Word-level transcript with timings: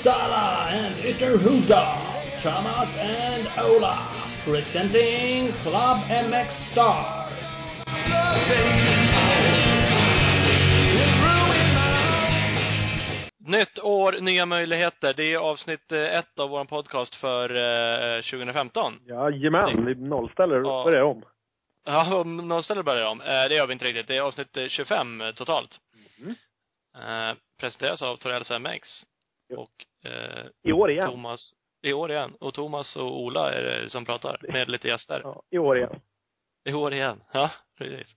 Uppsala 0.00 0.66
and 0.72 0.94
Ytterhuda, 1.04 1.98
Thomas 2.38 2.96
and 2.96 3.46
Ola, 3.58 4.08
presenting 4.44 5.52
Club 5.62 5.98
MX 6.08 6.50
Star. 6.72 7.26
Nytt 13.38 13.78
år, 13.78 14.12
nya 14.20 14.46
möjligheter. 14.46 15.14
Det 15.14 15.32
är 15.32 15.36
avsnitt 15.36 15.92
eh, 15.92 15.98
ett 16.18 16.38
av 16.38 16.50
vår 16.50 16.64
podcast 16.64 17.14
för 17.14 17.50
eh, 18.16 18.22
2015. 18.22 18.92
Jajamän, 19.08 19.86
vi 19.86 19.94
nollställer 19.94 20.62
och 20.62 20.70
Ja. 20.70 20.84
börjar 20.84 21.02
om. 21.02 21.24
Ja, 21.84 22.62
ställe 22.62 22.82
börjar 22.82 23.06
om. 23.06 23.20
Eh, 23.20 23.26
det 23.48 23.54
gör 23.54 23.66
vi 23.66 23.72
inte 23.72 23.84
riktigt. 23.84 24.06
Det 24.08 24.16
är 24.16 24.20
avsnitt 24.20 24.56
eh, 24.56 24.68
25 24.68 25.20
eh, 25.20 25.32
totalt. 25.32 25.78
Eh, 26.96 27.36
presenteras 27.60 28.02
av 28.02 28.16
Torells 28.16 28.50
MX. 28.50 28.88
Och 29.56 29.70
eh, 30.04 30.46
I 30.62 30.72
år 30.72 30.90
igen. 30.90 31.10
Thomas, 31.10 31.52
i 31.82 31.92
år 31.92 32.10
igen. 32.10 32.34
Och 32.40 32.54
Thomas 32.54 32.96
och 32.96 33.20
Ola 33.20 33.52
är 33.54 33.62
det 33.62 33.90
som 33.90 34.04
pratar, 34.04 34.40
med 34.52 34.68
lite 34.68 34.88
gäster. 34.88 35.20
Ja, 35.24 35.42
I 35.50 35.58
år 35.58 35.76
igen. 35.78 36.00
I 36.64 36.72
år 36.72 36.92
igen. 36.94 37.22
Ja, 37.32 37.50
precis. 37.78 38.16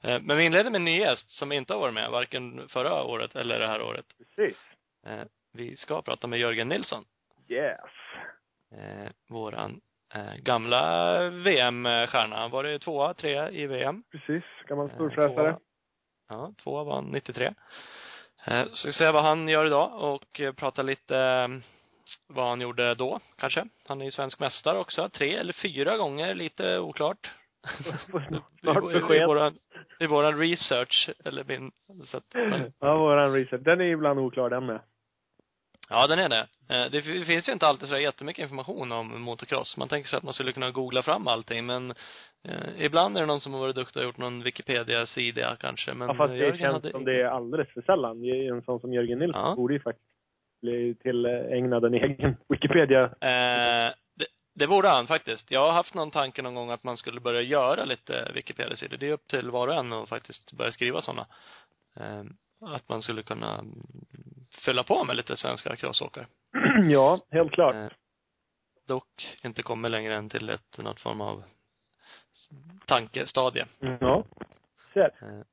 Eh, 0.00 0.20
men 0.20 0.36
vi 0.36 0.44
inleder 0.44 0.70
med 0.70 0.78
en 0.78 0.84
ny 0.84 0.98
gäst 1.00 1.30
som 1.30 1.52
inte 1.52 1.72
har 1.72 1.80
varit 1.80 1.94
med, 1.94 2.10
varken 2.10 2.68
förra 2.68 3.02
året 3.02 3.36
eller 3.36 3.58
det 3.58 3.66
här 3.68 3.82
året. 3.82 4.06
Precis. 4.18 4.58
Eh, 5.06 5.22
vi 5.52 5.76
ska 5.76 6.02
prata 6.02 6.26
med 6.26 6.38
Jörgen 6.38 6.68
Nilsson. 6.68 7.04
Yes. 7.48 7.80
eh, 8.72 9.10
våran 9.28 9.80
eh, 10.14 10.34
gamla 10.36 11.18
VM-stjärna. 11.30 12.36
Han 12.36 12.50
var 12.50 12.64
det 12.64 12.78
tvåa, 12.78 13.14
trea 13.14 13.50
i 13.50 13.66
VM. 13.66 14.02
Precis. 14.10 14.44
Gammal 14.66 14.88
Eh, 14.88 14.94
storfräsare. 14.94 15.58
Ja, 16.28 16.52
tvåa 16.62 16.84
var 16.84 16.94
han 16.94 17.04
93. 17.04 17.54
Eh, 18.44 18.64
så 18.72 18.88
vi 18.88 18.92
ska 18.92 19.04
se 19.04 19.10
vad 19.10 19.24
han 19.24 19.48
gör 19.48 19.66
idag 19.66 20.14
och 20.14 20.40
eh, 20.40 20.52
prata 20.52 20.82
lite 20.82 21.16
eh, 21.16 21.48
vad 22.28 22.48
han 22.48 22.60
gjorde 22.60 22.94
då, 22.94 23.20
kanske. 23.38 23.64
Han 23.88 24.00
är 24.00 24.04
ju 24.04 24.10
svensk 24.10 24.40
mästare 24.40 24.78
också. 24.78 25.08
Tre 25.08 25.36
eller 25.36 25.52
fyra 25.52 25.96
gånger, 25.96 26.34
lite 26.34 26.78
oklart. 26.78 27.30
Snart 28.60 28.84
I, 28.84 28.96
i, 28.96 29.00
besked. 29.00 29.26
våran, 29.26 29.58
I 30.00 30.06
våran 30.06 30.38
research, 30.38 31.10
eller 31.24 31.44
min, 31.44 31.72
så 32.04 32.16
att, 32.16 32.24
men, 32.34 32.72
Ja, 32.80 32.96
våran 32.96 33.32
research. 33.32 33.62
Den 33.62 33.80
är 33.80 33.84
ibland 33.84 34.18
oklar 34.20 34.50
den 34.50 34.66
med. 34.66 34.80
Ja, 35.92 36.06
den 36.06 36.18
är 36.18 36.28
det. 36.28 36.46
Eh, 36.68 36.90
Det 36.90 37.02
finns 37.02 37.48
ju 37.48 37.52
inte 37.52 37.66
alltid 37.66 37.88
så 37.88 37.98
jättemycket 37.98 38.42
information 38.42 38.92
om 38.92 39.22
motocross. 39.22 39.76
Man 39.76 39.88
tänker 39.88 40.08
sig 40.10 40.16
att 40.16 40.22
man 40.22 40.34
skulle 40.34 40.52
kunna 40.52 40.70
googla 40.70 41.02
fram 41.02 41.28
allting, 41.28 41.66
men 41.66 41.90
eh, 42.48 42.84
ibland 42.84 43.16
är 43.16 43.20
det 43.20 43.26
någon 43.26 43.40
som 43.40 43.52
har 43.52 43.60
varit 43.60 43.76
duktig 43.76 44.00
och 44.00 44.06
gjort 44.06 44.18
någon 44.18 44.42
Wikipedia-sida 44.42 45.56
kanske, 45.60 45.94
men 45.94 46.08
Ja, 46.08 46.14
fast 46.14 46.30
eh, 46.30 46.34
det 46.36 46.38
Jörgen 46.38 46.58
känns 46.58 46.72
hade 46.72 46.90
som 46.90 47.04
det 47.04 47.20
är 47.22 47.24
alldeles 47.26 47.68
för 47.68 47.82
sällan. 47.82 48.24
En 48.24 48.62
sån 48.62 48.80
som 48.80 48.92
Jörgen 48.92 49.18
Nilsson 49.18 49.42
Ja. 49.48 49.54
borde 49.54 49.74
ju 49.74 49.80
faktiskt 49.80 50.08
bli 50.62 50.94
tillägnad 50.94 51.84
en 51.84 51.94
egen 51.94 52.36
Wikipedia. 52.48 53.02
Eh, 53.04 53.92
det, 54.14 54.26
det 54.54 54.66
borde 54.66 54.88
han 54.88 55.06
faktiskt. 55.06 55.50
Jag 55.50 55.60
har 55.60 55.72
haft 55.72 55.94
någon 55.94 56.10
tanke 56.10 56.42
någon 56.42 56.54
gång 56.54 56.70
att 56.70 56.84
man 56.84 56.96
skulle 56.96 57.20
börja 57.20 57.40
göra 57.42 57.84
lite 57.84 58.30
Wikipedia-sidor. 58.34 58.96
Det 58.96 59.08
är 59.08 59.12
upp 59.12 59.26
till 59.28 59.50
var 59.50 59.68
och 59.68 59.74
en 59.74 59.92
att 59.92 60.08
faktiskt 60.08 60.52
börja 60.52 60.72
skriva 60.72 61.00
sådana. 61.00 61.26
Att 62.66 62.88
man 62.88 63.02
skulle 63.02 63.22
kunna 63.22 63.64
fylla 64.64 64.82
på 64.82 65.04
med 65.04 65.16
lite 65.16 65.36
svenska 65.36 65.76
crossåkare. 65.76 66.26
ja, 66.90 67.18
helt 67.30 67.52
klart. 67.52 67.74
Eh, 67.74 67.88
dock 68.88 69.38
inte 69.44 69.62
kommer 69.62 69.88
längre 69.88 70.14
än 70.14 70.28
till 70.28 70.50
ett, 70.50 70.78
något 70.78 71.00
form 71.00 71.20
av 71.20 71.42
tankestadie. 72.86 73.66
Ja. 74.00 74.24
Så, 74.94 75.00
Eh, 75.00 75.08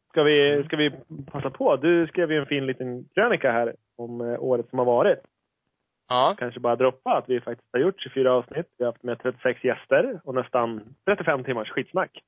ska 0.09 0.23
vi, 0.23 0.63
ska 0.65 0.77
vi 0.77 0.91
passa 1.31 1.49
på? 1.49 1.75
Du 1.75 2.07
skrev 2.07 2.31
ju 2.31 2.39
en 2.39 2.45
fin 2.45 2.65
liten 2.65 3.09
krönika 3.13 3.51
här 3.51 3.75
om 3.97 4.21
eh, 4.21 4.39
året 4.39 4.69
som 4.69 4.79
har 4.79 4.85
varit. 4.85 5.19
Ja, 6.09 6.35
Kanske 6.39 6.59
bara 6.59 6.75
droppa 6.75 7.17
att 7.17 7.29
vi 7.29 7.41
faktiskt 7.41 7.69
har 7.73 7.79
gjort 7.79 8.01
24 8.01 8.33
avsnitt. 8.33 8.65
Vi 8.77 8.85
har 8.85 8.91
haft 8.91 9.03
med 9.03 9.19
36 9.21 9.63
gäster 9.63 10.19
och 10.23 10.35
nästan 10.35 10.95
35 11.05 11.43
timmars 11.43 11.69
skitsnack. 11.69 12.23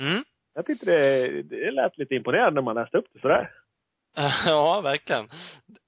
mm. 0.00 0.24
Jag 0.54 0.66
tyckte 0.66 0.86
det, 0.86 1.42
det 1.42 1.70
lät 1.70 1.98
lite 1.98 2.14
imponerande 2.14 2.54
när 2.54 2.62
man 2.62 2.74
läste 2.74 2.98
upp 2.98 3.06
det 3.12 3.20
sådär. 3.20 3.50
Ja, 4.46 4.80
verkligen. 4.80 5.28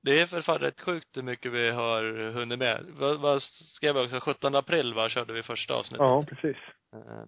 Det 0.02 0.20
är 0.20 0.26
för 0.26 0.40
fan 0.42 0.58
rätt 0.58 0.80
sjukt 0.80 1.16
hur 1.16 1.22
mycket 1.22 1.52
vi 1.52 1.70
har 1.70 2.30
hunnit 2.30 2.58
med. 2.58 2.84
Vad, 2.88 3.20
vad 3.20 3.42
skrev 3.42 3.96
jag 3.96 4.04
också? 4.04 4.20
17 4.20 4.54
april 4.54 4.94
va, 4.94 5.08
körde 5.08 5.32
vi 5.32 5.42
första 5.42 5.74
avsnittet. 5.74 5.98
Ja, 6.06 6.24
precis. 6.28 6.56
Eh, 6.94 7.24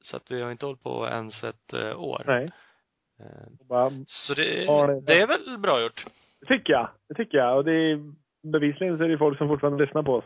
Så 0.00 0.16
att 0.16 0.30
vi 0.30 0.42
har 0.42 0.50
inte 0.50 0.66
hållit 0.66 0.82
på 0.82 1.06
ens 1.06 1.44
ett 1.44 1.72
eh, 1.72 2.00
år. 2.00 2.22
Nej. 2.26 2.50
Eh, 3.20 3.90
Så 4.06 4.34
det, 4.34 4.42
det- 5.06 5.20
är 5.20 5.26
väl 5.26 5.58
bra 5.58 5.82
gjort. 5.82 6.04
det 6.40 6.46
tycker 6.46 6.72
jag. 6.72 6.88
Det 7.08 7.14
tycker 7.14 7.38
jag. 7.38 7.56
Och 7.56 7.64
det 7.64 7.72
är, 7.72 7.98
bevisligen 8.52 8.98
så 8.98 9.04
är 9.04 9.08
det 9.08 9.18
folk 9.18 9.38
som 9.38 9.48
fortfarande 9.48 9.84
lyssnar 9.84 10.02
på 10.02 10.12
oss. 10.14 10.24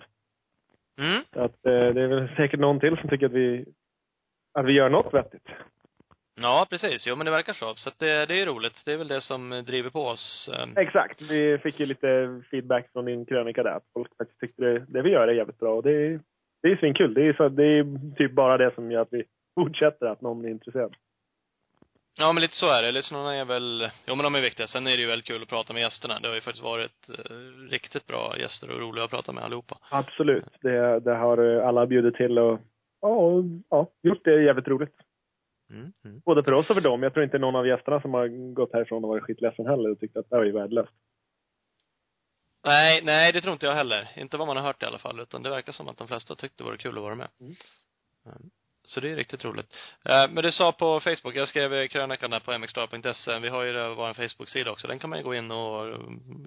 Mm. 0.98 1.22
Så 1.32 1.41
att 1.41 1.62
det 1.62 1.72
är 2.03 2.06
väl 2.09 2.28
säkert 2.36 2.60
någon 2.60 2.80
till 2.80 2.97
som 2.97 3.09
tycker 3.09 3.26
att 3.26 3.32
vi, 3.32 3.64
att 4.54 4.66
vi 4.66 4.72
gör 4.72 4.88
något 4.88 5.14
vettigt. 5.14 5.47
Ja, 6.34 6.66
precis. 6.70 7.06
Jo, 7.06 7.16
men 7.16 7.24
det 7.24 7.30
verkar 7.30 7.52
så. 7.52 7.74
Så 7.74 7.88
att 7.88 7.98
det, 7.98 8.26
det 8.26 8.41
är 8.41 8.46
roligt. 8.46 8.82
Det 8.84 8.92
är 8.92 8.96
väl 8.96 9.08
det 9.08 9.20
som 9.20 9.62
driver 9.66 9.91
på 9.91 10.06
oss. 10.06 10.50
eh. 10.52 10.82
Exakt. 10.82 11.22
Vi 11.22 11.58
fick 11.58 11.80
ju 11.80 11.86
lite 11.86 12.42
feedback 12.50 12.92
från 12.92 13.04
din 13.04 13.26
krönika 13.26 13.62
där. 13.62 13.80
Folk 13.94 14.16
faktiskt 14.18 14.41
tyckte 14.41 14.62
det, 14.62 14.84
det 14.88 15.02
vi 15.02 15.10
gör 15.10 15.28
är 15.28 15.32
jävligt 15.32 15.58
bra. 15.58 15.74
Och 15.74 15.82
det 15.82 15.92
är, 15.92 16.20
det 16.62 16.68
är 16.68 16.76
svinkul. 16.76 17.14
Det 17.14 17.22
är, 17.28 17.32
så, 17.32 17.48
det 17.48 17.64
är 17.64 18.14
typ 18.16 18.32
bara 18.32 18.58
det 18.58 18.74
som 18.74 18.91
gör 18.92 19.02
att 19.02 19.12
vi 19.12 19.24
fortsätter, 19.54 20.06
att 20.06 20.20
någon 20.20 20.44
är 20.44 20.48
intresserad. 20.48 20.94
Ja, 22.18 22.32
men 22.32 22.41
lite 22.42 22.54
så 22.56 22.68
är 22.70 22.82
det. 22.82 22.92
Lyssnarna 22.92 23.34
är 23.36 23.44
väl, 23.44 23.91
jo 24.06 24.14
men 24.14 24.24
de 24.24 24.34
är 24.34 24.41
viktiga. 24.41 24.66
Sen 24.66 24.86
är 24.86 24.91
det 24.91 25.02
ju 25.02 25.06
väldigt 25.08 25.26
kul 25.26 25.42
att 25.42 25.48
prata 25.48 25.72
med 25.72 25.80
gästerna. 25.82 26.18
Det 26.20 26.28
har 26.28 26.34
ju 26.34 26.41
faktiskt 26.41 26.64
varit 26.64 27.08
eh, 27.08 27.36
riktigt 27.70 28.06
bra 28.06 28.34
gäster 28.38 28.70
och 28.70 28.80
roliga 28.80 29.04
att 29.04 29.10
prata 29.10 29.32
med 29.32 29.44
allihopa. 29.44 29.78
Absolut. 29.91 30.44
Det, 30.60 31.00
det 31.00 31.14
har 31.14 31.38
alla 31.38 31.86
bjudit 31.86 32.14
till 32.14 32.38
och 32.38 32.60
ja, 33.00 33.08
och, 33.08 33.44
ja, 33.70 33.86
gjort 34.02 34.24
det 34.24 34.42
jävligt 34.42 34.68
roligt. 34.68 34.94
Mm. 35.70 35.92
Mm. 36.04 36.20
Både 36.25 36.42
för 36.44 36.53
oss 36.53 36.70
och 36.70 36.76
för 36.76 36.81
dem. 36.81 37.03
Jag 37.03 37.12
tror 37.12 37.25
inte 37.25 37.38
någon 37.38 37.56
av 37.56 37.66
gästerna 37.66 38.00
som 38.00 38.14
har 38.14 38.53
gått 38.54 38.72
härifrån 38.72 39.04
och 39.04 39.08
varit 39.10 39.22
skitledsen 39.25 39.66
heller 39.66 39.91
och 39.91 39.98
tyckt 40.00 40.16
att 40.16 40.31
det 40.31 40.36
här 40.36 40.41
var 40.41 40.47
ju 40.47 40.53
värdelöst. 40.53 40.92
Nej, 42.64 43.03
nej, 43.04 43.32
det 43.32 43.41
tror 43.41 43.53
inte 43.53 43.66
jag 43.66 43.75
heller. 43.75 44.09
Inte 44.16 44.36
vad 44.36 44.47
man 44.47 44.56
har 44.56 44.64
hört 44.64 44.82
i 44.82 44.86
alla 44.86 44.98
fall, 44.98 45.20
utan 45.20 45.42
det 45.42 45.50
verkar 45.50 45.72
som 45.72 45.88
att 45.88 45.97
de 45.97 46.09
flesta 46.09 46.34
tyckte 46.36 46.64
det 46.64 46.70
var 46.70 46.76
kul 46.76 46.97
att 46.97 47.03
vara 47.03 47.14
med. 47.14 47.28
Mm. 47.41 47.53
Mm. 48.26 48.50
Så 48.82 49.00
det 49.00 49.10
är 49.10 49.16
riktigt 49.16 49.44
roligt. 49.44 49.76
Eh, 50.04 50.30
Men 50.30 50.42
du 50.44 50.53
sa 50.53 50.72
på 50.72 51.00
Facebook, 51.00 51.34
jag 51.34 51.48
skrev 51.48 51.88
krönikan 51.88 52.30
där 52.30 52.41
på 52.41 52.59
mxstar.se, 52.59 53.38
vi 53.38 53.48
har 53.48 53.62
ju 53.62 53.72
det- 53.72 53.94
vår 53.94 54.12
Facebook-sida 54.14 54.70
också, 54.70 54.86
den 54.88 54.98
kan 54.98 55.10
man 55.10 55.19
ju 55.19 55.25
gå 55.25 55.34
in 55.34 55.50
och 55.50 55.88
eh, 55.88 55.98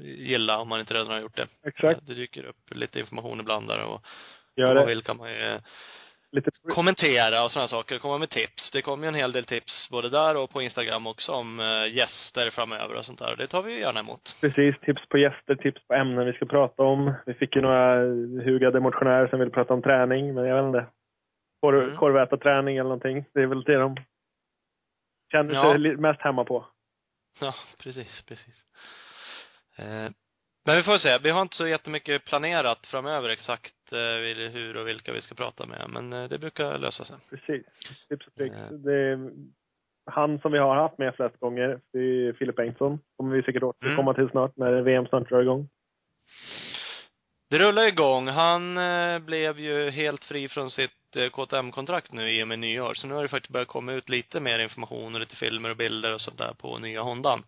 gilla 0.01 0.57
om 0.59 0.67
man 0.69 0.79
inte 0.79 0.93
redan 0.93 1.07
har 1.07 1.19
gjort 1.21 1.35
det. 1.35 1.47
Exakt. 1.63 1.99
Eh, 2.01 2.05
Det 2.05 2.13
dyker 2.13 2.43
upp 2.45 2.71
lite 2.75 2.99
information 2.99 3.39
ibland 3.39 3.67
där 3.67 3.83
och 3.83 4.05
Gör 4.55 4.67
om 4.69 4.75
man 4.75 4.83
det 4.83 4.89
vill 4.95 5.03
kan 5.03 5.17
man 5.17 5.31
ju 5.31 5.59
lite 6.33 6.51
kommentera 6.75 7.43
och 7.43 7.51
sådana 7.51 7.67
saker, 7.67 7.99
komma 7.99 8.17
med 8.17 8.29
tips. 8.29 8.71
Det 8.71 8.81
kommer 8.81 9.03
ju 9.03 9.07
en 9.07 9.15
hel 9.15 9.31
del 9.31 9.45
tips 9.45 9.89
både 9.91 10.09
där 10.09 10.35
och 10.37 10.49
på 10.49 10.61
Instagram 10.61 11.07
också 11.07 11.31
om 11.31 11.59
eh, 11.59 11.93
gäster 11.95 12.49
framöver 12.49 12.95
och 12.95 13.05
sånt 13.05 13.19
där. 13.19 13.35
Det 13.35 13.47
tar 13.47 13.61
vi 13.61 13.73
ju 13.73 13.79
gärna 13.79 13.99
emot. 13.99 14.35
Precis, 14.41 14.79
tips 14.79 15.01
på 15.09 15.17
gäster, 15.17 15.55
tips 15.55 15.87
på 15.87 15.93
ämnen 15.93 16.25
vi 16.25 16.33
ska 16.33 16.45
prata 16.45 16.83
om. 16.83 17.13
Vi 17.25 17.33
fick 17.33 17.55
ju 17.55 17.61
några 17.61 17.95
hugade 18.43 18.79
motionärer 18.79 19.27
som 19.27 19.39
ville 19.39 19.51
prata 19.51 19.73
om 19.73 19.81
träning, 19.81 20.33
men 20.33 20.45
jag 20.45 20.55
vet 20.63 20.67
inte. 20.75 20.85
Korv, 21.61 21.83
Mm. 21.83 21.97
Korvätarträning 21.97 22.77
eller 22.77 22.83
någonting. 22.89 23.25
Det 23.33 23.41
är 23.41 23.45
väl 23.47 23.63
det 23.63 23.75
de 23.77 23.95
känner 25.31 25.53
Ja. 25.53 25.63
sig 25.71 25.79
li- 25.79 25.97
mest 25.97 26.21
hemma 26.21 26.43
på. 26.43 26.65
Ja, 27.39 27.53
precis, 27.83 28.23
precis. 28.27 28.63
Eh, 29.77 30.09
men 30.65 30.77
vi 30.77 30.83
får 30.83 30.97
se. 30.97 31.17
Vi 31.17 31.29
har 31.29 31.41
inte 31.41 31.55
så 31.55 31.67
jättemycket 31.67 32.25
planerat 32.25 32.87
framöver 32.87 33.29
exakt 33.29 33.91
eh, 33.91 33.97
hur 34.51 34.77
och 34.77 34.87
vilka 34.87 35.13
vi 35.13 35.21
ska 35.21 35.35
prata 35.35 35.65
med, 35.65 35.89
men 35.89 36.13
eh, 36.13 36.29
det 36.29 36.37
brukar 36.39 36.77
lösa 36.77 37.05
sig. 37.05 37.17
Precis. 37.29 37.65
Tips 38.09 38.27
och 38.27 38.33
tricks. 38.35 38.55
Ja. 38.71 38.77
Det 38.77 39.31
han 40.05 40.39
som 40.39 40.51
vi 40.51 40.57
har 40.59 40.75
haft 40.75 40.97
med 40.97 41.15
flest 41.15 41.39
gånger, 41.39 41.79
Filip 42.33 42.55
Bengtsson. 42.55 42.99
Kommer 43.17 43.35
vi 43.35 43.43
säkert 43.43 43.63
återkomma 43.63 44.11
Mm. 44.11 44.15
till 44.15 44.31
snart 44.31 44.57
när 44.57 44.81
VM 44.81 45.07
snart 45.07 45.29
drar 45.29 45.41
igång. 45.41 45.69
Det 47.49 47.57
rullar 47.59 47.87
igång. 47.87 48.27
Han 48.27 48.77
eh, 48.77 49.19
blev 49.19 49.59
ju 49.59 49.89
helt 49.89 50.23
fri 50.25 50.47
från 50.49 50.71
sitt 50.71 51.15
eh, 51.15 51.29
KTM-kontrakt 51.29 52.11
nu 52.13 52.29
i 52.31 52.43
och 52.43 52.47
med 52.47 52.59
nyår. 52.59 52.93
Så 52.93 53.07
nu 53.07 53.13
har 53.13 53.21
det 53.21 53.27
faktiskt 53.27 53.53
börjat 53.53 53.67
komma 53.67 53.93
ut 53.93 54.09
lite 54.09 54.39
mer 54.39 54.59
information 54.59 55.13
och 55.13 55.19
lite 55.19 55.35
filmer 55.35 55.69
och 55.69 55.77
bilder 55.77 56.13
och 56.13 56.21
sånt 56.21 56.37
där 56.37 56.53
på 56.53 56.77
nya 56.77 57.01
Hondan. 57.01 57.43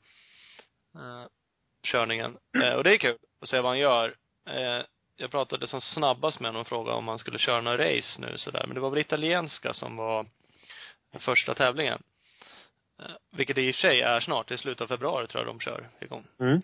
Körningen. 1.85 2.37
Eh, 2.63 2.73
och 2.73 2.83
det 2.83 2.93
är 2.93 2.97
kul 2.97 3.17
att 3.41 3.49
se 3.49 3.59
vad 3.59 3.71
han 3.71 3.79
gör. 3.79 4.15
Eh, 4.49 4.81
jag 5.17 5.31
pratade 5.31 5.67
som 5.67 5.81
snabbast 5.81 6.39
med 6.39 6.49
honom 6.49 6.61
och 6.61 6.67
frågade 6.67 6.97
om 6.97 7.07
han 7.07 7.19
skulle 7.19 7.39
köra 7.39 7.61
några 7.61 7.77
race 7.77 8.21
nu 8.21 8.37
sådär. 8.37 8.63
Men 8.67 8.75
det 8.75 8.81
var 8.81 8.89
väl 8.89 8.99
italienska 8.99 9.73
som 9.73 9.97
var 9.97 10.25
den 11.11 11.21
första 11.21 11.55
tävlingen. 11.55 12.03
Eh, 12.99 13.15
vilket 13.37 13.55
det 13.55 13.61
i 13.61 13.71
och 13.71 13.75
för 13.75 13.81
sig 13.81 14.01
är 14.01 14.19
snart. 14.19 14.51
I 14.51 14.57
slutet 14.57 14.81
av 14.81 14.87
februari 14.87 15.27
tror 15.27 15.43
jag 15.43 15.55
de 15.55 15.59
kör 15.59 15.89
igång. 15.99 16.25
Mm. 16.39 16.61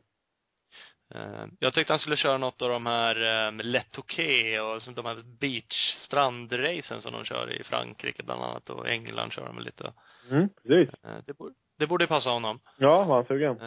Jag 1.59 1.73
tyckte 1.73 1.93
han 1.93 1.99
skulle 1.99 2.17
köra 2.17 2.37
något 2.37 2.61
av 2.61 2.69
de 2.69 2.85
här 2.85 3.47
um, 3.47 3.59
Letoké 3.63 4.59
och 4.59 4.81
de 4.95 5.05
här 5.05 5.39
beach 5.39 5.95
strandracen 6.05 7.01
som 7.01 7.13
de 7.13 7.25
kör 7.25 7.51
i 7.53 7.63
Frankrike 7.63 8.23
bland 8.23 8.43
annat 8.43 8.69
och 8.69 8.89
England 8.89 9.31
kör 9.31 9.45
de 9.45 9.59
lite. 9.59 9.93
Mm, 10.29 10.49
precis. 10.49 10.95
Det 11.25 11.33
borde, 11.33 11.53
det 11.77 11.87
borde 11.87 12.07
passa 12.07 12.29
honom. 12.29 12.59
Ja, 12.77 13.03
var 13.03 13.15
han 13.15 13.25
sugen? 13.25 13.59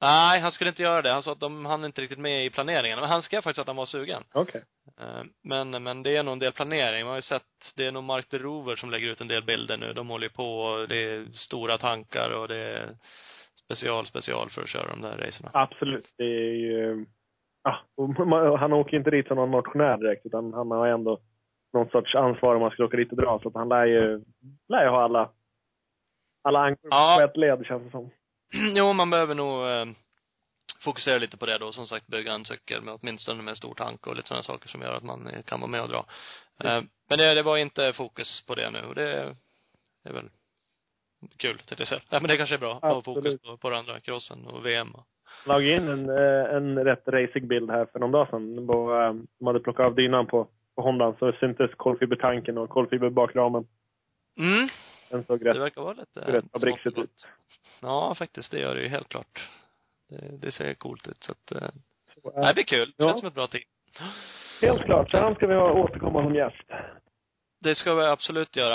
Nej, 0.00 0.40
han 0.40 0.52
skulle 0.52 0.70
inte 0.70 0.82
göra 0.82 1.02
det. 1.02 1.10
Han 1.12 1.22
sa 1.22 1.32
att 1.32 1.40
de 1.40 1.66
hann 1.66 1.84
inte 1.84 2.00
riktigt 2.00 2.18
med 2.18 2.46
i 2.46 2.50
planeringen. 2.50 3.00
Men 3.00 3.08
han 3.08 3.22
skrev 3.22 3.40
faktiskt 3.40 3.58
att 3.58 3.66
han 3.66 3.76
var 3.76 3.86
sugen. 3.86 4.22
Okej. 4.32 4.62
Eh, 5.00 5.22
Men, 5.44 5.82
men 5.82 6.02
det 6.02 6.16
är 6.16 6.22
nog 6.22 6.32
en 6.32 6.38
del 6.38 6.52
planering. 6.52 7.04
Man 7.04 7.08
har 7.10 7.16
ju 7.16 7.22
sett, 7.22 7.42
det 7.76 7.86
är 7.86 7.92
nog 7.92 8.04
Mark 8.04 8.26
de 8.30 8.38
Rover 8.38 8.76
som 8.76 8.90
lägger 8.90 9.06
ut 9.08 9.20
en 9.20 9.28
del 9.28 9.44
bilder 9.44 9.76
nu. 9.76 9.92
De 9.92 10.08
håller 10.08 10.26
ju 10.26 10.30
på 10.32 10.58
och 10.60 10.88
det 10.88 10.96
är 10.96 11.24
stora 11.32 11.78
tankar 11.78 12.30
och 12.30 12.48
det 12.48 12.56
är 12.56 12.88
special, 13.64 14.06
special 14.06 14.50
för 14.50 14.62
att 14.62 14.68
köra 14.68 14.88
de 14.90 15.00
där 15.02 15.16
racerna. 15.16 15.50
Absolut. 15.54 16.14
Det 16.18 16.24
är 16.24 16.54
ju... 16.54 17.06
Man- 18.26 18.58
han 18.58 18.72
åker 18.72 18.92
ju 18.92 18.98
inte 18.98 19.10
dit 19.10 19.26
som 19.28 19.36
någon 19.36 19.50
motionär 19.50 19.96
direkt, 19.96 20.26
utan 20.26 20.52
han 20.52 20.70
har 20.70 20.86
ändå 20.86 21.20
någon 21.72 21.88
sorts 21.88 22.14
ansvar 22.14 22.54
om 22.54 22.60
man 22.60 22.70
skulle 22.70 22.86
åka 22.86 22.96
dit 22.96 23.10
och 23.10 23.16
dra. 23.16 23.38
Så 23.42 23.48
att 23.48 23.54
han 23.54 23.68
lär 23.68 23.84
ju, 23.86 24.20
lär 24.68 24.82
ju 24.84 24.88
ha 24.88 25.02
alla, 25.04 25.30
alla 26.44 26.58
ankor 26.60 26.88
Ja. 26.90 27.16
på 27.18 27.24
ett 27.24 27.36
led, 27.36 27.66
känns 27.66 27.84
det 27.84 27.90
som. 27.90 28.10
jo, 28.76 28.92
man 28.92 29.10
behöver 29.10 29.34
nog 29.34 29.66
eh, 29.66 29.86
fokusera 30.80 31.18
lite 31.18 31.36
på 31.36 31.46
det 31.46 31.58
då. 31.58 31.72
Som 31.72 31.86
sagt, 31.86 32.06
bygga 32.06 32.32
en 32.32 32.44
cykel 32.44 32.82
med 32.82 32.94
åtminstone 33.00 33.42
med 33.42 33.56
stor 33.56 33.74
tank 33.74 34.06
och 34.06 34.16
lite 34.16 34.28
sådana 34.28 34.42
saker 34.42 34.68
som 34.68 34.82
gör 34.82 34.94
att 34.94 35.02
man 35.02 35.26
eh, 35.26 35.42
kan 35.42 35.60
vara 35.60 35.70
med 35.70 35.82
och 35.82 35.88
dra. 35.88 36.06
Eh, 36.64 36.82
men 37.08 37.18
det, 37.18 37.34
det 37.34 37.42
var 37.42 37.56
inte 37.56 37.92
fokus 37.92 38.44
på 38.46 38.54
det 38.54 38.70
nu 38.70 38.80
och 38.80 38.94
det, 38.94 39.34
det 40.04 40.08
är 40.10 40.12
väl 40.12 40.30
kul, 41.36 41.58
tänkte 41.58 41.74
jag 41.78 41.88
säga. 41.88 42.00
Nej, 42.10 42.20
men 42.20 42.28
det 42.28 42.36
kanske 42.36 42.54
är 42.54 42.58
bra. 42.58 42.76
att 42.76 42.82
ha 42.82 43.02
fokus 43.02 43.42
på, 43.42 43.56
på 43.56 43.70
det 43.70 43.78
andra, 43.78 44.00
crossen 44.00 44.46
och 44.46 44.66
VM 44.66 44.90
och 44.90 45.06
La 45.46 45.62
in 45.62 45.88
en, 45.88 46.08
eh, 46.08 46.56
en 46.56 46.84
rätt 46.84 47.08
racing 47.08 47.48
bild 47.48 47.70
här 47.70 47.86
för 47.92 47.98
någon 47.98 48.10
dag 48.10 48.28
sedan. 48.30 48.66
På, 48.66 48.94
eh, 48.94 49.14
De 49.38 49.46
hade 49.46 49.60
plockat 49.60 49.86
av 49.86 49.94
dynan 49.94 50.26
på, 50.26 50.48
på 50.76 50.82
Hondan 50.82 51.16
så 51.18 51.32
syntes 51.32 51.74
kolfibertanken 51.76 52.58
och 52.58 52.70
kolfiberbakramen. 52.70 53.66
Mm. 54.38 54.68
Den 55.10 55.24
såg 55.24 55.40
Det 55.40 55.50
rätt, 55.50 55.56
verkar 55.56 55.82
vara 55.82 55.92
lite 55.92 56.20
rätt 56.20 56.52
fabriksigt 56.52 56.98
ut. 56.98 57.28
Ja, 57.82 58.14
faktiskt. 58.14 58.50
Det 58.50 58.58
gör 58.60 58.74
det 58.74 58.82
ju 58.82 58.88
helt 58.88 59.08
klart. 59.08 59.48
Det, 60.08 60.36
det 60.38 60.52
ser 60.52 60.74
coolt 60.74 61.08
ut. 61.08 61.22
Så 61.22 61.32
att, 61.32 61.52
eh, 61.52 61.62
eh, 62.36 62.46
det 62.46 62.54
blir 62.54 62.64
kul. 62.64 62.88
Det 62.96 63.04
Ja. 63.04 63.08
känns 63.08 63.20
som 63.20 63.28
ett 63.28 63.34
bra 63.34 63.46
team. 63.46 63.62
Helt 64.62 64.82
klart. 64.84 65.10
Så 65.10 65.18
han 65.18 65.34
ska 65.34 65.46
vi 65.46 65.54
ha 65.54 65.72
återkomma 65.72 66.22
som 66.22 66.34
gäst. 66.34 66.62
Det 67.60 67.74
ska 67.74 67.94
vi 67.94 68.04
absolut 68.06 68.56
göra. 68.56 68.74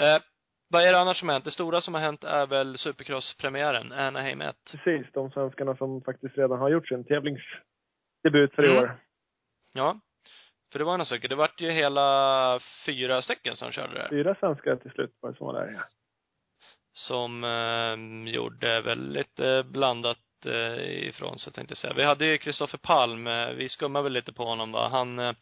Eh, 0.00 0.22
vad 0.68 0.82
är 0.82 0.92
det 0.92 1.00
annars 1.00 1.18
som 1.18 1.28
har 1.28 1.32
hänt? 1.34 1.44
Det 1.44 1.50
stora 1.50 1.80
som 1.80 1.94
har 1.94 2.00
hänt 2.00 2.24
är 2.24 2.46
väl 2.46 2.78
Supercross-premiären, 2.78 3.92
Anaheim 3.92 4.40
1. 4.40 4.56
Precis, 4.70 5.06
de 5.12 5.30
svenskarna 5.30 5.76
som 5.76 6.02
faktiskt 6.02 6.38
redan 6.38 6.58
har 6.58 6.68
gjort 6.68 6.88
sin 6.88 7.04
tävlingsdebut 7.04 8.54
för 8.54 8.62
i 8.64 8.66
Mm. 8.70 8.78
år. 8.82 8.96
Ja. 9.74 10.00
För 10.72 10.78
det 10.78 10.84
var 10.84 10.92
några 10.92 11.04
stycken. 11.04 11.30
Det 11.30 11.36
vart 11.36 11.60
ju 11.60 11.70
hela 11.70 12.60
fyra 12.86 13.22
stycken 13.22 13.56
som 13.56 13.70
körde 13.72 13.94
det. 13.94 14.08
Fyra 14.10 14.34
svenskar 14.34 14.76
till 14.76 14.90
slut 14.90 15.14
var 15.20 15.30
det 15.30 15.36
som 15.36 15.46
var 15.46 15.54
där, 15.54 15.72
ja. 15.74 15.80
Som 16.92 17.44
eh, 17.44 18.34
gjorde 18.34 18.80
väldigt 18.80 19.40
eh, 19.40 19.62
blandat 19.62 20.18
eh, 20.46 21.08
ifrån 21.08 21.38
sig, 21.38 21.52
tänkte 21.52 21.72
jag 21.72 21.78
säga. 21.78 21.94
Vi 21.94 22.04
hade 22.04 22.26
ju 22.26 22.38
Kristoffer 22.38 22.78
Palm. 22.78 23.26
Eh, 23.26 23.50
vi 23.50 23.68
skummade 23.68 24.02
väl 24.02 24.12
lite 24.12 24.32
på 24.32 24.44
honom 24.44 24.72
va. 24.72 24.88
Han 24.88 25.18
eh, 25.18 25.32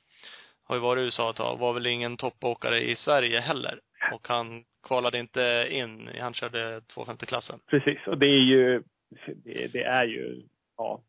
har 0.65 0.77
ju 0.77 0.81
varit 0.81 1.01
i 1.01 1.05
USA 1.05 1.31
ett 1.31 1.37
tag. 1.37 1.59
Var 1.59 1.73
väl 1.73 1.87
ingen 1.87 2.17
toppåkare 2.17 2.81
i 2.81 2.97
Sverige 2.97 3.41
heller. 3.41 3.81
Och 4.13 4.29
han 4.29 4.65
kvalade 4.83 5.19
inte 5.19 5.69
in. 5.71 6.11
Han 6.21 6.35
körde 6.35 6.81
250-klassen. 6.81 7.61
Precis, 7.67 8.07
och 8.07 8.19
det 8.19 8.27
är 8.27 8.45
ju, 8.45 8.83
det, 9.45 9.73
det 9.73 9.83
är 9.83 10.05
ju, 10.05 10.43
ja, 10.77 11.01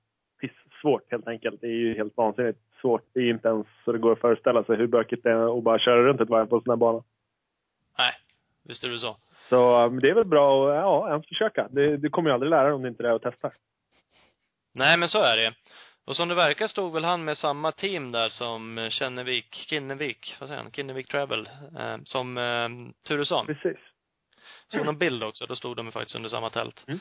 svårt 0.81 1.11
helt 1.11 1.27
enkelt. 1.27 1.61
Det 1.61 1.67
är 1.67 1.71
ju 1.71 1.95
helt 1.95 2.17
vansinnigt 2.17 2.59
svårt. 2.81 3.09
Det 3.13 3.19
är 3.19 3.23
ju 3.23 3.31
inte 3.31 3.47
ens 3.47 3.67
så 3.85 3.91
det 3.91 3.99
går 3.99 4.11
att 4.11 4.19
föreställa 4.19 4.63
sig 4.63 4.77
hur 4.77 4.87
bökigt 4.87 5.23
det 5.23 5.31
är 5.31 5.57
att 5.57 5.63
bara 5.63 5.79
köra 5.79 6.03
runt 6.03 6.21
ett 6.21 6.29
varv 6.29 6.45
på 6.45 6.55
en 6.55 6.61
sån 6.61 6.71
här 6.71 6.77
bana. 6.77 7.03
Nej, 7.97 8.13
visst 8.63 8.83
är 8.83 8.89
det 8.89 8.99
så. 8.99 9.17
Så 9.49 9.89
men 9.91 9.99
det 9.99 10.09
är 10.09 10.13
väl 10.13 10.25
bra 10.25 10.69
att, 10.69 10.75
ja, 10.75 11.09
ens 11.09 11.27
försöka. 11.27 11.67
Det, 11.71 11.97
du 11.97 12.09
kommer 12.09 12.29
ju 12.29 12.33
aldrig 12.33 12.49
lära 12.49 12.63
dig 12.63 12.73
om 12.73 12.81
det 12.81 12.87
inte 12.87 13.03
är 13.07 13.11
att 13.11 13.21
testa. 13.21 13.51
Nej, 14.73 14.97
men 14.97 15.09
så 15.09 15.21
är 15.21 15.37
det. 15.37 15.53
Och 16.05 16.15
som 16.15 16.27
det 16.27 16.35
verkar 16.35 16.67
stod 16.67 16.93
väl 16.93 17.03
han 17.03 17.23
med 17.23 17.37
samma 17.37 17.71
team 17.71 18.11
där 18.11 18.29
som 18.29 18.77
eh, 18.77 18.89
Kinnevik, 18.89 19.55
Kinnevik, 19.55 20.35
vad 20.39 20.49
säger 20.49 20.61
han? 20.61 20.71
Kinnevik 20.71 21.07
Travel, 21.07 21.49
eh, 21.79 21.97
som 22.03 22.37
eh, 22.37 22.69
Turesson. 23.07 23.45
Precis. 23.45 23.77
Såg 24.67 24.85
någon 24.85 24.97
bild 24.97 25.23
också, 25.23 25.45
då 25.45 25.55
stod 25.55 25.77
de 25.77 25.85
ju 25.85 25.91
faktiskt 25.91 26.15
under 26.15 26.29
samma 26.29 26.49
tält. 26.49 26.85
Mm. 26.87 26.99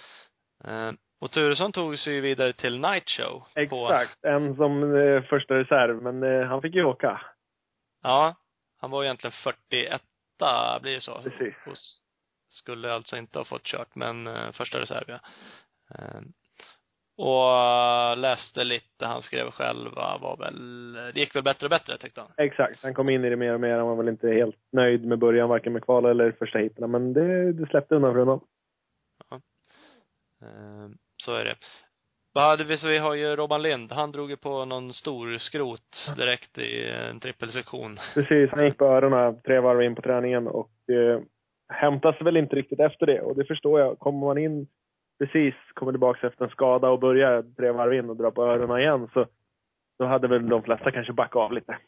Eh, 0.89 0.95
och 1.21 1.31
Turesson 1.31 1.73
tog 1.73 1.99
sig 1.99 2.15
ju 2.15 2.21
vidare 2.21 2.53
till 2.53 2.81
Night 2.81 3.11
Show. 3.11 3.43
På, 3.69 3.87
Exakt. 3.93 4.25
En 4.25 4.57
som 4.57 4.97
eh, 4.97 5.23
första 5.23 5.55
reserv, 5.55 6.03
men 6.03 6.23
eh, 6.23 6.47
han 6.49 6.63
fick 6.63 6.75
ju 6.75 6.85
åka. 6.85 7.21
ja, 8.03 8.35
han 8.81 8.91
var 8.91 9.05
egentligen 9.05 9.33
41 9.33 10.03
blir 10.83 10.95
det 10.95 11.01
så. 11.01 11.23
Precis. 11.23 11.55
Och 11.67 11.73
s- 11.73 12.01
skulle 12.49 12.93
alltså 12.93 13.17
inte 13.17 13.39
ha 13.39 13.45
fått 13.45 13.65
kört, 13.65 13.95
men 13.95 14.27
eh, 14.27 14.51
första 14.53 14.81
reserv 14.81 15.05
ja. 15.07 15.19
Eh, 15.95 16.21
och 17.17 17.51
eh, 17.51 18.17
läste 18.17 18.65
lite, 18.65 19.07
han 19.07 19.23
skrev 19.23 19.51
själva, 19.51 20.19
var 20.19 20.37
väl, 20.37 20.93
det 20.93 21.21
gick 21.21 21.37
väl 21.37 21.43
bättre 21.43 21.67
och 21.67 21.71
bättre 21.71 21.99
tyckte 21.99 22.21
han. 22.21 22.31
Exakt. 22.37 22.83
Han 22.83 22.95
kom 22.95 23.09
in 23.09 23.25
i 23.25 23.31
det 23.31 23.37
mer 23.37 23.55
och 23.55 23.61
mer. 23.61 23.77
Han 23.77 23.89
var 23.89 23.97
väl 23.97 24.09
inte 24.09 24.29
helt 24.29 24.57
nöjd 24.73 25.05
med 25.05 25.19
början, 25.19 25.49
varken 25.49 25.73
med 25.73 25.85
kval 25.85 26.05
eller 26.05 26.33
första 26.33 26.59
heaten. 26.59 26.91
Men 26.91 27.13
det, 27.13 27.53
det 27.53 27.67
släppte 27.67 27.95
undan 27.95 28.13
för 28.13 28.19
honom. 28.19 28.41
Eh, 30.43 30.89
så 31.17 31.35
är 31.35 31.45
det. 31.45 31.55
Vad 32.33 32.45
hade 32.45 32.65
vi, 32.65 32.79
så 32.79 32.89
vi 32.89 32.99
har 32.99 33.15
ju 33.15 33.37
Robban 33.37 33.63
Lind, 33.63 33.93
han 33.93 34.13
drog 34.13 34.31
ju 34.31 34.37
på 34.37 34.65
någon 34.65 34.95
stor 34.95 35.39
skrot 35.39 36.13
direkt 36.17 36.59
i 36.59 36.89
en 36.91 37.21
trippelsektion. 37.21 37.99
Precis, 38.15 38.51
han 38.51 38.65
gick 38.65 38.79
på 38.79 38.85
öronen 38.85 39.41
tre 39.43 39.61
varv 39.61 39.83
in 39.83 39.95
på 39.95 40.03
träningen 40.03 40.47
och 40.47 40.71
eh, 40.91 41.21
hämtas 41.69 42.21
väl 42.21 42.37
inte 42.37 42.57
riktigt 42.57 42.81
efter 42.81 43.07
det. 43.07 43.21
Och 43.21 43.37
det 43.37 43.45
förstår 43.45 43.81
jag. 43.81 43.99
Kommer 43.99 44.27
man 44.27 44.39
in 44.39 44.67
precis, 45.19 45.55
kommer 45.75 45.93
tillbaka 45.93 46.27
efter 46.27 46.45
en 46.45 46.51
skada 46.51 46.91
och 46.91 47.01
börjar 47.01 47.45
tre 47.57 47.71
varv 47.71 47.93
in 47.95 48.11
och 48.11 48.17
drar 48.17 48.31
på 48.31 48.45
öronen 48.45 48.79
igen 48.79 49.09
så 49.13 49.27
då 49.99 50.05
hade 50.05 50.29
väl 50.29 50.49
de 50.49 50.63
flesta 50.63 50.91
kanske 50.91 51.13
backat 51.13 51.37
av 51.37 51.53
lite. 51.53 51.79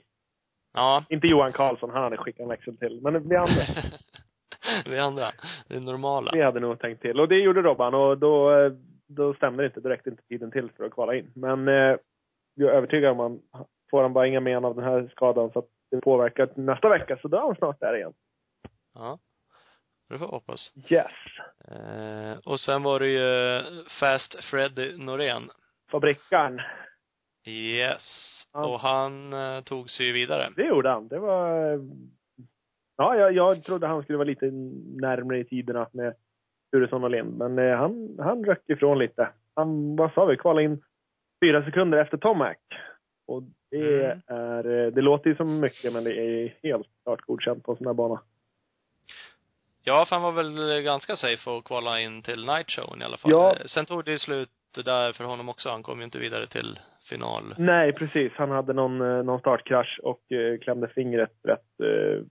Ja. 0.75 1.05
Inte 1.09 1.27
Johan 1.27 1.53
Karlsson, 1.53 1.91
han 1.91 2.03
hade 2.03 2.17
skickat 2.17 2.41
en 2.41 2.49
växel 2.49 2.77
till. 2.77 3.01
Men 3.03 3.29
vi 3.29 3.37
andra, 3.37 3.63
vi 4.91 4.99
andra, 4.99 5.33
det 5.69 5.75
är 5.75 5.81
normala. 5.81 6.31
vi 6.35 6.43
hade 6.43 6.61
nog 6.61 6.79
tänkt 6.79 7.03
till. 7.03 7.21
Och 7.21 7.29
det 7.29 7.37
gjorde 7.37 7.63
Robban 7.63 7.95
och 7.95 8.19
då, 8.19 8.53
eh, 8.53 8.73
då 9.07 9.35
stämde 9.35 9.63
det 9.63 9.67
inte. 9.67 9.81
direkt 9.81 10.07
inte 10.07 10.23
tiden 10.23 10.51
till 10.51 10.71
för 10.77 10.85
att 10.85 10.93
kvala 10.93 11.15
in. 11.15 11.33
Men 11.35 11.69
eh, 11.69 11.97
jag 12.55 12.71
är 12.71 12.77
övertygad 12.77 13.11
om 13.11 13.19
han 13.19 13.65
får 13.91 14.03
han 14.03 14.13
bara 14.13 14.27
inga 14.27 14.41
men 14.41 14.65
av 14.65 14.75
den 14.75 14.85
här 14.85 15.09
skadan 15.13 15.51
så 15.53 15.59
att 15.59 15.69
det 15.91 16.01
påverkar 16.01 16.49
nästa 16.55 16.89
vecka 16.89 17.19
så 17.23 17.29
då 17.29 17.37
är 17.37 17.41
han 17.41 17.57
snart 17.57 17.81
där 17.81 17.97
igen. 17.97 18.13
Ja. 18.95 19.19
Det 20.11 20.19
får 20.19 20.27
vi 20.27 20.31
hoppas. 20.31 20.73
Yes! 20.91 21.07
Eh, 21.69 22.39
och 22.45 22.61
sen 22.61 22.83
var 22.83 23.01
det 23.01 23.09
ju 23.09 23.63
Fast 24.01 24.45
Freddy 24.45 24.97
Norén. 24.97 25.43
Fabrikaren. 25.91 26.61
Yes. 27.47 28.03
Ja. 28.53 28.67
Och 28.67 28.81
han 28.81 29.33
eh, 29.33 29.61
tog 29.63 29.91
sig 29.91 30.07
ju 30.07 30.13
vidare. 30.13 30.49
Det 30.57 30.63
gjorde 30.67 30.89
han. 30.91 31.09
Det 31.09 31.19
var... 31.19 31.73
eh, 31.73 31.81
Ja, 32.97 33.17
jag, 33.17 33.33
jag 33.33 33.65
trodde 33.65 33.87
han 33.87 34.03
skulle 34.03 34.19
vara 34.19 34.27
lite 34.29 34.51
närmare 35.01 35.39
i 35.39 35.45
tiderna 35.45 35.89
med 35.93 36.15
Turesson 36.73 37.05
och 37.05 37.11
Lind. 37.11 37.39
Men 37.39 37.59
eh, 37.59 37.77
han, 37.77 38.17
han 38.19 38.45
röck 38.45 38.63
ifrån 38.69 38.99
lite. 38.99 39.29
Han, 39.55 39.97
vad 39.97 40.13
sa 40.13 40.25
vi, 40.25 40.37
kvalade 40.37 40.65
in 40.65 40.83
fyra 41.45 41.65
sekunder 41.65 41.99
efter 41.99 42.17
Tomac. 42.17 42.57
Och 43.27 43.43
det 43.71 44.05
Mm. 44.05 44.21
är... 44.27 44.85
eh, 44.87 44.93
Det 44.93 45.01
låter 45.01 45.31
ju 45.31 45.37
som 45.37 45.61
mycket, 45.61 45.93
men 45.93 46.05
det 46.05 46.15
är 46.21 46.55
helt 46.63 46.87
klart 47.05 47.21
godkänt 47.21 47.65
på 47.65 47.73
en 47.73 47.77
sån 47.79 47.87
här 47.87 47.95
bana. 47.95 48.21
Ja, 49.85 50.07
för 50.09 50.17
han 50.17 50.23
var 50.23 50.33
väl 50.33 50.83
ganska 50.83 51.17
safe 51.17 51.51
att 51.59 51.65
kvala 51.65 52.01
in 52.01 52.23
till 52.23 52.47
night 52.47 52.71
showen 52.71 53.03
i 53.03 53.05
alla 53.05 53.17
fall. 53.17 53.31
Ja. 53.31 53.57
Eh, 53.57 53.67
Sen 53.67 53.87
tog 53.87 54.05
det 54.05 54.19
slut 54.19 54.51
där 54.85 55.13
för 55.13 55.25
honom 55.25 55.49
också. 55.49 55.69
Han 55.71 55.83
kom 55.83 55.99
ju 55.99 56.05
inte 56.05 56.19
vidare 56.19 56.47
till 56.47 56.81
final. 57.09 57.55
Nej, 57.59 57.93
precis. 57.93 58.33
Han 58.37 58.51
hade 58.51 58.73
någon, 58.73 59.01
eh, 59.01 59.23
någon 59.23 59.41
startkrasch 59.41 60.01
och 60.03 60.33
eh, 60.33 60.59
klämde 60.59 60.89
fingret 60.89 61.33
rätt, 61.43 61.81
eh, 61.83 62.25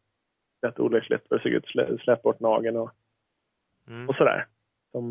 rätt 0.68 0.80
olyckligt. 0.80 1.28
För 1.28 1.36
det 1.38 1.44
såg 1.44 1.52
ut 1.52 1.68
slä, 1.68 1.98
släpp 1.98 2.22
bort 2.22 2.40
nageln 2.40 2.78
och 2.78 2.92
Mm. 3.88 4.10
och 4.10 4.16
sådär. 4.16 4.48
Eh, 4.96 5.02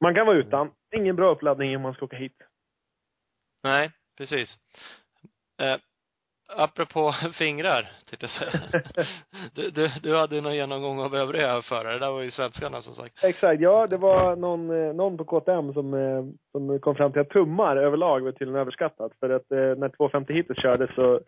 man 0.00 0.14
kan 0.14 0.26
vara 0.26 0.36
utan. 0.36 0.70
Ingen 0.96 1.16
bra 1.16 1.30
uppladdning 1.30 1.76
om 1.76 1.82
man 1.82 1.94
ska 1.94 2.04
åka 2.04 2.16
hit. 2.16 2.42
Nej, 3.62 3.90
precis. 4.18 4.58
Eh, 5.60 5.76
apropå 6.56 7.12
fingrar, 7.38 7.90
tänkte 8.10 8.26
jag 8.26 8.30
säga. 8.30 8.82
du, 9.54 9.70
du, 9.70 9.90
du 10.02 10.16
hade 10.16 10.36
ju 10.36 10.40
någon 10.40 10.54
genomgång 10.54 11.00
av 11.00 11.14
övriga 11.14 11.62
förare. 11.62 11.92
Det 11.92 11.98
där 11.98 12.10
var 12.10 12.22
ju 12.22 12.30
svenskarna 12.30 12.82
som 12.82 12.94
sagt. 12.94 13.24
Exakt. 13.24 13.60
Ja, 13.60 13.86
det 13.86 13.96
var 13.96 14.36
någon, 14.36 14.70
eh, 14.70 14.94
någon 14.94 15.16
på 15.16 15.24
KTM 15.24 15.72
som, 15.72 15.94
eh, 15.94 16.24
som 16.52 16.80
kom 16.80 16.94
fram 16.94 17.12
till 17.12 17.20
att 17.20 17.30
tummar 17.30 17.76
överlag 17.76 18.20
var 18.20 18.32
tydligen 18.32 18.60
överskattat. 18.60 19.12
För 19.20 19.30
att 19.30 19.52
eh, 19.52 19.58
när 19.58 19.88
250 19.88 20.32
hittills 20.32 20.58
kördes 20.58 20.94
så 20.94 21.20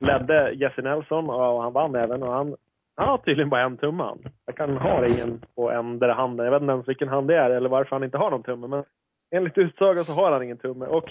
ledde 0.00 0.52
Jesse 0.52 0.82
Nelson 0.82 1.30
och 1.30 1.62
han 1.62 1.72
vann 1.72 1.94
även. 1.94 2.22
Och 2.22 2.32
han, 2.32 2.56
han 2.96 3.08
har 3.08 3.18
tydligen 3.18 3.50
bara 3.50 3.62
en 3.62 3.76
tumme. 3.76 4.14
Jag 4.46 4.56
kan 4.56 4.76
ha 4.76 5.06
ingen 5.06 5.42
på 5.54 5.70
ändra 5.70 6.14
handen. 6.14 6.46
Jag 6.46 6.52
vet 6.52 6.62
inte 6.62 6.72
ens 6.72 6.88
vilken 6.88 7.08
hand 7.08 7.28
det 7.28 7.36
är 7.36 7.50
eller 7.50 7.68
varför 7.68 7.96
han 7.96 8.04
inte 8.04 8.18
har 8.18 8.30
någon 8.30 8.42
tumme. 8.42 8.66
Men 8.66 8.84
enligt 9.30 9.58
utsago 9.58 10.04
så 10.04 10.12
har 10.12 10.32
han 10.32 10.42
ingen 10.42 10.58
tumme. 10.58 10.86
Och 10.86 11.10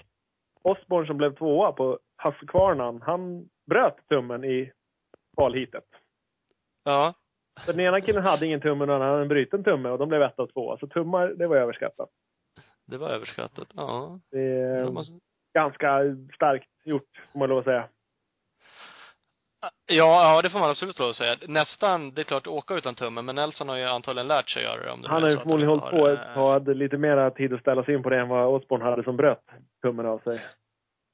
Osborn 0.61 1.07
som 1.07 1.17
blev 1.17 1.35
tvåa 1.35 1.71
på 1.71 1.99
Husqvarnan, 2.23 3.01
han 3.05 3.49
bröt 3.65 4.07
tummen 4.09 4.43
i 4.43 4.71
kvalheatet. 5.37 5.83
Ja. 6.83 7.13
Den 7.65 7.79
ena 7.79 8.01
killen 8.01 8.23
hade 8.23 8.45
ingen 8.45 8.61
tumme 8.61 8.81
och 8.83 8.87
den 8.87 8.95
andra 8.95 9.07
hade 9.07 9.21
en 9.21 9.27
bruten 9.27 9.63
tumme 9.63 9.89
och 9.89 9.97
de 9.97 10.09
blev 10.09 10.21
ett 10.21 10.39
och 10.39 10.53
två. 10.53 10.77
Så 10.77 10.87
tummar, 10.87 11.27
det 11.27 11.47
var 11.47 11.55
överskattat. 11.55 12.09
Det 12.85 12.97
var 12.97 13.09
överskattat. 13.09 13.67
Ja. 13.75 14.19
Det 14.31 14.39
är 14.41 14.83
De 14.83 14.93
måste... 14.93 15.19
ganska 15.53 15.99
starkt 16.35 16.69
gjort, 16.83 17.23
får 17.31 17.39
man 17.39 17.49
lov 17.49 17.57
att 17.57 17.65
säga. 17.65 17.87
Ja, 19.85 20.35
ja, 20.35 20.41
det 20.41 20.49
får 20.49 20.59
man 20.59 20.69
absolut 20.69 20.99
lov 20.99 21.09
att 21.09 21.15
säga. 21.15 21.37
Nästan, 21.47 22.13
det 22.13 22.21
är 22.21 22.23
klart, 22.23 22.47
åka 22.47 22.73
utan 22.73 22.95
tummen, 22.95 23.25
men 23.25 23.35
Nelson 23.35 23.69
har 23.69 23.77
ju 23.77 23.83
antagligen 23.83 24.27
lärt 24.27 24.49
sig 24.49 24.63
göra 24.63 24.83
det 24.83 24.91
om 24.91 25.01
det 25.01 25.09
Han 25.09 25.23
har 25.23 25.29
ju 25.29 25.35
att 25.35 25.41
förmodligen 25.41 25.69
hållit 25.69 25.89
på 25.89 26.07
ett 26.07 26.33
tag, 26.33 26.51
hade 26.53 26.73
lite 26.73 26.97
mera 26.97 27.31
tid 27.31 27.53
att 27.53 27.61
ställa 27.61 27.83
sig 27.83 27.93
in 27.93 28.03
på 28.03 28.09
det 28.09 28.19
än 28.19 28.27
vad 28.27 28.47
Osborne 28.47 28.85
hade 28.85 29.03
som 29.03 29.17
bröt 29.17 29.43
tummen 29.81 30.05
av 30.05 30.19
sig. 30.19 30.41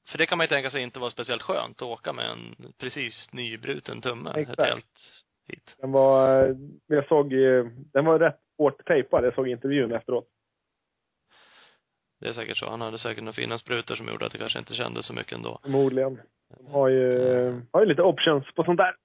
För 0.08 0.18
det 0.18 0.26
kan 0.26 0.38
man 0.38 0.44
ju 0.44 0.48
tänka 0.48 0.70
sig 0.70 0.82
inte 0.82 0.98
var 0.98 1.10
speciellt 1.10 1.42
skönt 1.42 1.76
att 1.76 1.88
åka 1.88 2.12
med 2.12 2.30
en 2.30 2.72
precis 2.78 3.32
nybruten 3.32 4.00
tumme. 4.00 4.32
Exakt. 4.36 4.60
Ett 4.60 4.66
helt 4.66 5.24
hit. 5.48 5.76
Den 5.80 5.92
var, 5.92 6.46
jag 6.86 7.08
såg, 7.08 7.30
den 7.92 8.04
var 8.04 8.18
rätt 8.18 8.40
hårt 8.58 8.86
tejpad. 8.86 9.24
Jag 9.24 9.34
såg 9.34 9.48
intervjun 9.48 9.92
efteråt. 9.92 10.28
Det 12.20 12.28
är 12.28 12.32
säkert 12.32 12.56
så. 12.56 12.70
Han 12.70 12.80
hade 12.80 12.98
säkert 12.98 13.24
några 13.24 13.32
fina 13.32 13.58
sprutor 13.58 13.94
som 13.94 14.08
gjorde 14.08 14.26
att 14.26 14.32
det 14.32 14.38
kanske 14.38 14.58
inte 14.58 14.74
kändes 14.74 15.06
så 15.06 15.12
mycket 15.12 15.32
ändå. 15.32 15.58
Förmodligen. 15.62 16.20
De 16.56 16.66
har 16.66 16.88
ju, 16.88 17.32
eh, 17.32 17.58
har 17.72 17.80
ju 17.80 17.86
lite 17.86 18.02
options 18.02 18.54
på 18.54 18.64
sånt 18.64 18.78
där. 18.78 18.96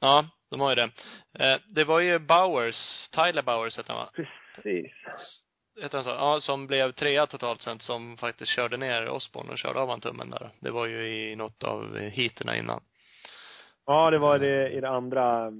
Ja, 0.00 0.26
de 0.50 0.60
har 0.60 0.70
ju 0.70 0.74
det. 0.74 0.90
Eh, 1.38 1.60
det 1.66 1.84
var 1.84 2.00
ju 2.00 2.18
Bowers, 2.18 3.08
Tyler 3.10 3.42
Bowers 3.42 3.76
hette 3.76 3.92
han 3.92 4.00
va? 4.00 4.10
Precis. 4.14 4.92
Hette 5.80 5.96
han 5.96 6.04
så? 6.04 6.10
Ja, 6.10 6.38
som 6.40 6.66
blev 6.66 6.92
trea 6.92 7.26
totalt 7.26 7.62
sett, 7.62 7.82
som 7.82 8.16
faktiskt 8.16 8.52
körde 8.52 8.76
ner 8.76 9.08
Osborne 9.08 9.52
och 9.52 9.58
körde 9.58 9.80
av 9.80 9.88
han 9.88 10.00
tummen 10.00 10.30
där. 10.30 10.50
Det 10.60 10.70
var 10.70 10.86
ju 10.86 11.08
i 11.08 11.36
något 11.36 11.64
av 11.64 11.98
heaterna 11.98 12.56
innan. 12.56 12.80
Ja, 13.86 14.10
det 14.10 14.18
var 14.18 14.38
det 14.38 14.70
i 14.70 14.80
det 14.80 14.88
andra, 14.88 15.52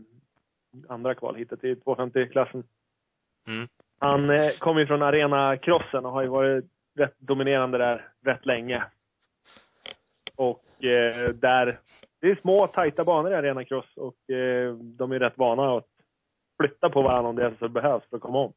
andra 0.88 1.14
kvalhitet 1.14 1.64
i 1.64 1.74
250-klassen. 1.74 2.64
Mm. 3.46 3.68
Han 3.98 4.30
eh, 4.30 4.52
kom 4.58 4.78
ju 4.78 4.86
från 4.86 5.02
arenacrossen 5.02 6.06
och 6.06 6.12
har 6.12 6.22
ju 6.22 6.28
varit 6.28 6.64
rätt 6.98 7.18
dominerande 7.18 7.78
där 7.78 8.08
rätt 8.24 8.46
länge. 8.46 8.84
Och 10.36 10.84
eh, 10.84 11.28
där, 11.28 11.80
det 12.20 12.30
är 12.30 12.34
små 12.34 12.66
tajta 12.66 13.04
banor 13.04 13.32
i 13.32 13.34
arenacross 13.34 13.96
och 13.96 14.30
eh, 14.30 14.74
de 14.74 15.12
är 15.12 15.18
rätt 15.18 15.38
vana 15.38 15.76
att 15.76 15.86
flytta 16.60 16.90
på 16.90 17.02
varandra 17.02 17.28
om 17.28 17.36
det 17.36 17.54
så 17.58 17.68
behövs 17.68 18.04
för 18.10 18.16
att 18.16 18.22
komma 18.22 18.38
om. 18.38 18.52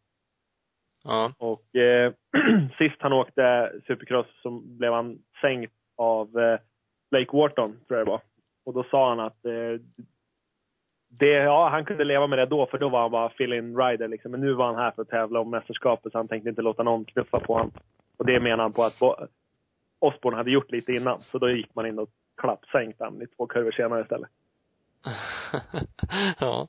Ja. 1.06 1.32
Och 1.38 1.76
eh, 1.76 2.14
sist 2.78 2.96
han 3.00 3.14
åkte 3.14 3.72
supercross 3.88 4.28
så 4.42 4.50
blev 4.50 4.94
han 4.94 5.20
sänkt 5.42 5.74
av 5.98 6.40
eh, 6.40 6.60
Blake 7.12 7.38
Wharton, 7.38 7.80
tror 7.88 7.98
jag 8.00 8.08
det 8.08 8.12
var. 8.12 8.22
Och 8.66 8.74
då 8.74 8.84
sa 8.84 9.10
han 9.10 9.20
att 9.20 9.46
eh, 9.46 9.82
det, 11.10 11.28
ja, 11.30 11.70
han 11.70 11.86
kunde 11.86 12.04
leva 12.04 12.28
med 12.28 12.40
det 12.40 12.46
då, 12.46 12.66
för 12.66 12.78
då 12.78 12.90
var 12.90 13.02
han 13.02 13.12
bara 13.12 13.30
fill-in 13.30 13.78
rider 13.78 14.08
liksom. 14.08 14.32
Men 14.32 14.42
nu 14.42 14.54
var 14.54 14.66
han 14.66 14.76
här 14.76 14.92
för 14.92 15.02
att 15.02 15.10
tävla 15.10 15.40
om 15.40 15.50
mästerskapet, 15.50 16.12
så 16.12 16.18
han 16.18 16.28
tänkte 16.28 16.50
inte 16.50 16.62
låta 16.62 16.84
någon 16.84 17.06
knuffa 17.06 17.40
på 17.40 17.54
honom. 17.54 17.72
Och 18.18 18.26
det 18.26 18.40
menar 18.40 18.64
han 18.64 18.74
på 18.74 18.84
att 18.84 19.00
Bo- 19.00 19.28
Osborne 20.00 20.38
hade 20.38 20.52
gjort 20.52 20.72
lite 20.72 20.94
innan. 20.94 21.22
Så 21.22 21.38
då 21.38 21.50
gick 21.50 21.76
man 21.76 21.86
in 21.86 22.00
och 22.00 22.10
klappsänkte 22.42 23.04
han 23.04 23.22
i 23.22 23.28
två 23.28 23.48
kurvor 23.48 23.72
senare 23.72 24.02
istället. 24.02 24.30
ja. 26.40 26.68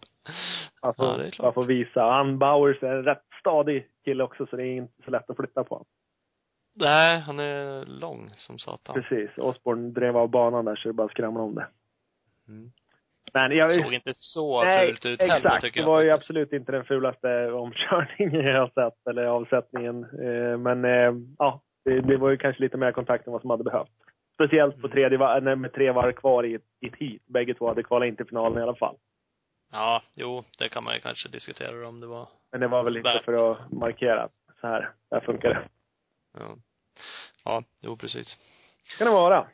Alltså, 0.81 1.03
Ja, 1.03 1.17
det 1.17 1.27
är 1.27 1.31
klart. 1.31 1.45
bara 1.45 1.53
för 1.53 1.61
att 1.61 1.67
visa. 1.67 2.03
Han 2.03 2.39
Bowers 2.39 2.83
är 2.83 2.93
en 2.97 3.03
rätt 3.05 3.26
stadig 3.47 3.87
kille 4.05 4.25
också, 4.25 4.47
så 4.47 4.57
det 4.57 4.63
är 4.67 4.77
inte 4.77 5.03
så 5.05 5.11
lätt 5.11 5.31
att 5.31 5.37
flytta 5.37 5.65
på 5.65 5.75
honom. 5.75 5.87
Nej, 6.75 7.19
han 7.21 7.41
är 7.41 7.85
lång 7.87 8.31
som 8.35 8.59
satan. 8.59 8.95
Precis. 8.95 9.31
Osborne 9.39 9.91
drev 9.91 10.17
av 10.17 10.29
banan 10.29 10.65
där, 10.65 10.77
så 10.77 10.89
det 10.89 10.93
bara 10.93 11.09
skramlar 11.09 11.43
om 11.43 11.55
det. 11.55 11.67
Mm. 12.49 12.71
Men 13.33 13.57
jag, 13.57 13.83
Såg 13.85 13.95
inte 13.95 14.13
så 14.15 14.65
Nej, 14.65 14.87
fult 14.89 15.07
ut 15.07 15.21
heller, 15.21 15.37
exakt. 15.37 15.65
tycker 15.65 15.81
Det 15.81 15.85
jag. 15.85 15.93
var 15.93 16.01
ju 16.03 16.11
absolut 16.11 16.53
inte 16.53 16.73
den 16.73 16.85
fulaste 16.85 17.53
omkörningen 17.53 18.45
jag 18.47 18.61
har 18.61 18.91
sett, 18.91 19.07
eller 19.11 19.25
avsättningen. 19.25 20.05
Eh, 20.05 20.59
Men 20.59 20.85
eh, 20.85 21.15
ja, 21.39 21.61
det, 21.85 22.01
det 22.01 22.17
var 22.17 22.31
ju 22.31 22.37
kanske 22.37 22.63
lite 22.63 22.77
mer 22.77 22.93
kontakt 22.93 23.27
än 23.27 23.33
vad 23.33 23.41
som 23.43 23.51
hade 23.51 23.65
behövt. 23.65 23.91
Speciellt 24.35 24.75
på 24.81 24.87
Mm. 24.87 24.91
tredje, 24.91 25.57
med 25.57 25.73
tre 25.73 25.91
varv 25.91 26.13
kvar 26.13 26.45
i 26.45 26.55
ett, 26.55 26.63
i 26.81 26.87
ett 26.87 26.97
heat. 26.97 27.23
Bägge 27.27 27.55
två 27.55 27.69
hade 27.69 27.83
kvalat 27.83 28.07
in 28.09 28.17
till 28.17 28.27
finalen 28.27 28.59
i 28.59 28.63
alla 28.63 28.75
fall. 28.75 28.97
Ja, 29.73 30.03
jo, 30.15 30.43
det 30.59 30.69
kan 30.69 30.85
man 30.85 30.95
ju 30.95 31.01
kanske 31.01 31.29
diskutera 31.29 31.89
om 31.89 32.01
det 32.01 32.07
var. 32.07 32.29
Men 32.53 32.61
det 32.61 32.69
var 32.69 32.83
väl 32.83 32.93
lite 32.93 33.09
Värt. 33.13 33.25
för 33.25 33.53
att 33.53 33.73
markera 33.73 34.29
så 34.61 34.67
här, 34.67 34.91
där 35.11 35.21
funkar 35.21 35.49
det. 35.49 35.69
Ja. 36.39 36.57
Ja, 37.45 37.63
jo 37.81 37.97
precis. 37.97 38.37
kan 38.99 39.07
det 39.07 39.13
vara. 39.13 39.47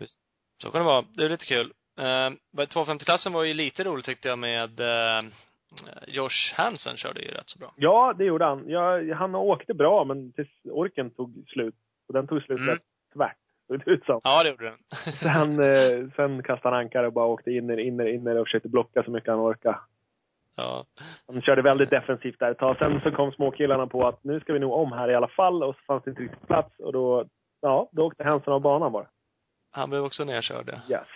Så 0.63 0.71
kan 0.71 0.81
det 0.81 0.85
vara. 0.87 1.05
Det 1.17 1.25
är 1.25 1.29
lite 1.29 1.45
kul. 1.47 1.73
Eh, 1.99 2.31
250-klassen 2.67 3.33
var 3.33 3.43
ju 3.45 3.55
lite 3.55 3.85
roligt 3.85 4.05
tyckte 4.05 4.29
jag 4.29 4.39
med 4.39 4.81
eh, 4.81 5.23
Josh 6.07 6.55
Hansen 6.55 6.97
körde 6.97 7.21
ju 7.23 7.29
rätt 7.29 7.49
så 7.49 7.59
bra. 7.59 7.73
Ja, 7.77 8.15
det 8.19 8.25
gjorde 8.25 8.45
han. 8.45 8.65
Ja, 8.69 9.15
han 9.15 9.35
åkte 9.35 9.75
bra, 9.75 10.05
men 10.05 10.33
tills 10.33 10.49
orken 10.65 11.11
tog 11.11 11.45
slut. 11.49 11.75
Och 12.09 12.15
den 12.15 12.27
tog 12.27 12.43
slut 12.43 12.59
Mm. 12.61 12.71
rätt 12.75 12.83
tvärt, 13.15 13.37
såg 13.67 13.79
det 13.85 13.91
ut 13.91 14.05
som. 14.05 14.21
Ja, 14.25 14.43
det 14.43 14.49
gjorde 14.49 14.65
den. 14.65 14.79
Sen, 15.15 15.61
eh, 15.63 16.11
sen 16.17 16.43
kastade 16.43 16.75
han 16.77 16.85
ankare 16.85 17.07
och 17.07 17.13
bara 17.13 17.27
åkte 17.27 17.51
in, 17.51 17.79
in, 17.79 18.01
in 18.01 18.27
och 18.29 18.47
försökte 18.47 18.69
blocka 18.69 19.03
så 19.03 19.11
mycket 19.11 19.29
han 19.31 19.41
orkade. 19.41 19.79
Ja. 20.57 20.85
Han 21.27 21.43
körde 21.43 21.63
väldigt 21.63 21.91
defensivt 21.91 22.39
där 22.39 22.51
ett 22.51 22.59
tag. 22.59 22.79
Sen 22.79 23.01
så 23.01 23.11
kom 23.11 23.33
småkillarna 23.33 23.87
på 23.87 24.07
att 24.09 24.25
nu 24.25 24.41
ska 24.41 24.53
vi 24.53 24.59
nog 24.59 24.73
om 24.73 24.93
här 24.93 25.11
i 25.11 25.15
alla 25.15 25.29
fall. 25.29 25.63
Och 25.63 25.75
så 25.75 25.83
fanns 25.83 26.05
det 26.05 26.11
inte 26.11 26.23
riktigt 26.23 26.47
plats. 26.47 26.79
Och 26.79 26.93
då, 26.93 27.25
ja, 27.61 27.89
då 27.93 28.07
åkte 28.07 28.25
Hansen 28.25 28.53
av 28.53 28.61
banan 28.61 28.93
bara. 28.93 29.07
Han 29.71 29.91
blev 29.91 30.05
också 30.05 30.25
nerkörd. 30.25 30.69
ja. 30.89 30.97
Yes. 30.97 31.09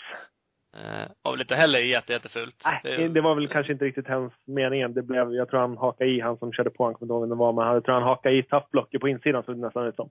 Eh, 0.76 1.08
var 1.22 1.32
väl 1.32 1.40
inte 1.40 1.54
heller 1.54 1.78
jätte, 1.78 2.12
jättefult. 2.12 2.62
Nej, 2.64 3.08
det 3.08 3.20
var 3.20 3.34
väl 3.34 3.48
kanske 3.48 3.72
inte 3.72 3.84
riktigt 3.84 4.08
hans 4.08 4.32
meningen. 4.44 4.94
Det 4.94 5.02
blev, 5.02 5.32
jag 5.32 5.48
tror 5.48 5.60
han 5.60 5.76
hakade 5.76 6.10
i, 6.10 6.20
han 6.20 6.38
som 6.38 6.52
körde 6.52 6.70
på, 6.70 6.84
han 6.84 6.94
kommer 6.94 7.06
inte 7.06 7.12
ihåg 7.12 7.22
vem 7.22 7.30
det 7.30 7.36
var, 7.36 7.52
men 7.52 7.66
jag 7.66 7.84
tror 7.84 7.94
han 7.94 8.02
hakade 8.02 8.34
i 8.34 8.42
tappblocket 8.42 9.00
på 9.00 9.08
insidan 9.08 9.42
såg 9.42 9.54
det 9.54 9.60
nästan 9.60 9.86
ut 9.86 9.96
som. 9.96 10.10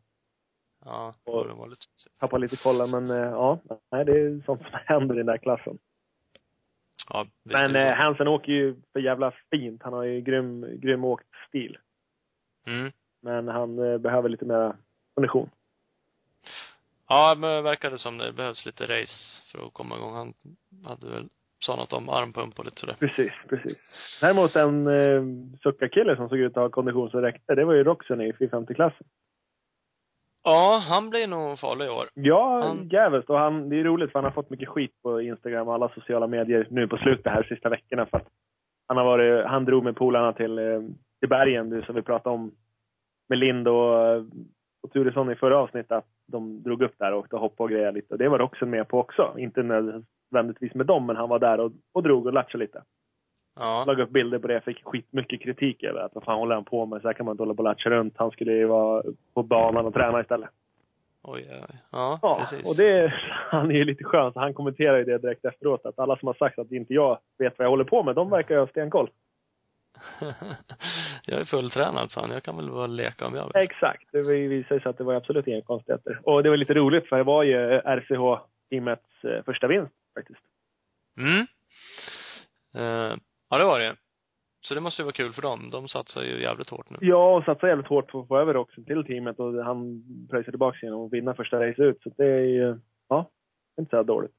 Ja, 0.86 1.13
det 1.25 1.32
var 1.32 1.67
lite. 1.67 1.82
Tappade 2.20 2.41
lite 2.41 2.58
kollen, 2.58 2.91
men 2.91 3.10
eh, 3.10 3.32
ja, 3.32 3.60
nej, 3.91 4.05
det 4.05 4.12
är 4.12 4.41
sånt 4.46 4.62
som 4.62 4.79
händer 4.86 5.15
i 5.15 5.17
den 5.17 5.25
där 5.25 5.38
klassen. 5.38 5.77
Ja, 7.10 7.28
Men 7.44 7.76
eh. 7.76 7.94
Hansen 7.94 8.28
åker 8.28 8.52
ju 8.52 8.76
för 8.94 9.00
jävla 9.00 9.34
fint. 9.52 9.84
Han 9.84 9.94
har 9.94 10.04
ju 10.04 10.22
grym, 10.22 10.80
grym 10.80 11.04
åkt 11.04 11.28
stil. 11.48 11.78
Mm. 12.68 12.92
Men 13.22 13.48
han 13.48 13.80
eh, 13.80 13.98
behöver 13.98 14.30
lite 14.30 14.46
mer 14.46 14.76
kondition. 15.14 15.50
Ja, 17.08 17.36
men 17.38 17.50
det 17.50 17.62
verkade 17.62 17.98
som 17.98 18.18
det 18.18 18.34
behövs 18.34 18.66
lite 18.66 18.84
race 18.84 19.42
för 19.52 19.68
att 19.68 19.74
komma 19.74 19.96
igång. 19.96 20.14
Han 20.14 20.34
hade 20.84 21.10
väl 21.10 21.30
sa 21.60 21.76
något 21.76 21.94
om 21.94 22.10
armpump 22.10 22.60
och 22.60 22.66
lite 22.66 22.80
sådär. 22.80 22.96
Precis, 23.00 23.34
precis. 23.50 23.78
Däremot 24.22 24.56
en 24.56 24.88
eh, 24.88 25.24
suckarkille 25.64 26.16
som 26.16 26.30
såg 26.30 26.40
ut 26.40 26.58
att 26.58 26.64
ha 26.64 26.70
kondition 26.70 27.10
så 27.10 27.22
räckte, 27.22 27.56
det 27.56 27.66
var 27.66 27.74
ju 27.74 27.84
Roxen 27.84 28.22
i 28.22 28.32
450-klassen. 28.32 29.08
Ja, 30.46 30.82
han 30.90 31.10
blir 31.10 31.28
nog 31.28 31.60
farlig 31.60 31.86
i 31.86 31.90
år. 31.90 32.08
Ja, 32.14 32.60
Han- 32.64 32.88
jävligt. 32.88 33.30
Och 33.30 33.38
han, 33.40 33.70
det 33.70 33.80
är 33.80 33.84
roligt 33.84 34.12
för 34.12 34.20
han 34.20 34.24
har 34.24 34.32
fått 34.32 34.50
mycket 34.50 34.70
skit 34.70 34.92
på 35.04 35.22
Instagram 35.22 35.68
och 35.68 35.74
alla 35.74 35.90
sociala 35.90 36.28
medier 36.28 36.68
nu 36.70 36.88
på 36.88 36.98
slutet 36.98 37.32
här 37.34 37.44
sista 37.44 37.70
veckorna 37.70 38.06
för 38.06 38.18
att 38.18 38.28
han 38.88 38.98
har 38.98 39.06
varit, 39.06 39.46
han 39.46 39.66
drog 39.66 39.84
med 39.84 39.96
polarna 39.96 40.34
till, 40.34 40.58
eh, 40.60 40.82
till 41.20 41.30
bergen, 41.30 41.84
som 41.86 41.96
vi 41.96 42.02
pratade 42.02 42.34
om 42.36 42.52
med 43.30 43.38
Lind 43.40 43.68
och, 43.68 44.18
och 44.84 44.92
Turesson 44.94 45.32
i 45.32 45.36
förra 45.36 45.58
avsnittet, 45.58 45.92
att 45.92 46.06
de 46.28 46.64
drog 46.64 46.82
upp 46.82 46.94
där 46.98 47.14
och 47.14 47.20
åkte 47.20 47.36
hoppade 47.36 47.64
och 47.64 47.70
grejade 47.70 47.92
lite. 47.92 48.14
Och 48.14 48.18
det 48.18 48.30
var 48.30 48.40
Roxen 48.40 48.70
med 48.70 48.88
på 48.88 49.00
också. 49.00 49.36
Inte 49.38 49.64
nödvändigtvis 49.64 50.74
med 50.74 50.86
dem, 50.86 51.06
men 51.06 51.16
han 51.16 51.30
var 51.30 51.40
där 51.40 51.60
och, 51.60 51.72
och 51.94 52.04
drog 52.04 52.25
och 52.25 52.34
latchade 52.34 52.64
lite. 52.64 52.82
Ja. 53.56 53.84
la 53.88 54.04
upp 54.04 54.10
bilder 54.10 54.40
på 54.40 54.48
det. 54.48 54.62
Fick 54.62 54.84
skitmycket 54.84 55.42
kritik 55.42 55.84
över 55.84 56.00
att 56.00 56.16
vad 56.16 56.24
fan 56.24 56.38
håller 56.40 56.56
han 56.56 56.66
på 56.66 56.86
med? 56.86 57.02
Så 57.02 57.08
här 57.08 57.14
kan 57.14 57.26
man 57.26 57.34
inte 57.34 57.42
hålla 57.44 57.54
på 57.54 57.58
och 57.58 57.64
latcha 57.70 57.90
runt. 57.90 58.14
Han 58.18 58.32
skulle 58.32 58.52
ju 58.52 58.66
vara 58.66 59.04
på 59.34 59.44
banan 59.44 59.86
och 59.86 59.94
träna 59.94 60.22
istället. 60.22 60.50
Oj, 61.24 61.48
oj. 61.52 61.80
Ja, 61.92 62.20
Ja, 62.22 62.38
precis. 62.40 62.68
och 62.68 62.76
det, 62.76 63.14
han 63.50 63.72
är 63.72 63.76
ju 63.76 63.86
lite 63.86 64.04
skön. 64.04 64.34
Så 64.34 64.40
han 64.40 64.54
kommenterar 64.54 64.98
ju 64.98 65.04
det 65.04 65.18
direkt 65.18 65.46
efteråt. 65.46 65.86
Att 65.86 66.00
alla 66.00 66.18
som 66.18 66.28
har 66.28 66.34
sagt 66.34 66.60
att 66.60 66.72
inte 66.72 66.94
jag 66.94 67.20
vet 67.38 67.58
vad 67.58 67.66
jag 67.66 67.70
håller 67.70 67.84
på 67.84 68.04
med, 68.04 68.16
de 68.16 68.30
verkar 68.30 68.56
ju 68.56 68.60
ha 68.62 68.68
stenkoll. 68.68 69.10
jag 71.26 71.40
är 71.40 71.46
fulltränad, 71.46 72.12
sa 72.12 72.22
han. 72.22 72.32
Jag 72.32 72.44
kan 72.44 72.56
väl 72.58 72.72
bara 72.72 72.88
leka 72.88 73.28
om 73.28 73.36
jag 73.36 73.44
vill. 73.44 73.64
Exakt. 73.64 74.04
Det 74.12 74.22
visade 74.22 74.80
sig 74.82 74.90
att 74.90 74.98
det 74.98 75.04
var 75.04 75.14
absolut 75.14 75.48
inga 75.48 75.62
konstigheter. 75.62 76.20
Och 76.24 76.44
det 76.44 76.50
var 76.50 76.58
lite 76.58 76.74
roligt 76.74 77.10
för 77.10 77.18
det 77.18 77.24
var 77.24 77.44
ju 77.44 77.56
RCH-teamets 77.86 79.24
eh, 79.24 79.44
första 79.46 79.68
vinst 79.68 79.94
faktiskt. 80.14 80.40
Mm. 81.18 81.40
Eh, 82.76 83.18
ja, 83.56 83.60
det 83.60 83.66
var 83.66 83.80
det. 83.80 83.96
Så 84.62 84.76
det 84.76 84.82
måste 84.82 85.02
ju 85.02 85.04
vara 85.04 85.14
kul 85.14 85.34
för 85.34 85.42
dem. 85.42 85.70
De 85.70 85.88
satsar 85.88 86.22
ju 86.22 86.42
jävligt 86.42 86.70
hårt 86.70 86.90
nu. 86.90 86.98
Ja, 87.02 87.36
och 87.36 87.44
satsade 87.44 87.72
jävligt 87.72 87.88
hårt 87.88 88.08
på 88.12 88.20
att 88.20 88.28
få 88.28 88.38
över 88.38 88.58
också 88.58 88.84
till 88.84 89.06
teamet 89.06 89.40
och 89.40 89.64
han 89.64 90.04
pröjsade 90.30 90.52
tillbaka 90.52 90.78
genom 90.82 91.06
att 91.06 91.14
vinna 91.14 91.34
första 91.34 91.68
race 91.68 91.82
ut. 91.82 92.02
Så 92.04 92.10
det 92.18 92.26
är 92.26 92.46
ju, 92.46 92.80
ja, 93.10 93.30
inte 93.80 93.98
så 93.98 94.04
dåligt. 94.04 94.32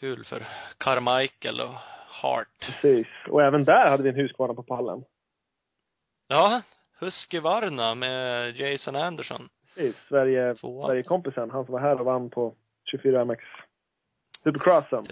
Kul 0.00 0.24
för 0.24 0.46
Carmichael 0.78 1.60
och 1.60 1.74
Hart. 2.22 2.48
Precis. 2.60 3.06
Och 3.28 3.42
även 3.42 3.64
där 3.64 3.90
hade 3.90 4.02
vi 4.02 4.08
en 4.08 4.16
Husqvarna 4.16 4.54
på 4.54 4.62
pallen. 4.62 5.04
Ja, 6.28 6.62
Husqvarna 7.00 7.94
med 7.94 8.56
Jason 8.56 8.96
Anderson. 8.96 9.48
Precis. 9.74 9.96
Sverige, 10.08 10.54
Tvåa. 10.54 10.86
Sverigekompisen, 10.86 11.50
han 11.50 11.64
som 11.64 11.72
var 11.72 11.80
här 11.80 12.00
och 12.00 12.06
vann 12.06 12.30
på 12.30 12.54
24 12.90 13.24
MX 13.24 13.44
Supercrossen. 14.44 15.06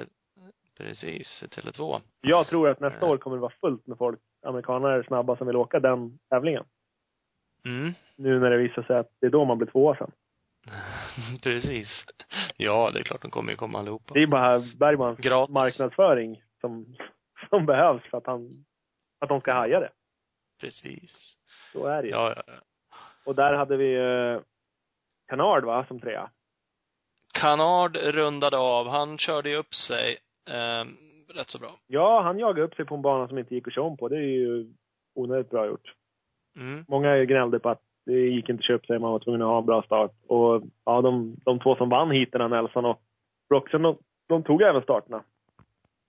Precis, 0.81 1.43
i 1.43 1.47
Tele2. 1.47 2.01
Jag 2.21 2.47
tror 2.47 2.69
att 2.69 2.81
nästa 2.81 2.99
Ja. 3.07 3.13
år 3.13 3.19
kommer 3.19 3.37
det 3.37 3.41
vara 3.41 3.53
fullt 3.61 3.87
med 3.87 3.99
folk, 3.99 4.21
amerikanare 4.47 5.05
snabba, 5.05 5.37
som 5.37 5.47
vill 5.47 5.57
åka 5.57 5.81
den 5.81 6.19
tävlingen. 6.31 6.65
Mm. 7.65 7.93
Nu 8.17 8.39
när 8.41 8.51
det 8.51 8.57
visar 8.57 8.83
sig 8.83 8.97
att 8.99 9.11
det 9.21 9.27
är 9.27 9.31
då 9.31 9.45
man 9.45 9.59
blir 9.59 9.69
tvåa 9.71 9.97
sen. 9.97 10.11
Precis. 11.43 12.07
Ja, 12.57 12.91
det 12.91 12.99
är 12.99 13.03
klart 13.03 13.23
de 13.23 13.31
kommer 13.31 13.51
ju 13.51 13.57
komma 13.57 13.79
allihopa. 13.79 14.15
Det 14.15 14.23
är 14.23 14.27
bara 14.27 14.59
Bergmans 14.59 15.19
Gratis. 15.19 15.55
marknadsföring 15.55 16.43
som, 16.61 16.97
som 17.51 17.67
behövs 17.67 18.03
för 18.11 18.19
att 18.19 18.27
han, 18.27 18.65
att 19.19 19.29
de 19.29 19.41
ska 19.41 19.53
haja 19.53 19.81
det. 19.81 19.91
Precis. 20.61 21.37
Så 21.73 21.87
är 21.87 22.03
det 22.03 22.09
ju. 22.09 22.15
Ja, 22.15 22.33
ja. 22.37 22.43
ja. 22.47 22.53
Och 23.25 23.35
där 23.35 23.55
hade 23.55 23.77
vi 23.77 23.95
eh, 23.97 24.41
Canard 25.29 25.65
va, 25.65 25.85
som 25.89 26.01
trea. 26.01 26.31
Canard 27.33 27.97
rundade 27.97 28.59
av. 28.59 28.89
Han 28.89 29.19
körde 29.19 29.51
ju 29.51 29.57
upp 29.57 29.75
sig 29.75 30.19
eh, 30.51 30.85
rätt 31.35 31.49
så 31.49 31.59
bra. 31.59 31.71
Ja, 31.87 32.21
han 32.23 32.39
jagade 32.39 32.63
upp 32.63 32.75
sig 32.75 32.85
på 32.85 32.95
en 32.95 33.03
bana 33.03 33.29
som 33.29 33.39
inte 33.39 33.55
gick 33.55 33.67
att 33.69 33.75
köra 33.75 33.85
om 33.85 33.97
på. 33.97 34.09
Det 34.09 34.17
är 34.17 34.21
ju 34.21 34.67
onödigt 35.15 35.51
bra 35.51 35.67
gjort. 35.67 35.95
Mm. 36.57 36.85
Många 36.89 37.25
gnällde 37.25 37.59
på 37.59 37.69
att 37.69 37.83
det 38.07 38.13
gick 38.21 38.49
inte 38.49 38.61
att 38.61 38.67
köpa 38.67 38.87
sig, 38.87 38.99
man 38.99 39.13
var 39.13 39.19
tvungen 39.19 39.43
att 39.43 39.49
ha 39.49 39.59
en 39.59 39.67
bra 39.67 39.83
start. 39.83 40.13
Och 40.27 40.63
ja, 40.85 41.01
de, 41.03 41.37
de 41.45 41.59
två 41.61 41.77
som 41.77 41.89
vann 41.89 42.11
heaten, 42.11 42.51
Nelson 42.51 42.85
och 42.85 43.01
Broxton, 43.49 43.83
de, 43.83 43.97
de 44.29 44.43
tog 44.43 44.63
även 44.63 44.83
starterna. 44.83 45.23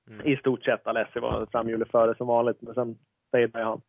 Mm. 0.09 0.27
I 0.27 0.37
stort 0.37 0.63
sett. 0.63 0.87
Alessi 0.87 1.19
var 1.19 1.47
framhjulet 1.51 1.91
före 1.91 2.15
som 2.15 2.27
vanligt, 2.27 2.61
men 2.61 2.73
sen 2.73 2.97
fejdade 3.31 3.65
han. 3.65 3.81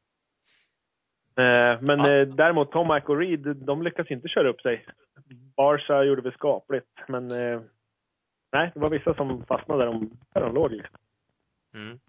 Eh, 1.36 1.80
men 1.82 1.98
Ja. 1.98 2.10
eh, 2.10 2.28
däremot 2.28 2.72
Tomac 2.72 3.02
och 3.06 3.18
Reed, 3.18 3.56
de 3.56 3.82
lyckas 3.82 4.10
inte 4.10 4.28
köra 4.28 4.48
upp 4.48 4.60
sig. 4.60 4.86
Barca 5.56 6.04
gjorde 6.04 6.22
väl 6.22 6.32
skapligt, 6.32 6.86
men 7.08 7.30
eh, 7.30 7.60
nej, 8.52 8.70
det 8.74 8.80
var 8.80 8.90
vissa 8.90 9.14
som 9.14 9.44
fastnade 9.46 9.84
där 9.84 9.92
de, 9.92 10.10
där 10.32 10.40
de 10.40 10.54
låg. 10.54 10.72
Liksom. 10.72 10.98
Mm. 11.74 12.00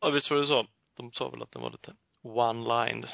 Ja, 0.00 0.10
visst 0.10 0.30
var 0.30 0.38
det 0.38 0.46
så. 0.46 0.66
De 0.96 1.12
sa 1.12 1.28
väl 1.28 1.42
att 1.42 1.52
den 1.52 1.62
var 1.62 1.70
lite 1.70 1.92
one-line. 2.22 3.06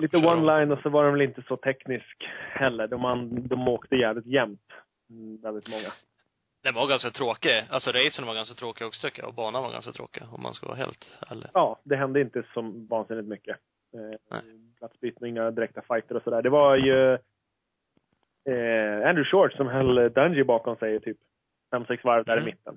Lite 0.00 0.16
att 0.16 0.22
köra 0.22 0.36
one-line 0.36 0.72
och 0.72 0.82
så 0.82 0.88
var 0.88 1.04
de 1.04 1.12
väl 1.12 1.22
inte 1.22 1.42
så 1.42 1.56
teknisk 1.56 2.28
heller. 2.52 2.86
De, 2.86 3.04
an, 3.04 3.48
de 3.48 3.68
åkte 3.68 3.96
jävligt 3.96 4.26
jämnt. 4.26 4.72
Mm, 5.10 5.40
väldigt 5.40 5.68
många. 5.68 5.92
Den 6.62 6.74
var 6.74 6.86
ganska 6.86 7.10
tråkig. 7.10 7.64
Alltså 7.70 7.92
racen 7.92 8.26
var 8.26 8.34
ganska 8.34 8.54
tråkig 8.54 8.86
också 8.86 9.06
tycker 9.06 9.22
jag. 9.22 9.28
Och 9.28 9.34
banan 9.34 9.62
var 9.62 9.72
ganska 9.72 9.92
tråkig. 9.92 10.22
Om 10.32 10.42
man 10.42 10.54
ska 10.54 10.66
vara 10.66 10.76
helt 10.76 11.06
ärlig. 11.30 11.48
Ja, 11.54 11.78
det 11.84 11.96
hände 11.96 12.20
inte 12.20 12.42
så 12.54 12.60
vansinnigt 12.90 13.28
mycket. 13.28 13.56
Eh, 13.94 14.18
Nej. 14.30 14.40
platsbyten, 14.78 15.28
inga 15.28 15.50
direkta 15.50 15.82
fighter 15.82 16.16
och 16.16 16.22
sådär. 16.22 16.42
Det 16.42 16.50
var 16.50 16.76
ju 16.76 17.18
eh, 18.46 19.08
Andrew 19.08 19.24
Short 19.24 19.52
som 19.52 19.66
höll 19.68 19.94
Dungey 20.12 20.44
bakom 20.44 20.76
sig 20.76 21.00
typ 21.00 21.16
fem 21.70 21.84
sex 21.86 22.04
varv 22.04 22.24
där 22.24 22.32
Mm. 22.36 22.42
i 22.48 22.50
mitten. 22.50 22.76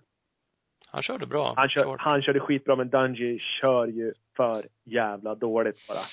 Han 0.91 1.01
körde 1.01 1.25
bra. 1.25 1.53
Han, 1.55 1.69
kör, 1.69 1.83
Short. 1.83 1.99
han 1.99 2.21
körde 2.21 2.39
skitbra, 2.39 2.75
men 2.75 2.89
Dungey 2.89 3.39
kör 3.39 3.87
ju 3.87 4.13
för 4.35 4.65
jävla 4.85 5.35
dåligt 5.35 5.87
bara. 5.87 6.05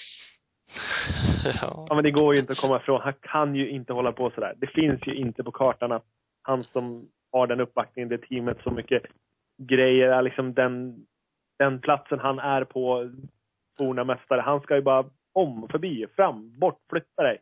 ja. 1.62 1.86
Ja, 1.88 1.94
men 1.94 2.04
det 2.04 2.10
går 2.10 2.34
ju 2.34 2.40
inte 2.40 2.52
att 2.52 2.58
komma 2.58 2.76
ifrån. 2.76 3.00
Han 3.00 3.12
kan 3.20 3.54
ju 3.54 3.68
inte 3.70 3.92
hålla 3.92 4.12
på 4.12 4.30
sådär. 4.30 4.54
Det 4.56 4.66
finns 4.66 5.06
ju 5.06 5.14
inte 5.14 5.44
på 5.44 5.52
kartan 5.52 5.92
att 5.92 6.04
han 6.42 6.64
som 6.64 7.08
har 7.32 7.46
den 7.46 7.60
uppbackningen, 7.60 8.08
det 8.08 8.18
teamet, 8.18 8.58
så 8.62 8.70
mycket 8.70 9.02
grejer, 9.62 10.22
liksom 10.22 10.54
den, 10.54 11.06
den 11.58 11.80
platsen 11.80 12.18
han 12.18 12.38
är 12.38 12.64
på, 12.64 13.10
forna 13.78 14.04
mästare. 14.04 14.40
Han 14.40 14.60
ska 14.60 14.74
ju 14.74 14.82
bara 14.82 15.04
om, 15.32 15.68
förbi, 15.70 16.06
fram, 16.16 16.58
bort, 16.58 16.78
flytta 16.90 17.22
dig. 17.22 17.38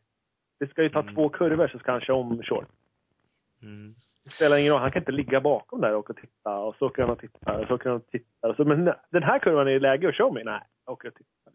Det 0.64 0.71
ska 0.71 0.83
ju 0.83 0.88
ta 0.88 1.00
Mm. 1.00 1.14
två 1.14 1.28
kurvor 1.28 1.68
så 1.68 1.78
ska 1.78 1.92
han 1.92 2.00
köra 2.00 2.16
om 2.16 2.42
short. 2.42 2.68
Mm. 3.62 3.94
Det 4.25 4.30
spelar 4.30 4.56
ingen 4.56 4.73
roll. 4.73 4.80
Han 4.80 4.90
kan 4.92 5.02
inte 5.02 5.12
ligga 5.12 5.40
bakom 5.40 5.80
där 5.80 5.94
och 5.94 6.16
titta. 6.16 6.59
Och 6.59 6.76
så 6.76 6.87
åker 6.87 7.02
han 7.02 7.11
och 7.11 7.18
tittar. 7.18 7.61
Och 7.61 7.66
så 7.68 7.75
åker 7.75 7.88
han 7.90 7.97
och 7.99 8.06
tittar. 8.06 8.49
Och 8.49 8.56
så, 8.56 8.64
men 8.64 8.85
den 9.11 9.23
här 9.23 9.38
kurvan 9.38 9.66
är 9.66 9.71
ju 9.73 9.80
läge 9.80 10.09
att 10.09 10.14
köra 10.14 10.26
om 10.26 10.38
i. 10.38 10.44
Nej, 10.44 10.61
jag 10.87 10.92
åker 10.92 11.09
och 11.09 11.14
tittar. 11.14 11.52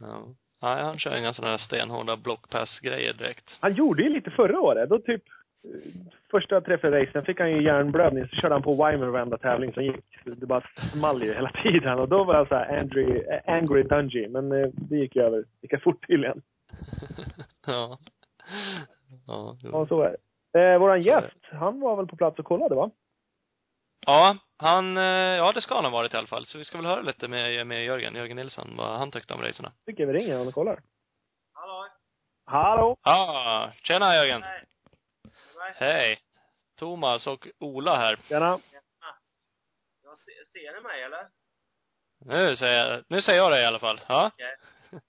Ja. 0.00 0.26
Nej, 0.62 0.82
han 0.84 0.98
kör 0.98 1.16
inga 1.16 1.32
sådana 1.32 1.50
här 1.50 1.58
stenhårda 1.58 2.16
blockpass-grejer 2.16 3.12
direkt. 3.12 3.58
Han 3.60 3.72
gjorde 3.74 4.02
ju 4.02 4.08
lite 4.08 4.30
förra 4.30 4.60
året. 4.60 4.88
Då 4.88 4.98
typ 4.98 5.22
eh, 5.64 6.00
första 6.30 6.60
tre, 6.60 6.78
fyra 6.78 7.02
racen 7.02 7.24
fick 7.24 7.40
han 7.40 7.50
ju 7.50 7.62
hjärnblödning. 7.62 8.28
Så 8.28 8.36
körde 8.36 8.54
han 8.54 8.62
på 8.62 8.72
Wyman 8.72 9.12
varenda 9.12 9.38
tävling 9.38 9.72
som 9.72 9.84
gick. 9.84 10.04
Det 10.24 10.46
bara 10.46 10.62
small 10.92 11.22
ju 11.22 11.34
hela 11.34 11.50
tiden. 11.62 11.98
Och 11.98 12.08
då 12.08 12.24
var 12.24 12.34
jag 12.34 12.48
så 12.48 12.54
här 12.54 12.78
angry, 12.78 13.22
angry 13.46 13.82
Dungey. 13.82 14.28
Men 14.28 14.52
eh, 14.52 14.68
det 14.74 14.96
gick 14.96 15.16
ju 15.16 15.22
över 15.22 15.44
lika 15.62 15.78
fort 15.80 16.06
tydligen. 16.06 16.42
Ja. 17.66 17.98
Ja, 19.26 19.56
Ja, 19.62 19.86
så 19.86 20.02
är 20.02 20.16
det. 20.52 20.72
Eh, 20.72 20.78
våran 20.78 21.02
Så 21.02 21.10
är 21.10 21.20
det. 21.20 21.26
gäst, 21.26 21.36
han 21.52 21.80
var 21.80 21.96
väl 21.96 22.06
på 22.06 22.16
plats 22.16 22.38
och 22.38 22.44
kollade 22.44 22.74
va? 22.74 22.90
ja, 24.06 24.36
han, 24.58 24.96
eh, 24.96 25.02
ja 25.04 25.52
det 25.52 25.60
ska 25.60 25.74
han 25.74 25.84
ha 25.84 25.90
varit 25.92 26.14
i 26.14 26.16
alla 26.16 26.26
fall. 26.26 26.46
Så 26.46 26.58
vi 26.58 26.64
ska 26.64 26.78
väl 26.78 26.86
höra 26.86 27.00
lite 27.00 27.28
med, 27.28 27.66
med 27.66 27.84
Jörgen, 27.84 28.14
Jörgen 28.14 28.36
Nilsson, 28.36 28.76
vad 28.76 28.98
han 28.98 29.10
tyckte 29.10 29.34
om 29.34 29.42
racerna. 29.42 29.72
Tycker 29.86 30.06
vi 30.06 30.12
ringer 30.12 30.32
honom 30.32 30.48
och 30.48 30.54
kollar. 30.54 30.80
Hallå? 31.52 31.86
Hallå! 32.46 32.96
Ja, 33.02 33.72
tjena 33.82 34.14
Jörgen. 34.14 34.42
Hej. 34.42 34.64
Hej. 35.74 36.18
Thomas 36.78 37.26
och 37.26 37.48
Ola 37.58 37.96
här. 37.96 38.16
Tjena! 38.28 38.58
Ja, 40.04 40.16
se, 40.16 40.32
ser 40.52 40.74
ni 40.76 40.80
mig 40.88 41.02
eller? 41.02 41.26
Nu 42.24 42.56
säger 42.56 42.90
jag, 42.92 43.04
nu 43.08 43.22
säger 43.22 43.38
jag 43.38 43.52
det 43.52 43.62
i 43.62 43.66
alla 43.66 43.78
fall. 43.78 44.00
Ja. 44.08 44.30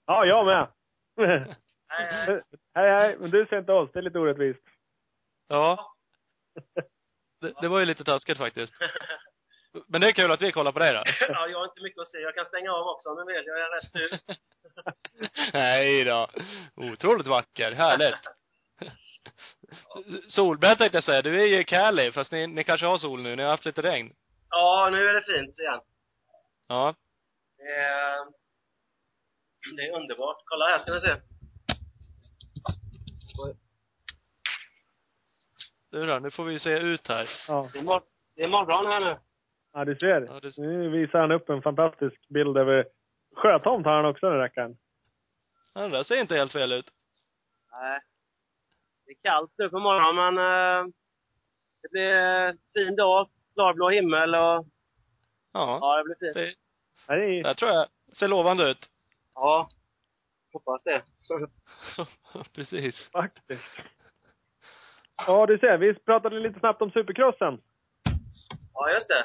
Ja, 0.06 0.24
jag 0.24 0.46
med! 0.46 0.68
Hej, 1.18 2.42
hej. 2.74 3.16
Men 3.18 3.30
du 3.30 3.46
ser 3.46 3.58
inte 3.58 3.72
oss. 3.72 3.90
Det 3.92 3.98
är 3.98 4.02
lite 4.02 4.18
orättvist. 4.18 4.62
Ja. 5.48 5.94
Det, 7.40 7.52
det 7.60 7.68
var 7.68 7.78
ju 7.78 7.84
lite 7.84 8.04
taskigt 8.04 8.38
faktiskt. 8.38 8.74
Men 9.88 10.00
det 10.00 10.06
är 10.06 10.12
kul 10.12 10.32
att 10.32 10.42
vi 10.42 10.52
kollar 10.52 10.72
på 10.72 10.78
dig 10.78 10.92
då. 10.92 11.02
ja, 11.20 11.48
jag 11.48 11.58
har 11.58 11.64
inte 11.64 11.82
mycket 11.82 12.00
att 12.00 12.08
se. 12.08 12.18
Jag 12.18 12.34
kan 12.34 12.44
stänga 12.44 12.72
av 12.72 12.86
också 12.86 13.08
om 13.08 13.16
du 13.16 13.24
vill. 13.34 13.46
Jag 13.46 13.60
är 13.60 13.80
rätt 13.80 14.12
ut. 14.12 14.38
Nej 15.52 16.04
då. 16.04 16.28
Otroligt 16.76 17.26
vacker. 17.26 17.72
Härligt. 17.72 18.14
Solbränd 20.28 20.78
tänkte 20.78 20.96
jag 20.96 21.04
säga. 21.04 21.22
Du 21.22 21.40
är 21.40 21.46
ju 21.46 21.60
i 21.60 21.64
Cali, 21.64 22.12
fast 22.12 22.32
ni, 22.32 22.46
ni 22.46 22.64
kanske 22.64 22.86
har 22.86 22.98
sol 22.98 23.22
nu. 23.22 23.36
Ni 23.36 23.42
har 23.42 23.50
haft 23.50 23.64
lite 23.64 23.82
regn. 23.82 24.12
Ja, 24.50 24.88
nu 24.92 25.08
är 25.08 25.14
det 25.14 25.22
fint 25.22 25.58
igen. 25.58 25.80
Ja. 26.68 26.94
Är, 27.58 28.37
det 29.76 29.82
är 29.88 29.96
underbart. 30.00 30.36
Kolla 30.44 30.64
här 30.64 30.78
ska 30.78 30.92
ni 30.92 31.00
se. 31.00 31.16
Du 35.90 36.06
då, 36.06 36.18
nu 36.18 36.30
får 36.30 36.44
vi 36.44 36.58
se 36.58 36.70
ut 36.78 37.08
här. 37.08 37.28
Ja. 37.48 37.70
Det 37.72 37.78
är, 37.78 37.82
mor- 37.82 38.02
det 38.36 38.42
är 38.42 38.48
morgon 38.48 38.86
här 38.86 39.00
nu. 39.00 39.16
Ja, 39.72 39.84
du 39.84 39.96
ser. 39.96 40.20
Ja, 40.20 40.40
det- 40.40 40.58
Nu 40.58 40.88
visar 40.88 41.20
han 41.20 41.32
upp 41.32 41.48
en 41.48 41.62
fantastisk 41.62 42.28
bild 42.28 42.56
över 42.58 42.86
Sjötomt 43.36 43.86
har 43.86 43.96
han 43.96 44.04
också 44.04 44.30
den 44.30 44.38
rackaren. 44.38 44.76
Ja, 45.74 45.80
det 45.80 45.88
där 45.88 46.02
ser 46.02 46.16
inte 46.20 46.34
helt 46.34 46.52
fel 46.52 46.72
ut. 46.72 46.90
Nej. 47.72 48.00
Det 49.06 49.10
är 49.12 49.16
kallt 49.22 49.52
nu 49.58 49.68
på 49.68 49.78
morgonen 49.78 50.34
men 50.34 50.38
eh, 50.38 50.92
det 51.82 51.88
blir 51.90 52.12
en 52.12 52.58
fin 52.74 52.96
dag. 52.96 53.28
Klarblå 53.54 53.90
himmel 53.90 54.34
och 54.34 54.66
Ja. 55.52 55.78
ja, 55.80 55.96
det 55.98 56.04
blir 56.04 56.34
fint. 56.44 56.58
Det, 57.06 57.14
är, 57.14 57.42
det 57.42 57.54
tror 57.54 57.70
jag 57.70 57.86
ser 58.18 58.28
lovande 58.28 58.70
ut. 58.70 58.88
Ja. 59.40 59.68
Hoppas 60.52 60.82
det. 60.82 61.02
Precis. 62.54 63.10
faktiskt. 63.10 63.62
Ja, 65.26 65.46
du 65.46 65.58
ser. 65.58 65.78
Vi 65.78 65.94
pratade 65.94 66.40
lite 66.40 66.60
snabbt 66.60 66.82
om 66.82 66.90
supercrossen. 66.90 67.60
Ja, 68.74 68.90
just 68.90 69.08
det. 69.08 69.24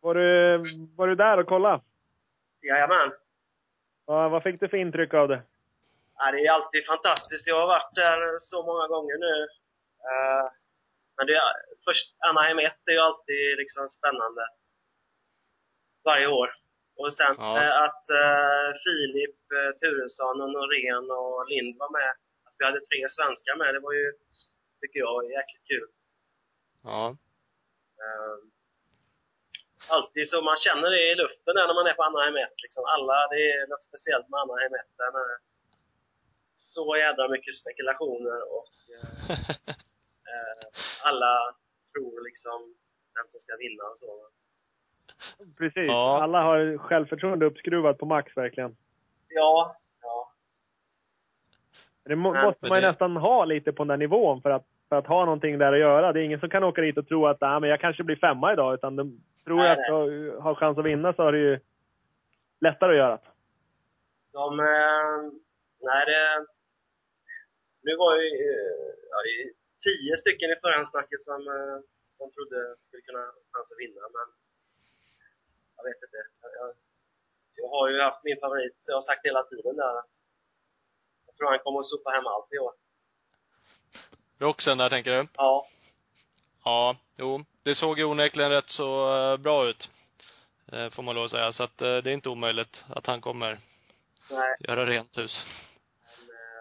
Var 0.00 0.14
du, 0.14 0.62
var 0.96 1.06
du 1.08 1.14
där 1.14 1.38
och 1.38 1.46
kollade? 1.46 1.82
Jajamän. 2.62 3.12
Ja, 4.06 4.28
vad 4.28 4.42
fick 4.42 4.60
du 4.60 4.68
för 4.68 4.76
intryck 4.76 5.14
av 5.14 5.28
det? 5.28 5.42
Ja, 6.16 6.30
det 6.32 6.46
är 6.46 6.52
alltid 6.52 6.86
fantastiskt. 6.86 7.46
Jag 7.46 7.60
har 7.60 7.66
varit 7.66 7.94
där 7.94 8.38
så 8.38 8.62
många 8.62 8.86
gånger 8.88 9.18
nu. 9.18 9.42
Eh, 10.08 10.50
men 11.16 11.26
det 11.26 11.32
är, 11.32 11.42
först, 11.84 12.14
Anaheim 12.28 12.58
1 12.58 12.72
är 12.86 12.92
ju 12.92 12.98
alltid 12.98 13.56
liksom 13.56 13.88
spännande. 13.88 14.42
Varje 16.04 16.26
år. 16.26 16.50
Och 17.00 17.12
sen 17.18 17.34
Ja. 17.38 17.50
eh, 17.62 17.82
att 17.86 18.04
eh, 18.22 18.68
Filip 18.84 19.38
eh, 19.58 19.70
Turesson 19.80 20.40
och 20.44 20.50
Norén 20.58 21.06
och 21.20 21.48
Lind 21.52 21.72
var 21.82 21.90
med. 21.98 22.10
Att 22.46 22.54
vi 22.58 22.64
hade 22.64 22.80
tre 22.80 23.00
svenskar 23.16 23.56
med, 23.56 23.74
det 23.74 23.80
var 23.80 23.92
ju, 23.92 24.12
tycker 24.80 24.98
jag, 24.98 25.30
jäkligt 25.38 25.66
kul. 25.72 25.88
Ja. 26.82 27.16
Eh, 28.02 28.36
alltid 29.88 30.24
så 30.30 30.42
man 30.42 30.56
känner 30.66 30.90
det 30.90 31.02
i 31.12 31.14
luften 31.14 31.54
där 31.54 31.66
när 31.66 31.74
man 31.74 31.86
är 31.86 31.94
på 31.94 32.02
Anaheim 32.02 32.36
1. 32.36 32.50
Liksom. 32.64 32.84
Alla, 32.94 33.16
det 33.32 33.42
är 33.52 33.66
något 33.66 33.84
speciellt 33.90 34.28
med 34.28 34.40
Anaheim 34.40 34.74
1. 34.74 34.80
Den 34.96 35.14
är 35.24 35.36
så 36.56 36.96
jädra 36.96 37.28
mycket 37.28 37.54
spekulationer 37.54 38.38
och 38.56 38.72
eh, 38.96 39.30
eh, 40.32 40.64
alla 41.08 41.32
tror 41.92 42.24
liksom 42.28 42.58
vem 43.14 43.26
som 43.32 43.40
ska 43.40 43.56
vinna 43.56 43.84
och 43.92 43.98
så. 43.98 44.12
Precis. 45.58 45.86
Ja. 45.86 46.22
Alla 46.22 46.42
har 46.42 46.78
självförtroende 46.78 47.46
uppskruvat 47.46 47.98
på 47.98 48.06
max 48.06 48.36
verkligen. 48.36 48.76
Ja, 49.28 49.76
ja. 50.02 50.32
Det 52.04 52.16
må, 52.16 52.34
måste 52.34 52.68
man 52.68 52.78
ju 52.78 52.82
det- 52.82 52.88
nästan 52.90 53.16
ha 53.16 53.44
lite 53.44 53.72
på 53.72 53.84
den 53.84 53.88
där 53.88 53.96
nivån 53.96 54.42
för 54.42 54.50
att, 54.50 54.66
för 54.88 54.96
att 54.96 55.06
ha 55.06 55.24
någonting 55.24 55.58
där 55.58 55.72
att 55.72 55.78
göra. 55.78 56.12
Det 56.12 56.20
är 56.20 56.24
ingen 56.24 56.40
som 56.40 56.50
kan 56.50 56.64
åka 56.64 56.80
dit 56.80 56.98
och 56.98 57.08
tro 57.08 57.26
att 57.26 57.42
ah, 57.42 57.60
men 57.60 57.70
jag 57.70 57.80
kanske 57.80 58.02
blir 58.04 58.16
femma 58.16 58.52
idag. 58.52 58.74
Utan 58.74 58.96
de 58.96 59.20
tror 59.44 59.56
Nej, 59.56 59.70
att 59.70 59.78
du 60.08 60.36
har 60.40 60.54
chans 60.54 60.78
att 60.78 60.84
vinna 60.84 61.12
så 61.12 61.22
har 61.22 61.32
det 61.32 61.38
ju 61.38 61.58
lättare 62.60 62.90
att 62.92 62.98
göra. 62.98 63.18
De, 64.32 64.60
eh, 64.60 65.32
nej 65.80 66.06
det... 66.06 66.46
Nu 67.82 67.96
var 67.96 68.16
ju, 68.16 68.28
ja, 69.10 69.16
det 69.24 69.32
är 69.42 69.50
tio 69.84 70.16
stycken 70.16 70.50
i 70.50 70.56
förhandsnacket 70.64 71.20
som 71.28 71.40
eh, 71.56 71.76
de 72.18 72.24
trodde 72.34 72.76
skulle 72.76 73.02
kunna 73.02 73.18
ha 73.18 73.32
chans 73.52 73.72
att 73.72 73.80
vinna, 73.84 74.00
men 74.16 74.26
jag 74.26 74.45
vet 75.88 76.02
inte. 76.06 76.20
Jag, 76.60 76.68
jag, 77.56 77.68
har 77.74 77.88
ju 77.90 78.00
haft 78.00 78.24
min 78.24 78.40
favorit, 78.40 78.76
jag 78.86 78.94
har 78.94 79.02
sagt 79.02 79.24
hela 79.24 79.42
tiden 79.42 79.76
där. 79.76 79.94
Jag 81.26 81.32
tror 81.36 81.50
han 81.50 81.58
kommer 81.58 81.80
att 81.80 81.86
sopa 81.86 82.10
hem 82.10 82.26
allt 82.26 82.52
i 82.52 82.58
år. 82.58 82.72
Roxen 84.38 84.78
där, 84.78 84.90
tänker 84.90 85.10
du? 85.10 85.28
Ja. 85.36 85.66
Ja, 86.64 86.96
jo. 87.16 87.44
Det 87.62 87.74
såg 87.74 87.98
ju 87.98 88.04
onekligen 88.04 88.50
rätt 88.50 88.68
så 88.68 89.16
eh, 89.16 89.36
bra 89.36 89.68
ut. 89.68 89.88
Eh, 90.72 90.90
får 90.90 91.02
man 91.02 91.14
lov 91.14 91.24
att 91.24 91.30
säga. 91.30 91.52
Så 91.52 91.62
att 91.62 91.80
eh, 91.82 91.96
det 91.96 92.10
är 92.10 92.14
inte 92.14 92.28
omöjligt 92.28 92.84
att 92.88 93.06
han 93.06 93.20
kommer 93.20 93.58
Nej, 94.30 94.56
göra 94.60 94.86
rent 94.86 95.18
hus. 95.18 95.44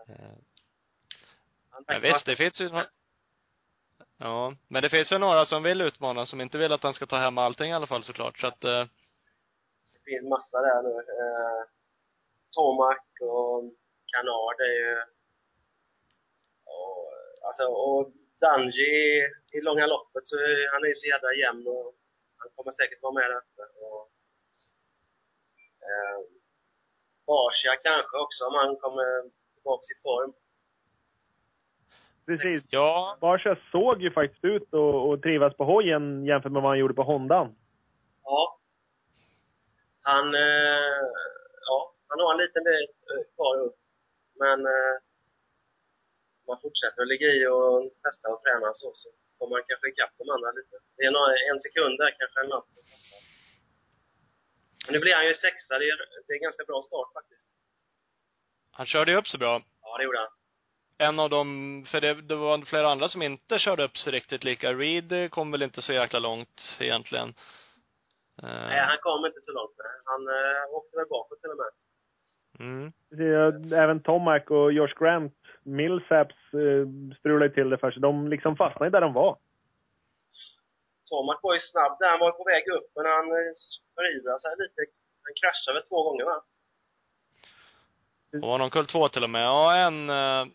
men, 0.08 0.16
eh, 0.16 0.32
Men 1.88 2.02
visst, 2.02 2.26
det 2.26 2.36
finns 2.36 2.62
ju 2.62 2.70
några... 2.70 2.86
Ja, 4.18 4.56
men 4.68 4.82
det 4.82 4.90
finns 4.90 5.12
ju 5.12 5.18
några 5.18 5.46
som 5.46 5.64
vill 5.64 5.82
utmana, 5.82 6.26
som 6.26 6.42
inte 6.42 6.58
vill 6.58 6.74
att 6.74 6.84
han 6.84 6.94
ska 6.94 7.06
ta 7.06 7.18
hem 7.18 7.38
allting 7.38 7.70
i 7.70 7.74
alla 7.74 7.88
fall 7.88 8.04
såklart. 8.04 8.40
Så 8.40 8.48
att, 8.48 8.64
eh, 8.64 8.86
Finns 10.06 10.30
massa 10.30 10.58
där 10.62 10.82
nu. 10.84 10.96
Eh, 11.20 11.62
Tomac 12.56 13.04
och 13.22 13.63
Canard 14.12 14.60
är 14.70 14.76
ju... 14.84 14.96
Och, 16.74 17.12
alltså, 17.48 17.63
och 17.63 18.12
Danji 18.39 18.96
i 19.52 19.62
långa 19.62 19.86
loppet 19.86 20.24
så 20.28 20.36
han 20.72 20.84
är 20.84 20.88
ju 20.88 20.94
så 20.94 21.08
jävla 21.08 21.34
jämn 21.34 21.68
och 21.68 21.94
han 22.38 22.50
kommer 22.56 22.72
säkert 22.72 23.04
vara 23.04 23.13
med 23.13 23.30
där 23.30 23.38
uppe. 23.38 23.63
Och, 23.86 24.04
eh, 25.88 26.20
Barsia 27.28 27.76
kanske 27.76 28.18
också 28.26 28.41
om 28.48 28.56
han 28.62 28.76
kommer 28.76 29.08
tillbaka 29.56 29.86
i 29.96 30.02
form. 30.04 30.34
Precis. 32.26 32.68
ja, 32.70 33.18
Barsha 33.22 33.56
såg 33.72 34.02
ju 34.02 34.12
faktiskt 34.12 34.46
ut 34.46 34.74
och, 34.74 35.10
och 35.10 35.22
trivas 35.22 35.54
på 35.58 35.63
hojen 35.63 36.26
jämfört 36.26 36.52
med 36.52 36.62
vad 36.62 36.72
han 36.72 36.80
gjorde 36.80 36.94
på 36.94 37.04
Hondan. 37.04 37.56
Ja. 38.24 38.60
Han, 40.10 40.26
eh, 40.36 41.04
ja, 41.68 41.78
han 42.10 42.20
har 42.20 42.32
en 42.34 42.44
liten 42.44 42.63
bit 42.70 42.96
eh, 43.12 43.24
kvar 43.36 43.56
upp. 43.65 43.78
Men 44.41 44.60
eh, 44.65 44.96
man 46.48 46.62
fortsätter 46.63 47.02
att 47.02 47.12
ligga 47.13 47.28
i 47.38 47.41
och 47.48 47.76
testa 48.04 48.26
och 48.34 48.41
träna 48.44 48.70
så, 48.82 48.88
så 49.02 49.10
kommer 49.38 49.56
han 49.56 49.65
kanske 49.68 49.89
ikapp 49.89 50.13
de 50.18 50.30
andra 50.36 50.52
lite. 50.60 50.76
Det 50.98 51.04
är 51.08 51.12
några, 51.12 51.32
en 51.52 51.60
sekund 51.65 51.96
där 52.02 52.12
kanske 52.20 52.39
eller 52.39 52.56
något. 52.56 52.70
Men 54.86 54.94
nu 54.94 55.00
blir 55.00 55.15
han 55.15 55.28
ju 55.28 55.34
sexa. 55.34 55.80
Det 55.80 55.88
är, 55.91 55.98
det 56.26 56.34
är 56.34 56.38
en 56.39 56.48
ganska 56.50 56.63
bra 56.63 56.82
start 56.82 57.10
faktiskt. 57.13 57.48
han 58.72 58.86
körde 58.86 59.12
ju 59.12 59.18
upp 59.18 59.28
sig 59.28 59.39
bra. 59.39 59.54
Ja, 59.82 59.98
det 59.98 60.04
gjorde 60.04 60.20
han. 60.20 60.34
En 60.98 61.20
av 61.20 61.30
dem, 61.30 61.50
för 61.91 62.02
det, 62.02 62.22
det 62.22 62.36
var 62.36 62.65
flera 62.65 62.88
andra 62.91 63.08
som 63.08 63.22
inte 63.22 63.60
körde 63.60 63.84
upp 63.84 63.98
sig 63.98 64.13
riktigt 64.13 64.44
lika. 64.44 64.74
Reed 64.74 65.32
kom 65.32 65.52
väl 65.52 65.63
inte 65.63 65.82
så 65.82 65.94
jäkla 65.94 66.20
långt 66.20 66.78
egentligen. 66.80 67.34
Eh, 68.43 68.50
Nej, 68.50 68.80
han 68.80 68.98
kom 69.02 69.26
inte 69.26 69.41
så 69.41 69.52
långt. 69.52 69.76
Han 70.06 70.21
eh, 70.28 70.76
åkte 70.76 70.98
väl 70.98 71.08
bakåt 71.10 71.41
till 71.41 71.50
och 71.50 71.58
med. 71.58 71.71
mm. 72.60 72.91
Precis, 73.10 73.74
Även 73.74 74.04
Tomac 74.04 74.43
och 74.50 74.71
Josh 74.74 74.95
Grant, 75.00 75.34
Millsaps, 75.63 76.36
eh, 76.54 76.86
strulade 77.19 77.54
till 77.54 77.69
det 77.69 77.78
för 77.78 77.91
sig. 77.91 78.02
De 78.02 78.28
liksom 78.28 78.56
fastnade 78.56 78.89
där 78.91 79.02
de 79.02 79.13
var. 79.13 79.38
Tomac 81.10 81.39
var 81.41 81.54
ju 81.54 81.60
snabb 81.60 82.00
där. 82.00 82.10
Han 82.10 82.19
var 82.19 82.32
på 82.32 82.43
väg 82.43 82.67
upp, 82.67 82.88
men 82.95 83.06
han 83.06 83.26
eh, 83.32 83.52
förirrade 83.95 84.39
sig 84.39 84.52
lite. 84.58 84.82
Han 85.24 85.34
kraschade 85.41 85.74
väl 85.80 85.88
två 85.89 86.04
gånger, 86.04 86.26
va? 86.26 86.43
Det 88.32 88.39
var 88.39 88.58
någon 88.58 88.69
kull 88.69 88.88
två 88.88 89.10
till 89.10 89.24
och 89.24 89.30
med. 89.30 89.41
Ja, 89.43 89.76
en 89.76 90.10
eh, 90.10 90.45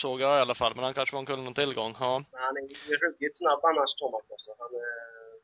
såg 0.00 0.20
jag 0.20 0.38
i 0.38 0.40
alla 0.40 0.54
fall. 0.54 0.74
Men 0.74 0.84
han 0.84 0.94
kanske 0.94 1.14
var 1.16 1.20
en 1.20 1.26
kull 1.26 1.42
någon 1.42 1.54
till 1.54 1.74
gång. 1.74 1.94
Ja. 2.00 2.22
Han 2.32 2.56
är 2.56 3.06
ruggigt 3.06 3.38
snabb 3.38 3.60
annars, 3.64 3.94
Tomac 4.00 4.22
också. 4.28 4.50
Han, 4.58 4.72
eh, 4.74 5.34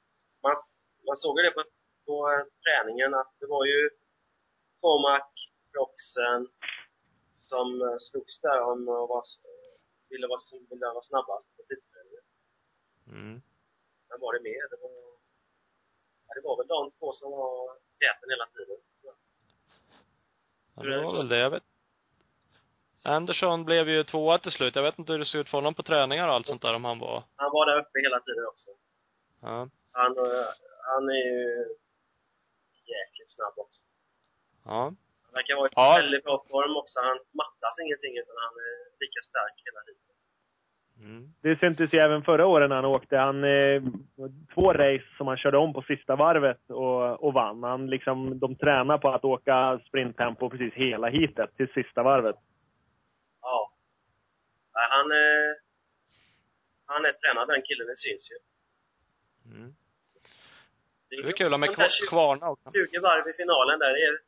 man, 0.43 0.55
man 1.07 1.17
såg 1.17 1.39
ju 1.39 1.43
det 1.47 1.51
på, 1.51 1.63
på 2.07 2.15
eh, 2.33 2.45
träningen 2.65 3.15
att 3.15 3.33
det 3.41 3.47
var 3.47 3.65
ju 3.65 3.91
Tomac, 4.81 5.29
Roxen 5.77 6.49
som 7.31 7.67
eh, 7.83 7.99
slogs 7.99 8.41
där 8.41 8.61
om 8.71 8.81
att 8.89 9.09
vara, 9.13 9.23
ville 10.11 10.27
vara, 10.33 10.41
ville 10.71 10.87
vara 10.87 11.09
snabbast 11.11 11.57
på 11.57 11.63
tidsträningen. 11.69 12.25
Mm. 13.07 13.43
Men 14.09 14.21
var 14.21 14.33
det 14.35 14.43
mer? 14.51 14.65
Det 14.73 14.79
var, 14.85 14.97
ja, 16.27 16.31
det 16.37 16.43
var 16.49 16.57
väl 16.57 16.67
de 16.77 16.91
två 16.99 17.13
som 17.13 17.31
var 17.31 17.55
täten 18.01 18.31
hela 18.35 18.47
tiden. 18.47 18.79
Ja, 20.75 20.83
det 20.83 21.03
var 21.05 21.17
väl 21.17 21.29
det. 21.29 21.39
Jag 21.39 21.51
vet. 21.51 21.63
Anderson 23.03 23.65
blev 23.65 23.89
ju 23.89 24.05
tvåa 24.05 24.39
till 24.39 24.53
slut. 24.53 24.75
Jag 24.75 24.83
vet 24.83 24.99
inte 24.99 25.13
hur 25.13 25.19
det 25.19 25.25
ser 25.25 25.39
ut 25.39 25.49
för 25.49 25.59
honom 25.59 25.75
på 25.75 25.83
träningar 25.83 26.29
och 26.29 26.35
allt 26.35 26.47
sånt 26.47 26.63
där, 26.63 26.75
om 26.75 26.85
han 26.85 26.99
var. 26.99 27.23
Han 27.37 27.53
var 27.53 27.67
där 27.67 27.81
uppe 27.81 27.99
hela 28.01 28.21
tiden 28.21 28.47
också. 28.47 28.71
Ja. 29.41 29.69
Han, 29.93 30.19
eh, 30.19 30.47
han 30.95 31.05
är 31.19 31.25
ju 31.33 31.41
jäkligt 32.95 33.31
snabb 33.37 33.55
också. 33.65 33.83
Ja. 34.65 34.83
Han 35.25 35.33
verkar 35.39 35.57
vara 35.57 35.69
i 35.69 35.73
Ja. 35.77 35.97
väldigt 36.03 36.25
bra 36.25 36.45
form 36.51 36.77
också. 36.77 37.01
Han 37.01 37.19
mattas 37.41 37.77
ingenting 37.85 38.13
utan 38.23 38.37
han 38.47 38.55
är 38.69 38.75
lika 39.03 39.21
stark 39.31 39.57
hela 39.67 39.81
tiden. 39.87 40.01
Mm. 41.03 41.35
Det 41.43 41.59
syntes 41.61 41.95
ju 41.95 41.99
även 41.99 42.23
förra 42.23 42.47
året 42.47 42.69
när 42.69 42.77
han 42.77 42.85
åkte. 42.85 43.17
Han, 43.17 43.45
eh, 43.45 43.83
två 44.55 44.73
race 44.73 45.05
som 45.17 45.27
han 45.27 45.37
körde 45.37 45.59
om 45.59 45.73
på 45.73 45.83
sista 45.83 46.17
varvet 46.17 46.71
och, 46.71 47.25
och 47.25 47.33
vann. 47.35 47.63
Han 47.63 47.87
liksom, 47.91 48.39
de 48.39 48.57
tränar 48.57 48.99
på 48.99 49.09
att 49.09 49.25
åka 49.25 49.81
sprinttempo 49.87 50.51
precis 50.51 50.75
hela 50.75 51.09
hitet 51.09 51.57
till 51.57 51.69
sista 51.73 52.03
varvet. 52.03 52.37
Ja. 53.41 53.73
Han, 54.73 55.11
eh, 55.13 55.53
han 56.87 57.05
är 57.05 57.13
tränad 57.13 57.49
den 57.49 57.63
killen, 57.63 57.87
det 57.87 57.97
syns 57.97 58.31
ju. 58.33 58.39
Mm. 59.55 59.75
Det 61.11 61.23
Det 61.23 61.29
är 61.29 61.33
kul 61.33 61.51
sånt 61.51 61.67
där 61.67 61.75
kvar, 61.75 62.09
Kvarna 62.09 62.51
också. 62.51 62.71
20 62.73 62.99
varv 63.01 63.29
i 63.29 63.33
finalen 63.33 63.79
där, 63.79 63.93
det 63.97 64.03
är, 64.09 64.21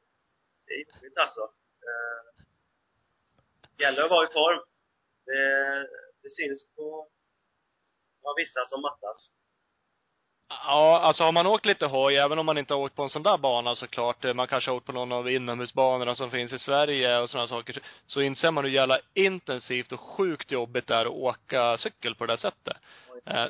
det 0.66 0.72
är 0.74 0.78
jobbigt 0.78 1.18
alltså. 1.18 1.42
Eh, 1.88 2.44
gäller 3.82 4.02
att 4.02 4.10
vara 4.10 4.28
i 4.28 4.32
form. 4.32 4.60
Det, 5.26 5.42
det 6.22 6.30
syns 6.30 6.68
på 6.76 7.08
ja, 8.22 8.34
vissa 8.36 8.60
som 8.64 8.82
mattas. 8.82 9.32
Ja, 10.48 11.00
alltså 11.00 11.24
har 11.24 11.32
man 11.32 11.46
åkt 11.46 11.66
lite 11.66 11.86
hoj, 11.86 12.16
även 12.16 12.38
om 12.38 12.46
man 12.46 12.58
inte 12.58 12.74
har 12.74 12.80
åkt 12.80 12.96
på 12.96 13.02
en 13.02 13.10
sån 13.10 13.22
där 13.22 13.38
bana 13.38 13.74
såklart, 13.74 14.24
eh, 14.24 14.34
man 14.34 14.48
kanske 14.48 14.70
har 14.70 14.76
åkt 14.76 14.86
på 14.86 14.92
någon 14.92 15.12
av 15.12 15.30
inomhusbanorna 15.30 16.14
som 16.14 16.30
finns 16.30 16.52
i 16.52 16.58
Sverige 16.58 17.18
och 17.18 17.30
sådana 17.30 17.46
saker, 17.46 17.82
så 18.06 18.20
inser 18.20 18.50
man 18.50 18.64
hur 18.64 18.70
jävla 18.70 18.98
intensivt 19.14 19.92
och 19.92 20.00
sjukt 20.00 20.50
jobbigt 20.50 20.86
det 20.86 20.94
är 20.94 21.06
att 21.06 21.12
åka 21.12 21.78
cykel 21.78 22.14
på 22.14 22.26
det 22.26 22.32
där 22.32 22.36
sättet. 22.36 22.76
Eh, 23.26 23.46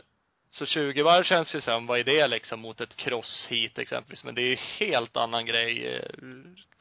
Så 0.58 0.66
20 0.66 1.02
varv 1.02 1.22
känns 1.22 1.54
ju 1.54 1.60
sen, 1.60 1.86
vad 1.86 1.98
är 1.98 2.04
det 2.04 2.28
liksom 2.28 2.60
mot 2.60 2.80
ett 2.80 2.96
cross 2.96 3.46
hit 3.50 3.78
exempelvis, 3.78 4.24
men 4.24 4.34
det 4.34 4.42
är 4.42 4.50
ju 4.54 4.60
helt 4.80 5.16
annan 5.16 5.46
grej 5.46 5.72
eh, 5.94 6.08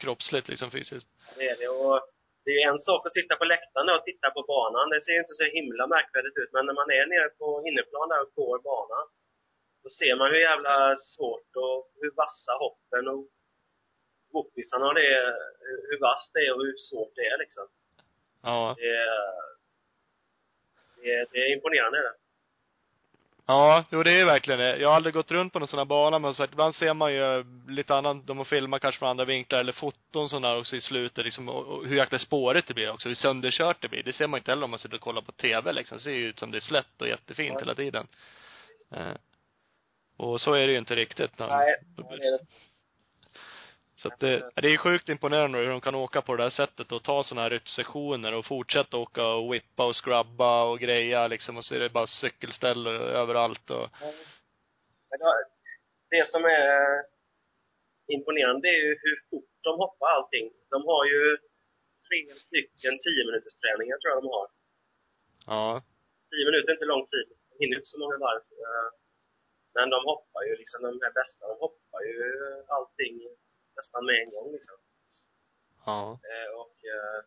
kroppsligt 0.02 0.48
liksom 0.52 0.72
fysiskt. 0.72 1.08
Det 1.38 1.50
är 1.50 1.58
det. 1.62 1.68
Och 1.68 1.98
det 2.46 2.52
är 2.52 2.70
en 2.72 2.80
sak 2.80 3.06
att 3.06 3.14
sitta 3.20 3.36
på 3.36 3.46
läktaren 3.46 3.90
och 3.90 4.04
titta 4.06 4.28
på 4.32 4.42
banan. 4.54 4.90
Det 4.90 5.02
ser 5.02 5.12
ju 5.18 5.20
inte 5.26 5.34
så 5.42 5.46
himla 5.58 5.88
märkvärdigt 5.88 6.38
ut. 6.42 6.52
Men 6.54 6.66
när 6.66 6.74
man 6.82 6.90
är 7.00 7.06
nere 7.14 7.30
på 7.42 7.48
inneplan 7.68 8.10
där 8.10 8.22
och 8.24 8.34
går 8.36 8.58
banan, 8.72 9.06
då 9.84 9.90
ser 10.00 10.16
man 10.16 10.28
hur 10.32 10.40
jävla 10.50 10.96
svårt 11.14 11.50
och 11.66 11.78
hur 12.02 12.12
vassa 12.24 12.54
hoppen 12.64 13.04
och 13.14 13.24
whoopisarna 14.34 14.86
och 14.88 14.96
det 15.00 15.08
är, 15.20 15.26
hur- 15.66 15.84
hur 15.90 16.00
vasst 16.08 16.32
det 16.34 16.40
är 16.48 16.52
och 16.56 16.64
hur 16.66 16.76
svårt 16.90 17.14
det 17.16 17.26
är 17.34 17.38
liksom. 17.44 17.66
Ja. 18.44 18.76
Det 18.78 18.90
är, 19.06 19.20
det 21.02 21.10
är, 21.18 21.26
det 21.32 21.38
är 21.46 21.54
imponerande 21.56 21.98
det. 22.08 22.14
Ja, 23.52 23.84
jo 23.92 24.04
det 24.04 24.20
är 24.20 24.26
verkligen 24.26 24.60
det. 24.60 24.78
Jag 24.78 24.90
har 24.90 24.96
aldrig 24.96 25.14
gått 25.14 25.32
runt 25.32 25.54
på 25.54 25.60
någon 25.60 25.68
sån 25.68 25.78
här 25.78 25.86
bana 25.86 26.20
men 26.20 26.34
så 26.34 26.44
att 26.44 26.52
ibland 26.52 26.76
ser 26.76 26.94
man 26.94 27.14
ju 27.14 27.46
lite 27.68 27.96
annat, 27.96 28.28
de 28.28 28.38
har 28.38 28.46
filmat 28.46 28.82
kanske 28.82 29.00
från 29.00 29.10
andra 29.10 29.26
vinklar 29.26 29.60
eller 29.60 29.72
foton 29.72 30.30
sådana 30.30 30.50
där 30.50 30.60
också 30.60 30.76
i 30.76 30.82
slutet 30.82 31.26
liksom, 31.26 31.50
och, 31.50 31.66
och 31.66 31.88
hur 31.88 31.96
jäkla 31.98 32.20
spårigt 32.20 32.68
det 32.68 32.74
blir 32.74 32.90
också, 32.92 33.08
hur 33.08 33.16
sönderkört 33.16 33.82
det 33.82 33.88
blir. 33.88 34.04
Det 34.04 34.14
ser 34.14 34.28
man 34.28 34.38
inte 34.38 34.52
heller 34.52 34.64
om 34.64 34.70
man 34.70 34.80
sitter 34.80 34.96
och 34.96 35.02
kollar 35.02 35.22
på 35.22 35.32
TV 35.32 35.74
liksom. 35.74 35.98
Det 35.98 36.04
ser 36.04 36.12
ju 36.12 36.28
ut 36.30 36.40
som 36.40 36.52
det 36.52 36.58
är 36.58 36.60
slätt 36.60 37.02
och 37.02 37.08
jättefint 37.08 37.54
Ja. 37.54 37.60
hela 37.60 37.76
tiden. 37.76 38.08
Eh, 38.92 39.16
och 40.18 40.42
så 40.42 40.54
är 40.54 40.68
det 40.68 40.72
ju 40.72 40.78
inte 40.78 40.96
riktigt. 40.96 41.40
Nej, 41.40 41.76
det 41.98 42.28
är 42.28 42.32
det. 42.32 42.46
Så 44.02 44.08
att 44.08 44.20
det, 44.20 44.52
det 44.56 44.68
är 44.74 44.78
sjukt 44.78 45.10
imponerande 45.10 45.58
hur 45.58 45.70
de 45.70 45.82
kan 45.82 45.96
åka 45.96 46.22
på 46.22 46.36
det 46.36 46.44
där 46.44 46.50
sättet 46.50 46.92
och 46.92 47.04
ta 47.04 47.24
sådana 47.24 47.42
här 47.42 47.50
rytmsessioner 47.50 48.34
och 48.34 48.46
fortsätta 48.46 48.98
åka 48.98 49.26
och 49.26 49.54
whippa 49.54 49.86
och 49.86 49.96
scrubba 50.04 50.64
och 50.64 50.80
greja 50.80 51.28
liksom 51.28 51.58
och 51.58 51.66
så 51.66 51.76
är 51.76 51.80
det 51.80 51.90
bara 51.90 52.08
cykelställ 52.08 52.88
överallt 52.88 53.70
och 53.70 53.90
Det 56.10 56.28
som 56.28 56.46
är 56.46 57.04
imponerande 58.08 58.68
är 58.68 58.82
ju 58.88 58.92
hur 59.04 59.16
fort 59.30 59.50
de 59.62 59.78
hoppar 59.84 60.08
allting. 60.08 60.46
De 60.70 60.86
har 60.86 61.06
ju 61.06 61.38
tre 62.08 62.20
stycken 62.46 62.94
10 63.00 63.26
minuters 63.28 63.56
träningar 63.62 63.98
tror 63.98 64.10
jag 64.14 64.24
de 64.24 64.28
har. 64.38 64.48
ja. 65.52 65.84
10 66.30 66.46
minuter 66.50 66.70
är 66.72 66.76
inte 66.78 66.94
lång 66.94 67.06
tid. 67.14 67.28
De 67.50 67.54
hinner 67.62 67.76
inte 67.78 67.92
så 67.96 68.00
många 68.04 68.18
varv. 68.26 68.44
Eh, 68.66 68.90
Men 69.76 69.90
de 69.90 70.00
hoppar 70.12 70.44
ju 70.48 70.54
liksom, 70.62 70.80
de 70.84 71.00
här 71.06 71.14
bästa, 71.22 71.42
de 71.52 71.58
hoppar 71.66 72.02
ju 72.12 72.20
allting 72.76 73.16
nästan 73.76 74.06
med 74.06 74.16
en 74.22 74.32
gång 74.32 74.52
liksom. 74.52 74.78
Ja. 75.86 76.20
Eh, 76.30 76.50
Och 76.62 76.78
eh, 76.94 77.20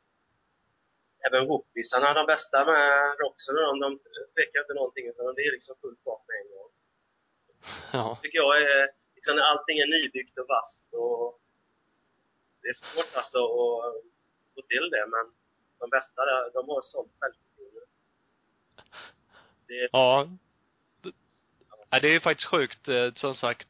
även 1.27 1.47
whoopisarna, 1.49 2.15
de 2.15 2.27
bästa 2.27 2.65
med 2.65 3.19
Roxen 3.19 3.57
och 3.57 3.63
de, 3.63 3.81
de 3.81 3.89
tvekar 4.35 4.61
inte 4.61 4.75
någonting 4.75 5.07
utan 5.07 5.35
det 5.35 5.43
är 5.49 5.53
liksom 5.53 5.77
full 5.81 5.97
fart 6.05 6.23
med 6.29 6.37
en 6.43 6.51
gång. 6.57 6.71
Ja. 7.93 8.19
tycker 8.23 8.39
jag 8.39 8.63
är, 8.63 8.91
liksom 9.15 9.37
när 9.37 9.43
allting 9.43 9.79
är 9.79 9.87
nybyggt 9.87 10.39
och 10.39 10.49
vasst 10.49 10.89
och 10.95 11.41
det 12.63 12.69
är 12.69 12.75
svårt 12.75 13.15
alltså 13.21 13.39
att 13.39 13.95
få 14.55 14.63
till 14.63 14.91
det 14.91 15.07
men 15.15 15.25
de 15.79 15.91
bästa 15.91 16.23
de 16.57 16.69
har 16.69 16.81
sånt 16.83 17.13
självförtroende. 17.19 17.81
Det, 19.67 19.89
Ja. 21.95 22.01
Det 22.01 22.15
är 22.15 22.21
faktiskt 22.21 22.49
sjukt, 22.49 22.89
eh, 22.89 23.13
som 23.15 23.35
sagt. 23.35 23.69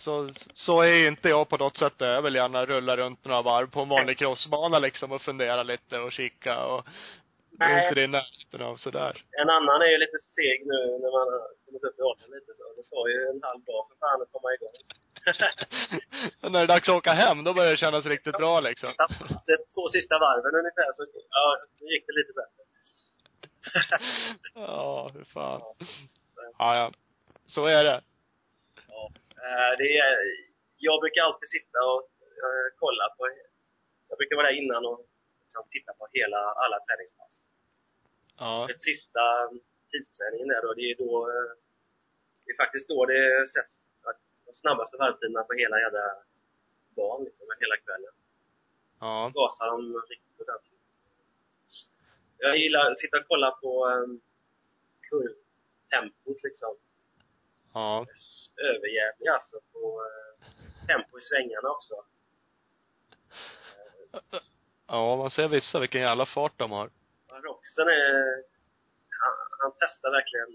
Så, 0.00 0.30
så 0.54 0.80
är 0.80 0.92
ju 0.92 1.08
inte 1.08 1.28
jag 1.28 1.48
på 1.48 1.56
något 1.56 1.76
sätt. 1.76 1.94
Jag 1.98 2.22
vill 2.22 2.34
gärna 2.34 2.66
rulla 2.66 2.96
runt 2.96 3.24
några 3.24 3.42
varv 3.42 3.66
på 3.70 3.80
en 3.80 3.88
vanlig 3.88 4.18
crossbana 4.18 4.78
liksom 4.78 5.12
och 5.12 5.22
fundera 5.22 5.62
lite 5.62 5.98
och 5.98 6.12
kika 6.12 6.64
och 6.64 6.84
det 7.50 7.64
är 7.64 7.68
Nej. 7.68 7.82
inte 7.82 7.94
det 7.94 8.04
i 8.04 8.06
närheten 8.06 8.62
av 8.62 8.76
sådär. 8.76 9.12
en 9.42 9.50
annan 9.50 9.82
är 9.82 9.90
ju 9.94 9.98
lite 9.98 10.18
seg 10.18 10.58
nu 10.66 10.80
när 11.02 11.10
man 11.18 11.26
har 11.32 11.42
kommit 11.66 11.84
upp 11.84 11.98
i 11.98 12.02
åldern 12.02 12.30
lite 12.30 12.52
så. 12.58 12.64
Det 12.76 12.86
tar 12.94 13.06
ju 13.08 13.18
en 13.32 13.40
halv 13.42 13.60
dag 13.70 13.82
för 13.88 13.96
fan 14.02 14.22
att 14.22 14.32
komma 14.32 14.48
igång. 14.56 14.78
När 16.52 16.58
det 16.58 16.58
är 16.58 16.66
dags 16.66 16.88
att 16.88 16.94
åka 16.94 17.12
hem, 17.12 17.44
då 17.44 17.54
börjar 17.54 17.70
det 17.70 17.76
kännas 17.76 18.06
riktigt 18.06 18.38
bra 18.42 18.60
liksom. 18.60 18.90
De 19.46 19.56
två 19.74 19.88
sista 19.88 20.18
varven 20.18 20.54
ungefär 20.60 20.92
så, 20.96 21.06
ja, 21.30 21.46
nu 21.80 21.86
gick 21.92 22.04
det 22.06 22.12
lite 22.20 22.32
bättre. 22.40 22.62
Ja, 24.54 25.10
hur 25.14 25.24
fan. 25.24 25.60
Ja, 26.58 26.76
ja. 26.76 26.92
Så 27.54 27.66
är 27.66 27.84
det. 27.84 28.00
Ja. 28.88 29.02
Eh, 29.44 29.72
Det 29.78 29.90
är, 29.98 30.12
jag 30.76 31.00
brukar 31.00 31.22
alltid 31.22 31.48
sitta 31.56 31.78
och 31.92 32.02
eh, 32.44 32.66
kolla 32.82 33.06
på, 33.16 33.22
jag 34.08 34.18
brukar 34.18 34.36
vara 34.36 34.46
där 34.48 34.58
innan 34.62 34.86
och 34.86 35.00
liksom 35.42 35.62
titta 35.70 35.92
på 35.98 36.04
hela, 36.12 36.40
alla 36.62 36.78
träningspass. 36.86 37.34
Ja. 38.38 38.66
Det 38.68 38.78
sista 38.90 39.24
tidsträningen 39.90 40.48
där 40.48 40.62
då, 40.62 40.74
det 40.74 40.86
är 40.90 40.96
då, 41.04 41.12
eh, 41.30 41.50
det 42.44 42.50
är 42.52 42.56
faktiskt 42.56 42.88
då 42.88 43.06
det 43.06 43.48
sätts 43.54 43.72
de 44.46 44.52
snabbaste 44.54 44.96
varvtiderna 44.96 45.42
på 45.44 45.52
hela 45.52 45.80
jävla 45.80 46.06
dagen 46.96 47.24
liksom, 47.24 47.46
hela 47.60 47.76
kvällen. 47.76 48.14
Ja. 49.00 49.30
Gasar 49.34 49.66
de 49.66 50.02
riktigt 50.10 50.40
ordentligt. 50.40 50.74
Jag 52.38 52.58
gillar 52.58 52.90
att 52.90 52.98
sitta 52.98 53.16
och 53.16 53.28
kolla 53.28 53.50
på 53.50 53.86
um, 53.86 54.20
kurvtempot 55.08 56.42
liksom. 56.44 56.76
Ja. 57.74 58.06
Överjävlig 58.56 59.28
alltså 59.28 59.56
på 59.72 60.02
eh, 60.06 60.86
tempo 60.86 61.18
i 61.18 61.22
svängarna 61.22 61.68
också. 61.70 61.94
Ja, 64.86 65.16
man 65.16 65.30
ser 65.30 65.48
vissa, 65.48 65.80
vilken 65.80 66.00
jävla 66.00 66.26
fart 66.26 66.58
de 66.58 66.70
har. 66.70 66.90
Ja, 67.28 67.34
Roxen 67.34 67.88
är, 67.88 68.14
han, 69.22 69.34
han 69.60 69.72
testar 69.80 70.10
verkligen. 70.10 70.50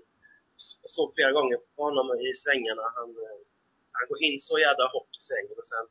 Jag 0.82 0.90
såg 0.90 1.14
flera 1.16 1.32
gånger 1.32 1.58
på 1.76 1.84
honom 1.84 2.08
i 2.20 2.36
svängarna. 2.44 2.84
Han, 2.96 3.10
eh, 3.10 3.40
han 3.92 4.04
går 4.10 4.24
in 4.24 4.40
så 4.40 4.60
jävla 4.60 4.86
hårt 4.94 5.12
i 5.20 5.22
svängen 5.30 5.58
och 5.58 5.68
sen 5.74 5.86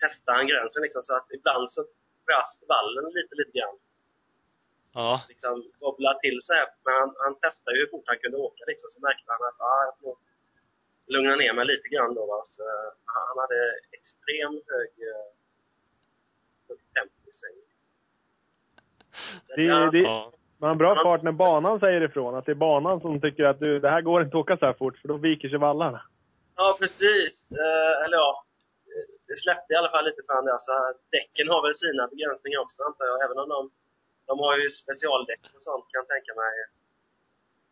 testar 0.00 0.32
han 0.34 0.46
gränsen 0.46 0.82
liksom 0.82 1.02
så 1.02 1.12
att 1.16 1.28
ibland 1.36 1.70
så 1.70 1.80
brast 2.26 2.60
vallen 2.68 3.04
lite, 3.18 3.34
lite 3.40 3.58
grann. 3.58 3.78
Ja. 5.00 5.12
Liksom 5.32 5.54
wobblar 5.80 6.14
till 6.24 6.38
så 6.46 6.52
här. 6.58 6.68
Men 6.84 6.94
han, 7.00 7.10
han 7.24 7.34
testade 7.44 7.76
ju 7.76 7.80
hur 7.82 7.90
fort 7.94 8.08
han 8.10 8.18
kunde 8.22 8.38
åka 8.48 8.62
liksom. 8.70 8.88
Så 8.94 8.98
märkte 9.06 9.28
han 9.34 9.42
att, 9.48 9.60
ah, 9.70 9.82
jag 9.88 9.96
får 10.02 10.14
lugna 11.14 11.36
ner 11.36 11.52
mig 11.58 11.66
lite 11.72 11.88
grann 11.88 12.14
då 12.18 12.26
va. 12.32 12.40
Så, 12.44 12.62
eh, 12.62 12.88
han 13.28 13.36
hade 13.42 13.58
extrem 13.98 14.52
hög, 14.72 14.90
eh, 15.10 15.26
hög 16.68 16.78
tempo 16.96 17.16
i. 17.26 17.52
Liksom. 17.70 17.90
Det, 19.56 19.90
det, 19.96 20.04
Ja. 20.10 20.32
man 20.58 20.68
har 20.68 20.76
bra 20.76 20.94
fart 21.04 21.22
när 21.22 21.32
banan 21.32 21.80
säger 21.80 22.00
ifrån. 22.00 22.34
Att 22.34 22.46
det 22.46 22.52
är 22.52 22.64
banan 22.70 23.00
som 23.00 23.20
tycker 23.20 23.44
att 23.44 23.60
du, 23.60 23.80
det 23.80 23.90
här 23.90 24.00
går 24.00 24.22
inte 24.22 24.36
att 24.36 24.42
åka 24.44 24.56
så 24.56 24.66
här 24.66 24.72
fort, 24.72 24.98
för 24.98 25.08
då 25.08 25.16
viker 25.16 25.48
sig 25.48 25.58
vallarna. 25.58 26.00
Ja, 26.56 26.76
precis. 26.80 27.34
Eh, 27.52 28.04
eller 28.04 28.16
ja, 28.16 28.44
det 29.28 29.36
släppte 29.44 29.72
i 29.72 29.76
alla 29.76 29.90
fall 29.90 30.04
lite 30.04 30.22
för 30.26 30.42
det. 30.42 30.58
Så 30.66 30.72
däcken 31.16 31.48
har 31.52 31.60
väl 31.66 31.74
sina 31.84 32.02
begränsningar 32.12 32.58
också 32.64 32.78
antar 32.88 33.04
jag, 33.10 33.24
även 33.24 33.38
om 33.38 33.48
de, 33.48 33.60
de 34.26 34.34
har 34.44 34.54
ju 34.58 34.68
specialdäck 34.82 35.44
och 35.54 35.62
sånt 35.68 35.84
kan 35.90 35.98
jag 36.02 36.08
tänka 36.14 36.32
mig. 36.42 36.54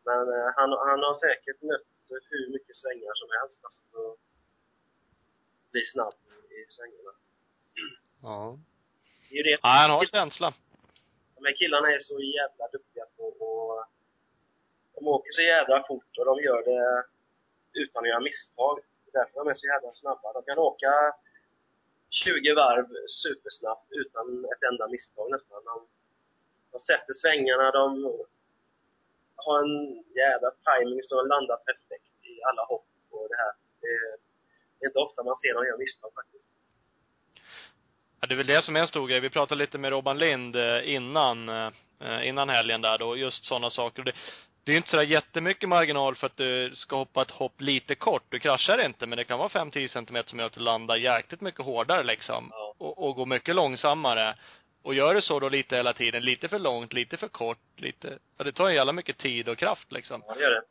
Men 0.09 0.23
eh, 0.35 0.49
han, 0.57 0.69
han 0.89 1.01
har 1.09 1.15
säkert 1.27 1.63
nött 1.63 1.91
hur 2.31 2.53
mycket 2.55 2.77
svängar 2.83 3.15
som 3.21 3.29
helst 3.39 3.61
alltså, 3.65 3.83
för 3.91 4.13
att 4.13 4.19
bli 5.73 5.83
snabb 5.95 6.15
i 6.59 6.59
svängarna. 6.77 7.13
Ja. 8.23 8.59
Det 9.31 9.37
är 9.39 9.45
det. 9.45 9.59
Ja, 9.63 9.69
han 9.83 9.91
har 9.91 10.05
känsla. 10.05 10.55
De 11.35 11.45
här 11.47 11.57
killarna 11.61 11.89
är 11.97 11.99
så 11.99 12.21
jävla 12.21 12.65
duktiga 12.69 13.05
på 13.17 13.25
och 13.25 13.85
de 14.95 15.09
åker 15.09 15.31
så 15.31 15.43
jävla 15.43 15.87
fort 15.89 16.19
och 16.19 16.25
de 16.25 16.35
gör 16.43 16.63
det 16.71 17.05
utan 17.83 18.03
att 18.03 18.09
göra 18.09 18.21
misstag. 18.21 18.81
Det 19.05 19.09
är 19.11 19.15
därför 19.21 19.35
de 19.41 19.49
är 19.49 19.55
så 19.55 19.67
jävla 19.67 19.91
snabba. 19.93 20.33
De 20.33 20.43
kan 20.43 20.59
åka 20.59 20.93
20 22.11 22.55
varv 22.55 22.87
supersnabbt 23.23 23.87
utan 23.91 24.45
ett 24.53 24.63
enda 24.71 24.89
misstag 24.89 25.31
nästan. 25.31 25.65
De, 25.65 25.77
de 26.75 26.81
sätter 26.81 27.15
svängarna, 27.23 27.71
de 27.81 27.87
har 29.45 29.59
en 29.65 29.77
jävla 30.23 30.51
timing 30.69 31.01
som 31.03 31.29
landar 31.35 31.57
perfekt 31.57 32.13
i 32.31 32.35
alla 32.49 32.63
hopp 32.71 32.89
och 33.11 33.27
det 33.31 33.39
här. 33.45 33.53
Det 33.81 33.93
är, 34.85 34.87
inte 34.87 34.99
ofta 34.99 35.23
man 35.23 35.37
ser 35.37 35.55
dem 35.55 35.67
göra 35.67 35.79
misstag 35.79 36.11
faktiskt. 36.15 36.49
Ja, 38.21 38.27
det 38.27 38.35
är 38.35 38.37
väl 38.37 38.47
det 38.47 38.63
som 38.63 38.77
är 38.77 38.81
en 38.81 38.95
stor 38.95 39.09
grej. 39.09 39.21
Vi 39.21 39.31
pratade 39.31 39.59
lite 39.59 39.79
med 39.79 39.91
Robban 39.91 40.19
Lind 40.19 40.57
eh, 40.57 40.95
innan, 40.95 41.49
eh, 41.49 42.29
innan 42.29 42.49
helgen 42.49 42.81
där 42.81 42.99
då, 42.99 43.17
just 43.17 43.45
sådana 43.45 43.71
saker. 43.71 44.03
Det, 44.03 44.13
det 44.65 44.73
är 44.73 44.77
inte 44.77 44.89
sådär 44.89 45.03
jättemycket 45.03 45.69
marginal 45.69 46.15
för 46.17 46.27
att 46.27 46.37
du 46.37 46.75
ska 46.75 46.97
hoppa 46.97 47.23
ett 47.23 47.31
hopp 47.31 47.61
lite 47.61 47.95
kort. 47.95 48.23
Du 48.29 48.39
kraschar 48.39 48.85
inte, 48.85 49.07
men 49.07 49.17
det 49.17 49.25
kan 49.25 49.39
vara 49.39 49.49
5-10 49.49 49.89
centimeter 49.89 50.29
som 50.31 50.39
gör 50.39 50.47
att 50.47 50.53
du 50.53 50.61
landar 50.61 50.97
jäkligt 50.97 51.41
mycket 51.41 51.65
hårdare 51.65 52.03
liksom. 52.03 52.49
Ja. 52.51 52.75
Och, 52.79 53.07
och 53.07 53.15
går 53.17 53.27
mycket 53.27 53.55
långsammare. 53.55 54.35
Och 54.85 54.95
gör 54.95 55.15
du 55.15 55.23
så 55.23 55.41
då 55.41 55.49
lite 55.49 55.77
hela 55.77 55.93
tiden, 55.93 56.23
lite 56.23 56.49
för 56.49 56.59
långt, 56.59 56.93
lite 56.93 57.17
för 57.17 57.29
kort, 57.29 57.59
lite, 57.77 58.19
ja 58.39 58.45
det 58.45 58.53
tar 58.53 58.69
ju 58.69 58.75
jävla 58.75 58.93
mycket 58.93 59.19
tid 59.19 59.49
och 59.49 59.59
kraft 59.59 59.93
liksom. 59.93 60.23
Ja, 60.27 60.35
det 60.35 60.41
gör 60.43 60.51
det. 60.51 60.63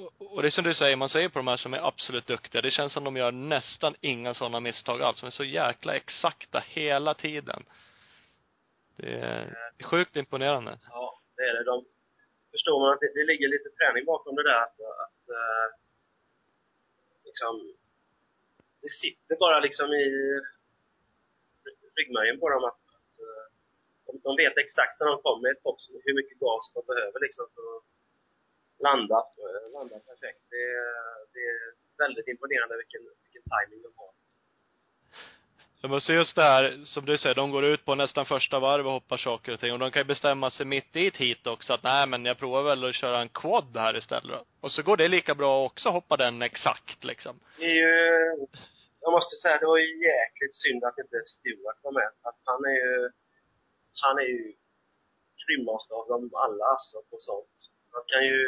Och- 0.00 0.34
Och 0.36 0.42
det 0.42 0.48
är 0.48 0.50
som 0.50 0.64
du 0.64 0.74
säger, 0.74 0.96
man 0.96 1.08
säger 1.08 1.28
på 1.28 1.38
de 1.38 1.46
här 1.48 1.56
som 1.56 1.74
är 1.74 1.88
absolut 1.88 2.26
duktiga, 2.26 2.62
det 2.62 2.70
känns 2.70 2.92
som 2.92 3.04
de 3.04 3.16
gör 3.16 3.32
nästan 3.32 3.94
inga 4.00 4.34
sådana 4.34 4.60
misstag 4.60 5.02
alls. 5.02 5.20
De 5.20 5.26
är 5.26 5.30
så 5.30 5.44
jäkla 5.44 5.94
exakta 5.96 6.64
hela 6.66 7.14
tiden. 7.14 7.64
Det 8.96 9.12
är 9.80 9.84
sjukt 9.84 10.16
imponerande. 10.16 10.78
Ja, 10.90 11.20
det 11.36 11.42
är 11.42 11.54
det. 11.54 11.64
De 11.64 11.84
förstår 12.50 12.80
man 12.80 12.92
att 12.94 13.00
det, 13.00 13.12
det 13.14 13.24
ligger 13.24 13.48
lite 13.48 13.68
träning 13.70 14.04
bakom 14.04 14.34
det 14.36 14.42
där. 14.42 14.62
Att, 14.62 14.80
att 15.04 15.28
eh, 15.28 15.66
liksom, 17.24 17.72
det 18.82 18.88
sitter 18.90 19.36
bara 19.36 19.60
liksom 19.60 19.92
i 19.92 20.40
ryggmärgen 21.96 22.40
på 22.40 22.48
dem 22.50 22.64
att, 22.64 22.78
de, 24.24 24.36
vet 24.42 24.56
exakt 24.64 24.94
när 25.00 25.06
de 25.06 25.16
ett 25.52 25.62
hopp 25.66 25.80
hur 26.06 26.14
mycket 26.20 26.38
gas 26.38 26.64
de 26.74 26.80
behöver 26.92 27.18
liksom 27.26 27.44
för 27.54 27.62
att 27.76 27.82
landa, 28.86 29.18
eh, 29.44 29.64
landa 29.76 29.96
perfekt. 30.10 30.42
Det, 30.50 30.62
är- 30.80 31.24
det 31.34 31.42
är 31.54 31.60
väldigt 32.04 32.28
imponerande 32.28 32.74
vilken, 32.82 33.02
vilken 33.24 33.42
timing 33.54 33.82
de 33.86 33.90
har. 34.02 34.10
Ja, 35.80 35.88
men 35.88 36.00
så 36.00 36.12
just 36.12 36.36
det 36.36 36.42
här, 36.42 36.80
som 36.84 37.04
du 37.04 37.18
säger, 37.18 37.34
de 37.34 37.50
går 37.50 37.64
ut 37.64 37.84
på 37.84 37.94
nästan 37.94 38.26
första 38.26 38.58
varv 38.58 38.86
och 38.86 38.92
hoppar 38.92 39.16
saker 39.16 39.52
och 39.52 39.60
ting. 39.60 39.72
Och 39.72 39.78
de 39.78 39.90
kan 39.90 40.00
ju 40.00 40.04
bestämma 40.04 40.50
sig 40.50 40.66
mitt 40.66 40.96
i 40.96 41.06
ett 41.06 41.16
hit 41.16 41.46
också 41.46 41.72
att 41.72 41.82
nej 41.82 42.06
men 42.06 42.24
jag 42.24 42.38
provar 42.38 42.62
väl 42.62 42.84
att 42.84 42.94
köra 42.94 43.20
en 43.20 43.28
quad 43.28 43.76
här 43.76 43.96
istället. 43.96 44.40
Och 44.60 44.70
så 44.72 44.82
går 44.82 44.96
det 44.96 45.08
lika 45.08 45.34
bra 45.34 45.64
också 45.64 45.88
hoppa 45.88 46.16
den 46.16 46.42
exakt 46.42 47.04
liksom. 47.04 47.40
Det 47.58 47.64
är 47.64 47.74
ju, 47.74 48.46
jag 49.00 49.12
måste 49.12 49.36
säga, 49.36 49.58
det 49.58 49.66
var 49.66 49.78
ju 49.78 49.96
jäkligt 50.06 50.54
synd 50.54 50.84
att 50.84 50.98
inte 50.98 51.16
Stewart 51.26 51.78
var 51.82 51.92
med. 51.92 52.10
Att 52.22 52.38
han 52.44 52.64
är 52.64 52.70
ju, 52.84 53.10
han 54.06 54.18
är 54.24 54.28
ju 54.36 54.42
grymmast 55.42 55.88
av 55.98 56.04
dem 56.12 56.22
alla 56.44 56.64
alltså 56.74 56.98
på 57.10 57.16
sånt. 57.28 57.56
Han 57.94 58.04
kan 58.12 58.22
ju 58.30 58.40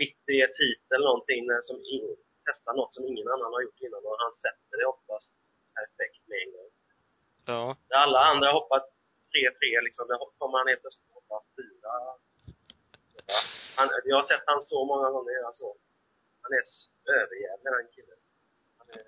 mitt 0.00 0.22
i 0.34 0.36
ett 0.46 0.56
hit 0.64 0.84
eller 0.94 1.06
någonting 1.10 1.40
när- 1.46 1.66
som 1.70 1.78
in, 1.94 2.06
testa 2.46 2.72
något 2.72 2.94
som 2.96 3.04
ingen 3.10 3.28
annan 3.34 3.52
har 3.54 3.62
gjort 3.66 3.80
innan 3.86 4.02
och 4.08 4.16
han 4.24 4.32
sätter 4.44 4.74
det 4.80 4.86
oftast 4.94 5.34
perfekt 5.76 6.22
med 6.28 6.38
en 6.44 6.52
gång. 6.56 6.70
Ja. 7.52 7.76
När 7.88 7.96
alla 8.04 8.20
andra 8.30 8.46
har 8.48 8.60
hoppat 8.60 8.86
3-3 9.32 9.80
liksom, 9.86 10.04
där 10.08 10.18
kommer 10.38 10.58
han 10.58 10.68
helt 10.68 10.80
plötsligt 10.84 11.14
hoppa 11.18 11.36
4. 11.56 11.66
Han, 13.76 13.88
jag 14.04 14.16
har 14.16 14.26
sett 14.30 14.42
han 14.46 14.62
så 14.72 14.84
många 14.84 15.08
gånger 15.10 15.32
göra 15.32 15.52
så. 15.62 15.76
Han 16.42 16.52
är 16.58 16.62
överjävlig 17.20 17.72
den 17.76 17.88
killen. 17.94 18.18
Han 18.78 18.86
är, 18.98 19.04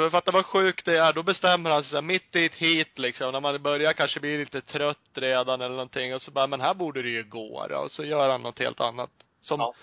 men 0.00 0.10
fatta 0.10 0.30
vad 0.30 0.46
sjukt 0.46 0.84
det 0.84 0.98
är. 0.98 1.12
Då 1.12 1.22
bestämmer 1.22 1.70
han 1.70 1.82
sig 1.82 1.90
så 1.90 1.96
här, 1.96 2.02
mitt 2.02 2.36
i 2.36 2.44
ett 2.46 2.54
hit 2.54 2.98
liksom, 2.98 3.32
när 3.32 3.40
man 3.40 3.62
börjar 3.62 3.92
kanske 3.92 4.20
bli 4.20 4.38
lite 4.38 4.60
trött 4.60 4.98
redan 5.14 5.60
eller 5.60 5.74
någonting. 5.74 6.14
Och 6.14 6.22
så 6.22 6.30
bara, 6.30 6.46
men 6.46 6.60
här 6.60 6.74
borde 6.74 7.02
det 7.02 7.08
ju 7.10 7.22
gå 7.24 7.66
då. 7.66 7.76
Och 7.76 7.90
så 7.90 8.04
gör 8.04 8.28
han 8.28 8.42
något 8.42 8.58
helt 8.58 8.80
annat. 8.80 9.10
Som, 9.40 9.60
Ja. 9.60 9.74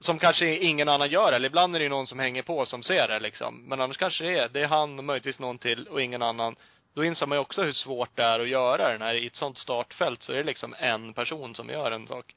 som 0.00 0.18
kanske 0.18 0.56
ingen 0.56 0.88
annan 0.88 1.10
gör. 1.10 1.32
Eller 1.32 1.46
ibland 1.46 1.74
är 1.74 1.78
det 1.78 1.82
ju 1.84 1.88
någon 1.88 2.06
som 2.06 2.18
hänger 2.18 2.42
på 2.42 2.66
som 2.66 2.82
ser 2.82 3.08
det 3.08 3.20
liksom. 3.20 3.64
Men 3.68 3.80
annars 3.80 3.96
kanske 3.96 4.24
det 4.24 4.38
är, 4.38 4.48
det 4.48 4.60
är 4.60 4.66
han 4.66 4.98
och 4.98 5.04
möjligtvis 5.04 5.38
någon 5.38 5.58
till 5.58 5.88
och 5.88 6.02
ingen 6.02 6.22
annan. 6.22 6.56
då 6.94 7.04
inser 7.04 7.26
man 7.26 7.36
ju 7.36 7.40
också 7.42 7.62
hur 7.62 7.72
svårt 7.72 8.16
det 8.16 8.22
är 8.22 8.40
att 8.40 8.48
göra 8.48 8.92
den 8.92 9.02
här. 9.02 9.14
I 9.14 9.26
ett 9.26 9.36
sånt 9.36 9.58
startfält 9.58 10.22
så 10.22 10.32
är 10.32 10.36
det 10.36 10.42
liksom 10.42 10.74
en 10.78 11.14
person 11.14 11.54
som 11.54 11.68
gör 11.68 11.90
en 11.90 12.06
sak. 12.08 12.34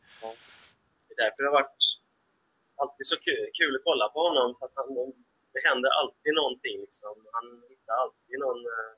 Det 1.08 1.14
är 1.14 1.26
därför 1.26 1.44
det 1.44 1.50
har 1.50 1.54
varit 1.54 1.78
alltid 2.78 3.08
så 3.08 3.16
kul, 3.16 3.50
kul 3.60 3.76
att 3.76 3.84
kolla 3.84 4.10
på 4.10 4.20
honom. 4.28 4.56
För 4.60 4.66
att 4.66 4.72
han, 4.76 4.88
det 5.56 5.68
händer 5.70 5.90
alltid 6.00 6.34
någonting 6.42 6.78
liksom. 6.86 7.16
Han 7.36 7.46
hittar 7.70 7.96
alltid 8.04 8.38
någon, 8.46 8.62
eh, 8.76 8.92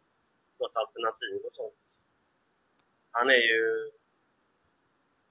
något 0.59 0.75
alternativ 0.81 1.39
och 1.47 1.53
sånt. 1.59 1.85
Han 3.11 3.29
är 3.29 3.43
ju... 3.51 3.63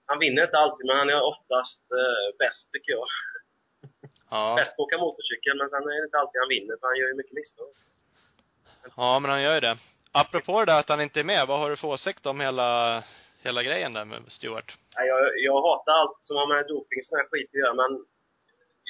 Han 0.09 0.19
vinner 0.19 0.43
inte 0.45 0.59
alltid, 0.59 0.87
men 0.87 0.97
han 0.97 1.11
är 1.11 1.23
oftast 1.33 1.83
eh, 2.01 2.29
bäst 2.39 2.73
tycker 2.73 2.93
jag. 2.93 3.07
Ja. 4.31 4.55
Bäst 4.57 4.77
på 4.77 4.83
att 4.83 4.87
åka 4.87 4.99
motorcykel, 4.99 5.57
men 5.59 5.71
sen 5.71 5.83
är 5.83 6.01
det 6.01 6.05
inte 6.05 6.19
alltid 6.19 6.41
han 6.41 6.49
vinner, 6.49 6.77
för 6.81 6.87
han 6.87 6.97
gör 6.97 7.09
ju 7.09 7.15
mycket 7.15 7.33
misstag. 7.33 7.73
Ja, 8.97 9.19
men 9.19 9.31
han 9.31 9.43
gör 9.43 9.55
ju 9.55 9.61
det. 9.61 9.77
Apropå 10.13 10.59
det 10.61 10.73
där 10.73 10.81
att 10.81 10.89
han 10.89 11.01
inte 11.01 11.21
är 11.21 11.25
med, 11.25 11.47
vad 11.47 11.59
har 11.59 11.71
du 11.71 11.77
för 11.77 11.89
åsikt 11.89 12.27
om 12.27 12.41
hela, 12.41 13.03
hela 13.43 13.63
grejen 13.63 13.93
där 13.93 14.05
med 14.05 14.23
Stewart? 14.29 14.77
Jag, 14.97 15.39
jag 15.39 15.63
hatar 15.63 15.93
allt 15.93 16.19
som 16.21 16.37
har 16.37 16.47
med 16.47 16.67
doping 16.67 16.99
och 16.99 17.05
sån 17.05 17.19
här 17.19 17.27
skit 17.31 17.51
att 17.53 17.61
göra, 17.61 17.75
men 17.75 18.05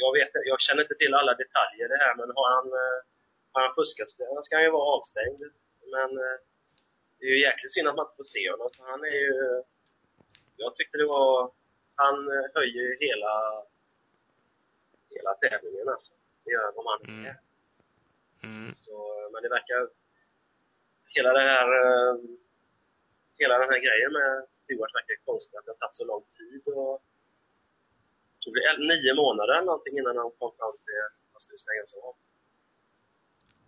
jag, 0.02 0.10
vet, 0.16 0.30
jag 0.52 0.60
känner 0.60 0.82
inte 0.82 0.94
till 0.94 1.14
alla 1.14 1.34
detaljer 1.42 1.88
det 1.88 2.00
här, 2.04 2.14
men 2.18 2.28
har 2.38 2.48
han, 2.56 2.66
eh, 2.82 2.98
har 3.52 3.60
han 3.66 3.74
fuskat 3.78 4.08
så 4.08 4.42
ska 4.42 4.56
han 4.56 4.64
ju 4.68 4.76
vara 4.78 4.92
avstängd. 4.96 5.40
Men 5.94 6.10
eh, 6.24 6.36
det 7.18 7.24
är 7.26 7.30
ju 7.36 7.40
jäkligt 7.48 7.72
synd 7.72 7.88
att 7.88 7.96
man 7.96 8.06
inte 8.06 8.16
får 8.16 8.30
se 8.36 8.50
honom, 8.50 8.70
för 8.76 8.84
han 8.92 9.00
är 9.04 9.18
ju... 9.26 9.62
Jag 10.56 10.76
tyckte 10.76 10.98
det 10.98 11.06
var... 11.06 11.50
Han 11.94 12.16
eh, 12.34 12.46
höjer 12.54 12.82
ju 12.88 12.96
hela, 13.00 13.34
hela 15.14 15.34
tävlingen 15.34 15.88
alltså. 15.88 16.12
Det 16.44 16.50
gör 16.52 16.64
han 16.64 16.78
om 16.80 16.86
han 16.92 17.00
är 17.02 17.06
Mm. 17.08 17.36
Mm. 18.42 18.74
Så, 18.74 18.96
men 19.32 19.42
det 19.42 19.48
verkar... 19.48 19.88
Hela 21.14 21.32
det 21.32 21.40
här... 21.40 21.68
Hela 23.38 23.58
den 23.58 23.70
här 23.70 23.78
grejen 23.86 24.12
med 24.12 24.46
Stewart 24.50 24.94
verkar 24.94 25.24
konstigt, 25.24 25.58
att 25.58 25.64
det 25.64 25.70
har 25.70 25.76
tagit 25.76 25.96
så 25.96 26.04
lång 26.04 26.24
tid 26.38 26.62
och... 26.74 27.02
Tror 28.46 28.54
det 28.54 28.94
nio 28.94 29.14
månader 29.14 29.52
eller 29.54 29.66
någonting 29.66 29.98
innan 29.98 30.16
han 30.16 30.30
kom 30.38 30.52
fram 30.58 30.72
till 30.84 30.98
att 31.06 31.12
han 31.32 31.40
skulle 31.40 31.58
stängas 31.58 31.94
av. 32.04 32.14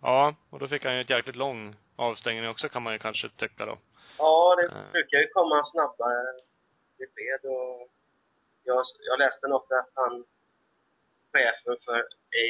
Ja, 0.01 0.35
och 0.49 0.59
då 0.59 0.67
fick 0.67 0.85
han 0.85 0.95
ju 0.95 1.01
ett 1.01 1.09
jäkligt 1.09 1.35
lång 1.35 1.75
avstängning 1.95 2.49
också 2.49 2.69
kan 2.69 2.83
man 2.83 2.93
ju 2.93 2.99
kanske 2.99 3.29
tycka 3.29 3.65
då. 3.65 3.77
Ja, 4.17 4.55
det 4.55 4.65
Mm. 4.71 4.91
brukar 4.91 5.17
ju 5.17 5.27
komma 5.27 5.65
snabba 5.65 6.07
besked 6.97 7.41
och... 7.43 7.89
Jag, 8.63 8.83
jag 9.09 9.19
läste 9.19 9.47
något 9.47 9.71
att 9.71 9.89
han, 9.93 10.25
chefen 11.33 11.77
för 11.85 11.97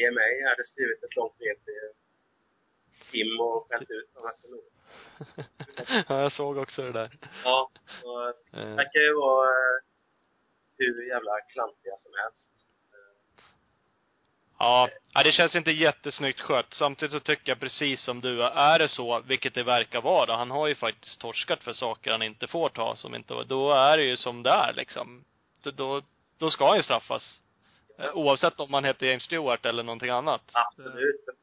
AMA, 0.07 0.49
hade 0.49 0.63
skrivit 0.65 1.03
ett 1.03 1.15
långt 1.15 1.37
brev 1.37 1.55
till 1.65 1.89
Kim 3.11 3.39
och 3.39 3.67
skällt 3.69 3.89
ut 3.91 4.09
honom 4.13 4.29
efter 4.31 4.47
nog. 4.49 4.63
ja, 6.09 6.21
jag 6.21 6.31
såg 6.31 6.57
också 6.57 6.81
det 6.81 6.91
där. 6.91 7.17
Ja, 7.43 7.69
och 8.03 8.27
Eh, 8.59 8.69
Det 8.69 8.75
verkar 8.75 8.99
ju 8.99 9.13
vara 9.13 9.49
eh, 9.49 9.81
hur 10.79 11.07
jävla 11.13 11.31
klantiga 11.53 11.95
som 11.95 12.11
helst. 12.23 12.59
Ja, 14.59 14.89
det 15.23 15.31
känns 15.31 15.55
inte 15.55 15.71
jättesnyggt 15.71 16.39
skött. 16.39 16.73
Samtidigt 16.73 17.11
så 17.11 17.19
tycker 17.19 17.51
jag 17.51 17.59
precis 17.59 18.01
som 18.01 18.21
du, 18.21 18.43
är 18.43 18.79
det 18.79 18.89
så, 18.89 19.19
vilket 19.19 19.53
det 19.53 19.63
verkar 19.63 20.01
vara, 20.01 20.35
han 20.35 20.51
har 20.51 20.67
ju 20.67 20.75
faktiskt 20.75 21.21
torskat 21.21 21.63
för 21.63 21.73
saker 21.73 22.11
han 22.11 22.23
inte 22.23 22.47
får 22.47 22.69
ta, 22.69 22.95
som 22.95 23.15
inte 23.15 23.33
var, 23.33 23.43
då 23.43 23.73
är 23.73 23.97
det 23.97 24.03
ju 24.03 24.17
som 24.17 24.43
det 24.43 24.49
är 24.49 24.73
liksom. 24.73 25.25
Då, 25.63 26.01
då, 26.37 26.49
ska 26.49 26.67
han 26.67 26.77
ju 26.77 26.83
straffas. 26.83 27.41
Eh, 27.99 28.17
Oavsett 28.17 28.59
om 28.59 28.71
man 28.71 28.85
heter 28.85 29.05
James 29.05 29.23
Stewart 29.23 29.65
eller 29.65 29.83
någonting 29.83 30.09
annat. 30.09 30.41
Absolut, 30.51 31.25
det, 31.25 31.33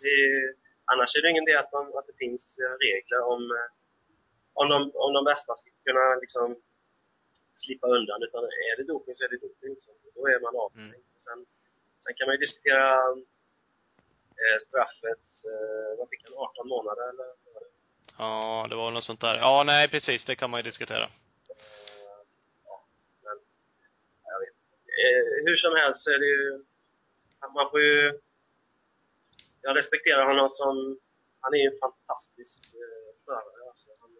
det, 0.00 0.54
annars 0.84 1.16
är 1.16 1.22
det 1.22 1.30
ingen 1.30 1.48
idé 1.48 1.56
att, 1.56 1.70
de, 1.70 1.98
att 1.98 2.06
det 2.06 2.16
finns 2.18 2.58
eh, 2.58 2.72
regler 2.86 3.20
om, 3.32 3.42
eh, 3.42 3.68
om, 4.54 4.68
de, 4.68 4.76
om 4.94 5.12
de 5.12 5.24
bästa 5.24 5.54
ska 5.54 5.70
kunna 5.84 6.14
liksom 6.20 6.56
slippa 7.64 7.86
undan. 7.96 8.22
Utan 8.26 8.44
är 8.44 8.74
det 8.78 8.84
doping 8.92 9.14
så 9.14 9.24
är 9.24 9.28
det 9.28 9.40
doping. 9.46 9.74
Så 9.78 9.90
då 10.14 10.22
är 10.34 10.40
man 10.40 10.56
avstängd. 10.64 10.94
Mm. 10.94 11.20
Sen, 11.26 11.38
sen 12.02 12.14
kan 12.16 12.26
man 12.26 12.34
ju 12.36 12.40
diskutera 12.46 12.88
eh, 14.42 14.58
straffets, 14.66 15.28
eh, 15.52 15.90
vad 15.98 16.08
fick 16.10 16.22
han, 16.24 16.34
18 16.34 16.68
månader 16.68 17.08
eller? 17.12 17.26
Ja, 18.18 18.66
det 18.70 18.76
var 18.76 18.90
något 18.90 19.04
sånt 19.04 19.20
där. 19.20 19.34
Ja, 19.34 19.62
nej 19.66 19.88
precis, 19.88 20.24
det 20.24 20.36
kan 20.36 20.50
man 20.50 20.58
ju 20.58 20.62
diskutera. 20.70 21.04
Eh, 21.04 21.10
ja, 22.64 22.84
men 23.24 23.36
jag 24.32 24.40
vet 24.40 24.54
eh, 25.02 25.24
Hur 25.46 25.56
som 25.56 25.72
helst 25.76 26.04
så 26.04 26.10
är 26.10 26.18
det 26.18 26.26
ju, 26.26 26.64
man 27.54 27.70
får 27.70 27.80
ju, 27.80 28.20
jag 29.62 29.76
respekterar 29.76 30.26
honom 30.26 30.48
som, 30.48 30.98
han 31.40 31.54
är 31.54 31.58
ju 31.58 31.66
en 31.72 31.78
fantastisk 31.78 32.60
eh, 32.74 33.24
förare 33.24 33.68
alltså. 33.68 33.90
Han, 34.00 34.10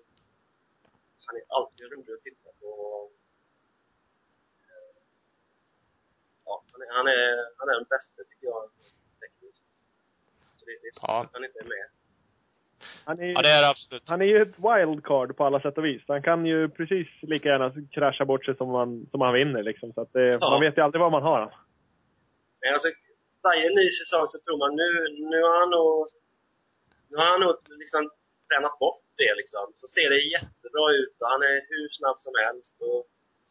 han 1.26 1.37
är 1.37 1.42
alltid 1.48 1.92
rolig 1.92 2.12
att 2.14 2.22
titta 2.22 2.50
på. 2.61 2.70
Eh, 4.68 5.00
Ja, 6.44 6.62
han 6.90 7.07
är, 7.07 7.29
han 7.59 7.68
är, 7.68 7.75
den 7.81 7.88
bästa 7.94 8.23
tycker 8.29 8.47
jag, 8.47 8.62
tekniskt. 9.20 9.66
Så 10.59 10.64
det, 10.66 10.73
det 10.83 10.88
är 10.88 10.92
synd 10.92 11.03
Ja. 11.09 11.23
att 11.25 11.33
han 11.33 11.44
inte 11.44 11.59
är 11.59 11.64
med. 11.64 11.87
Han 13.05 13.20
är, 13.20 13.27
Ja, 13.37 13.42
det 13.42 13.51
är 13.51 13.62
det 13.62 13.68
absolut. 13.68 14.03
han 14.12 14.23
är 14.23 14.25
ju 14.33 14.38
ett 14.42 14.57
wildcard 14.66 15.37
på 15.37 15.44
alla 15.44 15.61
sätt 15.61 15.79
och 15.79 15.85
vis. 15.85 16.03
Han 16.09 16.23
kan 16.23 16.47
ju 16.47 16.68
precis 16.68 17.09
lika 17.23 17.49
gärna 17.49 17.68
krascha 17.97 18.25
bort 18.25 18.44
sig 18.44 18.57
som 18.57 18.68
han, 18.70 19.07
som 19.11 19.20
han 19.20 19.35
vinner 19.35 19.62
liksom. 19.62 19.92
Så 19.92 20.01
att 20.01 20.12
det, 20.12 20.27
Ja. 20.40 20.51
man 20.51 20.61
vet 20.61 20.77
ju 20.79 20.83
aldrig 20.83 21.01
vad 21.01 21.12
man 21.12 21.23
har. 21.23 21.42
Men 22.61 22.73
alltså, 22.75 22.88
varje 23.42 23.68
ny 23.81 23.87
säsong 24.01 24.27
så 24.33 24.38
tror 24.44 24.59
man 24.64 24.73
nu, 24.83 24.90
nu 25.33 25.38
har 25.49 25.57
han 25.61 25.70
nog, 25.79 26.09
nu 27.11 27.16
har 27.16 27.29
han 27.35 27.40
nog 27.40 27.55
liksom 27.83 28.03
tränat 28.49 28.79
bort 28.79 29.03
det 29.23 29.33
liksom. 29.40 29.64
Så 29.81 29.87
ser 29.97 30.09
det 30.11 30.20
jättebra 30.37 30.87
ut 31.01 31.14
och 31.23 31.29
han 31.35 31.42
är 31.51 31.57
hur 31.70 31.88
snabb 31.99 32.18
som 32.27 32.35
helst 32.44 32.75
och 32.88 33.01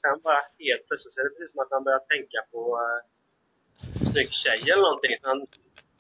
sen 0.02 0.15
bara 0.28 0.41
helt 0.60 0.84
plötsligt 0.88 1.13
så 1.13 1.19
är 1.22 1.26
det 1.26 1.34
precis 1.36 1.52
som 1.54 1.62
att 1.63 1.72
han 1.76 1.84
börjar 1.88 2.04
tänka 2.13 2.39
på 2.52 2.62
uh, 2.84 3.00
snygg 4.13 4.30
tjej 4.43 4.62
eller 4.71 4.86
någonting. 4.89 5.13
Så 5.21 5.26
han 5.32 5.39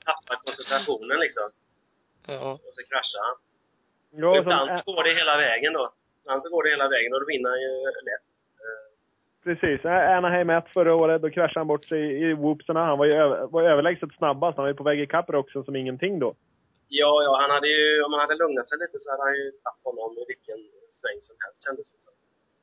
tappar 0.07 0.35
koncentrationen 0.45 1.17
liksom. 1.25 1.47
Ja. 2.27 2.49
Och 2.65 2.73
så 2.77 2.81
kraschar 2.89 3.21
han. 3.27 3.35
Ja, 4.21 4.29
och 4.29 4.37
ibland 4.37 4.67
så 4.77 4.81
går 4.91 5.03
det 5.03 5.13
hela 5.21 5.35
vägen 5.47 5.73
då. 5.79 5.85
Ibland 6.21 6.43
så 6.43 6.49
går 6.53 6.63
det 6.63 6.69
hela 6.75 6.87
vägen 6.95 7.13
och 7.13 7.19
då 7.23 7.27
vinner 7.33 7.49
han 7.53 7.61
ju 7.67 7.73
lätt. 8.09 8.27
Precis. 9.43 9.85
Anaheim 9.85 10.49
1 10.49 10.65
förra 10.73 10.95
året, 10.95 11.21
då 11.21 11.29
kraschade 11.29 11.59
han 11.59 11.67
bort 11.67 11.85
sig 11.85 12.01
i 12.23 12.33
whoopsarna. 12.33 12.85
Han 12.85 12.97
var 12.97 13.05
ju 13.05 13.13
över, 13.13 13.47
var 13.47 13.63
överlägset 13.63 14.09
snabbast. 14.17 14.57
Han 14.57 14.63
var 14.63 14.69
ju 14.69 14.75
på 14.75 14.83
väg 14.83 14.99
ikapp 14.99 15.29
också 15.29 15.63
som 15.63 15.75
ingenting 15.75 16.19
då. 16.19 16.35
Ja, 16.87 17.23
ja, 17.23 17.37
han 17.41 17.49
hade 17.49 17.67
ju, 17.67 18.03
om 18.03 18.13
han 18.13 18.21
hade 18.21 18.35
lugnat 18.35 18.69
sig 18.69 18.77
lite 18.77 18.99
så 18.99 19.11
hade 19.11 19.23
han 19.23 19.35
ju 19.35 19.51
tagit 19.51 19.83
honom 19.83 20.17
i 20.17 20.25
vilken 20.27 20.59
sväng 20.89 21.19
som 21.21 21.35
helst 21.39 21.63
kändes 21.65 21.93
det 21.93 21.99
som. 21.99 22.13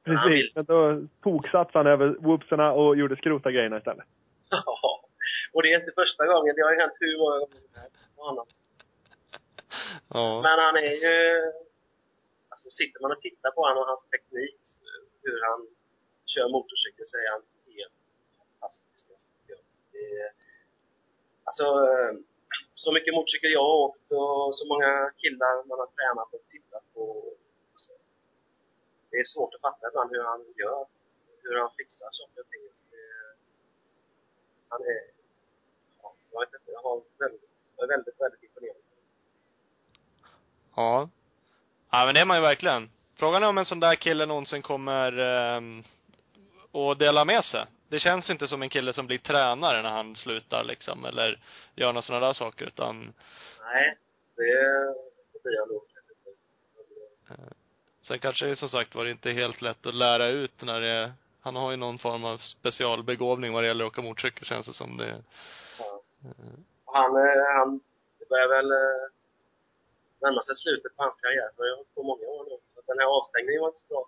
Men 0.04 0.16
han 0.16 0.28
Precis. 0.28 0.54
Men 0.54 0.64
då 0.64 1.02
toksatsade 1.22 1.78
han 1.78 1.86
över 1.86 2.08
whoopsarna 2.20 2.72
och 2.72 2.96
gjorde 2.96 3.16
skrota 3.16 3.50
grejerna 3.50 3.78
istället. 3.78 4.04
Ja, 4.50 4.99
och 5.52 5.62
det 5.62 5.72
är 5.72 5.80
inte 5.80 5.92
första 6.02 6.26
gången. 6.26 6.54
Det 6.56 6.62
har 6.62 6.72
ju 6.72 6.80
hänt 6.80 6.96
hur 7.00 7.18
många 7.18 7.38
gånger 7.38 7.60
med 7.74 7.90
honom. 8.16 8.46
Ja. 10.14 10.40
Men 10.42 10.58
han 10.66 10.76
är 10.76 10.94
ju... 11.06 11.16
Alltså 12.48 12.70
sitter 12.70 13.00
man 13.00 13.12
och 13.12 13.20
tittar 13.20 13.50
på 13.50 13.60
honom 13.60 13.78
och 13.82 13.86
hans 13.86 14.06
teknik, 14.14 14.60
hur 15.22 15.38
han 15.48 15.60
kör 16.26 16.48
motorcykel, 16.48 17.06
så 17.06 17.16
är 17.16 17.30
han 17.30 17.42
helt 17.76 17.98
fantastisk. 18.38 19.06
Det 19.92 20.32
alltså, 21.44 21.66
så 22.74 22.92
mycket 22.92 23.14
motorcykel 23.14 23.50
jag 23.58 23.64
har 23.70 23.76
åkt 23.86 24.12
och 24.12 24.54
så 24.58 24.64
många 24.72 25.12
killar 25.22 25.54
man 25.68 25.78
har 25.78 25.90
tränat 25.96 26.34
och 26.34 26.44
tittat 26.50 26.84
på. 26.94 27.04
Alltså, 27.72 27.92
det 29.10 29.16
är 29.16 29.24
svårt 29.24 29.54
att 29.54 29.60
fatta 29.60 29.88
ibland 29.88 30.10
hur 30.10 30.24
han 30.32 30.42
gör. 30.62 30.86
Hur 31.42 31.56
han 31.62 31.70
fixar 31.78 32.08
saker 32.10 32.40
och 32.40 32.50
ting. 32.50 32.60
Han 34.68 34.80
är... 34.82 35.19
Ja, 36.32 36.40
jag 36.40 36.40
vet 36.40 36.54
inte, 36.60 36.70
jag 36.70 36.82
har 36.82 37.02
väldigt, 37.18 37.40
jag 37.76 37.84
är 37.84 37.88
väldigt, 37.88 38.20
väldigt 38.20 38.42
imponerad. 38.42 38.76
Ja. 40.76 41.08
Ja, 41.90 42.04
men 42.06 42.14
det 42.14 42.20
är 42.20 42.24
man 42.24 42.36
ju 42.36 42.42
verkligen. 42.42 42.90
Frågan 43.16 43.42
är 43.42 43.48
om 43.48 43.58
en 43.58 43.64
sån 43.64 43.80
där 43.80 43.94
kille 43.94 44.26
någonsin 44.26 44.62
kommer 44.62 45.18
eh, 45.18 45.60
att 46.80 46.98
dela 46.98 47.24
med 47.24 47.44
sig. 47.44 47.66
Det 47.88 47.98
känns 47.98 48.30
inte 48.30 48.48
som 48.48 48.62
en 48.62 48.68
kille 48.68 48.92
som 48.92 49.06
blir 49.06 49.18
tränare 49.18 49.82
när 49.82 49.90
han 49.90 50.16
slutar 50.16 50.64
liksom, 50.64 51.04
eller 51.04 51.40
gör 51.74 51.86
några 51.92 52.02
sådana 52.02 52.26
där 52.26 52.32
saker, 52.32 52.66
utan 52.66 53.12
Nej, 53.60 53.96
det, 54.36 54.42
det 55.32 55.42
blir 55.42 55.54
jag 55.54 55.68
nog 55.68 55.82
inte. 55.82 56.00
sen 58.02 58.18
kanske 58.18 58.46
det 58.46 58.56
som 58.56 58.68
sagt 58.68 58.94
var 58.94 59.06
inte 59.06 59.30
helt 59.32 59.62
lätt 59.62 59.86
att 59.86 59.94
lära 59.94 60.26
ut 60.26 60.62
när 60.62 60.80
det 60.80 61.12
han 61.40 61.56
har 61.56 61.70
ju 61.70 61.76
någon 61.76 61.98
form 61.98 62.24
av 62.24 62.38
specialbegåvning 62.38 63.52
vad 63.52 63.62
det 63.62 63.66
gäller 63.68 63.84
att 63.84 63.92
åka 63.92 64.02
motorcykel 64.02 64.44
känns 64.44 64.66
det 64.66 64.72
som 64.72 64.96
det. 64.96 65.22
Ja. 66.22 66.30
Han, 66.86 67.16
eh, 67.16 67.42
han, 67.56 67.80
det 68.18 68.28
börjar 68.28 68.48
väl 68.48 68.70
eh, 68.72 69.02
närma 70.22 70.42
sig 70.42 70.56
slutet 70.56 70.96
på 70.96 71.02
hans 71.02 71.16
karriär. 71.20 71.50
Jag 71.56 71.64
har 71.64 71.76
hållit 71.76 71.94
på 71.94 72.02
många 72.02 72.26
år 72.26 72.44
nu. 72.50 72.56
Så 72.64 72.80
den 72.86 72.98
här 72.98 73.06
avstängningen 73.06 73.60
var 73.60 73.68
inte 73.68 73.80
så 73.80 73.88
bra. 73.88 74.06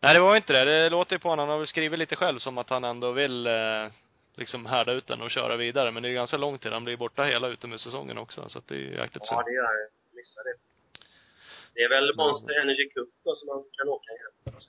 Nej, 0.00 0.14
det 0.14 0.20
var 0.20 0.36
inte 0.36 0.52
det. 0.52 0.64
Det 0.64 0.90
låter 0.90 1.12
ju 1.12 1.18
på 1.18 1.28
honom. 1.28 1.42
Han 1.42 1.52
har 1.52 1.58
väl 1.58 1.66
skrivit 1.66 1.98
lite 1.98 2.16
själv 2.16 2.38
som 2.38 2.58
att 2.58 2.70
han 2.70 2.84
ändå 2.84 3.12
vill 3.12 3.46
eh, 3.46 3.86
liksom 4.34 4.66
härda 4.66 4.92
ut 4.92 5.06
den 5.06 5.22
och 5.22 5.30
köra 5.30 5.56
vidare. 5.56 5.90
Men 5.90 6.02
det 6.02 6.08
är 6.08 6.12
ganska 6.12 6.36
lång 6.36 6.58
tid. 6.58 6.72
Han 6.72 6.84
blir 6.84 6.96
borta 6.96 7.22
hela 7.22 7.48
utomhussäsongen 7.48 8.18
också. 8.18 8.48
Så 8.48 8.58
att 8.58 8.66
det 8.68 8.74
är 8.74 8.78
jäkligt 8.78 9.24
Ja, 9.26 9.36
synd. 9.36 9.46
det 9.46 9.52
gör 9.54 9.62
jag. 9.62 10.16
Missar 10.16 10.44
det. 10.44 10.54
Det 11.74 11.80
är 11.82 11.88
väl 11.88 12.16
Monster 12.16 12.60
Energy 12.60 12.88
Cup 12.88 13.08
då 13.24 13.34
som 13.34 13.46
man 13.46 13.64
kan 13.72 13.88
åka 13.88 14.10
igen. 14.12 14.60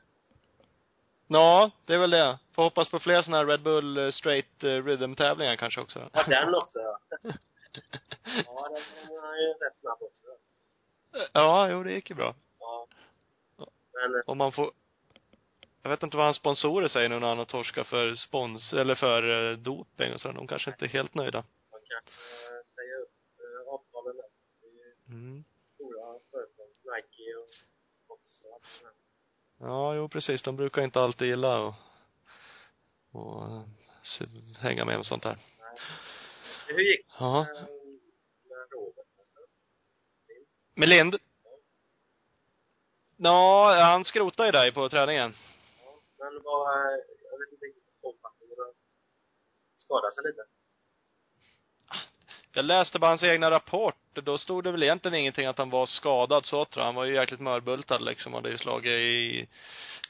Ja, 1.28 1.71
det 1.86 1.93
är 1.93 1.97
väl 1.97 2.09
det. 2.09 2.39
Får 2.51 2.63
hoppas 2.63 2.89
på 2.89 2.99
fler 2.99 3.21
sådana 3.21 3.38
här 3.38 3.45
Red 3.45 3.61
Bull 3.61 3.97
eh, 3.97 4.11
Straight 4.11 4.63
eh, 4.63 4.67
Rhythm-tävlingar 4.67 5.55
kanske 5.55 5.82
också. 5.82 6.09
Ja, 6.13 6.23
den 6.23 6.55
också 6.55 6.80
ja. 6.80 6.99
ja, 8.45 8.69
den 8.69 8.82
den 9.07 9.23
är 9.23 9.41
ju 9.41 9.53
rätt 9.53 9.80
snabb 9.80 9.97
också. 10.01 10.25
Ja, 11.34 11.69
jo, 11.69 11.84
det 11.84 11.91
gick 11.91 12.09
ju 12.09 12.15
bra. 12.15 12.36
Ja. 12.59 12.88
Men 13.93 14.15
eh, 14.15 14.21
Om 14.25 14.38
man 14.38 14.51
får 14.51 14.71
jag 15.82 15.89
vet 15.89 16.03
inte 16.03 16.17
vad 16.17 16.25
hans 16.25 16.38
sponsorer 16.38 16.88
säger 16.88 17.09
nu 17.09 17.19
när 17.19 17.28
han 17.28 17.38
har 17.38 17.45
torskat 17.45 17.88
för 17.88 18.13
spons, 18.13 18.73
eller 18.73 18.95
för 18.95 19.55
doping 19.55 20.13
och 20.13 20.21
så. 20.21 20.32
De 20.32 20.47
kanske 20.47 20.71
inte 20.71 20.86
är 20.86 20.89
helt 20.89 21.13
nöjda. 21.15 21.43
man 21.71 21.82
kanske 21.89 22.21
säger 22.75 23.01
upp 23.01 23.13
avtalen 23.67 24.15
där. 24.17 24.30
Mm. 25.15 25.43
stora 25.73 26.19
företag. 26.32 26.67
Nike 26.67 27.36
och 27.36 28.15
också. 28.15 28.47
allt 28.53 28.63
det 28.80 28.86
där. 28.86 28.93
Ja, 29.60 29.95
jo 29.95 30.10
precis. 30.10 30.41
De 30.41 30.55
brukar 30.55 30.82
inte 30.82 31.01
alltid 31.01 31.28
gilla 31.28 31.58
och, 33.12 33.43
eh, 33.43 33.62
s- 34.01 34.58
hänga 34.60 34.86
med 34.86 34.97
om 34.97 35.03
sånt 35.03 35.24
där. 35.24 35.38
Hur 36.68 36.80
gick 36.80 37.05
det 37.08 37.14
Ja. 37.20 37.45
med 38.43 38.72
Robert? 38.72 39.05
Med 40.76 40.89
Lind? 40.89 41.16
Ja, 43.18 43.74
han 43.82 44.05
skrotade 44.05 44.47
ju 44.47 44.51
dig 44.51 44.74
på 44.74 44.89
träningen. 44.89 45.34
Men 46.20 46.43
vad, 46.43 46.78
jag 47.32 47.39
vet 47.39 47.51
inte 47.53 47.66
riktigt 47.66 47.84
omfattningen 48.01 48.55
skadade 49.78 50.14
sig 50.16 50.24
lite. 50.24 50.41
Jag 52.58 52.66
läste 52.66 52.99
bara 52.99 53.12
hans 53.12 53.24
egna 53.24 53.51
rapport. 53.51 53.95
Då 54.14 54.38
stod 54.38 54.64
det 54.64 54.72
väl 54.72 54.84
egentligen 54.84 55.16
ingenting 55.16 55.45
att 55.45 55.58
han 55.58 55.70
var 55.70 55.86
skadad 55.86 56.45
så 56.45 56.66
tror 56.66 56.82
jag. 56.82 56.86
Han 56.86 56.95
var 56.95 57.05
ju 57.05 57.16
jäkligt 57.16 57.39
mörbultad 57.39 57.97
liksom. 58.01 58.34
Hade 58.34 58.49
ju 58.49 58.58
slagit 58.58 58.91
i 58.91 59.47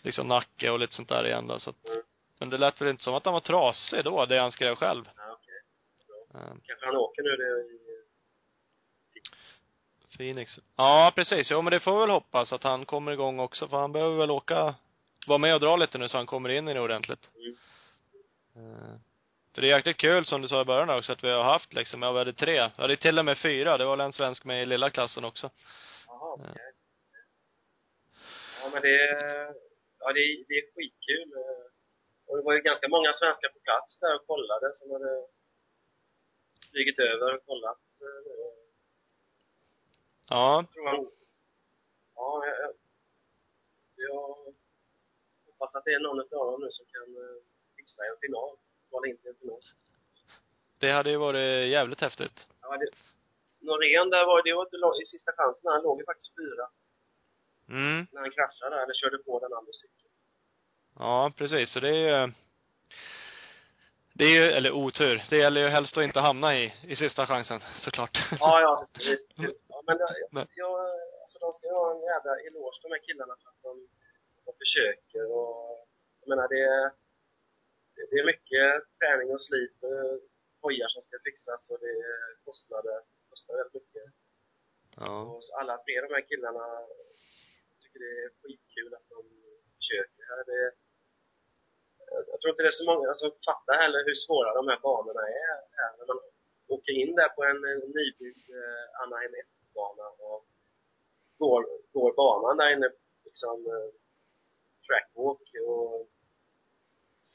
liksom 0.01 0.27
nacke 0.27 0.69
och 0.69 0.79
lite 0.79 0.93
sånt 0.93 1.09
där 1.09 1.27
igen 1.27 1.47
då, 1.47 1.59
så 1.59 1.69
att, 1.69 1.85
Mm. 1.87 2.01
Men 2.39 2.49
det 2.49 2.57
lät 2.57 2.81
väl 2.81 2.87
inte 2.87 3.03
som 3.03 3.15
att 3.15 3.25
han 3.25 3.33
var 3.33 3.41
trasig 3.41 4.03
då, 4.03 4.25
det 4.25 4.39
han 4.39 4.51
skrev 4.51 4.75
själv. 4.75 5.09
Ja, 5.15 5.21
okej. 5.33 5.61
Eh, 6.33 6.53
Kanske 6.63 6.85
han 6.85 6.95
åker 6.95 7.23
nu 7.23 7.29
det 7.29 7.73
i 7.73 7.79
Phoenix. 10.17 10.59
Ja, 10.75 11.11
precis. 11.15 11.51
Jo, 11.51 11.61
men 11.61 11.71
det 11.71 11.79
får 11.79 11.93
vi 11.93 11.99
väl 11.99 12.09
hoppas 12.09 12.53
att 12.53 12.63
han 12.63 12.85
kommer 12.85 13.11
igång 13.11 13.39
också, 13.39 13.67
för 13.67 13.77
han 13.77 13.91
behöver 13.91 14.17
väl 14.17 14.31
åka, 14.31 14.75
vara 15.27 15.37
med 15.37 15.53
och 15.53 15.59
dra 15.59 15.75
lite 15.75 15.97
nu 15.97 16.09
så 16.09 16.17
han 16.17 16.25
kommer 16.25 16.49
in 16.49 16.67
i 16.67 16.73
det 16.73 16.81
ordentligt. 16.81 17.29
Mm. 18.55 18.99
För 19.57 19.61
det 19.61 19.67
är 19.71 19.75
jäkligt 19.77 19.97
kul 19.97 20.25
som 20.25 20.41
du 20.41 20.47
sa 20.47 20.61
i 20.61 20.65
början 20.65 20.89
också 20.89 21.11
att 21.11 21.23
vi 21.23 21.29
har 21.31 21.43
haft 21.43 21.73
liksom, 21.73 22.01
ja 22.01 22.11
vi 22.11 22.17
hade 22.17 22.33
tre, 22.33 22.71
ja 22.77 22.87
det 22.87 22.93
är 22.93 22.97
till 22.97 23.19
och 23.19 23.25
med 23.25 23.37
fyra, 23.37 23.77
det 23.77 23.85
var 23.85 23.97
väl 23.97 24.05
en 24.05 24.13
svensk 24.13 24.43
med 24.45 24.63
i 24.63 24.65
lilla 24.65 24.89
klassen 24.89 25.25
också. 25.25 25.49
Jaha, 26.07 26.33
okej. 26.33 26.71
Ja, 28.61 28.69
men 28.73 28.81
det, 28.81 28.95
ja 29.99 30.13
det, 30.13 30.19
är- 30.19 30.43
det 30.47 30.53
är 30.53 30.65
skitkul. 30.75 31.29
Och 32.27 32.37
det 32.37 32.43
var 32.43 32.53
ju 32.53 32.61
ganska 32.61 32.87
många 32.87 33.13
svenskar 33.13 33.49
på 33.49 33.59
plats 33.59 33.99
där 33.99 34.15
och 34.15 34.27
kollade 34.27 34.73
som 34.73 34.91
hade 34.91 35.27
flugit 36.71 36.99
över 36.99 37.35
och 37.35 37.45
kollat. 37.45 37.77
eh, 38.01 38.57
Ja, 40.29 40.65
tror 40.73 40.87
han. 40.87 41.07
Ja, 42.15 42.43
jag, 42.45 42.57
jag, 42.57 42.73
jag 43.95 44.45
hoppas 45.45 45.75
att 45.75 45.85
det 45.85 45.93
är 45.93 45.99
någon 45.99 46.19
av 46.19 46.51
dem 46.51 46.61
nu 46.61 46.71
som 46.71 46.85
kan 46.85 47.07
eh, 47.23 47.37
fixa 47.75 48.01
en 48.05 48.17
final. 48.21 48.57
Kvala 48.89 49.07
in 49.07 49.17
till 49.17 49.33
final. 49.39 49.61
det 50.79 50.91
hade 50.91 51.09
ju 51.09 51.17
varit 51.17 51.67
jävligt 51.69 52.01
häftigt. 52.01 52.47
Ja, 52.61 52.77
det, 52.77 52.87
Norén 53.59 54.09
där 54.09 54.25
var 54.25 54.43
det 54.43 54.53
var 54.53 54.63
inte 54.65 54.77
lång- 54.77 55.01
i 55.01 55.05
sista 55.05 55.31
chansen. 55.37 55.71
Han 55.71 55.81
låg 55.83 55.99
ju 55.99 56.05
faktiskt 56.05 56.35
fyra 56.35 56.67
Mm. 57.69 58.07
när 58.11 58.21
han 58.21 58.31
kraschade 58.31 58.75
där, 58.75 58.83
eller 58.83 58.93
körde 58.93 59.17
på 59.17 59.39
den 59.39 59.53
andra 59.53 59.73
cykeln. 59.73 60.11
Ja, 60.99 61.31
precis. 61.37 61.71
Så 61.71 61.79
det 61.79 61.89
är 61.89 62.25
ju 62.27 62.33
det 64.13 64.23
är 64.25 64.29
ju, 64.29 64.43
eller 64.51 64.71
otur. 64.71 65.23
Det 65.29 65.37
gäller 65.37 65.61
ju 65.61 65.67
helst 65.67 65.97
att 65.97 66.03
inte 66.03 66.19
hamna 66.19 66.57
i, 66.59 66.73
i 66.83 66.95
sista 66.95 67.27
chansen, 67.27 67.61
såklart. 67.79 68.17
Ja, 68.39 68.61
ja, 68.61 68.85
kul. 68.93 69.17
Ja, 69.69 69.83
men 69.87 69.97
jag, 69.99 70.47
jag, 70.55 70.79
alltså 71.21 71.39
de 71.39 71.53
ska 71.53 71.67
ju 71.67 71.73
ha 71.73 71.91
en 71.95 72.01
jävla 72.01 72.31
eloge 72.47 72.79
de 72.81 72.87
här 72.91 72.99
killarna 73.07 73.35
för 73.43 73.49
att 73.49 73.61
de, 73.63 73.87
de 74.45 74.51
försöker 74.57 75.31
och 75.31 75.87
jag 76.21 76.29
menar 76.29 76.47
det 76.47 76.61
är, 76.63 76.91
det 78.09 78.17
är 78.21 78.31
mycket 78.33 78.69
träning 78.99 79.29
och 79.35 79.43
slit 79.47 79.77
hojar 80.61 80.87
som 80.87 81.01
ska 81.01 81.15
fixas 81.27 81.71
och 81.71 81.79
det 81.83 81.93
är 82.11 82.19
kostnader, 82.45 82.99
kostar 83.29 83.53
väldigt 83.57 83.73
mycket. 83.73 84.07
Ja. 84.97 85.15
Och 85.31 85.41
alla 85.59 85.75
tre 85.83 86.01
de 86.05 86.13
här 86.15 86.25
killarna 86.31 86.65
tycker 87.81 87.99
det 88.05 88.13
är 88.23 88.29
skitkul 88.41 88.93
att 88.93 89.09
de 89.15 89.21
försöker 89.77 90.23
här. 90.29 90.43
Det, 90.51 90.63
jag, 92.31 92.37
tror 92.39 92.49
inte 92.51 92.63
det 92.63 92.73
är 92.75 92.81
så 92.83 92.91
många 92.93 93.13
som 93.13 93.29
fattar 93.49 93.75
heller 93.83 94.01
hur 94.07 94.17
svåra 94.25 94.49
de 94.59 94.67
här 94.67 94.79
banorna 94.87 95.23
är 95.43 95.55
här 95.79 95.91
när 95.97 96.05
man 96.11 96.19
åker 96.67 96.93
in 97.03 97.15
där 97.15 97.29
på 97.29 97.41
en 97.43 97.61
nybyggd 97.97 98.45
eh, 98.59 99.01
Anaheim 99.01 99.33
1-bana 99.43 100.07
och 100.27 100.45
går, 101.37 101.61
går 101.93 102.13
banan 102.13 102.57
där 102.57 102.73
inne 102.73 102.89
liksom 103.25 103.57
eh, 103.73 103.89
trackwalk 104.87 105.47
och 105.67 106.09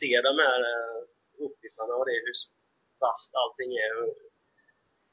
ser 0.02 0.20
de 0.28 0.34
här 0.44 0.60
eh, 0.72 0.98
uppvisarna 1.46 1.92
och 1.98 2.06
det 2.08 2.18
hur 2.26 2.36
vasst 3.02 3.32
allting 3.42 3.70
är 3.86 3.94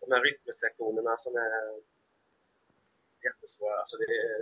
de 0.01 0.07
här 0.13 0.21
rytmsektionerna 0.27 1.13
som 1.25 1.33
är 1.47 1.55
jättesvåra. 3.27 3.75
Alltså 3.81 3.95
det 4.01 4.11
är, 4.27 4.37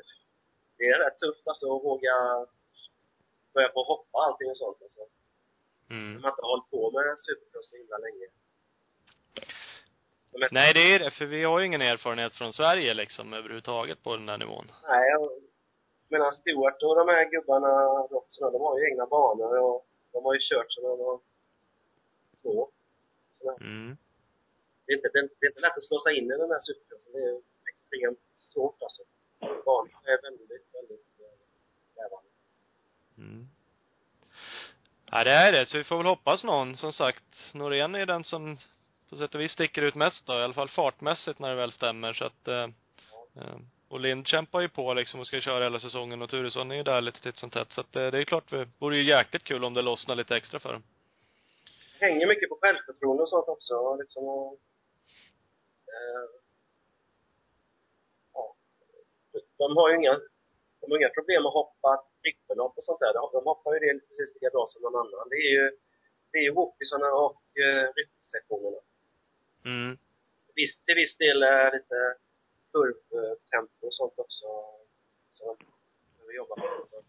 det 0.78 0.86
är 0.94 1.00
rätt 1.04 1.20
tufft 1.20 1.48
alltså 1.48 1.66
att 1.76 1.84
våga 1.90 2.16
börja 3.54 3.70
på 3.70 3.84
hoppa 3.84 4.18
allting 4.26 4.50
och 4.50 4.58
sånt 4.58 4.82
alltså. 4.82 5.04
Mm. 5.90 6.14
När 6.14 6.20
man 6.22 6.32
inte 6.32 6.42
har 6.42 6.54
hållit 6.56 6.70
på 6.76 6.92
med 6.96 7.20
supercross 7.28 7.70
så 7.70 7.78
himla 7.78 7.98
länge. 7.98 8.28
De 10.32 10.48
Nej, 10.52 10.74
det 10.74 10.94
är 10.94 11.00
det, 11.00 11.12
för 11.12 11.26
vi 11.26 11.44
har 11.44 11.60
ju 11.60 11.66
ingen 11.66 11.82
erfarenhet 11.82 12.34
från 12.34 12.54
Sverige 12.54 12.94
liksom 12.94 13.34
överhuvudtaget 13.34 14.04
på 14.04 14.16
den 14.16 14.26
där 14.26 14.38
nivån. 14.38 14.72
nej, 14.88 15.10
jag 15.10 15.30
menar 16.10 16.32
Stewart 16.32 16.84
och 16.84 16.96
de 16.96 17.08
här 17.08 17.26
gubbarna 17.32 17.74
också, 18.20 18.50
de 18.50 18.62
har 18.62 18.80
ju 18.80 18.92
egna 18.92 19.06
banor 19.06 19.58
och 19.60 19.88
de 20.18 20.26
har 20.26 20.34
ju 20.34 20.40
kört 20.50 20.72
sedan 20.74 20.84
de 20.84 20.98
var 20.98 21.20
små. 22.34 22.70
Så 23.34 23.58
Mm. 23.62 23.98
det, 24.86 24.92
är 24.94 24.96
inte, 24.98 25.10
det, 25.14 25.30
det 25.40 25.46
är 25.46 25.50
inte 25.50 25.62
lätt 25.62 25.78
att 25.78 25.84
slå 25.84 26.00
sig 26.00 26.18
in 26.18 26.26
i 26.26 26.38
den 26.38 26.52
här 26.52 26.60
supercrossen. 26.60 27.12
Det 27.14 27.20
är 27.20 27.42
extremt 27.72 28.20
svårt 28.36 28.82
alltså. 28.82 29.04
Banorna 29.66 30.00
är 30.04 30.22
väldigt, 30.22 30.68
väldigt 30.74 31.08
eh, 31.20 31.96
krävande. 31.96 32.30
Mm. 33.18 33.48
Ja, 35.12 35.24
det 35.24 35.32
är 35.32 35.52
det. 35.52 35.66
Så 35.66 35.78
vi 35.78 35.84
får 35.84 35.98
väl 35.98 36.06
hoppas 36.06 36.44
någon, 36.44 36.78
som 36.78 36.94
sagt. 36.94 37.54
Norén 37.54 37.96
är 37.96 38.06
den 38.06 38.24
som 38.24 38.58
på 39.10 39.16
sätt 39.18 39.36
och 39.36 39.42
vis 39.42 39.52
sticker 39.52 39.82
ut 39.82 39.96
mest 39.96 40.28
då, 40.28 40.34
i 40.34 40.44
alla 40.44 40.54
fall 40.54 40.70
fartmässigt 40.70 41.40
när 41.40 41.50
det 41.50 41.56
väl 41.56 41.72
stämmer, 41.72 42.14
så 42.14 42.26
att 42.26 42.48
eh, 42.48 42.64
eh, 43.36 43.58
och 43.90 44.00
Lind 44.00 44.28
kämpar 44.28 44.62
ju 44.62 44.70
på 44.70 44.94
liksom 44.94 45.20
och 45.20 45.28
ska 45.28 45.40
köra 45.40 45.64
hela 45.64 45.80
säsongen 45.80 46.22
och 46.22 46.30
Turesson 46.30 46.72
är 46.72 46.76
ju 46.76 46.84
där 46.84 47.02
lite 47.02 47.22
titt 47.22 47.38
som 47.38 47.50
tätt. 47.50 47.72
Så 47.72 47.82
att 47.82 47.96
eh, 47.96 48.08
det 48.08 48.18
är 48.18 48.24
klart, 48.24 48.50
det 48.50 48.70
vore 48.80 48.98
ju 48.98 49.04
jäkligt 49.04 49.44
kul 49.44 49.64
om 49.64 49.74
det 49.74 49.82
lossnar 49.82 50.16
lite 50.16 50.36
extra 50.36 50.60
för 50.60 50.74
dem. 50.74 50.84
hänger 52.00 52.28
mycket 52.28 52.50
på 52.50 52.58
självförtroende 52.62 53.24
och 53.24 53.30
sånt 53.30 53.48
också. 53.48 53.96
Liksom, 53.96 54.24
och, 54.24 54.54
eh, 55.88 56.30
ja. 58.34 58.56
De 59.58 59.78
har 59.78 59.90
ju 59.90 59.96
inga, 59.96 60.14
de 60.82 60.92
har 60.92 60.98
inga 60.98 61.10
problem 61.10 61.46
att 61.46 61.54
hoppa 61.54 62.04
trippelhopp 62.22 62.78
och 62.78 62.84
sånt 62.84 63.00
där. 63.00 63.14
De, 63.14 63.44
hoppar 63.46 63.74
ju 63.74 63.80
det 63.80 64.00
precis 64.08 64.34
lika 64.34 64.50
bra 64.50 64.66
som 64.68 64.82
någon 64.82 64.96
annan. 64.96 65.30
Det 65.30 65.36
är 65.36 65.52
ju, 65.58 65.72
det 66.32 66.38
är 66.38 66.44
ju 66.44 66.54
whoopisarna 66.54 67.10
och 67.14 67.44
eh, 67.64 67.86
rytmsektionerna. 67.96 68.82
Mm. 69.66 69.98
Visst, 70.56 70.86
till 70.86 70.96
viss 70.96 71.18
del 71.18 71.44
är 71.44 71.72
lite 71.72 72.16
kurvtempo 72.72 73.88
och 73.88 73.94
sånt 73.94 74.14
också. 74.18 74.46
Som 75.32 75.48
man 75.48 75.58
behöver 76.18 76.34
jobba 76.34 76.56
med. 76.56 77.04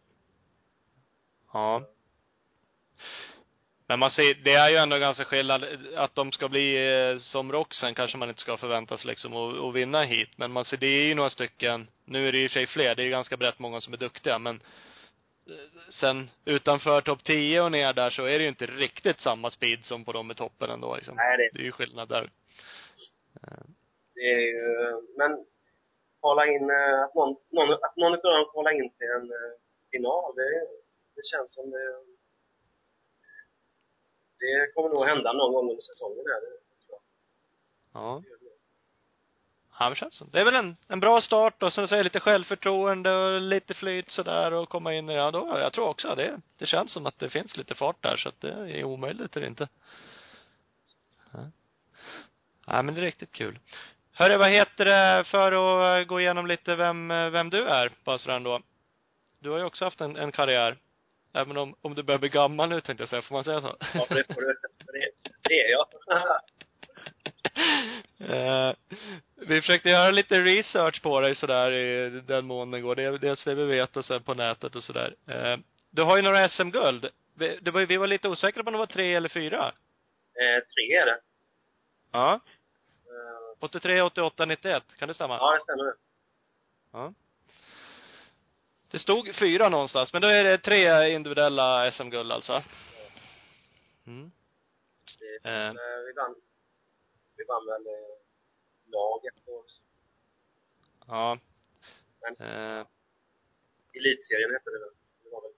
Ja. 1.52 1.82
Men 3.88 3.98
man 3.98 4.11
ser, 4.11 4.34
det 4.34 4.52
är 4.52 4.70
ju 4.70 4.76
ändå 4.76 4.98
ganska 4.98 5.24
skillnad, 5.24 5.64
att 5.96 6.14
de 6.14 6.32
ska 6.32 6.48
bli 6.48 6.88
eh, 6.88 7.18
som 7.18 7.52
Roxen 7.52 7.94
kanske 7.94 8.18
man 8.18 8.28
inte 8.28 8.40
ska 8.40 8.56
förvänta 8.56 8.96
sig 8.96 9.06
liksom 9.06 9.32
och 9.34 9.76
vinna 9.76 10.02
hit. 10.02 10.28
Men 10.36 10.52
man 10.52 10.64
ser, 10.64 10.76
det 10.76 10.86
är 10.86 11.04
ju 11.04 11.14
några 11.14 11.30
stycken, 11.30 11.88
nu 12.04 12.28
är 12.28 12.32
det 12.32 12.38
ju 12.38 12.44
i 12.44 12.46
och 12.46 12.50
för 12.50 12.61
sig 12.61 12.66
fler, 12.66 12.94
det 12.94 13.02
är 13.02 13.04
ju 13.04 13.11
ganska 13.11 13.36
brett 13.36 13.59
många 13.59 13.80
som 13.80 13.92
är 13.92 13.96
duktiga, 13.96 14.38
men 14.38 14.61
eh, 15.46 15.82
sen 15.90 16.30
utanför 16.44 17.00
topp 17.00 17.24
10 17.24 17.61
och 17.61 17.72
ner 17.72 17.92
där 17.92 18.11
så 18.11 18.24
är 18.24 18.38
det 18.38 18.42
ju 18.42 18.48
inte 18.48 18.66
riktigt 18.66 19.20
samma 19.20 19.50
speed 19.50 19.84
som 19.84 20.04
på 20.04 20.12
dem 20.12 20.30
i 20.30 20.34
toppen 20.34 20.70
ändå 20.70 20.96
liksom. 20.96 21.14
Nej, 21.16 21.36
det, 21.36 21.50
Det 21.52 21.61
är 21.61 21.64
ju 21.64 21.72
skillnad 21.72 22.09
där 22.09 22.30
det 24.18 24.28
är 24.34 24.46
ju, 24.56 24.62
men 25.16 25.46
kvala 26.20 26.46
in, 26.46 26.70
eh, 26.70 27.02
att 27.04 27.14
någon, 27.14 27.36
någon, 27.56 27.72
att 27.86 27.96
någon 27.96 28.14
av 28.14 28.20
dem 28.36 28.50
kvalar 28.52 28.72
in 28.80 28.90
till 28.90 29.10
en 29.16 29.26
eh, 29.38 29.54
final, 29.90 30.34
det, 30.36 30.50
det 31.16 31.24
känns 31.30 31.54
som 31.54 31.70
det, 31.70 31.86
det 34.40 34.72
kommer 34.74 34.88
nog 34.88 35.04
hända 35.04 35.32
någon 35.32 35.52
gång 35.52 35.70
under 35.70 35.82
säsongen 35.90 36.24
här. 36.32 36.40
Det, 36.40 36.54
tror 36.86 36.98
jag. 36.98 37.02
Ja. 38.02 38.22
Ja, 39.78 39.90
det 39.90 39.96
känns 39.96 40.14
som. 40.14 40.28
Det 40.30 40.40
är 40.40 40.44
väl 40.44 40.54
en, 40.54 40.76
en 40.88 41.00
bra 41.00 41.20
start 41.20 41.62
och 41.62 41.72
som 41.72 41.82
du 41.82 41.88
säger 41.88 42.04
lite 42.04 42.20
självförtroende 42.20 43.16
och 43.16 43.40
lite 43.40 43.74
flyt 43.74 44.10
sådär 44.10 44.52
och 44.52 44.68
komma 44.68 44.94
in 44.94 45.10
i, 45.10 45.14
ja 45.14 45.30
då, 45.30 45.58
jag 45.58 45.72
tror 45.72 45.88
också 45.88 46.14
det, 46.14 46.40
det 46.58 46.66
känns 46.66 46.92
som 46.92 47.06
att 47.06 47.18
det 47.18 47.30
finns 47.30 47.56
lite 47.56 47.74
fart 47.74 48.02
där 48.02 48.16
så 48.16 48.28
att 48.28 48.40
det 48.40 48.50
är 48.50 48.84
omöjligt 48.84 49.36
eller 49.36 49.46
inte. 49.46 49.68
Ja. 51.32 51.50
ja 52.66 52.82
men 52.82 52.94
det 52.94 53.00
är 53.00 53.04
riktigt 53.04 53.32
kul. 53.32 53.58
Hörru, 54.18 54.36
vad 54.36 54.50
heter 54.50 54.84
det, 54.84 55.24
för 55.24 55.52
att 55.52 56.06
gå 56.06 56.20
igenom 56.20 56.46
lite 56.46 56.76
vem, 56.76 57.08
vem 57.08 57.50
du 57.50 57.64
är, 57.64 57.90
bara 58.04 58.18
sådär 58.18 58.36
ändå. 58.36 58.60
Du 59.40 59.50
har 59.50 59.58
ju 59.58 59.64
också 59.64 59.84
haft 59.84 60.00
en, 60.00 60.16
en 60.16 60.32
karriär. 60.32 60.76
Även 61.34 61.56
om, 61.56 61.74
om 61.80 61.94
du 61.94 62.02
börjar 62.02 62.18
bli 62.18 62.28
gammal 62.28 62.68
nu 62.68 62.80
tänkte 62.80 63.02
jag 63.02 63.08
säga, 63.08 63.22
får 63.22 63.34
man 63.34 63.44
säga 63.44 63.60
så? 63.60 63.76
Ja, 63.94 64.04
för 64.08 64.14
det 64.14 64.34
får 64.34 64.40
du. 64.40 64.56
Det, 64.78 65.10
det 65.42 65.60
är 65.60 65.70
jag. 65.70 65.86
Eh, 68.30 68.72
vi 69.36 69.60
försökte 69.60 69.88
göra 69.88 70.10
lite 70.10 70.40
research 70.40 71.02
på 71.02 71.20
dig 71.20 71.34
sådär 71.34 71.72
i 71.72 72.10
den 72.26 72.46
mån 72.46 72.70
det 72.70 72.80
går. 72.80 73.18
Dels 73.18 73.44
det 73.44 73.54
vi 73.54 73.64
vet 73.64 73.96
och 73.96 74.04
sen 74.04 74.22
på 74.22 74.34
nätet 74.34 74.76
och 74.76 74.84
sådär. 74.84 75.14
Eh, 75.28 75.56
du 75.90 76.02
har 76.02 76.16
ju 76.16 76.22
några 76.22 76.48
SM-guld. 76.48 77.06
Vi, 77.34 77.58
var, 77.62 77.86
vi 77.86 77.96
var 77.96 78.06
lite 78.06 78.28
osäkra 78.28 78.62
på 78.62 78.68
om 78.68 78.72
det 78.72 78.78
var 78.78 78.86
tre 78.86 79.14
eller 79.14 79.28
fyra. 79.28 79.72
Eh, 80.34 80.64
tre 80.74 80.96
är 80.96 81.06
det. 81.06 81.18
Ja. 82.12 82.34
Eh, 82.34 82.40
83, 83.61 84.02
88, 84.02 84.44
91. 84.46 84.82
Kan 84.98 85.09
det 85.09 85.14
stämma? 85.14 85.36
ja, 85.36 85.54
det 85.54 85.61
stämmer. 85.61 85.94
Ja. 86.92 87.12
Det 88.90 88.98
stod 88.98 89.34
fyra 89.34 89.68
någonstans, 89.68 90.12
men 90.12 90.22
då 90.22 90.28
är 90.28 90.44
det 90.44 90.59
tre 90.59 91.11
individuella 91.11 91.90
SM-guld 91.92 92.32
alltså. 92.32 92.62
Mm. 94.06 94.30
Det, 95.18 95.48
Eh. 95.50 95.66
eh. 95.66 95.72
Vi 96.06 96.12
vann, 96.16 96.34
vi 97.36 97.44
vann 97.44 97.66
väl 97.66 97.86
eh, 97.86 97.92
lag 98.86 99.20
ett 99.26 99.48
år. 99.48 99.64
Ja. 101.06 101.38
Men 102.20 102.36
Eh, 102.48 102.86
elitserien 103.92 104.50
hette 104.52 104.70
det 104.70 104.78
väl. 104.78 104.90
Det 105.24 105.30
var 105.30 105.42
väl. 105.42 105.50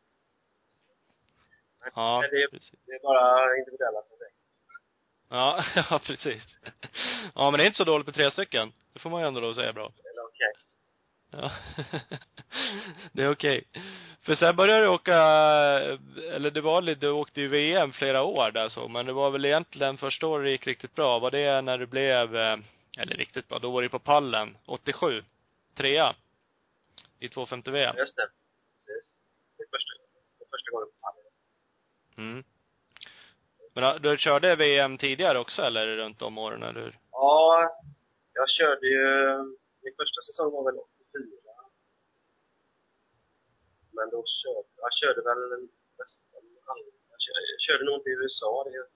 Men, 1.80 1.90
ja, 1.94 2.24
det, 2.30 2.48
precis. 2.50 2.78
det 2.86 2.92
är 2.92 3.00
bara 3.00 3.56
individuella. 3.58 4.02
Ja, 5.30 5.64
ja 5.90 6.00
precis. 6.06 6.42
Ja, 7.34 7.50
men 7.50 7.58
det 7.58 7.64
är 7.64 7.66
inte 7.66 7.76
så 7.76 7.84
dåligt 7.84 8.06
med 8.06 8.14
tre 8.14 8.30
stycken. 8.30 8.72
Det 8.92 8.98
får 9.00 9.10
man 9.10 9.20
ju 9.20 9.26
ändå 9.26 9.40
då 9.40 9.54
säga 9.54 9.72
bra. 9.72 9.92
Eller 10.04 10.24
okej. 10.24 10.52
Ja. 11.30 11.50
det 13.12 13.22
är 13.22 13.30
okej. 13.30 13.64
För 14.22 14.34
sen 14.34 14.56
började 14.56 14.82
du 14.82 14.88
åka, 14.88 15.16
eller 16.32 16.50
det 16.50 16.60
var 16.60 16.82
lite, 16.82 17.00
du 17.00 17.10
åkte 17.10 17.40
ju 17.40 17.48
VM 17.48 17.92
flera 17.92 18.22
år 18.22 18.50
där 18.50 18.68
så, 18.68 18.88
men 18.88 19.06
det 19.06 19.12
var 19.12 19.30
väl 19.30 19.44
egentligen 19.44 19.96
första 19.96 20.26
året 20.26 20.44
det 20.44 20.50
gick 20.50 20.66
riktigt 20.66 20.94
bra. 20.94 21.18
Var 21.18 21.30
det 21.30 21.60
när 21.62 21.78
du 21.78 21.86
blev, 21.86 22.36
eh, 22.36 22.56
eller 22.98 23.16
riktigt 23.16 23.48
bra, 23.48 23.58
då 23.58 23.70
var 23.70 23.82
du 23.82 23.88
på 23.88 23.98
pallen, 23.98 24.56
87. 24.66 25.22
Trea. 25.74 26.14
I 27.18 27.28
250 27.28 27.70
VM. 27.70 27.96
Just 27.96 28.16
det. 28.16 28.28
Precis. 28.72 29.16
Det 29.56 29.62
är 29.62 29.68
första, 29.72 29.92
det 30.38 30.44
är 30.44 30.48
första 30.50 30.70
gången 30.70 30.88
på 30.88 31.00
pallen. 31.00 31.24
Mm. 32.16 32.44
Men 33.74 34.02
du 34.02 34.16
körde 34.18 34.56
VM 34.56 34.98
tidigare 34.98 35.38
också 35.38 35.62
eller 35.62 35.96
runt 35.96 36.22
om 36.22 36.38
åren 36.38 36.62
eller 36.62 36.80
hur? 36.80 36.98
Ja, 37.12 37.70
jag 38.32 38.50
körde 38.50 38.86
ju, 38.86 39.36
min 39.82 39.94
första 39.96 40.20
säsong 40.22 40.52
var 40.52 40.64
väl 40.64 40.78
84. 40.78 41.26
Men 43.92 44.10
då 44.10 44.24
körde, 44.26 44.68
jag 44.76 44.92
körde 45.00 45.20
väl 45.22 45.68
nästan 45.98 46.42
jag 47.10 47.20
körde, 47.20 47.40
jag 47.54 47.60
körde 47.60 47.84
nog 47.84 47.94
inte 47.98 48.10
i 48.10 48.12
USA, 48.12 48.64
det 48.64 48.86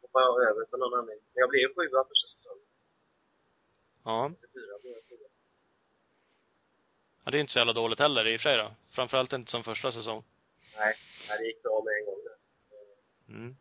hoppade 0.00 0.24
jag 0.24 0.50
över 0.50 0.66
för 0.70 0.76
någon 0.78 0.98
anledning. 0.98 1.26
Men 1.32 1.40
jag 1.40 1.50
blev 1.50 1.74
sjua 1.74 2.04
första 2.04 2.28
säsongen. 2.28 2.66
Ja. 4.04 4.30
84 4.38 4.78
blev 4.82 4.92
jag 4.92 5.04
sjua. 5.08 5.28
Ja, 7.24 7.30
det 7.30 7.36
är 7.36 7.40
inte 7.40 7.52
så 7.52 7.58
jävla 7.58 7.72
dåligt 7.72 7.98
heller 7.98 8.26
i 8.26 8.36
och 8.36 8.40
för 8.40 8.48
sig 8.48 8.56
då. 8.56 8.72
Framförallt 8.90 9.32
inte 9.32 9.50
som 9.50 9.64
första 9.64 9.92
säsong. 9.92 10.24
Nej, 10.76 10.94
nej, 11.28 11.38
det 11.38 11.46
gick 11.46 11.62
bra 11.62 11.82
med 11.84 11.94
en 11.98 12.04
gång 12.06 12.20
där. 12.24 12.36
Mm. 13.34 13.56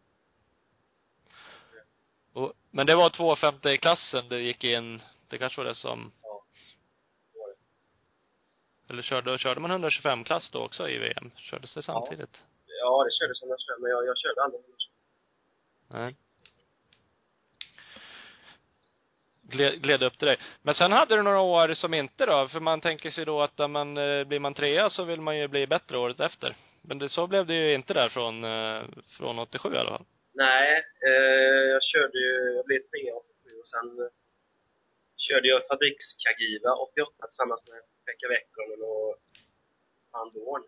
Och, 2.33 2.53
men 2.71 2.87
det 2.87 2.95
var 2.95 3.09
250-klassen 3.09 4.29
du 4.29 4.41
gick 4.41 4.63
in, 4.63 5.01
det 5.29 5.37
kanske 5.37 5.61
var 5.61 5.65
det 5.65 5.75
som, 5.75 6.11
Ja. 6.23 6.43
Eller 8.89 9.01
körde, 9.01 9.37
körde 9.37 9.59
man 9.59 9.71
125-klass 9.71 10.49
då 10.51 10.59
också 10.59 10.89
i 10.89 10.97
VM? 10.97 11.31
Kördes 11.35 11.73
det 11.73 11.83
samtidigt? 11.83 12.43
Ja, 12.67 13.03
det 13.03 13.11
kördes 13.11 13.39
som 13.39 13.49
jag 13.49 13.59
körde, 13.59 13.81
men 13.81 13.91
jag, 13.91 14.05
jag 14.05 14.17
körde 14.17 14.43
aldrig 14.43 14.61
125. 14.61 14.91
Nej. 15.87 16.15
Gled, 19.41 19.81
gled 19.81 20.03
upp 20.03 20.17
till 20.17 20.27
dig. 20.27 20.37
Men 20.61 20.75
sen 20.75 20.91
hade 20.91 21.15
du 21.15 21.21
några 21.21 21.39
år 21.39 21.73
som 21.73 21.93
inte 21.93 22.25
då, 22.25 22.47
för 22.47 22.59
man 22.59 22.81
tänker 22.81 23.09
sig 23.09 23.25
då 23.25 23.41
att 23.41 23.57
när 23.57 23.67
man, 23.67 23.97
eh, 23.97 24.23
blir 24.23 24.39
man 24.39 24.53
trea 24.53 24.89
så 24.89 25.03
vill 25.03 25.21
man 25.21 25.37
ju 25.37 25.47
bli 25.47 25.67
bättre 25.67 25.97
året 25.97 26.19
efter. 26.19 26.55
Men 26.81 26.99
det, 26.99 27.09
så 27.09 27.27
blev 27.27 27.45
det 27.45 27.53
ju 27.53 27.75
inte 27.75 27.93
där 27.93 28.09
från, 28.09 28.43
eh, 28.43 28.83
från 29.07 29.39
87 29.39 29.73
i 29.73 29.77
alla 29.77 29.91
fall. 29.91 30.05
Nej, 30.31 30.85
eh, 31.07 31.65
jag 31.73 31.83
körde 31.83 32.17
ju, 32.17 32.53
jag 32.55 32.65
blev 32.65 32.79
trea 32.79 33.15
87 33.15 33.59
och 33.59 33.67
sen 33.67 34.09
körde 35.17 35.47
jag 35.47 35.67
fabrikskagiva 35.67 36.71
88 36.75 37.27
tillsammans 37.27 37.63
med 37.69 37.81
Pekka 38.05 38.27
Väckonen 38.27 38.81
och 38.83 39.19
Andorn. 40.11 40.63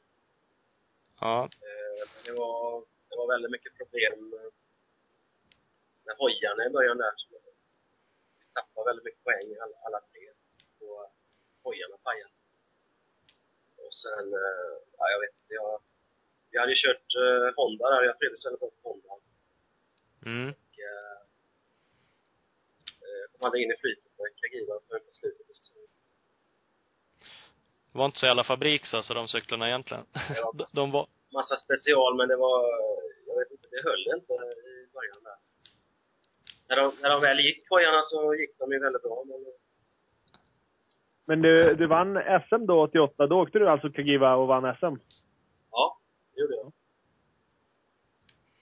Ja. 1.20 1.44
Eh, 1.44 2.04
det 2.26 2.32
var, 2.32 2.84
det 3.10 3.16
var 3.16 3.28
väldigt 3.28 3.52
mycket 3.52 3.78
problem 3.78 4.30
med, 4.30 4.52
med 6.06 6.16
hojarna 6.18 6.66
i 6.66 6.70
början 6.70 6.98
där. 6.98 7.14
Så 7.18 7.28
vi 8.40 8.46
tappade 8.54 8.90
väldigt 8.90 9.06
mycket 9.06 9.24
poäng 9.24 9.48
alla, 9.64 9.78
alla 9.86 10.00
tre. 10.12 10.24
Och 10.80 11.12
hojarna 11.64 11.98
pajade. 12.04 12.34
Och 13.86 13.94
sen, 13.94 14.26
eh, 14.34 14.74
ja 14.98 15.04
jag 15.14 15.20
vet 15.20 15.36
inte, 15.42 15.54
jag, 15.54 15.82
vi 16.52 16.60
hade 16.60 16.72
ju 16.72 16.80
kört 16.86 17.08
eh, 17.24 17.56
Honda 17.56 17.90
där, 17.90 18.04
jag 18.04 18.20
trivdes 18.20 18.46
väldigt 18.46 18.60
bra 18.60 18.70
på 18.82 18.90
Honda. 18.90 19.23
Mm. 20.26 20.50
Och, 20.50 20.74
eh, 20.90 21.18
eh, 23.04 23.24
kom 23.32 23.46
aldrig 23.46 23.64
in 23.64 23.72
i 23.72 23.78
flytet 23.82 24.12
med 24.18 24.30
Kagiva 24.42 24.80
förrän 24.88 25.06
på 25.06 25.12
slutet. 25.12 25.48
Det 27.92 27.98
var 28.00 28.06
inte 28.06 28.20
så 28.20 28.26
jävla 28.26 28.44
fabriks 28.44 28.94
alltså, 28.94 29.14
de 29.14 29.28
cyklarna 29.28 29.68
egentligen. 29.68 30.06
Ja. 30.36 30.52
De, 30.58 30.66
de 30.72 30.92
var, 30.92 31.08
Massa 31.34 31.56
special, 31.56 32.18
men 32.18 32.28
det 32.28 32.36
var, 32.36 32.60
jag 33.28 33.36
vet 33.40 33.52
inte, 33.52 33.68
det 33.72 33.82
höll 33.84 34.20
inte 34.20 34.34
i 34.34 34.88
början 34.94 35.24
där. 35.24 35.38
När 36.68 36.76
de, 36.76 36.92
när 37.02 37.10
de 37.10 37.22
väl 37.22 37.40
gick 37.40 37.70
hojarna 37.70 38.02
så 38.02 38.36
gick 38.36 38.60
de 38.60 38.72
ju 38.72 38.80
väldigt 38.80 39.02
bra, 39.02 39.24
men 39.26 39.46
Men 41.26 41.42
du, 41.42 41.76
du 41.76 41.88
vann 41.88 42.22
SM 42.50 42.66
då 42.66 42.82
88. 42.84 43.28
Då 43.28 43.42
åkte 43.42 43.60
du 43.60 43.70
alltså 43.70 43.90
Kagiva 43.90 44.36
och 44.36 44.48
vann 44.48 44.76
SM? 44.76 44.96
ja, 45.72 46.00
det 46.34 46.42
gjorde 46.42 46.56
jag. 46.56 46.72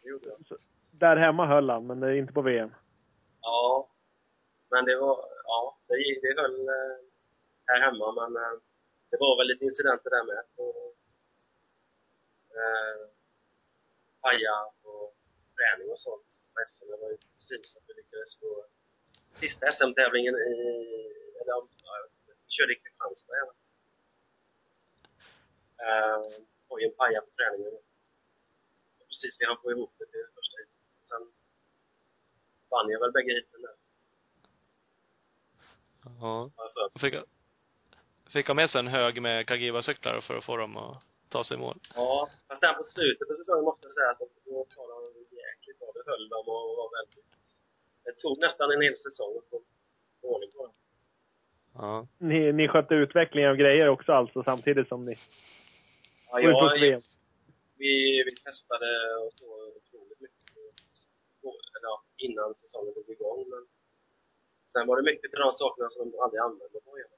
Det 0.04 0.10
gjorde 0.10 0.28
jag. 0.28 0.58
Där 1.02 1.16
hemma 1.16 1.46
höll 1.46 1.70
han, 1.70 1.88
men 1.88 2.18
inte 2.18 2.34
på 2.34 2.42
VM. 2.42 2.72
Ja. 3.42 3.88
Men 4.70 4.86
det 4.86 4.96
var, 4.96 5.18
ja, 5.44 5.78
det, 5.88 5.96
det 6.22 6.42
höll 6.42 6.68
eh, 6.68 6.98
här 7.66 7.80
hemma, 7.86 8.08
men 8.20 8.44
eh, 8.44 8.58
det 9.10 9.18
var 9.18 9.38
väl 9.38 9.48
lite 9.48 9.66
incidenter 9.66 10.10
där 10.10 10.24
med. 10.24 10.44
Och, 10.56 10.96
eh, 12.60 13.02
paja 14.22 14.58
och 14.84 15.16
träning 15.56 15.92
och 15.92 16.00
sånt 16.00 16.30
SM. 16.68 16.88
Det 16.92 16.98
var 17.02 17.10
ju 17.10 17.18
precis 17.36 17.78
att 17.78 17.84
vi 17.88 17.94
lyckades 17.94 18.40
få 18.40 18.66
sista 19.40 19.72
SM-tävlingen 19.72 20.36
i, 20.36 20.54
eller 21.40 21.52
ja, 21.54 21.68
vi 22.28 22.54
körde 22.56 22.74
i 22.74 22.80
Kristianstad 22.82 23.34
gärna. 23.40 23.54
Eh, 25.86 26.24
och 26.68 26.82
en 26.82 26.94
paja 27.00 27.22
på 27.22 27.32
träningen. 27.38 27.74
Precis, 29.08 29.38
vi 29.40 29.46
hann 29.46 29.62
få 29.64 29.72
ihop 29.72 29.94
det 29.98 30.06
till. 30.06 30.41
Sen 31.12 31.24
vann 32.72 32.90
jag 32.90 33.00
väl 33.00 33.12
bägge 33.12 33.32
heaten 33.34 33.62
där. 33.62 33.76
ja. 36.22 36.52
Fick, 37.02 37.14
fick 38.34 38.48
ha 38.48 38.54
med 38.54 38.70
sig 38.70 38.80
en 38.80 38.88
hög 38.88 39.22
med 39.22 39.48
Kagiva-cyklar 39.48 40.22
för 40.22 40.38
att 40.38 40.46
få 40.46 40.58
dem 40.58 40.78
att 40.78 41.04
ta 41.30 41.44
sig 41.44 41.58
i 41.58 41.60
mål. 41.60 41.80
Ja, 41.96 42.30
men 42.48 42.58
sen 42.60 42.76
på 42.76 42.84
slutet 42.84 43.28
på 43.28 43.34
säsongen 43.34 43.64
måste 43.64 43.86
jag 43.86 43.94
säga 43.94 44.10
att 44.10 44.20
då 44.20 44.66
var 44.78 44.88
de 44.94 45.20
jäkligt 45.44 45.80
bra. 45.80 45.88
Det 45.96 46.12
höll 46.12 46.30
dem 46.30 46.46
och 46.48 46.78
var 46.82 46.90
väldigt... 46.98 47.26
Det 48.04 48.14
tog 48.24 48.40
nästan 48.40 48.72
en 48.72 48.82
hel 48.82 48.98
säsong 48.98 49.32
att 49.38 49.50
få 49.50 49.62
ordning 50.22 50.52
på 50.52 50.66
dem. 50.66 50.76
Ja. 51.74 52.08
Ni, 52.18 52.52
ni 52.52 52.68
skötte 52.68 52.96
utvecklingen 52.96 53.50
av 53.50 53.56
grejer 53.56 53.88
också 53.88 54.12
alltså, 54.12 54.44
samtidigt 54.44 54.88
som 54.88 55.06
ni 55.06 55.16
Ja, 56.32 56.40
jag, 56.40 57.02
vi, 57.78 58.24
vi 58.26 58.36
testade 58.36 59.16
och 59.26 59.34
så 59.34 59.46
otroligt 59.78 60.20
mycket 60.20 60.54
på, 61.42 61.48
eller, 61.48 61.90
ja, 61.92 62.04
innan 62.26 62.54
säsongen 62.54 62.94
drog 62.94 63.10
igång. 63.10 63.50
Men 63.50 63.64
sen 64.74 64.88
var 64.88 64.96
det 64.98 65.10
mycket 65.12 65.32
till 65.32 65.40
de 65.40 65.52
sakerna 65.52 65.90
som 65.90 66.12
de 66.12 66.20
aldrig 66.20 66.40
använde 66.42 66.80
på 66.86 66.98
igen. 66.98 67.10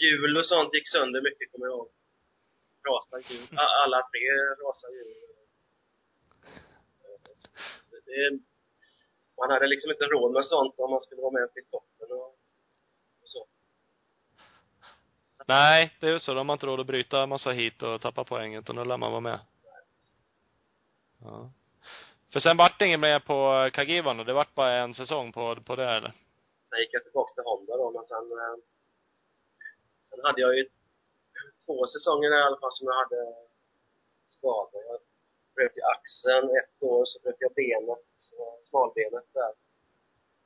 Hjul 0.00 0.36
och 0.36 0.46
sånt 0.46 0.74
gick 0.74 0.88
sönder 0.88 1.20
mycket, 1.28 1.52
kommer 1.52 1.66
jag 1.66 1.74
ihåg. 1.76 1.90
Rasade 2.88 3.22
hjul. 3.28 3.58
Alla 3.82 4.00
tre 4.10 4.24
rasade 4.64 4.94
hjul. 4.96 5.14
Det, 8.06 8.40
man 9.38 9.50
hade 9.50 9.66
liksom 9.66 9.90
inte 9.90 10.04
råd 10.04 10.32
med 10.32 10.44
sånt 10.44 10.78
om 10.78 10.90
man 10.90 11.00
skulle 11.00 11.22
vara 11.22 11.32
med 11.32 11.48
i 11.54 11.70
toppen 11.70 12.12
och, 12.12 12.28
och 13.22 13.28
så. 13.34 13.46
Nej, 15.46 15.96
det 16.00 16.06
är 16.06 16.10
ju 16.10 16.18
så. 16.18 16.34
De 16.34 16.48
har 16.48 16.56
inte 16.56 16.66
råd 16.66 16.80
att 16.80 16.86
bryta 16.86 17.26
massa 17.26 17.50
hit 17.50 17.82
och 17.82 18.00
tappa 18.00 18.24
poäng, 18.24 18.54
utan 18.54 18.76
då 18.76 18.84
lär 18.84 18.96
man 18.96 19.10
vara 19.10 19.20
med. 19.20 19.40
Ja. 21.20 21.50
För 22.32 22.40
sen 22.40 22.56
vart 22.56 22.78
det 22.78 22.86
ingen 22.86 23.00
med 23.00 23.24
på 23.24 23.70
Kagivan 23.72 24.16
då? 24.16 24.24
Det 24.24 24.32
vart 24.32 24.54
bara 24.54 24.72
en 24.72 24.94
säsong 24.94 25.32
på, 25.32 25.56
på 25.56 25.76
det 25.76 25.88
eller? 25.96 26.12
Sen 26.68 26.78
gick 26.80 26.92
jag 26.92 27.02
tillbaka 27.02 27.34
till 27.34 27.44
Honda 27.44 27.76
då, 27.76 27.90
men 27.90 28.04
sen 28.04 28.32
eh, 28.32 28.56
Sen 30.10 30.20
hade 30.22 30.40
jag 30.40 30.56
ju 30.56 30.68
två 31.66 31.86
säsonger 31.86 32.30
i 32.38 32.42
alla 32.42 32.60
fall 32.60 32.72
som 32.72 32.86
jag 32.86 32.98
hade 33.02 33.34
skador. 34.26 34.82
Jag 34.90 35.00
bröt 35.54 35.76
i 35.76 35.82
axeln 35.94 36.48
ett 36.60 36.82
år, 36.82 37.04
så 37.04 37.22
bröt 37.22 37.36
jag 37.38 37.54
benet, 37.54 38.08
eh, 38.38 38.54
smalbenet 38.64 39.28
där. 39.32 39.52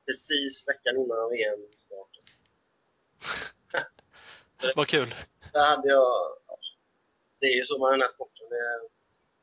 Precis 0.07 0.69
veckan 0.69 0.97
innan 0.97 1.31
VM-starten. 1.31 2.25
Vad 4.77 4.89
kul. 4.89 5.15
Där 5.53 5.67
hade 5.77 5.89
jag, 5.89 6.39
ja, 6.47 6.59
det 7.41 7.47
är 7.47 7.57
ju 7.57 7.65
så 7.65 7.79
med 7.79 7.93
den 7.93 8.01
här 8.01 8.09
sporten. 8.09 8.49
Det 8.49 8.89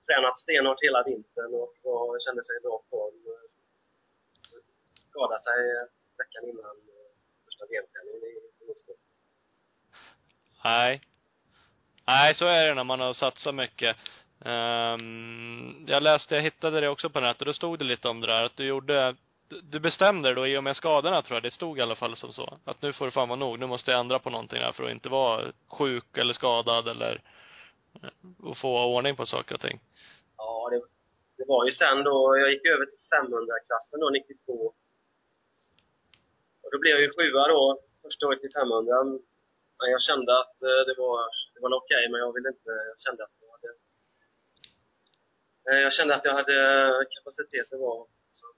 tränat 0.10 0.40
stenhårt 0.40 0.84
hela 0.88 1.04
vintern 1.04 1.52
och, 1.62 1.74
och 1.90 2.18
kände 2.26 2.42
sig 2.44 2.56
i 2.58 2.64
bra 2.68 2.78
form. 2.90 3.20
Eh, 3.34 3.48
Skadade 5.10 5.44
sig 5.48 5.60
eh, 5.76 5.86
veckan 6.22 6.44
innan 6.52 6.76
eh, 6.96 7.10
första 7.46 7.64
VM-tävlingen 7.70 8.22
i 8.28 8.66
Minsko. 8.68 8.94
Nej. 10.64 11.02
Nej, 12.08 12.36
så 12.36 12.46
är 12.46 12.66
det 12.68 12.74
när 12.74 12.84
man 12.84 13.00
har 13.00 13.14
satsat 13.14 13.56
mycket. 13.56 13.98
Um, 14.46 15.86
jag 15.88 16.04
läste, 16.04 16.36
jag 16.36 16.42
hittade 16.42 16.82
det 16.82 16.90
också 16.90 17.10
på 17.10 17.20
nätet, 17.20 17.46
då 17.46 17.54
stod 17.54 17.80
det 17.80 17.86
lite 17.86 18.10
om 18.10 18.22
det 18.22 18.28
där, 18.28 18.44
att 18.44 18.58
du 18.58 18.66
gjorde, 18.66 19.16
du 19.64 19.80
bestämde 19.80 20.30
dig 20.30 20.36
då 20.36 20.48
i 20.48 20.58
och 20.58 20.64
med 20.64 20.76
skadorna 20.76 21.22
tror 21.22 21.36
jag, 21.36 21.44
det 21.44 21.52
stod 21.52 21.80
i 21.80 21.82
alla 21.82 21.96
fall 21.96 22.16
som 22.16 22.34
så. 22.34 22.58
Att 22.66 22.82
nu 22.82 22.94
får 22.94 23.06
det 23.06 23.12
fan 23.12 23.30
vara 23.30 23.40
nog, 23.40 23.60
nu 23.60 23.66
måste 23.66 23.92
jag 23.92 24.00
ändra 24.00 24.20
på 24.20 24.30
någonting 24.30 24.62
här 24.62 24.72
för 24.72 24.84
att 24.84 24.92
inte 24.92 25.10
vara 25.10 25.46
sjuk 25.68 26.18
eller 26.18 26.34
skadad 26.34 26.88
eller, 26.88 27.22
och 28.44 28.58
få 28.58 28.86
ordning 28.96 29.16
på 29.16 29.26
saker 29.26 29.56
och 29.56 29.62
ting. 29.62 29.80
Ja, 30.38 30.70
det, 30.72 30.82
det 31.38 31.46
var 31.48 31.66
ju 31.66 31.72
sen 31.72 32.04
då, 32.04 32.38
jag 32.38 32.52
gick 32.52 32.66
över 32.66 32.86
till 32.86 33.04
500-klassen 33.16 34.00
då, 34.00 34.10
92. 34.10 34.74
Och 36.64 36.70
då 36.72 36.78
blev 36.80 36.92
jag 36.92 37.02
ju 37.02 37.12
sjua 37.18 37.48
då, 37.48 37.80
första 38.02 38.28
året 38.28 38.44
i 38.44 38.50
500. 38.50 39.04
Men 39.80 39.92
jag 39.96 40.02
kände 40.02 40.32
att 40.42 40.58
eh, 40.70 40.82
det 40.88 40.96
var, 41.04 41.18
det 41.54 41.60
var 41.64 41.70
okej, 41.82 42.04
okay, 42.04 42.12
men 42.12 42.20
jag 42.20 42.34
ville 42.36 42.50
inte, 42.56 42.72
jag 42.92 43.00
kände 43.06 43.24
att 43.24 43.36
jag 43.42 43.50
hade 43.56 43.72
eh, 45.70 45.82
jag 45.86 45.94
kände 45.94 46.16
att 46.16 46.26
jag 46.26 46.36
hade 46.40 46.58
kapacitet 47.16 47.74
att 47.74 47.80
vara 47.80 48.04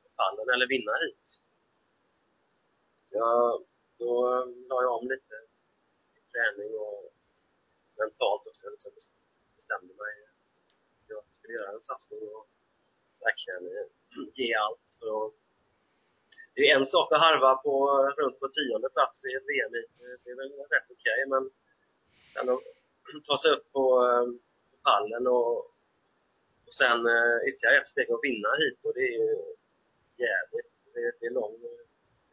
på 0.03 0.09
pallen 0.19 0.47
eller 0.53 0.67
vinna 0.67 0.93
hit. 1.03 1.27
Så 3.03 3.11
jag, 3.17 3.65
då 4.01 4.11
eh, 4.33 4.45
la 4.69 4.77
jag 4.85 4.93
om 4.99 5.07
lite 5.13 5.35
i 6.17 6.21
träning 6.31 6.71
och 6.85 6.99
mentalt 7.99 8.47
också. 8.47 8.61
så. 8.61 8.69
liksom 8.69 9.20
bestämde 9.71 9.93
mig 10.03 10.15
att 10.27 11.09
jag 11.13 11.23
skulle 11.27 11.53
göra 11.53 11.71
en 11.71 11.81
satsning 11.81 12.19
och 12.35 12.47
verkligen 13.25 13.63
ge 14.39 14.53
allt 14.53 14.79
att 15.01 15.33
det 16.55 16.61
är 16.69 16.75
en 16.79 16.85
sak 16.85 17.11
att 17.11 17.19
harva 17.19 17.55
på, 17.55 17.75
runt 18.17 18.39
på 18.39 18.47
tionde 18.47 18.89
plats 18.89 19.25
i 19.25 19.33
ett 19.37 19.49
VM 19.51 19.71
Det 20.23 20.31
är 20.31 20.35
väl 20.35 20.51
rätt 20.75 20.89
okej, 20.95 21.19
men 21.33 21.43
sen 22.33 22.49
att 22.53 22.63
ta 23.27 23.37
sig 23.37 23.51
upp 23.51 23.71
på, 23.71 23.85
på 24.71 24.77
pallen 24.83 25.27
och, 25.27 25.57
och 26.65 26.73
sen 26.79 26.99
eh, 27.15 27.37
ytterligare 27.47 27.81
ett 27.81 27.93
steg 27.93 28.09
och 28.11 28.23
vinna 28.23 28.51
hit 28.61 28.79
och 28.85 28.93
det 28.93 29.05
är 29.11 29.15
ju 29.21 29.29
jävligt. 30.25 30.71
Det, 30.93 31.11
det 31.19 31.25
är 31.25 31.33
långt, 31.39 31.63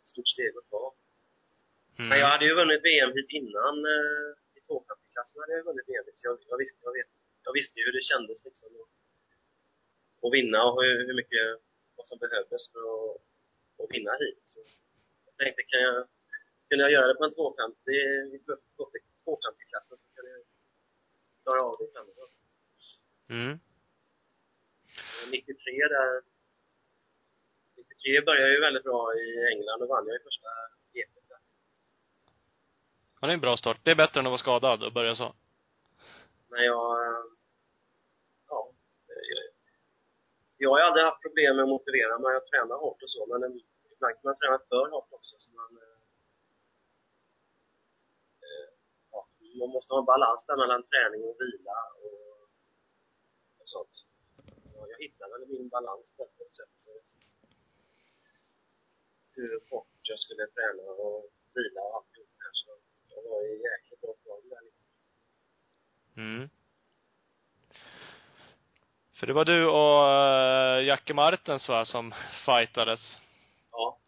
ett 0.00 0.08
stort 0.12 0.28
steg 0.28 0.52
att 0.58 0.70
ta. 0.70 0.84
Mm. 1.98 2.08
Men 2.08 2.18
jag 2.18 2.28
hade 2.32 2.44
ju 2.48 2.54
vunnit 2.54 2.84
VM 2.84 3.12
hit 3.18 3.30
innan 3.40 3.74
eh, 3.94 4.28
i 4.56 4.60
250-klassen 4.68 5.40
hade 5.40 5.52
jag 5.52 5.64
vunnit 5.64 5.88
VM 5.88 6.04
så 6.14 6.26
jag, 6.28 6.38
jag, 6.50 6.58
visste, 6.58 6.78
jag, 6.82 6.92
vet, 6.92 7.10
jag 7.48 7.52
visste 7.58 7.76
ju 7.78 7.84
hur 7.86 7.96
det 7.98 8.10
kändes 8.10 8.38
liksom 8.48 8.70
att, 8.82 8.90
att 10.24 10.32
vinna 10.38 10.60
och 10.70 10.82
hur, 10.84 10.96
hur 11.06 11.16
mycket, 11.20 11.46
vad 11.96 12.06
som 12.06 12.18
behövdes 12.18 12.62
för 12.72 12.82
att 12.90 13.28
och 13.78 13.88
vinna 13.94 14.12
hit. 14.22 14.42
Så 14.46 14.60
jag 15.26 15.36
tänkte, 15.36 15.62
kan 15.62 15.80
jag, 15.80 16.08
kunde 16.68 16.84
jag 16.84 16.92
göra 16.92 17.06
det 17.06 17.18
på 17.18 17.24
en 17.24 17.34
250, 17.34 17.90
i 18.34 18.38
250-klassen 19.24 19.96
så 20.02 20.06
kan 20.14 20.24
jag 20.30 20.40
klara 21.42 21.62
av 21.62 21.76
det 21.78 21.84
i. 21.84 22.24
Mm. 23.34 23.58
93 25.30 25.88
där 25.88 26.22
93 27.76 28.20
började 28.20 28.52
ju 28.54 28.60
väldigt 28.60 28.84
bra 28.84 29.14
i 29.14 29.52
England 29.52 29.82
och 29.82 29.88
vann 29.88 30.06
jag 30.06 30.16
i 30.16 30.24
första 30.24 30.48
GP 30.92 31.12
där. 31.28 31.38
Ja, 33.20 33.26
det 33.26 33.32
är 33.32 33.34
en 33.34 33.40
bra 33.40 33.56
start. 33.56 33.80
Det 33.82 33.90
är 33.90 33.94
bättre 33.94 34.20
än 34.20 34.26
att 34.26 34.30
vara 34.30 34.38
skadad 34.38 34.82
och 34.82 34.92
börja 34.92 35.14
så. 35.14 35.34
Men 36.48 36.64
jag, 36.64 36.98
ja, 38.48 38.72
jag 40.58 40.70
har 40.70 40.80
aldrig 40.80 41.04
haft 41.04 41.22
problem 41.26 41.56
med 41.56 41.62
att 41.62 41.74
motivera 41.76 42.18
mig. 42.18 42.32
Jag 42.38 42.46
tränar 42.46 42.76
hårt 42.84 43.02
och 43.02 43.10
så, 43.10 43.20
men 43.30 43.40
ibland 43.92 44.14
kan 44.14 44.28
man 44.30 44.38
träna 44.40 44.58
för 44.68 44.84
hårt 44.94 45.12
också. 45.18 45.34
Så 45.38 45.48
man, 45.60 45.72
eh, 45.84 45.98
eh, 48.46 48.68
ja, 49.12 49.20
man 49.60 49.70
måste 49.74 49.94
ha 49.94 50.00
en 50.00 50.12
balans 50.14 50.46
där 50.46 50.56
mellan 50.62 50.82
träning 50.90 51.22
och 51.28 51.36
vila 51.42 51.78
och, 52.04 52.30
och 53.60 53.68
sånt. 53.74 53.94
Jag 54.90 54.98
hittade 55.04 55.32
väl 55.32 55.48
min 55.48 55.68
balans 55.68 56.14
där 56.16 56.28
på 56.36 56.42
ett 56.44 56.54
sätt. 56.54 56.74
Hur 59.36 59.60
hårt 59.70 59.86
jag 60.02 60.18
skulle 60.18 60.46
träna 60.46 60.82
och 60.82 61.30
vila 61.54 61.80
och 61.86 61.94
alltihop 61.96 62.32
där. 62.42 62.52
Så 62.60 62.70
jag 63.08 63.22
var 63.30 63.42
i 63.42 63.62
jäkligt 63.68 64.00
bra 64.00 64.14
form 64.24 64.48
där. 64.48 64.64
Mm. 66.22 66.48
För 69.18 69.26
det 69.26 69.32
var 69.32 69.44
du 69.44 69.60
och 69.66 69.98
uh, 70.78 70.86
Jacke 70.86 71.14
Martens 71.14 71.68
va, 71.68 71.84
som 71.84 72.14
fightades? 72.46 73.18
Ja. 73.72 73.98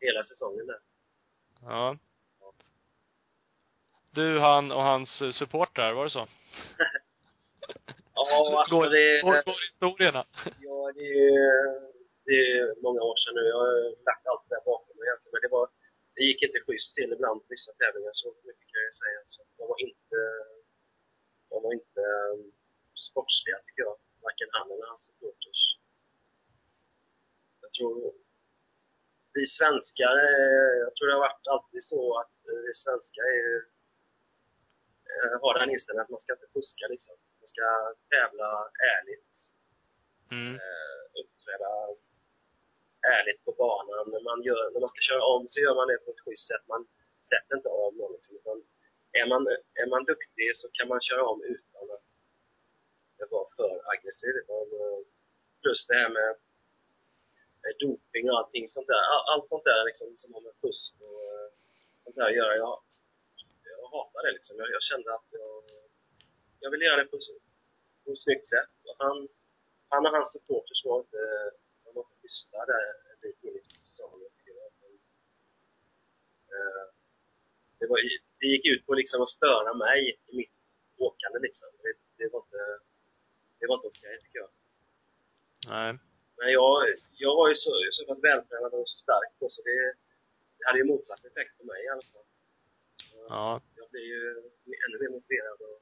Hela 0.00 0.22
säsongen 0.22 0.66
där. 0.66 0.80
Ja. 1.62 1.98
Du, 4.10 4.40
han 4.40 4.72
och 4.72 4.82
hans 4.82 5.10
supportrar, 5.38 5.92
var 5.92 6.04
det 6.04 6.10
så? 6.10 6.18
ja, 8.14 8.58
alltså 8.58 8.76
går, 8.76 8.90
det... 8.96 9.22
Går, 9.22 9.42
går 9.48 9.58
historierna? 9.70 10.22
ja, 10.68 10.92
det 10.98 11.08
är, 11.28 11.56
det 12.26 12.36
är 12.50 12.82
många 12.86 13.00
år 13.10 13.16
sedan 13.22 13.34
nu. 13.38 13.44
Jag 13.52 13.58
har 13.64 13.74
lagt 14.08 14.26
allt 14.26 14.44
det 14.48 14.54
där 14.54 14.64
bakom 14.72 14.94
mig 14.96 15.06
egentligen. 15.06 15.32
Men 15.34 15.42
det 15.46 15.52
var, 15.58 15.66
det 16.14 16.22
gick 16.28 16.42
inte 16.42 16.60
schysst 16.66 16.94
till 16.94 17.10
ibland 17.16 17.38
på 17.42 17.46
vissa 17.54 17.72
tävlingar, 17.80 18.14
så 18.22 18.28
mycket 18.48 18.66
kan 18.72 18.82
jag 18.88 18.94
säga. 19.02 19.20
Så 19.32 19.40
de 19.58 19.64
var 19.72 19.80
inte, 19.88 20.18
de 21.50 21.56
var 21.64 21.72
inte 21.78 22.00
um, 22.30 22.42
sportsliga, 23.08 23.58
tycker 23.66 23.82
jag 23.88 23.96
varken 24.26 24.48
han 24.56 24.66
eller 24.72 24.86
hans 24.90 25.04
supporters. 25.08 25.62
Jag 27.62 27.72
tror 27.76 27.96
vi 29.36 29.44
svenskar, 29.58 30.16
jag 30.84 30.90
tror 30.94 31.06
det 31.06 31.16
har 31.18 31.26
varit 31.28 31.46
alltid 31.54 31.82
så 31.92 32.00
att 32.20 32.34
vi 32.66 32.72
svenskar 32.84 33.26
är, 33.40 33.52
eh, 35.10 35.34
har 35.42 35.52
den 35.58 35.70
inställningen 35.74 36.06
att 36.06 36.14
man 36.16 36.24
ska 36.24 36.32
inte 36.32 36.54
fuska 36.56 36.84
liksom. 36.94 37.14
Man 37.40 37.48
ska 37.54 37.66
tävla 38.14 38.48
ärligt. 38.94 39.34
Mm. 40.36 40.54
Eh, 40.62 41.00
uppträda 41.20 41.72
ärligt 43.16 43.40
på 43.46 43.52
banan. 43.64 44.04
När 44.14 44.22
man, 44.28 44.38
gör, 44.48 44.62
när 44.72 44.80
man 44.84 44.92
ska 44.92 45.00
köra 45.10 45.24
om 45.34 45.42
så 45.48 45.56
gör 45.64 45.74
man 45.80 45.88
det 45.90 46.04
på 46.04 46.10
ett 46.10 46.24
schysst 46.24 46.46
sätt. 46.50 46.64
Man 46.74 46.82
sätter 47.30 47.52
inte 47.58 47.70
av 47.82 47.90
någon 48.00 48.12
liksom. 48.16 48.32
Utan 48.40 48.56
är 49.20 49.26
man, 49.32 49.42
är 49.82 49.88
man 49.94 50.02
duktig 50.12 50.48
så 50.60 50.66
kan 50.76 50.88
man 50.92 51.00
köra 51.08 51.24
om 51.32 51.40
utan 51.54 51.71
inte 53.22 53.34
var 53.34 53.46
för 53.56 53.72
aggressiv. 53.92 54.34
Plus 55.62 55.80
eh, 55.82 55.88
det 55.88 55.98
här 56.02 56.10
med 56.18 56.30
doping 57.80 58.30
och 58.30 58.38
allting 58.38 58.68
sånt 58.68 58.86
där. 58.86 59.02
Allt 59.32 59.48
sånt 59.48 59.64
där 59.64 59.84
liksom 59.84 60.08
som 60.16 60.34
har 60.34 60.40
med 60.40 60.54
fusk 60.62 60.92
och 61.08 61.22
eh, 61.34 61.48
sånt 62.04 62.16
där 62.16 62.28
att 62.30 62.40
göra. 62.40 62.56
Jag, 62.56 62.74
jag 63.80 63.88
hatar 63.94 64.22
det 64.26 64.32
liksom. 64.38 64.54
Jag, 64.58 64.68
jag 64.76 64.82
kände 64.90 65.08
att 65.14 65.28
jag, 65.40 65.54
jag 66.62 66.70
ville 66.70 66.84
göra 66.84 67.00
det 67.02 67.10
på, 67.12 67.18
på 68.04 68.12
ett 68.12 68.24
snyggt 68.26 68.46
sätt. 68.54 68.72
Och 68.88 68.96
han, 69.04 69.28
han 69.88 70.06
och 70.06 70.12
hans 70.16 70.32
supporters 70.32 70.84
var 70.84 70.98
inte, 71.04 71.22
de 71.84 71.88
var 71.94 72.02
inte 72.02 72.22
tysta 72.22 72.58
där 72.72 72.84
en 73.10 73.18
bit 73.22 73.44
in 73.44 73.56
i 73.56 73.84
säsongen. 73.88 74.30
Eh, 76.56 76.86
det, 77.78 77.86
var, 77.86 77.98
det 78.40 78.46
gick 78.46 78.66
ut 78.72 78.86
på 78.86 78.94
liksom 78.94 79.22
att 79.22 79.36
störa 79.38 79.74
mig 79.74 79.98
i 80.30 80.36
mitt 80.36 80.56
åkande 80.98 81.38
liksom. 81.46 81.68
Det, 81.82 81.94
det 82.18 82.32
var 82.32 82.40
inte 82.40 82.62
det 83.62 83.68
var 83.68 83.76
inte 83.76 83.92
okej, 83.92 84.18
tycker 84.22 84.38
jag. 84.44 84.50
Nej. 85.72 85.90
Men 86.38 86.48
jag, 86.58 86.72
jag 87.24 87.34
var 87.36 87.48
ju 87.48 87.54
så, 87.54 87.70
så 87.90 88.06
pass 88.08 88.24
vältränad 88.24 88.72
och 88.74 88.88
stark 88.88 89.32
då, 89.40 89.48
så 89.48 89.62
det, 89.62 89.78
det 90.58 90.64
hade 90.66 90.78
ju 90.78 90.84
motsatt 90.84 91.24
effekt 91.24 91.58
på 91.58 91.64
mig 91.64 91.84
i 91.84 91.88
alla 91.88 92.06
fall. 92.12 92.28
Ja. 93.28 93.60
Jag 93.76 93.90
blev 93.90 94.02
ju 94.02 94.20
ännu 94.84 94.96
mer 95.02 95.10
motiverad 95.16 95.60
och, 95.68 95.78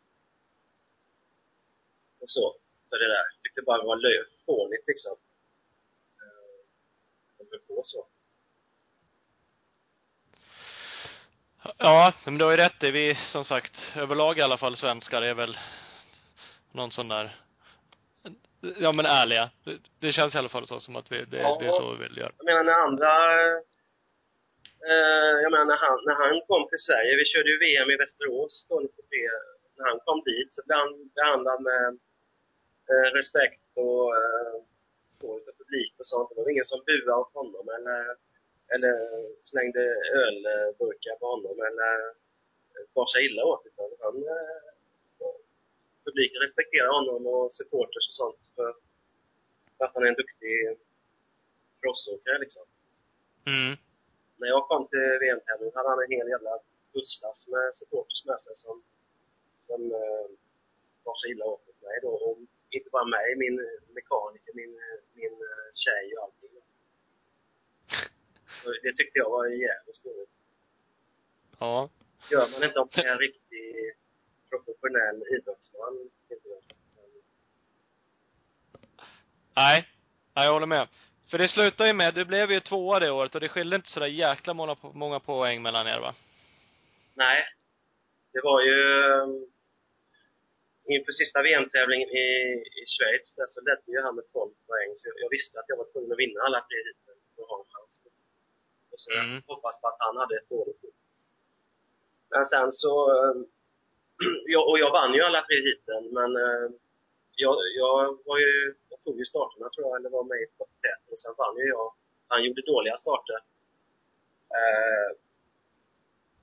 och 2.23 2.31
så. 2.31 2.57
Så 2.89 2.97
det 2.97 3.09
där. 3.09 3.25
Jag 3.35 3.43
tyckte 3.43 3.63
bara 3.63 3.79
det 3.79 3.87
var 3.87 4.27
fånigt 4.47 4.87
liksom. 4.87 5.17
Eh, 6.23 7.47
höll 7.51 7.61
på 7.61 7.83
så. 7.85 8.07
Ja, 11.79 12.15
men 12.25 12.39
du 12.39 12.45
har 12.45 12.51
ju 12.51 12.57
rätt 12.57 12.83
i, 12.83 12.91
vi, 12.91 13.19
som 13.33 13.45
sagt, 13.45 13.77
överlag 13.97 14.39
i 14.39 14.43
alla 14.43 14.59
fall 14.59 14.77
svenskar 14.77 15.23
är 15.23 15.35
väl 15.35 15.59
någon 16.73 16.91
sån 16.91 17.09
där, 17.09 17.37
ja 18.79 18.93
men 18.93 19.07
ärliga. 19.07 19.51
Det, 19.65 19.79
det 20.01 20.13
känns 20.13 20.35
i 20.35 20.39
alla 20.39 20.49
fall 20.49 20.67
så 20.67 20.81
som 20.81 20.97
att 20.97 21.13
vi, 21.13 21.25
det, 21.25 21.37
Ja. 21.37 21.57
det 21.61 21.67
är 21.67 21.71
så 21.71 21.93
vi 21.95 21.99
vill 22.05 22.19
göra. 22.19 22.33
Jag 22.39 22.45
menar 22.47 22.65
när 22.65 22.73
andra, 22.87 23.13
eh, 24.91 25.37
jag 25.45 25.51
menar 25.53 25.65
när 25.73 25.81
han, 25.87 25.99
när 26.07 26.15
han 26.23 26.41
kom 26.49 26.63
till 26.69 26.83
Sverige, 26.89 27.17
vi 27.21 27.25
körde 27.33 27.51
ju 27.51 27.59
VM 27.59 27.91
i 27.91 27.97
Västerås 27.97 28.67
då 28.69 28.81
93, 28.81 28.93
när 29.77 29.87
han 29.91 30.01
kom 30.07 30.19
dit 30.31 30.49
så 30.53 30.61
blev 30.67 30.79
han 30.79 30.93
behandlad 31.19 31.61
med 31.71 31.87
eh, 32.91 33.09
respekt 33.19 33.63
och 33.75 34.05
eh, 34.21 34.55
utav 35.23 35.53
publik 35.61 35.93
och 36.01 36.07
sånt. 36.13 36.29
Det 36.31 36.43
var 36.43 36.51
ingen 36.51 36.65
som 36.73 36.81
buade 36.87 37.21
åt 37.23 37.33
honom 37.41 37.67
eller, 37.77 38.03
eller 38.75 38.95
slängde 39.51 39.83
ölburkar 40.25 41.17
på 41.21 41.27
honom 41.35 41.57
eller 41.69 41.93
bar 42.95 43.07
sig 43.13 43.27
illa 43.27 43.43
åt 43.45 43.63
utan 43.67 43.89
han 44.05 44.17
eh, 44.17 44.70
publiken 46.11 46.41
respekterar 46.47 46.91
honom 46.99 47.27
och 47.35 47.53
supporters 47.53 48.07
och 48.11 48.19
sånt 48.23 48.43
för, 48.55 48.71
för 49.77 49.85
att 49.85 49.95
han 49.95 50.03
är 50.05 50.11
en 50.13 50.23
duktig 50.23 50.55
crossåkare 51.81 52.39
liksom. 52.45 52.65
Mm. 53.47 53.73
När 54.41 54.49
jag 54.55 54.63
kom 54.69 54.83
till 54.89 55.09
VM-tävlingen 55.23 55.77
hade 55.77 55.89
han 55.89 56.03
en 56.05 56.17
hel 56.17 56.29
jävla 56.29 56.55
busslast 56.93 57.49
med 57.55 57.67
supporters 57.81 58.25
med 58.29 58.41
sig 58.45 58.57
som, 58.65 58.77
som 59.69 59.81
eh, 60.01 60.27
var 61.05 61.15
så 61.17 61.27
illa 61.33 61.45
åt 61.45 61.67
mot 61.67 61.83
mig 61.83 61.99
då. 62.03 62.13
Och 62.27 62.39
inte 62.71 62.91
bara 62.91 63.05
mig, 63.05 63.29
min 63.37 63.57
mekaniker, 63.99 64.53
min, 64.55 64.75
min 65.15 65.35
eh, 65.51 65.69
tjej 65.85 66.17
och 66.17 66.23
allting. 66.25 66.51
Så 68.63 68.69
det 68.83 68.93
tyckte 68.97 69.19
jag 69.19 69.31
var 69.31 69.47
jävligt 69.47 70.05
roligt. 70.05 70.35
Ja. 71.59 71.91
Gör 72.31 72.49
man 72.53 72.65
inte 72.65 72.79
om 72.79 72.89
man 72.97 73.07
är 73.07 73.13
en 73.13 73.19
riktig 73.19 73.95
professionell 74.51 75.23
idrottsman. 75.35 76.11
Nej. 79.57 79.89
Jag 80.35 80.53
håller 80.53 80.67
med. 80.67 80.89
För 81.31 81.39
det 81.39 81.49
slutade 81.49 81.89
ju 81.89 81.93
med, 81.95 82.15
du 82.15 82.25
blev 82.25 82.53
ju 82.53 82.61
tvåa 82.61 82.99
det 82.99 83.11
året 83.11 83.35
och 83.35 83.41
det 83.41 83.49
skilde 83.49 83.77
inte 83.77 83.89
sådär 83.89 84.07
jäkla 84.07 84.55
många, 84.55 84.77
många 84.83 85.21
poäng 85.21 85.63
mellan 85.63 85.87
er 85.87 85.99
va? 86.01 86.15
Nej. 87.15 87.45
Det 88.33 88.41
var 88.41 88.61
ju 88.63 88.79
um, 89.13 89.47
inför 90.95 91.13
sista 91.13 91.43
VM-tävlingen 91.43 92.09
i, 92.09 92.27
i 92.81 92.83
Schweiz 92.93 93.35
där 93.37 93.47
så 93.55 93.61
ledde 93.61 93.89
ju 93.93 94.01
han 94.03 94.15
med 94.17 94.27
12 94.29 94.51
poäng. 94.67 94.91
Så 94.97 95.05
jag, 95.23 95.31
visste 95.31 95.61
att 95.61 95.69
jag 95.69 95.77
var 95.77 95.89
tvungen 95.93 96.13
att 96.13 96.19
vinna 96.19 96.41
alla 96.47 96.61
tre 96.69 96.77
heaten 96.87 97.17
för 97.35 97.43
att 97.43 97.49
ha 97.49 97.59
en 97.63 97.69
chans. 97.73 97.95
Och 98.93 99.01
så 99.01 99.11
Mm. 99.13 99.43
hoppas 99.47 99.81
på 99.81 99.87
att 99.89 100.01
han 100.07 100.17
hade 100.17 100.35
ett 100.37 100.49
dåligt 100.49 100.83
hit. 100.85 100.99
Men 102.31 102.45
sen 102.53 102.73
så, 102.73 102.93
um, 103.25 103.47
jag, 104.55 104.69
och 104.69 104.79
jag 104.79 104.91
vann 104.91 105.15
ju 105.15 105.21
alla 105.23 105.43
tre 105.43 105.57
heaten 105.67 106.03
men 106.15 106.31
uh, 106.37 106.71
jag, 107.37 107.57
jag 107.77 108.19
var 108.27 108.39
ju, 108.39 108.75
jag 108.91 109.01
tog 109.01 109.19
ju 109.19 109.25
starterna 109.25 109.69
tror 109.69 109.87
jag, 109.87 109.97
eller 109.97 110.11
var 110.11 110.25
med 110.25 110.41
i 110.43 110.47
topp 110.59 110.71
och 111.11 111.19
sen 111.19 111.35
vann 111.39 111.57
ju 111.57 111.67
jag. 111.69 111.93
Han 112.29 112.45
gjorde 112.45 112.63
dåliga 112.63 112.97
starter. 112.97 113.39
Eh, 114.59 115.09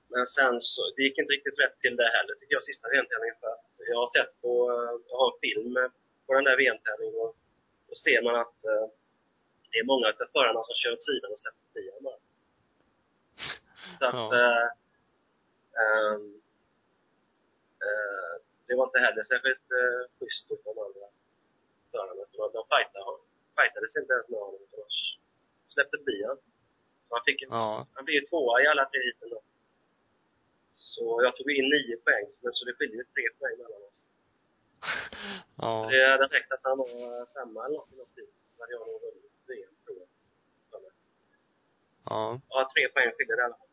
men 0.08 0.26
sen 0.26 0.60
så, 0.60 0.80
det 0.96 1.02
gick 1.02 1.18
inte 1.18 1.32
riktigt 1.32 1.58
rätt 1.58 1.78
till 1.80 1.96
det 1.96 2.10
heller 2.16 2.34
tycker 2.34 2.54
jag, 2.54 2.62
sista 2.62 2.88
VM-tävlingen 2.88 3.36
för 3.40 3.48
att 3.56 3.70
jag 3.88 3.98
har 4.02 4.10
sett 4.16 4.42
på, 4.42 4.52
eh, 4.72 4.92
jag 5.08 5.16
har 5.20 5.28
en 5.32 5.40
film 5.40 5.74
på 6.26 6.34
den 6.34 6.44
där 6.44 6.56
VM-tävlingen 6.56 7.20
och 7.24 7.34
då 7.88 7.94
ser 7.94 8.22
man 8.22 8.34
att 8.44 8.58
eh, 8.64 8.86
det 9.70 9.78
är 9.78 9.84
många 9.92 10.06
av 10.08 10.26
förarna 10.32 10.62
som 10.64 10.74
kör 10.80 10.92
åt 10.92 11.04
sidan 11.10 11.32
och 11.32 11.38
släpper 11.38 11.62
förbi 11.72 11.90
honom. 11.96 12.18
Så 13.98 14.04
att, 14.06 14.14
Ja. 14.14 14.36
eh, 14.40 14.68
ehm, 15.82 16.22
eh, 16.24 16.47
det 18.66 18.74
var 18.78 18.84
inte 18.88 18.98
heller 19.06 19.22
särskilt 19.32 19.66
eh, 19.80 20.00
schysst 20.18 20.50
av 20.50 20.58
de 20.64 20.74
andra 20.86 21.06
förarna. 21.90 22.22
De, 22.56 22.62
fightade, 22.72 23.04
fightades 23.58 23.96
inte 24.00 24.12
ens 24.16 24.28
med 24.28 24.40
honom 24.40 24.60
utan 24.64 24.78
de 24.84 24.86
släppte 25.74 25.96
förbi 25.98 26.16
honom. 26.22 26.44
Så 27.02 27.10
han 27.16 27.24
fick 27.28 27.42
Ja. 27.42 27.86
han 27.94 28.04
blev 28.04 28.14
ju 28.20 28.24
tvåa 28.30 28.62
i 28.62 28.66
alla 28.66 28.84
tre 28.90 29.00
heaten 29.06 29.28
då. 29.34 29.40
Så 30.70 31.04
jag 31.24 31.36
tog 31.36 31.50
in 31.58 31.68
nio 31.74 31.96
poäng, 32.04 32.26
så 32.30 32.48
så 32.52 32.64
det 32.64 32.74
skiljer 32.78 33.04
tre 33.14 33.24
poäng 33.38 33.56
mellan 33.62 33.82
oss. 33.88 33.98
Så 35.58 35.64
Ja. 35.66 35.88
det 35.90 36.10
hade 36.10 36.26
räckt 36.36 36.52
att 36.52 36.60
han 36.62 36.78
var 36.78 37.26
femma 37.36 37.66
eller 37.66 37.76
något 37.78 37.92
i 37.92 37.96
något 37.96 38.14
tid, 38.14 38.28
så 38.46 38.62
hade 38.62 38.72
jag 38.72 38.80
nog 38.80 39.00
vunnit 39.02 39.32
VM, 39.46 39.74
tror 39.84 39.96
jag. 39.98 40.08
Ja. 42.10 42.40
Ja, 42.48 42.70
tre 42.74 42.88
poäng 42.88 43.10
skiljer 43.16 43.36
det 43.36 43.42
i 43.42 43.44
alla 43.44 43.54
fall. 43.56 43.66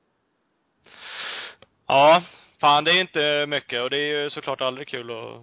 Ja. 1.88 2.24
Fan, 2.60 2.84
det 2.84 2.92
är 2.92 3.02
inte 3.02 3.46
mycket 3.48 3.82
och 3.82 3.90
det 3.90 3.98
är 3.98 4.24
ju 4.24 4.30
såklart 4.30 4.62
aldrig 4.62 4.88
kul 4.88 5.12
att 5.12 5.42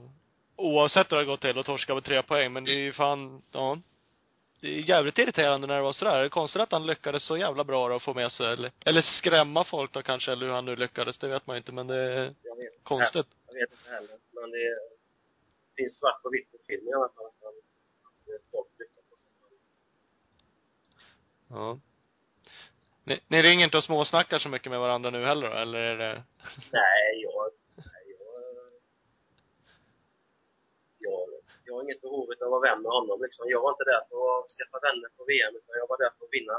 oavsett 0.57 1.13
hur 1.13 1.17
det 1.17 1.23
har 1.23 1.27
gått 1.27 1.41
till 1.41 1.59
och 1.59 1.67
torska 1.67 1.95
med 1.95 2.05
tre 2.05 2.23
poäng, 2.23 2.53
men 2.53 2.65
det 2.65 2.73
är 2.73 2.77
ju 2.77 2.93
fan, 2.93 3.43
ja. 3.53 3.79
Det 4.61 4.69
är 4.69 4.89
jävligt 4.89 5.19
irriterande 5.19 5.67
när 5.67 5.77
det 5.77 5.83
var 5.83 5.93
sådär. 5.93 6.19
Det 6.19 6.25
är 6.25 6.29
konstigt 6.29 6.63
att 6.63 6.73
han 6.73 6.87
lyckades 6.87 7.27
så 7.27 7.37
jävla 7.37 7.65
bra 7.65 7.89
då 7.89 7.95
att 7.95 8.03
få 8.03 8.15
med 8.15 8.33
sig, 8.33 8.53
eller, 8.53 8.73
eller 8.85 9.03
skrämma 9.03 9.65
folk 9.65 9.93
då 9.93 10.03
kanske, 10.03 10.33
eller 10.33 10.47
hur 10.47 10.53
han 10.53 10.65
nu 10.65 10.77
lyckades, 10.77 11.19
det 11.19 11.29
vet 11.29 11.47
man 11.47 11.57
ju 11.57 11.59
inte, 11.59 11.73
men 11.73 11.87
det 11.87 11.97
är 11.97 12.35
konstigt. 12.83 13.27
jag 13.47 13.55
vet 13.55 13.71
inte 13.71 13.91
heller. 13.91 14.17
Men 14.33 14.51
det 14.51 14.79
finns 15.77 15.99
svart 15.99 16.23
på 16.23 16.31
vitt 16.31 16.53
på 16.53 16.59
film 16.67 16.89
i 16.89 16.93
alla 16.93 17.09
fall. 17.09 17.27
Att 17.27 18.27
det 18.27 18.33
är 18.33 18.39
folk 18.51 18.69
lyckas 18.79 19.05
på 19.11 19.17
sig. 19.17 19.31
Ja. 21.51 21.79
Ni, 23.05 23.21
ni 23.29 23.43
ringer 23.43 23.65
inte 23.65 23.77
och 23.77 23.85
småsnackar 23.85 24.39
så 24.39 24.49
mycket 24.49 24.71
med 24.73 24.81
varandra 24.81 25.11
nu 25.11 25.25
heller 25.25 25.51
då, 25.51 25.57
eller 25.57 25.79
är 25.79 25.97
det? 25.99 26.23
Nej, 26.73 27.09
jag, 27.27 27.51
nej, 27.77 28.03
jag, 28.19 28.33
jag, 30.99 31.29
jag 31.65 31.75
har 31.75 31.83
inget 31.83 32.01
behov 32.01 32.25
av 32.25 32.45
att 32.45 32.51
vara 32.51 32.67
vän 32.69 32.83
med 32.83 32.93
honom 32.93 33.23
liksom. 33.23 33.45
Jag 33.55 33.61
var 33.63 33.71
inte 33.75 33.91
där 33.93 34.03
för 34.09 34.19
att 34.39 34.51
skaffa 34.57 34.79
vänner 34.87 35.09
på 35.17 35.23
VM, 35.25 35.53
utan 35.59 35.75
jag 35.81 35.89
var 35.93 35.99
där 36.05 36.13
för 36.17 36.25
att 36.27 36.35
vinna, 36.39 36.59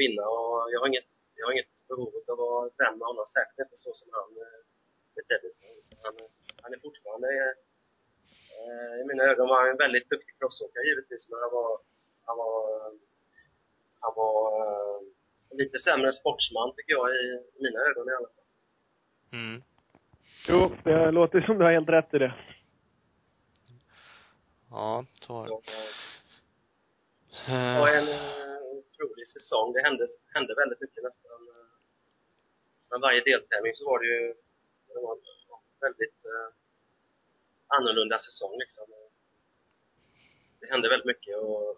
vinna 0.00 0.24
och 0.36 0.52
jag 0.72 0.80
har 0.80 0.88
inget, 0.92 1.08
jag 1.38 1.46
har 1.46 1.52
inget 1.52 1.72
behov 1.88 2.10
av 2.16 2.32
att 2.32 2.38
vara 2.38 2.70
vän 2.82 2.98
med 2.98 3.06
honom, 3.10 3.26
säkert 3.36 3.58
inte 3.64 3.76
så 3.84 3.90
som 4.00 4.08
han 4.18 4.28
eh, 4.44 4.60
betedde 5.16 5.50
sig. 5.58 5.72
Han, 6.04 6.14
han 6.62 6.70
är 6.74 6.78
fortfarande, 6.86 7.28
eh, 8.56 8.92
i 9.00 9.02
mina 9.10 9.22
ögon 9.30 9.48
var 9.48 9.60
han 9.60 9.70
en 9.70 9.84
väldigt 9.84 10.10
duktig 10.12 10.34
crossåkare 10.38 10.84
givetvis, 10.88 11.28
men 11.30 11.38
han 11.44 11.52
var, 11.58 11.70
han 12.26 12.36
var, 12.42 12.56
han 14.04 14.12
var 14.20 14.36
eh, 14.62 15.00
lite 15.50 15.78
sämre 15.78 16.12
sportsman 16.12 16.72
tycker 16.76 16.92
jag 16.92 17.10
i 17.14 17.42
mina 17.60 17.78
ögon 17.80 18.08
i 18.08 18.12
alla 18.12 18.28
fall. 18.28 18.44
Mm. 19.32 19.62
Jo, 20.48 20.76
det 20.84 21.10
låter 21.10 21.40
som 21.40 21.58
du 21.58 21.64
har 21.64 21.72
helt 21.72 21.88
rätt 21.88 22.14
i 22.14 22.18
det. 22.18 22.34
Ja, 24.70 25.04
så 25.20 25.32
var 25.34 25.42
det. 25.42 25.48
Så, 25.48 25.54
eh, 27.52 27.74
Det 27.74 27.80
var 27.80 27.88
en 27.88 28.08
eh, 28.08 28.62
otrolig 28.78 29.26
säsong. 29.26 29.72
Det 29.72 29.82
hände, 29.82 30.06
hände 30.34 30.54
väldigt 30.54 30.80
mycket 30.80 31.02
nästan. 31.04 31.30
eh, 31.48 31.68
Nästan 32.78 33.00
varje 33.00 33.20
deltävling 33.20 33.74
så 33.74 33.84
var 33.90 33.98
det 33.98 34.06
ju 34.06 34.34
det 34.88 35.00
var 35.06 35.12
en 35.14 35.20
väldigt 35.80 36.24
eh, 36.24 36.48
annorlunda 37.66 38.18
säsong 38.18 38.54
liksom. 38.58 38.84
Det 40.60 40.66
hände 40.70 40.88
väldigt 40.88 41.06
mycket 41.06 41.36
och 41.36 41.76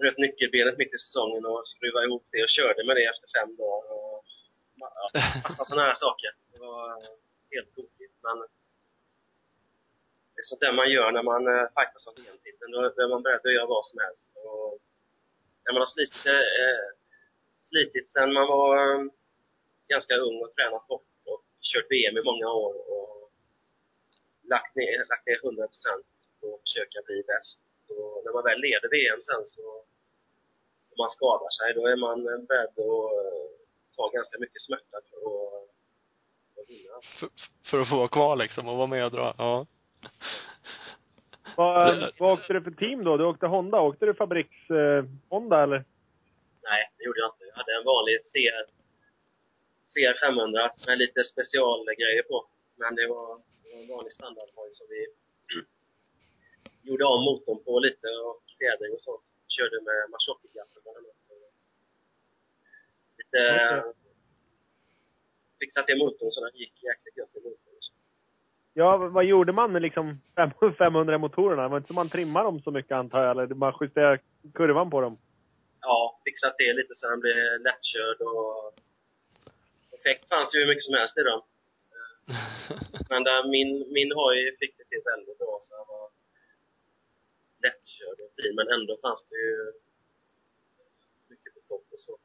bröt 0.00 0.18
nyckelbenet 0.18 0.78
mitt 0.78 0.94
i 0.94 0.98
säsongen 0.98 1.44
och 1.46 1.66
skruvade 1.72 2.06
ihop 2.06 2.26
det 2.32 2.42
och 2.42 2.54
körde 2.58 2.84
med 2.84 2.96
det 2.96 3.06
efter 3.12 3.28
fem 3.36 3.56
dagar 3.56 3.92
och 4.00 4.24
ja, 4.80 4.90
massa 5.44 5.64
sådana 5.64 5.86
här 5.88 5.98
saker. 6.06 6.30
Det 6.52 6.58
var 6.58 6.84
eh, 6.90 7.14
helt 7.52 7.74
tokigt 7.76 8.16
men 8.26 8.38
det 10.34 10.40
är 10.44 10.50
sånt 10.52 10.60
där 10.60 10.72
man 10.72 10.90
gör 10.90 11.12
när 11.12 11.22
man 11.22 11.42
uh, 11.48 11.66
fightas 11.76 12.06
om 12.08 12.14
VM-titeln. 12.16 12.72
Då 12.72 12.78
då 12.96 13.02
är 13.02 13.08
man 13.14 13.22
beredd 13.22 13.46
att 13.46 13.56
göra 13.58 13.74
vad 13.76 13.84
som 13.84 13.98
helst. 14.04 14.26
Och 14.44 14.78
när 15.64 15.72
man 15.72 15.82
har 15.84 15.92
slitit, 15.94 16.26
eh, 16.26 16.86
slitit 17.70 18.06
sen 18.12 18.32
man 18.32 18.46
var 18.48 18.70
eh, 18.84 19.00
ganska 19.88 20.14
ung 20.26 20.36
och 20.42 20.54
tränat 20.54 20.88
hårt 20.88 21.10
och 21.30 21.42
kört 21.70 21.90
VM 21.90 22.18
i 22.18 22.28
många 22.30 22.48
år 22.64 22.74
och 22.94 23.30
lagt 24.42 24.74
ner, 24.76 24.98
lagt 25.12 25.26
ner 25.26 25.38
100 25.44 25.66
procent 25.66 26.06
på 26.40 26.54
att 26.54 26.60
försöka 26.60 26.98
bli 27.06 27.22
bäst. 27.32 27.60
Och 27.88 28.22
när 28.24 28.32
man 28.32 28.44
väl 28.44 28.60
leder 28.60 28.88
VM 28.88 29.20
sen 29.20 29.46
så, 29.46 29.79
man 31.02 31.10
skadar 31.10 31.50
sig, 31.58 31.68
då 31.78 31.82
är 31.92 31.96
man 32.06 32.16
beredd 32.48 32.64
att 32.64 32.78
eh, 32.78 33.46
ta 33.96 34.08
ganska 34.18 34.36
mycket 34.38 34.62
smärta 34.66 34.96
för 35.08 35.18
att, 35.26 35.68
att 36.58 36.66
vinna. 36.70 36.96
för, 37.18 37.28
för 37.68 37.78
att 37.80 37.88
få 37.88 37.96
vara 37.96 38.14
kvar 38.18 38.36
liksom 38.36 38.68
och 38.68 38.76
vara 38.76 38.92
med 38.94 39.04
och 39.04 39.10
dra. 39.10 39.34
Ja. 39.38 39.66
Vad, 41.56 42.12
vad 42.18 42.32
åkte 42.32 42.52
du 42.52 42.62
för 42.62 42.70
team 42.70 43.04
då? 43.04 43.16
Du 43.16 43.24
åkte 43.24 43.46
Honda. 43.46 43.80
Åkte 43.80 44.06
du 44.06 44.14
fabriks 44.14 44.70
eh, 44.70 45.04
Honda 45.28 45.62
eller? 45.62 45.84
Nej, 46.62 46.80
det 46.96 47.04
gjorde 47.04 47.20
jag 47.20 47.30
inte. 47.32 47.44
Jag 47.50 47.56
hade 47.60 47.72
en 47.78 47.84
vanlig 47.84 48.16
CR, 48.32 48.64
CR 49.92 50.16
500 50.26 50.70
med 50.86 50.98
lite 50.98 51.24
specialgrejer 51.24 52.22
på. 52.22 52.46
Men 52.76 52.94
det 52.94 53.06
var, 53.14 53.28
det 53.62 53.68
var 53.72 53.80
en 53.82 53.88
vanlig 53.96 54.12
standardhoj 54.12 54.70
som 54.78 54.86
vi 54.94 55.00
gjorde 56.88 57.04
om 57.04 57.24
motorn 57.24 57.64
på 57.64 57.78
lite 57.78 58.08
och 58.28 58.42
fjädring 58.58 58.92
och 58.92 59.04
sånt. 59.08 59.26
Körde 59.56 59.76
med 59.88 60.00
bland 60.82 60.96
annat. 60.98 61.18
Så 61.28 61.34
Lite... 63.18 63.40
Okej. 63.80 63.92
Fixat 65.60 65.86
till 65.86 65.98
motorn 65.98 66.30
så 66.32 66.40
den 66.44 66.56
gick 66.56 66.74
jäkligt 66.82 67.16
gött 67.16 67.36
i 67.36 67.40
motorn. 67.40 67.70
Ja, 68.74 68.96
vad 68.96 69.24
gjorde 69.24 69.52
man 69.52 69.72
med 69.72 69.82
liksom 69.82 70.06
fem- 70.36 70.74
500 70.78 71.18
motorerna? 71.18 71.62
Det 71.62 71.68
var 71.68 71.76
inte 71.76 71.86
så 71.86 71.94
man 71.94 72.08
trimmade 72.08 72.44
dem 72.44 72.60
så 72.60 72.70
mycket 72.70 72.92
antar 72.92 73.24
jag, 73.24 73.30
eller 73.30 73.54
man 73.54 73.74
justerade 73.80 74.18
kurvan 74.54 74.90
på 74.90 75.00
dem? 75.00 75.16
Ja, 75.80 76.20
fixat 76.24 76.56
till 76.56 76.76
lite 76.76 76.94
så 76.94 77.08
den 77.08 77.20
blev 77.20 77.36
lättkörd 77.66 78.20
och... 78.20 78.74
Effekt 79.98 80.28
fanns 80.28 80.54
ju 80.54 80.58
hur 80.60 80.66
mycket 80.66 80.84
som 80.84 80.94
helst 80.94 81.18
i 81.18 81.22
dem. 81.22 81.42
Men 83.10 83.24
där 83.24 83.48
min, 83.54 83.92
min 83.92 84.12
hoj 84.12 84.56
fick 84.60 84.78
det 84.78 84.84
till 84.84 85.02
väldigt 85.04 85.38
bra 85.38 85.58
så 85.60 85.76
han 85.76 85.86
var 85.88 86.06
lättkörd 87.62 88.18
och 88.24 88.32
fin 88.36 88.54
men 88.54 88.66
ändå 88.76 88.96
fanns 89.02 89.26
det 89.30 89.36
ju 89.36 89.72
mycket 91.28 91.54
på 91.54 91.60
topp 91.60 91.86
och 91.92 92.00
så. 92.00 92.18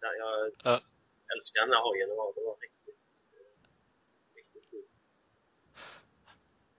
Där 0.00 0.14
jag 0.18 0.50
Ja. 0.64 0.80
älskar 1.36 1.60
den 1.60 1.72
här 1.72 1.82
hojen 1.82 2.10
och 2.10 2.32
det 2.34 2.40
var 2.40 2.56
riktigt, 2.60 3.00
riktigt 4.34 4.70
kul. 4.70 4.84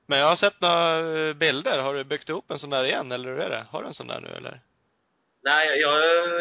Men 0.05 0.19
jag 0.19 0.27
har 0.27 0.35
sett 0.35 0.61
några 0.61 0.99
eh, 1.27 1.33
bilder. 1.33 1.77
Har 1.79 1.93
du 1.93 2.03
byggt 2.03 2.29
ihop 2.29 2.51
en 2.51 2.59
sån 2.59 2.69
där 2.69 2.83
igen, 2.83 3.11
eller 3.11 3.29
hur 3.29 3.39
är 3.39 3.49
det? 3.49 3.65
Har 3.71 3.81
du 3.81 3.87
en 3.87 3.93
sån 3.93 4.07
där 4.07 4.19
nu, 4.21 4.27
eller? 4.27 4.61
Nej, 5.41 5.79
jag, 5.79 5.95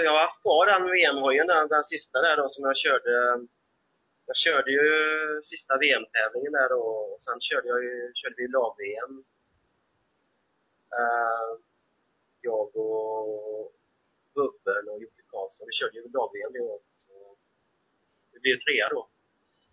jag 0.05 0.13
har 0.13 0.19
haft 0.27 0.43
kvar 0.43 0.67
den 0.67 0.91
VM-hojen, 0.91 1.47
den, 1.47 1.69
den 1.69 1.85
sista 1.85 2.21
där 2.21 2.37
då 2.37 2.49
som 2.49 2.65
jag 2.65 2.77
körde. 2.77 3.11
Jag 4.27 4.37
körde 4.37 4.71
ju 4.71 4.89
sista 5.43 5.79
VM-tävlingen 5.79 6.53
där 6.53 6.69
då 6.69 6.81
och 6.83 7.21
sen 7.21 7.41
körde 7.41 7.69
jag 7.69 7.85
ju, 7.85 8.13
körde 8.15 8.35
vi 8.39 8.49
lag-VM. 8.49 9.25
Eh, 11.01 11.51
jag 12.41 12.77
och 12.77 13.73
Bubben 14.35 14.89
och 14.89 15.01
Jocke 15.03 15.23
Karlsson, 15.31 15.67
vi 15.71 15.73
körde 15.73 15.97
ju 15.99 16.09
lag-VM 16.13 16.53
det 16.53 16.61
året. 16.61 16.83
Så 16.97 17.13
det 18.33 18.41
blev 18.41 18.57
trea 18.61 18.89
då. 18.89 19.09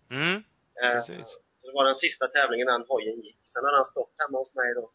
Mm. 0.09 0.35
Eh, 0.81 0.93
Precis. 0.95 1.27
Så 1.57 1.67
det 1.67 1.73
var 1.73 1.85
den 1.85 1.95
sista 1.95 2.27
tävlingen 2.27 2.67
den 2.67 2.85
hojen 2.87 3.21
gick. 3.21 3.39
Sen 3.43 3.63
har 3.65 3.71
den 3.71 3.85
stått 3.85 4.13
hemma 4.17 4.37
hos 4.37 4.55
mig 4.55 4.73
då. 4.73 4.91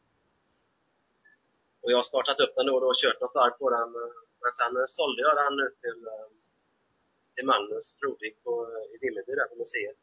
Och 1.81 1.91
jag 1.93 1.97
har 1.99 2.03
startat 2.03 2.41
upp 2.41 2.55
den 2.57 2.67
då 2.67 2.75
och 2.75 2.81
då 2.81 2.87
och 2.87 3.01
kört 3.03 3.21
något 3.21 3.35
varv 3.35 3.51
på 3.51 3.71
den. 3.71 3.89
eh, 4.03 4.13
Men 4.43 4.53
sen 4.59 4.73
sålde 4.89 5.23
jag 5.23 5.37
den 5.37 5.57
nu 5.57 5.67
till, 5.83 6.01
till 7.35 7.47
Magnus 7.47 7.97
Trodig 7.99 8.43
på, 8.45 8.51
i 8.95 8.99
Vimmerby 9.01 9.33
där 9.35 9.49
på 9.49 9.55
museet. 9.57 9.97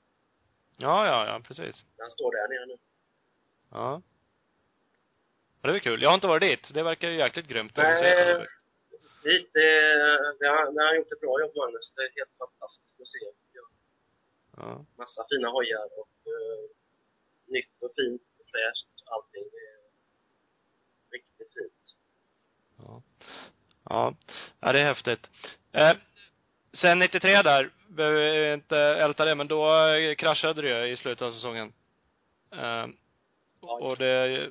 Ja, 0.78 1.06
ja, 1.12 1.26
ja, 1.30 1.42
precis. 1.48 1.76
Den 1.98 2.12
står 2.12 2.32
där 2.32 2.48
nere 2.48 2.66
nu. 2.66 2.78
Ja. 3.72 4.02
Det 5.66 5.76
är 5.76 5.80
kul. 5.80 6.02
Jag 6.02 6.10
har 6.10 6.16
inte 6.16 6.28
varit 6.28 6.42
dit. 6.42 6.74
Det 6.74 6.84
verkar 6.84 7.10
ju 7.10 7.18
jäkligt 7.18 7.48
grymt. 7.48 7.72
Nej. 7.76 8.48
Dit, 9.24 9.54
det, 9.54 9.70
det, 10.40 10.48
har, 10.48 10.72
det 10.72 10.84
har 10.84 10.96
gjort 10.96 11.12
ett 11.12 11.22
bra 11.22 11.40
jobb 11.40 11.52
Magnus. 11.56 11.94
Det 11.96 12.02
är 12.02 12.08
ett 12.08 12.16
helt 12.16 12.38
fantastiskt 12.38 13.00
museum. 13.00 13.36
Ja, 14.58 14.86
massa 14.98 15.26
fina 15.30 15.50
hojar 15.50 15.86
och 16.00 16.16
eh, 16.34 16.70
nytt 17.46 17.82
och 17.82 17.92
fint 17.96 18.22
och 18.40 18.46
fräscht. 18.52 18.88
Allting. 19.06 19.44
Det 19.52 19.58
är 19.58 19.82
riktigt 21.12 21.54
fint. 21.54 21.98
Ja. 22.78 23.02
Ja. 23.90 24.16
Ja, 24.60 24.72
det 24.72 24.80
är 24.80 24.86
häftigt. 24.86 25.30
Eh, 25.72 25.98
sen 26.74 27.00
93 27.00 27.42
där, 27.42 27.72
behöver 27.88 28.54
inte 28.54 28.78
älta 28.78 29.26
det, 29.26 29.36
men 29.36 29.48
då 29.48 29.86
eh, 29.86 30.16
kraschade 30.16 30.62
du 30.62 30.70
ju 30.70 30.92
i 30.92 30.98
slutet 30.98 31.22
av 31.22 31.32
säsongen. 31.32 31.74
Eh, 32.52 32.88
och 33.60 33.98
det 33.98 34.50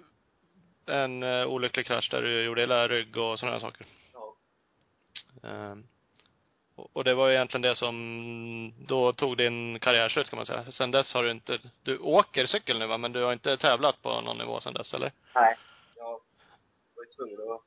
en 0.86 1.22
eh, 1.22 1.46
olycklig 1.46 1.86
krasch 1.86 2.10
där 2.10 2.22
du 2.22 2.44
gjorde 2.44 2.60
hela 2.60 2.88
rygg 2.88 3.16
och 3.16 3.38
sådana 3.38 3.60
saker. 3.60 3.86
Ja. 4.12 4.36
Eh, 5.48 5.76
och 6.76 7.04
det 7.04 7.14
var 7.14 7.28
ju 7.28 7.34
egentligen 7.34 7.62
det 7.62 7.76
som 7.76 8.74
då 8.88 9.12
tog 9.12 9.36
din 9.36 9.80
karriär 9.80 10.08
slut 10.08 10.28
kan 10.30 10.36
man 10.36 10.46
säga. 10.46 10.64
Sen 10.72 10.90
dess 10.90 11.14
har 11.14 11.22
du 11.22 11.30
inte, 11.30 11.58
du 11.82 11.98
åker 11.98 12.46
cykel 12.46 12.78
nu 12.78 12.86
va, 12.86 12.98
men 12.98 13.12
du 13.12 13.22
har 13.22 13.32
inte 13.32 13.56
tävlat 13.56 14.02
på 14.02 14.20
någon 14.20 14.38
nivå 14.38 14.60
sen 14.60 14.74
dess 14.74 14.94
eller? 14.94 15.12
Nej. 15.34 15.56
Jag 15.96 16.20
var 16.94 17.04
ju 17.04 17.10
tvungen 17.16 17.52
att 17.52 17.62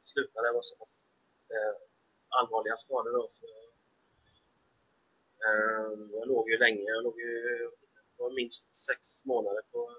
sluta. 0.00 0.42
Det 0.42 0.52
var 0.52 0.60
så 0.62 0.76
pass 0.76 1.06
eh, 1.50 1.74
allvarliga 2.28 2.76
skador 2.76 3.12
då. 3.12 3.26
Så, 3.28 3.46
eh, 5.46 6.18
jag 6.18 6.28
låg 6.28 6.50
ju 6.50 6.58
länge. 6.58 6.82
Jag 6.82 7.04
låg 7.04 7.20
ju 7.20 7.70
var 8.22 8.30
minst 8.30 8.74
sex 8.86 9.24
månader 9.24 9.62
på 9.72 9.90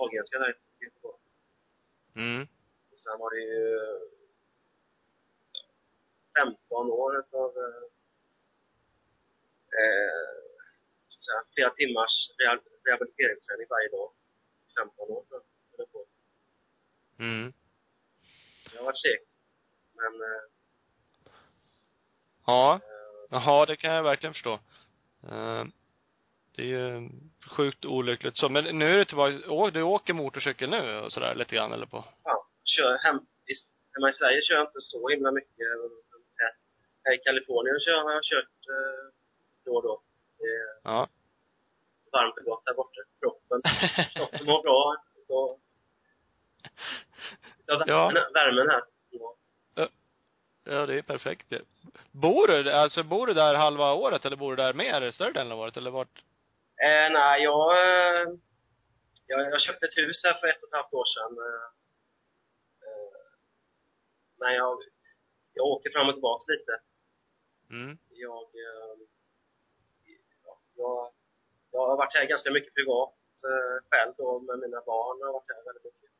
Sahlgrenska 0.00 0.38
där 0.38 0.50
i 0.80 0.84
Göteborg. 0.84 1.18
Mm. 2.14 2.42
Och 2.92 2.98
sen 2.98 3.18
var 3.18 3.30
det 3.30 3.40
ju 3.40 3.78
15 6.38 6.90
år 6.90 7.24
av 7.32 7.50
eh, 9.78 10.34
säga, 11.24 11.42
flera 11.54 11.70
timmars 11.70 12.30
reha- 12.38 12.62
rehabiliteringsträning 12.84 13.66
varje 13.70 13.88
dag. 13.88 14.12
15 14.78 15.10
år 15.10 15.22
på. 15.92 16.06
Mm. 17.18 17.52
Jag 18.72 18.78
har 18.80 18.84
varit 18.84 18.98
seg. 18.98 19.18
Men 19.92 20.14
eh, 20.14 20.42
Ja. 22.46 22.74
eh, 22.74 22.80
Jaha, 23.30 23.66
det 23.66 23.76
kan 23.76 23.94
jag 23.94 24.02
verkligen 24.02 24.32
förstå. 24.34 24.52
Eh, 25.22 25.64
det 26.54 26.62
är 26.62 26.66
ju 26.66 27.10
sjukt 27.50 27.84
olyckligt 27.84 28.36
så. 28.36 28.48
Men 28.48 28.64
nu 28.78 28.94
är 28.94 28.98
det 28.98 29.04
tillbaka, 29.04 29.70
du 29.70 29.82
åker 29.82 30.12
motorcykel 30.14 30.70
nu 30.70 30.98
och 30.98 31.12
sådär 31.12 31.34
lite 31.34 31.56
grann 31.56 31.72
eller 31.72 31.86
på? 31.86 32.04
fan, 32.24 32.42
kör 32.64 32.98
hem, 32.98 33.16
i, 33.16 33.52
hemma 33.94 34.08
i 34.08 34.12
Sverige 34.12 34.42
kör 34.42 34.54
jag 34.54 34.64
inte 34.64 34.80
så 34.80 35.08
himla 35.08 35.30
mycket. 35.32 35.66
Här, 36.38 36.52
här 37.04 37.14
i 37.14 37.18
Kalifornien 37.18 37.80
kör, 37.80 38.02
har 38.04 38.12
jag 38.12 38.22
kört 38.24 38.56
eh, 38.74 39.12
då 39.64 39.72
och 39.76 39.82
då. 39.82 40.00
Det 40.38 40.80
Ja. 40.90 41.08
varmt 42.12 42.38
och 42.38 42.44
gott 42.44 42.64
där 42.64 42.74
borta. 42.74 43.00
Kroppen, 43.20 43.60
kroppen 44.14 44.46
mår 44.46 44.62
bra. 44.62 44.96
Så, 45.26 45.58
Ja. 47.66 48.06
värmen, 48.06 48.32
värmen 48.34 48.70
här. 48.70 48.82
Ja. 49.10 49.36
Ja, 50.64 50.86
det 50.86 50.94
är 50.98 51.02
perfekt 51.02 51.46
det. 51.50 51.62
Bor 52.12 52.46
du, 52.46 52.72
alltså 52.72 53.02
bor 53.02 53.26
du 53.26 53.34
där 53.34 53.54
halva 53.54 53.92
året 53.92 54.24
eller 54.24 54.36
bor 54.36 54.56
du 54.56 54.62
där 54.62 54.72
mer, 54.72 55.10
större 55.10 55.32
delen 55.32 55.52
av 55.52 55.60
året 55.60 55.76
eller 55.76 55.90
vart? 55.90 56.22
Eh, 56.86 57.12
nej, 57.12 57.42
jag, 57.42 57.70
eh, 57.86 58.28
jag, 59.26 59.40
jag 59.52 59.60
köpte 59.60 59.86
ett 59.86 59.98
hus 59.98 60.24
här 60.24 60.34
för 60.40 60.46
ett 60.48 60.62
och 60.62 60.68
ett 60.68 60.74
halvt 60.74 60.94
år 60.94 61.04
sedan. 61.14 61.32
Eh, 61.46 61.68
eh, 62.86 63.22
men 64.40 64.54
jag, 64.54 64.78
jag 65.54 65.66
åker 65.66 65.90
fram 65.90 66.08
och 66.08 66.14
tillbaka 66.14 66.52
lite. 66.52 66.74
Mm. 67.70 67.98
Jag, 68.08 68.42
eh, 68.42 68.96
ja, 70.44 70.58
jag, 70.74 71.12
jag 71.70 71.86
har 71.86 71.96
varit 71.96 72.14
här 72.14 72.24
ganska 72.24 72.50
mycket 72.50 72.74
privat 72.74 73.14
själv 73.90 74.14
då 74.16 74.40
med 74.40 74.58
mina 74.58 74.80
barn. 74.80 75.18
Jag 75.20 75.26
har 75.26 75.32
varit 75.32 75.50
här 75.54 75.64
väldigt 75.64 75.84
mycket. 75.84 76.10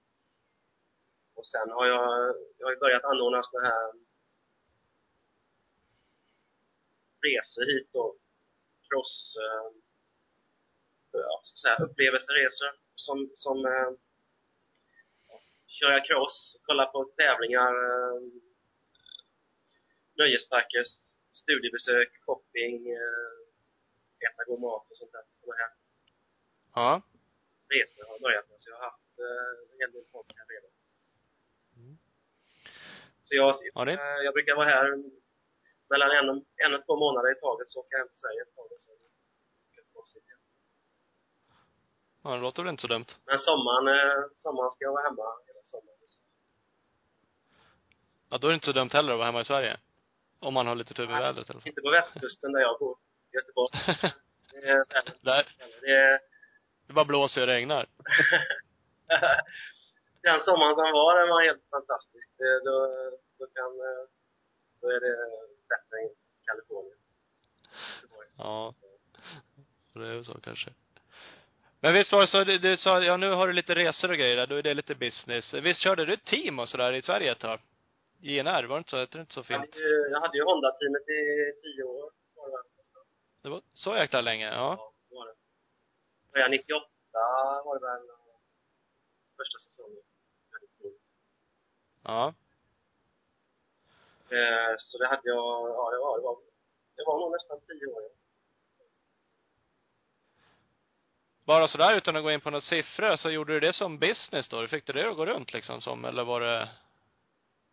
Och 1.35 1.47
sen 1.47 1.71
har 1.71 1.87
jag, 1.87 2.35
jag 2.59 2.67
har 2.67 2.77
börjat 2.77 3.05
anordna 3.05 3.43
såna 3.43 3.65
här 3.69 3.93
resor 7.23 7.67
hit 7.67 7.89
då. 7.93 8.17
Cross, 8.89 9.37
eh, 9.45 9.80
ja, 11.13 11.41
så 11.43 11.53
att 11.53 11.59
säga, 11.59 11.87
upplevelseresor 11.89 12.71
som, 12.95 13.31
som 13.35 13.67
eh, 13.67 13.91
köra 15.67 16.01
cross, 16.01 16.61
kolla 16.67 16.87
på 16.87 17.05
tävlingar, 17.05 17.73
eh, 17.89 18.21
nöjesparker, 20.15 20.85
studiebesök, 21.33 22.11
shopping, 22.25 22.89
eh, 22.93 24.29
äta 24.29 24.45
god 24.47 24.61
mat 24.61 24.91
och 24.91 24.97
sånt 24.97 25.13
där. 25.13 25.23
Såna 25.35 25.55
här 25.57 25.71
Ja. 26.75 27.03
resor 27.69 28.05
har 28.07 28.13
jag 28.15 28.21
börjat 28.23 28.49
med. 28.51 28.61
Så 28.61 28.71
jag 28.71 28.77
har 28.77 28.85
haft 28.91 29.19
eh, 29.19 29.73
en 29.73 29.79
hel 29.81 29.93
del 29.93 30.05
folk 30.13 30.27
här 30.37 30.47
redan. 30.55 30.71
Så 33.23 33.35
jag, 33.37 33.55
Ja, 33.75 33.85
det- 33.85 33.93
eh, 33.93 34.21
jag 34.27 34.35
brukar 34.35 34.55
vara 34.55 34.67
här 34.69 34.87
mellan 35.91 36.11
en 36.11 36.29
och, 36.31 36.45
en 36.57 36.75
och 36.75 36.87
två 36.87 36.97
månader 36.97 37.31
i 37.37 37.41
taget, 37.41 37.69
så 37.69 37.81
åker 37.81 37.93
jag 37.95 37.99
hem 37.99 38.09
till 38.09 38.19
Sverige 38.19 38.43
ett 38.43 38.55
tag 38.55 38.65
och 38.65 38.73
åker 38.73 39.77
jag 39.77 39.85
tillbaka 39.85 40.11
hit 40.15 40.25
igen. 40.29 40.39
Ja, 42.23 42.31
det 42.31 42.41
låter 42.41 42.63
väl 42.63 42.71
inte 42.71 42.81
så 42.81 42.89
dumt. 42.89 43.07
Men 43.27 43.39
sommaren, 43.39 43.89
eh, 43.89 44.25
sommaren 44.37 44.71
ska 44.71 44.85
jag 44.85 44.93
vara 44.93 45.03
hemma 45.03 45.23
hela 45.47 45.61
sommaren. 45.65 45.97
Ja, 48.29 48.39
då 48.39 48.47
är 48.47 48.51
det 48.51 48.55
inte 48.55 48.67
så 48.67 48.73
dumt 48.73 48.91
heller 48.93 49.13
att 49.13 49.19
vara 49.19 49.27
hemma 49.27 49.41
i 49.41 49.45
Sverige. 49.45 49.77
Om 50.41 50.55
man 50.55 50.67
har 50.67 50.75
lite 50.75 50.95
tur 50.95 51.07
med 51.07 51.15
Nej. 51.15 51.23
vädret 51.23 51.49
i 51.49 51.53
alla 51.53 51.61
fall. 51.61 51.69
Inte 51.69 51.81
på 51.81 51.91
västkusten 51.91 52.53
där 52.53 52.61
jag 52.61 52.79
bor, 52.79 52.99
Göteborg. 53.33 53.71
Det 54.53 54.69
är 54.69 54.85
Där, 55.23 55.47
Det 55.81 55.93
är 55.93 56.21
det 56.87 56.93
bara 56.93 57.05
blåser 57.05 57.41
och 57.41 57.47
regnar. 57.47 57.87
Den 60.23 60.41
sommaren 60.41 60.75
som 60.75 60.93
var, 60.93 61.19
den 61.19 61.29
var 61.29 61.43
helt 61.43 61.63
fantastisk. 61.71 62.31
Då, 62.65 62.75
då 63.39 63.47
kan, 63.47 63.71
eh, 63.89 64.05
då 64.81 64.89
är 64.89 65.01
det 65.01 65.17
bättre 65.69 65.97
än 66.03 66.11
Kalifornien. 66.47 66.99
Ja. 68.39 68.75
Det 69.93 70.07
är 70.09 70.13
ju 70.13 70.25
så 70.25 70.41
kanske. 70.41 70.71
Men 71.81 71.95
visst 71.95 72.13
var 72.13 72.21
det 72.21 72.27
så, 72.27 72.45
du, 72.45 72.59
du 72.59 72.77
sa, 72.77 73.03
ja 73.03 73.17
nu 73.17 73.31
har 73.31 73.47
du 73.47 73.53
lite 73.53 73.75
resor 73.75 74.11
och 74.11 74.17
grejer 74.17 74.37
där, 74.37 74.47
då 74.47 74.57
är 74.57 74.63
det 74.63 74.75
lite 74.75 74.95
business. 74.95 75.55
Visst 75.55 75.81
körde 75.81 76.05
du 76.05 76.17
team 76.17 76.59
och 76.59 76.69
sådär 76.69 76.93
i 76.93 77.03
Sverige 77.03 77.33
ett 77.33 77.39
tag? 77.39 77.61
JNR, 78.21 78.65
var 78.65 78.77
det 78.77 78.79
inte 78.79 78.91
så? 78.91 78.97
Det 78.97 79.21
inte 79.21 79.33
så 79.33 79.45
Jag 79.49 79.59
hade 79.59 79.67
fint? 79.67 79.77
ju, 79.77 80.09
jag 80.11 80.21
hade 80.21 80.37
ju 80.37 80.45
Honda-teamet 80.45 81.09
i 81.09 81.53
tio 81.63 81.83
år. 81.83 82.11
Det, 83.43 83.49
var 83.49 83.63
så 83.73 83.97
jäkla 83.97 84.21
länge? 84.21 84.47
Ja. 84.47 84.77
ja, 84.79 84.93
det 85.09 85.15
var 85.15 85.27
det. 85.27 85.35
Började 86.33 86.51
98 86.51 86.87
var 87.65 87.79
det 87.79 87.87
väl 87.87 88.09
första 89.37 89.59
säsongen. 89.59 90.03
Ja. 92.05 92.35
Eh, 94.31 94.75
så 94.79 94.99
det 94.99 95.07
hade 95.07 95.29
jag, 95.29 95.69
ja 95.71 95.91
det 95.91 95.99
var, 95.99 96.19
det 96.19 96.23
var, 96.23 96.37
det 96.97 97.05
var 97.07 97.21
nog 97.21 97.33
nästan 97.33 97.61
tio 97.61 97.87
år. 97.87 98.03
ja. 98.03 98.11
Bara 101.51 101.69
sådär 101.69 101.97
utan 101.97 102.17
att 102.17 102.23
gå 102.23 102.31
in 102.31 102.41
på 102.41 102.51
några 102.51 102.61
siffror, 102.61 103.17
så 103.17 103.31
gjorde 103.31 103.53
du 103.53 103.61
det 103.61 103.73
som 103.73 103.99
business 103.99 104.49
då? 104.49 104.67
Fick 104.67 104.87
du 104.87 104.93
det 104.93 105.11
att 105.11 105.17
gå 105.17 105.27
runt 105.27 105.53
liksom 105.53 105.81
som, 105.81 106.05
eller 106.05 106.25
var 106.25 106.41
det 106.41 106.69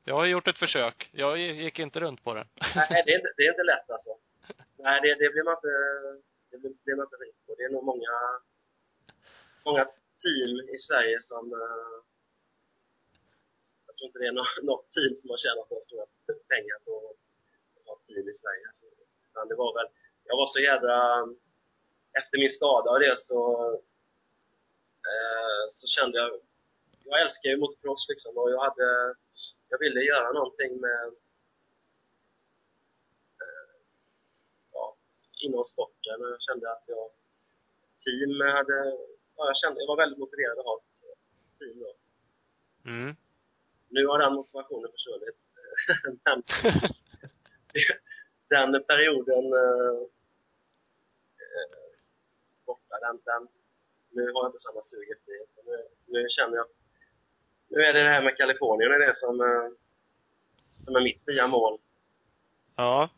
jag 0.04 0.16
har 0.16 0.26
gjort 0.26 0.48
ett 0.48 0.58
försök. 0.58 1.10
Jag 1.12 1.38
gick 1.38 1.80
inte 1.80 2.00
runt 2.00 2.24
på 2.24 2.34
det. 2.34 2.46
Nej, 2.76 3.04
det 3.06 3.12
är 3.14 3.18
inte, 3.20 3.34
det 3.38 3.44
är 3.48 3.50
inte 3.50 3.64
lätt 3.74 3.90
alltså. 3.90 4.12
Nej, 4.86 5.02
det, 5.02 5.10
det 5.22 5.30
blir 5.34 5.44
man 5.44 5.56
inte, 5.60 5.74
det 6.52 6.58
blir, 6.62 6.72
blir 6.86 6.96
man 6.96 7.06
inte 7.06 7.16
rik 7.26 7.36
på. 7.46 7.56
Det 7.58 7.64
är 7.64 7.70
nog 7.70 7.84
många, 7.92 8.14
många 9.66 9.84
team 10.24 10.52
i 10.76 10.78
Sverige 10.88 11.18
som, 11.20 11.44
eh, 11.62 11.96
jag 13.88 13.94
tror 13.96 14.08
inte 14.08 14.20
det 14.20 14.28
är 14.28 14.38
något, 14.40 14.56
något 14.72 14.86
team 14.96 15.16
som 15.20 15.30
har 15.30 15.38
tjänat 15.44 15.70
några 15.70 15.84
stora 15.88 16.06
pengar 16.54 16.78
på 16.86 16.94
att 17.76 17.86
ha 17.88 17.96
team 18.08 18.26
i 18.34 18.36
Sverige. 18.42 18.64
Alltså, 18.70 18.86
utan 19.30 19.48
det 19.50 19.56
var 19.64 19.72
väl, 19.78 19.90
jag 20.30 20.38
var 20.42 20.48
så 20.56 20.60
jädra, 20.70 20.98
efter 22.18 22.38
min 22.38 22.51
skada 22.51 22.89
och 22.91 22.99
det 22.99 23.18
så, 23.30 23.39
eh, 25.11 25.63
så 25.72 25.88
kände 25.88 26.18
jag, 26.18 26.32
jag 27.03 27.22
älskar 27.22 27.49
ju 27.49 27.57
motocross 27.57 28.05
liksom 28.09 28.38
och 28.38 28.51
jag 28.51 28.59
hade, 28.59 29.15
jag 29.70 29.80
ville 29.80 30.01
göra 30.01 30.32
någonting 30.32 30.82
med 30.82 31.07
eh, 33.43 33.76
ja, 34.74 34.95
inom 35.45 35.63
sporten 35.63 36.22
och 36.22 36.32
jag 36.32 36.41
kände 36.41 36.72
att 36.72 36.84
jag 36.86 37.09
team 38.03 38.41
hade, 38.41 38.78
ja, 39.38 39.45
jag 39.51 39.57
kände, 39.57 39.82
jag 39.82 39.88
var 39.88 39.97
väldigt 39.97 40.20
motiverad 40.20 40.59
att 40.59 40.65
ha 40.65 40.78
ett 40.78 41.59
team 41.59 41.80
då. 41.80 41.93
Mm. 42.89 43.15
Nu 43.89 44.07
har 44.07 44.20
den 44.20 44.34
motivationen 44.34 44.91
försvunnit. 44.91 45.38
den, 46.26 46.43
den 48.49 48.84
perioden 48.84 49.45
eh, 49.53 50.01
eh, 51.43 51.87
borta, 52.72 52.95
den, 53.05 53.15
den, 53.30 53.47
nu 54.15 54.24
har 54.34 54.39
jag 54.43 54.49
inte 54.49 54.59
samma 54.68 54.82
sug 54.91 55.05
efter 55.15 55.32
det. 55.32 55.45
Nu, 55.72 55.78
nu 56.13 56.20
känner 56.30 56.55
jag, 56.57 56.68
nu 57.68 57.78
är 57.88 57.93
det 57.93 58.03
det 58.03 58.09
här 58.15 58.24
med 58.24 58.38
Kalifornien, 58.38 58.89
det 58.91 58.95
är 58.95 59.07
det 59.07 59.15
som, 59.26 59.36
eh, 59.41 59.68
som 60.86 60.95
är 60.95 61.01
mitt 61.09 61.28
nya 61.28 61.47
mål. 61.47 61.80
Ja. 62.76 63.09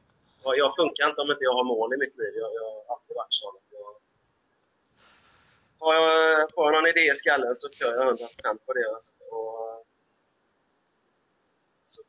Jag, 0.43 0.57
jag 0.57 0.75
funkar 0.75 1.09
inte 1.09 1.21
om 1.21 1.31
inte 1.31 1.43
jag 1.43 1.53
har 1.53 1.63
mål 1.63 1.93
i 1.93 1.97
mitt 1.97 2.17
liv. 2.17 2.33
Jag, 2.35 2.51
jag 2.53 2.63
har 2.71 2.93
alltid 2.95 3.15
varit 3.15 3.33
sån 3.41 3.55
jag... 3.71 3.95
Har 5.79 5.93
jag, 5.95 6.53
får 6.53 6.65
jag 6.65 6.73
någon 6.73 6.89
idé 6.89 7.05
i 7.13 7.19
skallen 7.19 7.55
så 7.55 7.69
kör 7.69 7.91
jag 7.91 8.17
100% 8.17 8.57
på 8.65 8.73
det. 8.73 8.87
Alltså. 8.95 9.11
Och 9.35 9.85
så 11.85 12.01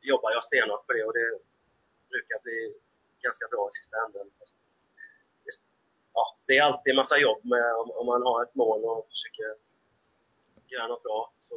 jobbar 0.00 0.30
jag 0.30 0.44
stenhårt 0.44 0.86
på 0.86 0.92
det 0.92 1.04
och 1.04 1.12
det 1.12 1.38
brukar 2.10 2.38
bli 2.42 2.74
ganska 3.22 3.46
bra 3.52 3.68
i 3.68 3.72
sista 3.78 3.96
änden. 4.04 4.26
Det- 4.38 4.57
Ja, 6.18 6.24
det 6.46 6.54
är 6.58 6.62
alltid 6.62 6.90
en 6.90 7.02
massa 7.02 7.18
jobb 7.26 7.40
med 7.54 7.68
om, 7.80 7.88
om 8.00 8.06
man 8.12 8.22
har 8.22 8.38
ett 8.44 8.54
mål 8.54 8.80
och 8.84 9.06
försöker 9.12 9.48
göra 10.72 10.86
något 10.86 11.02
bra 11.02 11.32
så, 11.36 11.56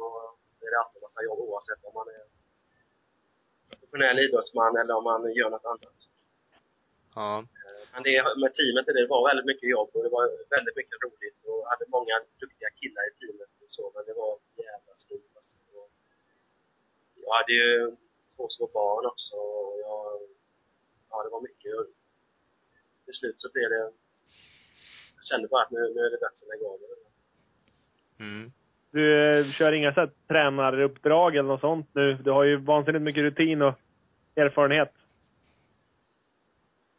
så 0.54 0.60
är 0.66 0.70
det 0.70 0.78
alltid 0.82 0.98
en 1.00 1.06
massa 1.08 1.22
jobb 1.28 1.38
oavsett 1.38 1.84
om 1.88 1.94
man 2.00 2.08
är 2.08 2.24
professionell 3.70 4.18
idrottsman 4.24 4.76
eller 4.80 4.94
om 4.98 5.04
man 5.04 5.20
gör 5.38 5.50
något 5.50 5.64
annat. 5.72 5.98
Ja. 7.14 7.44
Men 7.92 8.02
det 8.02 8.16
med 8.42 8.54
teamet, 8.58 8.86
det 8.86 9.06
var 9.14 9.28
väldigt 9.30 9.50
mycket 9.52 9.68
jobb 9.76 9.90
och 9.94 10.02
det 10.06 10.12
var 10.18 10.24
väldigt 10.56 10.76
mycket 10.80 10.98
roligt 11.04 11.40
och 11.50 11.60
hade 11.70 11.84
många 11.96 12.14
duktiga 12.42 12.70
killar 12.78 13.02
i 13.08 13.12
teamet 13.18 13.52
och 13.64 13.70
så, 13.76 13.84
men 13.94 14.04
det 14.08 14.14
var 14.22 14.32
jävla 14.56 14.94
slut 15.04 15.30
alltså. 15.38 15.56
Jag 17.24 17.32
hade 17.38 17.52
ju 17.52 17.96
två 18.36 18.44
små 18.48 18.66
barn 18.66 19.06
också 19.12 19.36
och 19.36 19.80
jag, 19.86 20.04
ja 21.10 21.22
det 21.24 21.30
var 21.36 21.40
mycket. 21.40 21.74
Till 23.04 23.14
slut 23.14 23.40
så 23.40 23.48
blev 23.52 23.68
det, 23.70 23.92
kände 25.22 25.48
bara 25.48 25.62
att 25.62 25.70
nu, 25.70 25.92
nu 25.94 26.00
är 26.00 26.10
det 26.10 26.20
dags 26.20 26.42
att 26.42 26.48
lägga 26.48 26.66
av. 26.72 26.78
Mm. 28.20 28.52
Du 28.90 29.38
eh, 29.38 29.52
kör 29.52 29.72
inga 29.72 29.94
så 29.94 30.00
här 30.00 30.10
tränaruppdrag 30.28 31.36
eller 31.36 31.48
något 31.48 31.60
sånt 31.60 31.88
nu? 31.92 32.14
Du 32.14 32.30
har 32.30 32.44
ju 32.44 32.56
vansinnigt 32.56 33.02
mycket 33.02 33.22
rutin 33.22 33.62
och 33.62 33.74
erfarenhet. 34.36 34.92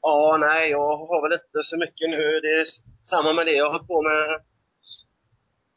Ja, 0.01 0.37
nej, 0.39 0.69
jag 0.69 0.97
har 0.97 1.21
väl 1.21 1.33
inte 1.33 1.63
så 1.63 1.77
mycket 1.77 2.09
nu. 2.09 2.39
Det 2.39 2.59
är 2.59 2.65
samma 3.03 3.33
med 3.33 3.45
det. 3.45 3.51
Jag 3.51 3.65
har 3.65 3.71
hållit 3.71 3.87
på 3.87 4.01
med 4.01 4.33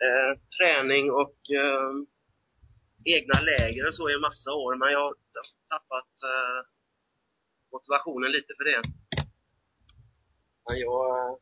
eh, 0.05 0.39
träning 0.59 1.11
och 1.11 1.37
eh, 1.61 1.93
egna 3.05 3.41
läger 3.41 3.89
och 3.89 3.95
så 3.95 4.11
i 4.11 4.15
en 4.15 4.21
massa 4.21 4.51
år, 4.53 4.77
men 4.77 4.93
jag 4.93 5.01
har 5.01 5.15
tappat 5.69 6.13
eh, 6.33 6.61
motivationen 7.73 8.33
lite 8.33 8.53
för 8.57 8.65
det. 8.65 8.83
Men 10.69 10.79
jag... 10.79 11.29
Eh, 11.31 11.37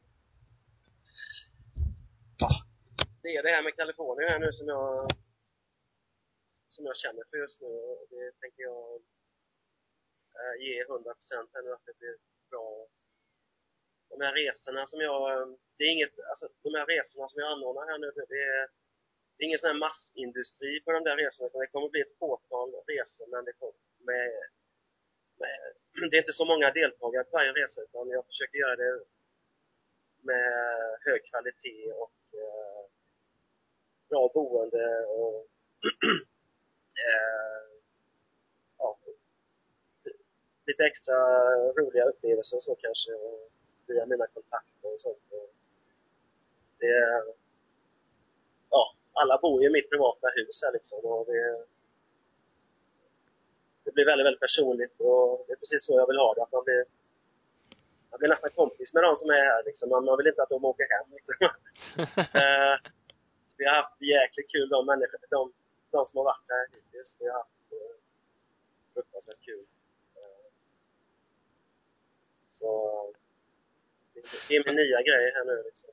ja, 2.39 2.51
det 3.25 3.37
är 3.37 3.43
det 3.43 3.55
här 3.57 3.63
med 3.63 3.77
Kalifornien 3.77 4.31
här 4.33 4.39
nu 4.39 4.53
som 4.53 4.69
jag 4.69 5.11
som 6.75 6.87
jag 6.87 6.97
känner 6.97 7.25
för 7.31 7.37
just 7.37 7.61
nu. 7.61 7.69
och 7.69 8.07
Det 8.11 8.33
tänker 8.41 8.63
jag 8.63 8.89
eh, 10.39 10.55
ge 10.65 10.83
100 10.83 11.15
procent 11.15 11.51
här 11.55 11.63
nu 11.63 11.73
att 11.73 11.87
det 11.87 11.99
blir 11.99 12.17
bra. 12.51 12.87
De 14.11 14.17
här 14.25 14.33
resorna 14.33 14.87
som 14.87 15.01
jag, 15.01 15.21
eh, 15.33 15.47
det 15.77 15.85
är 15.85 15.93
inget, 15.97 16.15
alltså 16.31 16.47
de 16.63 16.75
här 16.79 16.87
resorna 16.87 17.29
som 17.29 17.41
jag 17.43 17.53
anordnar 17.53 17.87
här 17.91 17.99
nu, 17.99 18.11
det 18.17 18.43
är, 18.55 18.69
det 19.35 19.41
är 19.43 19.47
ingen 19.49 19.63
sån 19.63 19.73
här 19.73 19.85
massindustri 19.87 20.81
på 20.85 20.93
de 20.93 21.05
där 21.05 21.17
resorna, 21.17 21.47
utan 21.49 21.61
det 21.61 21.75
kommer 21.75 21.89
bli 21.89 22.01
ett 22.01 22.19
fåtal 22.19 22.69
resor, 22.93 23.27
men 23.33 23.45
det 23.45 23.53
kommer 23.53 23.81
med, 24.11 24.31
med, 25.41 25.59
det 26.11 26.17
är 26.17 26.25
inte 26.25 26.41
så 26.41 26.45
många 26.45 26.71
deltagare 26.71 27.25
på 27.25 27.37
varje 27.39 27.53
resa, 27.53 27.83
utan 27.83 28.09
jag 28.17 28.27
försöker 28.27 28.59
göra 28.59 28.77
det 28.77 28.93
med 30.31 30.49
hög 31.07 31.21
kvalitet 31.31 31.93
och 31.93 32.19
eh, 32.43 32.85
bra 34.09 34.31
boende 34.35 35.07
och 35.07 35.47
eh, 37.07 37.65
ja, 38.79 38.99
lite 40.67 40.85
extra 40.85 41.17
roliga 41.79 42.05
upplevelser 42.05 42.57
och 42.57 42.63
så 42.63 42.75
kanske 42.75 43.13
och 43.13 43.51
via 43.87 44.07
mina 44.07 44.27
kontakter 44.27 44.93
och 44.93 45.01
sånt. 45.01 45.29
Och 45.33 45.51
det 46.79 47.23
ja, 48.71 48.95
alla 49.13 49.39
bor 49.39 49.63
ju 49.63 49.69
i 49.69 49.73
mitt 49.73 49.91
privata 49.91 50.29
hus 50.37 50.63
här 50.65 50.73
liksom 50.73 51.01
och 51.05 51.27
det, 51.27 51.65
det 53.85 53.93
blir 53.93 54.07
väldigt, 54.07 54.27
väldigt 54.27 54.47
personligt 54.47 55.01
och 55.01 55.45
det 55.47 55.53
är 55.53 55.57
precis 55.57 55.87
så 55.87 55.93
jag 55.99 56.07
vill 56.07 56.19
ha 56.25 56.35
det. 56.35 56.43
Att 56.43 56.53
man 56.53 56.65
blir, 56.65 56.85
man 58.11 58.19
blir 58.19 58.29
nästan 58.29 58.51
kompis 58.51 58.95
med 58.95 59.03
de 59.03 59.17
som 59.17 59.31
är 59.31 59.45
här 59.51 59.63
liksom. 59.65 59.89
Man, 59.91 60.05
man 60.05 60.17
vill 60.17 60.27
inte 60.27 60.43
att 60.43 60.49
de 60.49 60.65
åker 60.65 60.87
hem 60.95 61.09
liksom. 61.17 61.35
Vi 63.57 63.65
har 63.65 63.75
haft 63.75 64.01
jäkligt 64.03 64.51
kul 64.53 64.69
de 64.69 64.87
människor, 64.87 65.19
de, 65.31 65.53
de 65.91 66.07
som 66.07 66.19
har 66.19 66.25
varit 66.25 66.49
här 66.49 66.67
hittills. 66.77 67.17
Vi 67.21 67.29
har 67.29 67.39
haft 67.39 67.55
eh, 67.73 67.97
fruktansvärt 68.95 69.41
kul. 69.45 69.67
Eh, 70.17 70.47
så 72.47 72.69
det, 74.49 74.57
är 74.57 74.65
min 74.65 74.77
nya 74.77 75.03
grej 75.03 75.33
här 75.35 75.45
nu 75.45 75.63
liksom. 75.65 75.91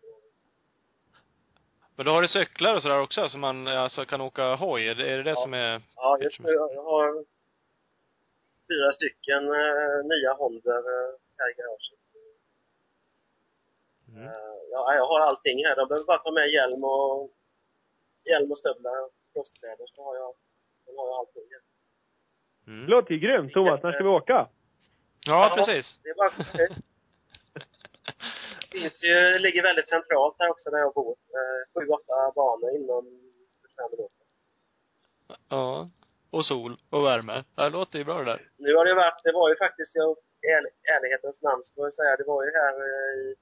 Men 1.96 2.06
då 2.06 2.12
har 2.12 2.22
du 2.22 2.28
cyklar 2.28 2.76
och 2.76 2.82
sådär 2.82 3.02
också, 3.02 3.30
så 3.30 3.38
man 3.38 3.68
alltså 3.68 4.06
kan 4.06 4.22
åka 4.22 4.56
hoj? 4.56 4.88
Är 4.88 4.96
det 4.96 5.12
är 5.12 5.24
det, 5.24 5.30
Ja. 5.30 5.36
som 5.36 5.54
är 5.54 5.82
Ja, 5.96 6.18
just 6.22 6.40
nu 6.40 6.50
jag 6.50 6.84
har 6.84 7.26
fyra 8.68 8.92
stycken 8.92 9.44
eh, 9.44 10.04
nya 10.04 10.34
Hondor 10.34 10.78
eh, 10.78 11.12
här 11.38 11.50
i 11.52 11.54
garaget. 11.54 12.00
Mm. 14.08 14.24
Eh, 14.28 14.58
ja, 14.72 14.96
jag 14.96 15.06
har 15.06 15.20
allting 15.20 15.66
här. 15.66 15.76
De 15.76 15.88
behöver 15.88 16.06
bara 16.06 16.18
ta 16.18 16.32
med 16.32 16.50
hjälm 16.50 16.84
och 16.84 17.32
hjälm 18.30 18.52
och 18.52 18.58
stövlar 18.58 19.04
och 19.06 19.12
frostkläder 19.34 19.86
så 19.94 20.04
har 20.04 20.16
jag, 20.16 20.32
sen 20.86 20.94
har 20.98 21.08
jag 21.08 21.16
allting. 21.20 21.44
Mm. 22.68 22.86
Det 22.86 22.92
låter 22.92 23.12
ju 23.14 23.20
grymt. 23.20 23.54
Thomas, 23.54 23.84
när 23.84 23.92
ska 23.92 24.04
vi 24.04 24.10
åka? 24.10 24.48
Ja, 25.28 25.52
precis. 25.56 26.00
Det 26.04 26.10
är 26.10 26.16
bara 26.16 26.32
Det 28.72 28.78
finns 28.80 29.04
ju, 29.04 29.14
det 29.14 29.40
ligger 29.40 29.64
väldigt 29.64 29.90
centralt 29.90 30.36
här 30.40 30.50
också 30.50 30.70
där 30.70 30.78
jag 30.80 30.94
bor. 30.94 31.12
Eh, 31.12 31.62
sju, 31.74 31.88
åtta 31.88 32.32
banor 32.36 32.70
inom 32.76 33.04
25 33.70 33.92
minuter. 33.92 34.26
Ja. 35.50 35.90
Och 36.32 36.46
sol 36.46 36.78
och 36.90 37.06
värme. 37.06 37.44
Ja, 37.56 37.64
Det 37.64 37.70
låter 37.70 37.98
ju 38.00 38.06
bra 38.06 38.18
det 38.20 38.26
där. 38.32 38.50
Nu 38.58 38.76
har 38.76 38.86
det 38.86 38.94
varit, 38.94 39.24
det 39.24 39.32
var 39.32 39.50
ju 39.50 39.56
faktiskt, 39.56 39.96
jag, 39.96 40.12
i 40.46 40.48
ärl- 40.56 40.74
ärlighetens 40.96 41.42
namn 41.42 41.62
får 41.76 41.86
jag 41.86 41.94
säga, 41.94 42.16
det 42.18 42.24
var 42.24 42.44
ju 42.46 42.52
här 42.52 42.74
eh, 42.90 43.14
i 43.22 43.36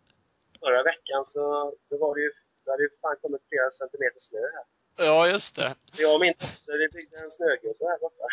förra 0.59 0.83
veckan 0.83 1.25
så, 1.25 1.41
då 1.89 1.97
var 1.97 2.15
det 2.15 2.21
ju 2.21 2.31
Det 2.65 2.71
hade 2.71 2.83
ju 2.83 2.89
fan 3.01 3.15
kommit 3.21 3.41
flera 3.49 3.69
centimeter 3.81 4.19
snö 4.29 4.39
här. 4.57 4.65
Ja, 5.05 5.27
just 5.33 5.55
det. 5.55 5.75
Jag 6.03 6.13
och 6.15 6.19
min 6.25 6.33
dotter, 6.41 6.73
vi 6.81 6.87
byggde 6.95 7.17
en 7.17 7.31
snögubbe 7.31 7.83
här 7.91 7.99
borta. 8.03 8.25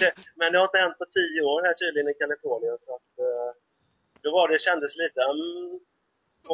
Det- 0.00 0.14
Men 0.40 0.52
det 0.52 0.58
har 0.58 0.64
inte 0.70 0.78
hänt 0.78 0.98
på 0.98 1.06
tio 1.18 1.40
år 1.42 1.62
här 1.66 1.74
tydligen 1.74 2.08
i 2.12 2.14
Kalifornien 2.14 2.78
så 2.86 2.90
att 2.98 3.12
eh, 3.26 3.50
då 4.22 4.28
var 4.32 4.48
det, 4.48 4.58
kändes 4.58 4.96
lite, 5.02 5.20
mm, 5.22 5.80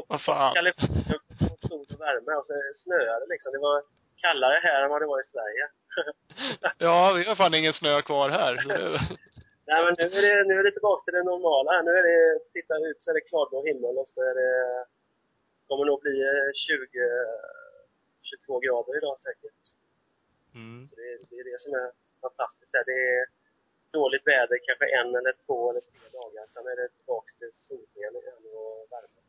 Vad 0.09 0.21
fan. 0.23 0.55
Kalifornien, 0.55 1.21
sol 1.69 1.87
och 1.95 2.01
värme 2.01 2.33
och 2.41 2.47
så 2.47 2.55
snöade 2.85 3.21
det 3.27 3.33
liksom. 3.35 3.53
Det 3.53 3.59
var 3.59 3.83
kallare 4.25 4.61
här 4.63 4.83
än 4.85 4.91
vad 4.91 5.03
det 5.03 5.07
var 5.07 5.21
i 5.21 5.25
Sverige. 5.35 5.65
Ja, 6.79 7.13
vi 7.13 7.25
har 7.25 7.35
fan 7.35 7.55
ingen 7.55 7.73
snö 7.73 8.03
kvar 8.03 8.29
här. 8.31 8.53
Nej 9.71 9.85
men 9.85 9.95
nu 9.99 10.05
är 10.19 10.23
det, 10.27 10.45
nu 10.49 10.55
är 10.61 10.65
det 10.65 10.71
tillbaka 10.73 11.05
till 11.05 11.15
det 11.15 11.23
normala 11.33 11.71
här. 11.73 11.83
Nu 11.83 11.91
är 11.91 12.03
det, 12.03 12.39
titta 12.53 12.75
ut 12.89 13.03
så 13.03 13.11
är 13.11 13.15
det 13.15 13.21
klarblå 13.31 13.65
himmel 13.67 13.99
och 13.99 14.09
så 14.09 14.21
är 14.31 14.35
det, 14.35 14.85
kommer 15.69 15.85
nog 15.91 15.99
bli 16.07 16.17
eh, 16.31 16.49
20, 16.67 16.87
22 18.31 18.61
grader 18.65 18.93
idag 19.01 19.17
säkert. 19.27 19.63
Mm. 20.55 20.87
Så 20.87 20.93
det, 21.01 21.11
det 21.31 21.37
är 21.43 21.45
det 21.53 21.59
som 21.65 21.73
är 21.83 21.89
fantastiskt 22.25 22.73
här. 22.77 22.85
Det 22.93 23.01
är 23.17 23.25
dåligt 23.91 24.27
väder 24.27 24.59
kanske 24.67 24.87
en 25.01 25.09
eller 25.19 25.35
två 25.47 25.71
eller 25.71 25.81
tre 25.81 26.07
dagar. 26.19 26.45
Sen 26.47 26.65
är 26.73 26.77
det 26.81 26.89
tillbaka 26.99 27.31
till 27.39 27.53
solsken 27.53 28.13
igen 28.21 28.43
och 28.61 28.87
värme. 28.93 29.21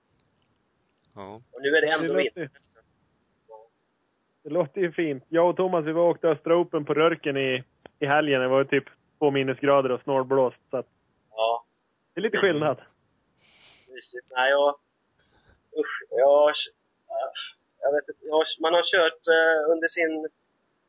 Ja. 1.16 1.42
Och 1.54 1.62
nu 1.62 1.70
är 1.78 1.82
det 1.82 1.92
ändå 1.92 2.14
vinter. 2.14 2.50
det 4.44 4.50
låter 4.50 4.82
ju 4.82 4.92
fint. 4.92 5.24
Jag 5.30 5.50
och 5.50 5.56
Thomas, 5.58 5.86
vi 5.86 5.92
var 5.92 6.04
och 6.04 6.10
åkte 6.10 6.28
Östra 6.28 6.56
Open 6.58 6.86
på 6.86 6.94
Rörken 6.94 7.38
i, 7.38 7.64
i 8.00 8.06
helgen. 8.06 8.42
Det 8.42 8.48
var 8.48 8.60
ju 8.60 8.66
typ 8.66 8.88
två 9.20 9.32
minusgrader 9.32 9.92
och 9.92 10.02
snålblåst. 10.02 10.58
Så 10.70 10.78
att 10.78 10.88
Ja, 11.32 11.66
det 12.14 12.20
är 12.20 12.24
lite 12.24 12.38
skillnad. 12.38 12.82
mysigt. 13.90 14.28
Nej, 14.32 14.52
jag... 14.52 14.76
Usch, 15.82 16.04
jag... 16.10 16.54
Jag 17.82 17.92
vet 17.92 18.10
inte. 18.10 18.26
Jag 18.26 18.44
man 18.60 18.74
har 18.74 18.86
kört 18.94 19.22
eh, 19.38 19.72
under 19.74 19.88
sin 19.88 20.14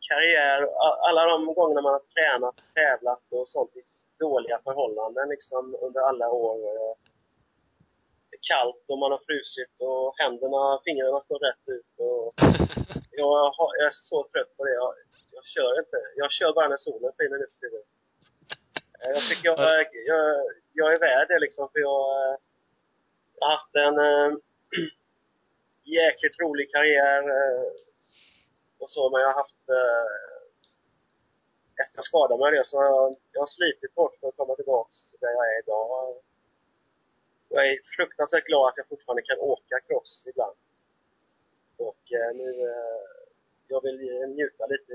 karriär, 0.08 0.60
alla 1.08 1.22
de 1.32 1.54
gångerna 1.54 1.80
man 1.80 1.92
har 1.98 2.04
tränat, 2.14 2.56
tävlat 2.74 3.24
och 3.30 3.48
sånt 3.48 3.76
i 3.76 3.82
dåliga 4.18 4.58
förhållanden 4.64 5.28
liksom 5.28 5.76
under 5.80 6.00
alla 6.00 6.28
år. 6.30 6.56
Det 8.30 8.36
är 8.36 8.44
kallt 8.52 8.84
och 8.86 8.98
man 8.98 9.12
har 9.12 9.22
frusit 9.28 9.74
och 9.80 10.14
händerna, 10.18 10.80
fingrarna 10.84 11.20
står 11.20 11.38
rätt 11.48 11.64
ut 11.76 11.92
och 12.08 12.34
jag, 13.10 13.50
har, 13.56 13.70
jag 13.78 13.86
är 13.86 13.96
så 14.10 14.18
trött 14.32 14.56
på 14.56 14.64
det. 14.64 14.74
Jag, 14.74 14.94
jag 15.32 15.44
kör 15.44 15.78
inte. 15.78 15.98
Jag 16.16 16.32
kör 16.32 16.52
bara 16.52 16.68
när 16.68 16.76
solen 16.76 17.12
skiner 17.16 17.38
nu 17.38 17.46
för 17.52 17.60
tiden. 17.62 17.84
Jag 19.14 19.28
tycker 19.28 19.48
jag, 19.48 19.86
jag, 20.10 20.24
jag 20.72 20.94
är 20.94 20.98
värd 20.98 21.28
det 21.28 21.38
liksom 21.38 21.68
för 21.72 21.80
jag, 21.80 22.02
eh, 22.22 22.36
jag 23.38 23.46
har 23.46 23.52
haft 23.56 23.74
en 23.86 23.98
eh, 23.98 24.38
jäkligt 25.98 26.40
rolig 26.40 26.72
karriär 26.72 27.22
eh, 27.38 27.72
och 28.78 28.90
så, 28.90 29.10
men 29.10 29.20
jag 29.20 29.28
har 29.28 29.42
haft 29.42 29.68
eh, 29.68 30.28
efter 31.82 31.98
jag 31.98 32.04
skadade 32.04 32.40
mig 32.40 32.52
det 32.52 32.64
så 32.64 32.76
har 32.78 32.84
jag, 32.84 33.16
jag 33.32 33.40
har 33.40 33.46
slitit 33.46 33.96
hårt 33.96 34.16
för 34.20 34.28
att 34.28 34.36
komma 34.36 34.54
tillbaks 34.56 34.96
där 35.20 35.30
jag 35.36 35.46
är 35.52 35.58
idag. 35.62 36.16
Jag 37.48 37.68
är 37.68 37.78
fruktansvärt 37.96 38.46
glad 38.46 38.68
att 38.68 38.76
jag 38.76 38.88
fortfarande 38.88 39.22
kan 39.22 39.38
åka 39.38 39.80
cross 39.86 40.26
ibland. 40.30 40.56
Och 41.76 42.04
eh, 42.18 42.30
nu, 42.40 42.50
eh, 42.72 43.08
jag 43.68 43.82
vill 43.82 44.00
njuta 44.36 44.66
lite 44.66 44.94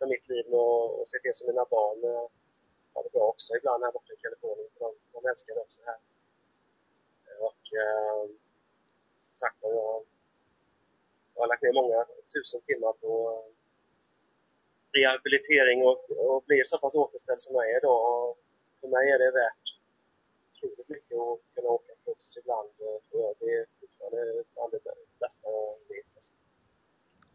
av 0.00 0.08
mitt 0.08 0.28
liv 0.28 0.46
och, 0.46 1.00
och 1.00 1.08
se 1.08 1.18
till 1.18 1.34
så 1.34 1.46
mina 1.46 1.64
barn 1.64 2.04
eh, 2.04 2.26
har 2.92 3.02
det 3.02 3.12
bra 3.12 3.24
också 3.32 3.56
ibland 3.56 3.84
här 3.84 3.92
borta 3.92 4.12
i 4.12 4.16
Kalifornien. 4.16 4.68
För 4.72 4.80
de, 4.84 4.94
de 5.12 5.28
älskar 5.28 5.54
det 5.54 5.60
också 5.60 5.80
här. 5.86 5.98
Och 7.48 7.62
eh, 7.82 8.20
som 9.18 9.34
sagt 9.42 9.56
jag, 9.60 10.04
jag 11.34 11.42
har 11.42 11.48
lagt 11.48 11.62
ner 11.62 11.72
många 11.72 12.04
tusen 12.32 12.60
timmar 12.60 12.92
på 12.92 13.12
eh, 13.32 13.48
rehabilitering 14.98 15.78
och, 15.88 16.10
och 16.10 16.42
blir 16.46 16.64
så 16.64 16.78
pass 16.78 16.94
återställd 16.94 17.40
som 17.40 17.54
jag 17.54 17.70
är 17.70 17.78
idag. 17.78 18.36
För 18.80 18.88
mig 18.88 19.10
är 19.10 19.18
det 19.18 19.30
värt 19.30 19.66
otroligt 20.50 20.88
mycket 20.88 21.18
att 21.18 21.40
kunna 21.54 21.68
åka 21.68 21.92
cross 22.04 22.38
ibland. 22.40 22.70
Och 22.78 23.02
för 23.10 23.34
det 23.38 23.52
är 23.58 23.66
fortfarande 23.80 24.44
bland 24.54 24.72
det 24.72 24.80
bästa 25.18 25.48
jag 25.50 25.78
vet. 25.88 26.06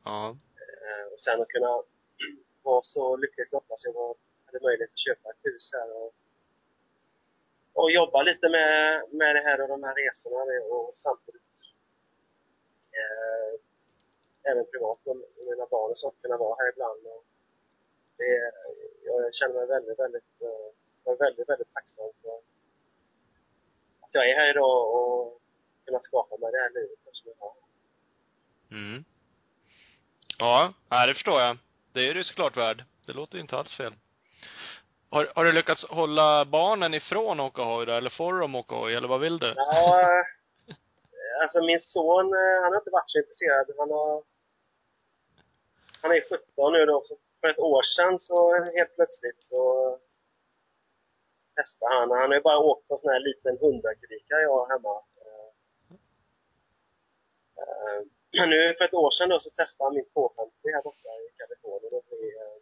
Ja. 0.05 0.37
Eh, 0.63 1.05
och 1.13 1.19
sen 1.19 1.41
att 1.41 1.47
kunna 1.47 1.83
vara 2.63 2.81
så 2.81 3.17
lyckligt 3.17 3.51
lottad 3.51 3.77
så 3.77 3.91
jag 3.93 4.15
hade 4.45 4.59
möjlighet 4.65 4.93
att 4.93 5.05
köpa 5.07 5.29
ett 5.29 5.45
hus 5.47 5.69
här 5.73 5.89
och, 6.01 6.13
och 7.85 7.91
jobba 7.91 8.19
lite 8.29 8.49
med, 8.49 9.03
med 9.19 9.35
det 9.35 9.43
här 9.47 9.61
och 9.61 9.67
de 9.67 9.83
här 9.83 9.95
resorna 9.95 10.41
och 10.75 10.91
samtidigt 11.05 11.55
eh, 13.01 13.51
även 14.51 14.65
privat 14.71 14.99
med 15.05 15.15
mina 15.49 15.65
barn 15.73 15.91
och 15.91 15.97
så, 15.97 16.11
kunna 16.21 16.37
vara 16.37 16.55
här 16.59 16.69
ibland. 16.73 17.01
Och 17.13 17.23
det, 18.17 18.31
jag 19.05 19.33
känner 19.33 19.55
mig 19.55 19.67
väldigt, 19.67 19.99
väldigt, 19.99 20.33
eh, 20.49 21.17
väldigt, 21.25 21.49
väldigt 21.49 21.73
tacksam 21.73 22.09
för 22.21 22.35
att 24.03 24.13
jag 24.17 24.29
är 24.29 24.35
här 24.35 24.49
idag 24.49 24.77
och 24.95 25.41
kunna 25.85 25.99
skapa 26.01 26.37
mig 26.37 26.51
det 26.51 26.57
här 26.57 26.73
livet 26.73 26.99
som 27.11 27.31
jag 27.31 27.39
har. 27.45 27.55
Mm. 28.71 29.05
Ja, 30.39 30.73
det 31.07 31.13
förstår 31.13 31.41
jag. 31.41 31.57
Det 31.93 32.09
är 32.09 32.13
du 32.13 32.23
såklart 32.23 32.57
värd. 32.57 32.83
Det 33.05 33.13
låter 33.13 33.37
inte 33.37 33.57
alls 33.57 33.77
fel. 33.77 33.93
Har, 35.15 35.31
har 35.35 35.45
du 35.45 35.51
lyckats 35.51 35.85
hålla 35.85 36.45
barnen 36.45 36.93
ifrån 36.93 37.39
att 37.39 37.51
åka 37.51 37.61
hoj 37.61 37.85
då, 37.85 37.91
eller 37.91 38.09
får 38.09 38.39
de 38.39 38.55
åka 38.55 38.75
hoj, 38.75 38.95
eller 38.95 39.07
vad 39.07 39.19
vill 39.19 39.39
du? 39.39 39.53
Ja, 39.55 40.01
eh, 40.01 40.25
alltså 41.41 41.61
min 41.61 41.79
son, 41.79 42.25
eh, 42.33 42.61
han 42.63 42.71
har 42.71 42.79
inte 42.81 42.89
varit 42.97 43.09
så 43.11 43.17
intresserad. 43.19 43.65
Han 43.77 43.91
har... 43.91 44.23
Han 46.01 46.11
är 46.11 46.21
17 46.29 46.73
nu 46.73 46.85
då, 46.85 47.01
så 47.05 47.17
för 47.41 47.47
ett 47.47 47.59
år 47.59 47.83
sedan 47.95 48.19
så 48.19 48.53
helt 48.77 48.95
plötsligt 48.95 49.43
så 49.43 49.63
testade 51.55 51.95
han. 51.95 52.11
Han 52.11 52.29
har 52.29 52.35
ju 52.35 52.41
bara 52.41 52.59
åkt 52.59 52.87
på 52.87 52.97
sån 52.97 53.11
här 53.11 53.19
liten 53.19 53.57
100-kubikare 53.57 54.41
jag 54.41 54.55
har 54.57 54.67
hemma. 54.73 54.95
Men 58.37 58.49
nu 58.49 58.75
för 58.77 58.85
ett 58.85 58.93
år 58.93 59.11
sedan 59.11 59.29
då 59.29 59.39
så 59.39 59.49
testade 59.49 59.87
han 59.87 59.95
min 59.95 60.09
250 60.09 60.53
här 60.63 60.83
borta 60.83 61.09
i 61.25 61.27
Kalifornien 61.37 61.93
och 61.93 62.05
blev 62.09 62.35
eh, 62.43 62.57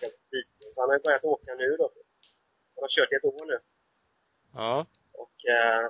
helt 0.00 0.20
han 0.80 0.88
har 0.90 0.96
ju 0.96 1.02
börjat 1.02 1.24
åka 1.24 1.54
nu 1.54 1.76
då. 1.76 1.86
Han 2.74 2.82
har 2.86 2.92
kört 2.96 3.12
i 3.12 3.16
ett 3.16 3.24
år 3.24 3.46
nu. 3.46 3.58
Ja. 4.54 4.86
Och 5.22 5.36
eh, 5.56 5.84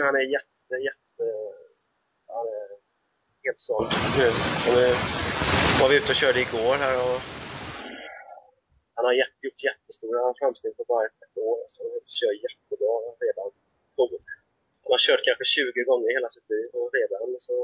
han 0.06 0.14
är 0.16 0.26
jätte, 0.36 0.74
jätte... 0.88 1.24
Han 2.26 2.46
är 2.58 2.68
helt 3.44 3.60
såld 3.68 3.90
nu. 4.18 4.28
Så 4.62 4.68
nu 4.78 4.86
var 5.80 5.88
vi 5.88 5.96
ute 5.96 6.12
och 6.12 6.20
körde 6.22 6.40
igår 6.40 6.74
här 6.84 6.96
och 7.06 7.20
han 8.96 9.04
har 9.08 9.14
jätte, 9.22 9.40
gjort 9.46 9.62
jättestora 9.68 10.34
framsteg 10.38 10.76
på 10.76 10.84
bara 10.92 11.06
ett, 11.06 11.18
ett 11.26 11.36
år. 11.48 11.58
Så 11.74 11.80
han 11.92 12.00
kör 12.18 12.32
jättebra 12.46 12.94
redan. 13.26 13.50
Han 14.82 14.90
har 14.96 15.02
kört 15.08 15.22
kanske 15.28 15.44
20 15.44 15.82
gånger 15.88 16.08
i 16.10 16.16
hela 16.18 16.30
sitt 16.34 16.48
liv 16.54 16.68
och 16.78 16.90
redan 16.98 17.20
så... 17.48 17.56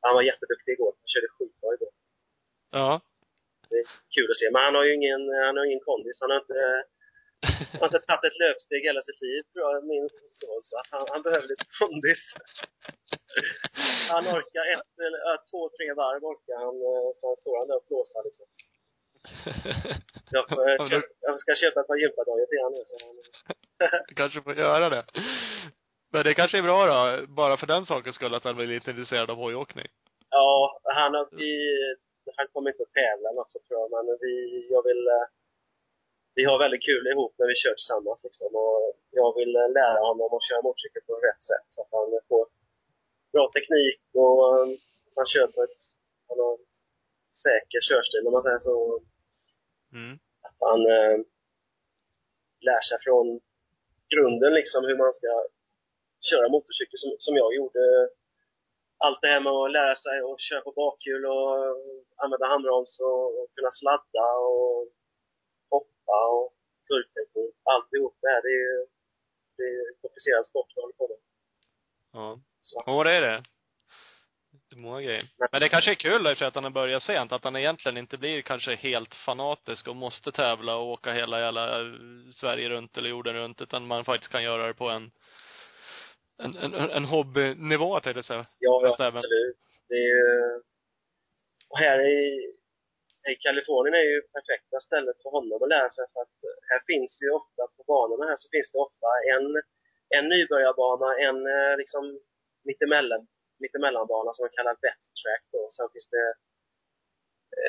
Han 0.00 0.14
var 0.14 0.22
jätteduktig 0.22 0.72
igår. 0.72 0.92
Han 1.02 1.08
körde 1.12 1.28
skitbra 1.34 1.68
igår. 1.76 1.92
Ja. 2.70 3.00
Det 3.70 3.78
är 3.82 3.86
kul 4.16 4.28
att 4.32 4.40
se. 4.42 4.46
Men 4.54 4.62
han 4.66 4.74
har 4.78 4.84
ju 4.88 4.92
ingen, 5.00 5.22
han 5.46 5.56
har 5.58 5.64
ingen 5.70 5.84
kondis. 5.88 6.16
Han 6.22 6.30
har 6.32 6.40
inte 6.44 6.60
han 7.72 7.80
har 7.82 7.88
inte 7.90 8.06
tagit 8.10 8.24
ett 8.30 8.38
löpsteg 8.44 8.80
hela 8.90 9.02
sitt 9.08 9.20
liv, 9.26 9.42
tror 9.52 9.64
jag, 9.72 9.76
min 9.92 10.06
son. 10.40 10.60
Så 10.68 10.74
att 10.80 10.88
han, 10.94 11.04
han 11.14 11.22
behöver 11.26 11.46
lite 11.52 11.66
kondis. 11.80 12.22
Han 14.12 14.24
orkar 14.36 14.64
ett, 14.74 14.90
eller 15.06 15.20
två, 15.50 15.60
tre 15.76 15.86
varv 16.02 16.22
orkar 16.32 16.56
han. 16.66 16.76
eh, 16.90 17.08
Så 17.18 17.22
han 17.30 17.36
står 17.42 17.54
han 17.60 17.68
där 17.68 17.76
och 17.80 17.86
blåser 17.90 18.22
liksom. 18.28 18.46
Jag, 20.36 20.48
får, 20.48 20.88
köpa, 20.90 21.06
jag 21.20 21.40
ska 21.40 21.54
köpa 21.54 21.80
ett 21.80 21.86
par 21.86 21.96
gympadojor 21.96 22.46
till 22.46 22.58
honom 22.64 22.78
nu. 22.78 22.84
Så 22.90 22.96
Du 24.08 24.14
kanske 24.14 24.42
får 24.42 24.54
göra 24.58 24.88
det. 24.90 25.04
Men 26.12 26.24
det 26.24 26.34
kanske 26.34 26.58
är 26.58 26.62
bra 26.62 26.86
då, 26.86 27.26
bara 27.26 27.56
för 27.56 27.66
den 27.66 27.86
sakens 27.86 28.14
skull, 28.16 28.34
att 28.34 28.44
han 28.44 28.56
blir 28.56 28.66
lite 28.66 28.90
intresserad 28.90 29.30
av 29.30 29.36
hojåkning. 29.36 29.86
ja, 30.30 30.80
han, 30.84 31.14
har, 31.14 31.28
vi, 31.32 31.76
han 32.36 32.48
kommer 32.52 32.70
inte 32.70 32.82
att 32.86 32.98
tävla 33.02 33.28
något 33.32 33.50
så 33.54 33.58
tror 33.66 33.80
jag, 33.80 33.90
men 33.94 34.06
vi, 34.24 34.34
jag 34.74 34.82
vill 34.88 35.02
eh, 35.16 35.26
vi 36.34 36.42
har 36.44 36.58
väldigt 36.64 36.86
kul 36.88 37.04
ihop 37.12 37.32
när 37.38 37.46
vi 37.52 37.56
kör 37.62 37.74
tillsammans 37.76 38.20
liksom. 38.26 38.50
Och 38.62 38.80
jag 39.20 39.30
vill 39.38 39.52
eh, 39.60 39.72
lära 39.80 40.00
honom 40.08 40.30
att 40.36 40.46
köra 40.48 40.66
motorcykel 40.66 41.02
på 41.06 41.14
rätt 41.28 41.42
sätt 41.50 41.66
så 41.74 41.78
att 41.82 41.92
han 41.98 42.08
får 42.30 42.44
bra 43.34 43.44
teknik 43.56 44.00
och 44.22 44.36
eh, 44.50 44.68
han 45.16 45.26
kör 45.32 45.46
på 45.54 45.58
ett, 45.66 45.80
han 46.28 46.38
har 46.42 46.52
en 46.58 46.64
säker 47.46 47.80
körstil 47.90 48.26
om 48.26 48.32
man 48.36 48.46
säger 48.46 48.62
så. 48.68 48.76
Mm. 49.98 50.14
Att 50.46 50.58
han 50.68 50.80
eh, 50.96 51.16
lär 52.66 52.82
sig 52.88 52.98
från 53.06 53.26
grunden 54.12 54.52
liksom 54.60 54.80
hur 54.88 54.96
man 55.02 55.12
ska 55.18 55.30
köra 56.30 56.52
motorcykel 56.54 56.98
som, 57.02 57.10
som 57.26 57.34
jag 57.42 57.50
gjorde. 57.58 57.82
Allt 59.04 59.20
det 59.22 59.32
här 59.34 59.40
med 59.40 59.52
att 59.52 59.76
lära 59.78 59.96
sig 60.04 60.16
att 60.20 60.40
köra 60.48 60.60
på 60.60 60.72
bakhjul 60.82 61.24
och 61.26 61.50
använda 62.22 62.46
handbroms 62.46 62.92
och, 63.08 63.24
och 63.38 63.46
kunna 63.54 63.72
sladda 63.80 64.26
och 64.50 64.88
hoppa 65.74 66.18
och 66.36 66.48
kurvteknik. 66.88 67.54
Alltihop 67.74 68.14
det 68.22 68.30
här, 68.34 68.42
det 68.42 68.52
är 68.58 68.62
ju 68.68 68.86
det 69.56 69.62
är 69.62 70.00
komplicerad 70.02 70.46
sport 70.46 70.68
vi 70.74 70.80
håller 70.80 70.94
på 70.94 71.08
med. 71.08 71.18
Ja. 72.12 72.40
Så. 72.60 72.82
Ja, 72.86 73.04
det 73.04 73.12
är 73.12 73.20
det. 73.20 73.42
Det 74.68 74.76
är 74.76 74.80
många 74.80 75.02
grejer. 75.02 75.24
Men 75.52 75.60
det 75.60 75.68
kanske 75.68 75.90
är 75.90 75.94
kul 75.94 76.36
för 76.36 76.44
att 76.44 76.54
han 76.54 76.64
har 76.64 76.70
börjat 76.70 77.02
sent. 77.02 77.32
Att 77.32 77.44
han 77.44 77.56
egentligen 77.56 77.96
inte 77.96 78.16
blir 78.18 78.42
kanske 78.42 78.74
helt 78.74 79.14
fanatisk 79.14 79.88
och 79.88 79.96
måste 79.96 80.32
tävla 80.32 80.76
och 80.76 80.86
åka 80.86 81.12
hela 81.12 81.40
jävla 81.40 81.80
eh, 81.80 81.86
Sverige 82.32 82.68
runt 82.68 82.96
eller 82.96 83.08
jorden 83.08 83.34
runt. 83.34 83.60
Utan 83.60 83.86
man 83.86 84.04
faktiskt 84.04 84.32
kan 84.32 84.42
göra 84.42 84.66
det 84.66 84.74
på 84.74 84.88
en, 84.88 85.10
en, 86.44 86.56
en, 86.56 86.90
en 86.98 87.04
hobbynivå 87.04 87.90
tänkte 88.00 88.18
jag 88.18 88.24
säga. 88.24 88.46
Ja, 88.58 88.74
ja 88.98 89.06
absolut. 89.06 89.58
Det 89.88 89.94
är 89.94 90.08
ju... 90.14 90.24
Och 91.70 91.78
här 91.78 91.98
i, 92.16 92.20
i 93.30 93.34
Kalifornien 93.44 93.94
är 93.94 94.06
ju 94.12 94.18
perfekta 94.34 94.80
stället 94.88 95.16
för 95.22 95.30
honom 95.36 95.62
att 95.62 95.68
lära 95.74 95.90
sig 95.96 96.04
för 96.12 96.20
att 96.26 96.38
här 96.70 96.80
finns 96.90 97.12
ju 97.22 97.28
ofta, 97.40 97.62
på 97.76 97.82
banorna 97.92 98.24
här 98.30 98.38
så 98.42 98.48
finns 98.54 98.68
det 98.72 98.78
ofta 98.86 99.08
en, 99.34 99.46
en 100.16 100.24
nybörjarbana, 100.34 101.08
en 101.26 101.38
eh, 101.54 101.74
liksom 101.82 102.02
mittemellan, 102.68 103.22
mittemellanbana 103.62 104.28
som 104.32 104.42
man 104.44 104.56
kallar 104.56 104.76
vet 104.86 105.02
track 105.20 105.44
då. 105.54 105.62
Sen 105.76 105.88
finns 105.94 106.08
det 106.16 106.26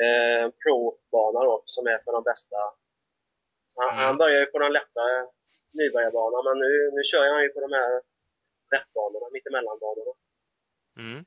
eh, 0.04 0.46
pro-bana 0.62 1.40
då, 1.50 1.56
som 1.66 1.84
är 1.94 1.98
för 2.04 2.12
de 2.18 2.24
bästa. 2.32 2.60
Så 3.72 3.76
han, 3.82 3.94
Mm. 3.94 4.06
han 4.08 4.18
börjar 4.22 4.40
ju 4.40 4.46
på 4.54 4.60
den 4.60 4.74
lättare 4.80 5.18
nybörjarbanan, 5.80 6.42
men 6.48 6.58
nu, 6.64 6.72
nu 6.96 7.02
kör 7.12 7.26
han 7.34 7.44
ju 7.44 7.50
på 7.56 7.62
de 7.68 7.72
här 7.80 7.92
vettbanorna, 8.76 9.28
mittemellanbanorna. 9.36 10.14
Mm. 11.04 11.20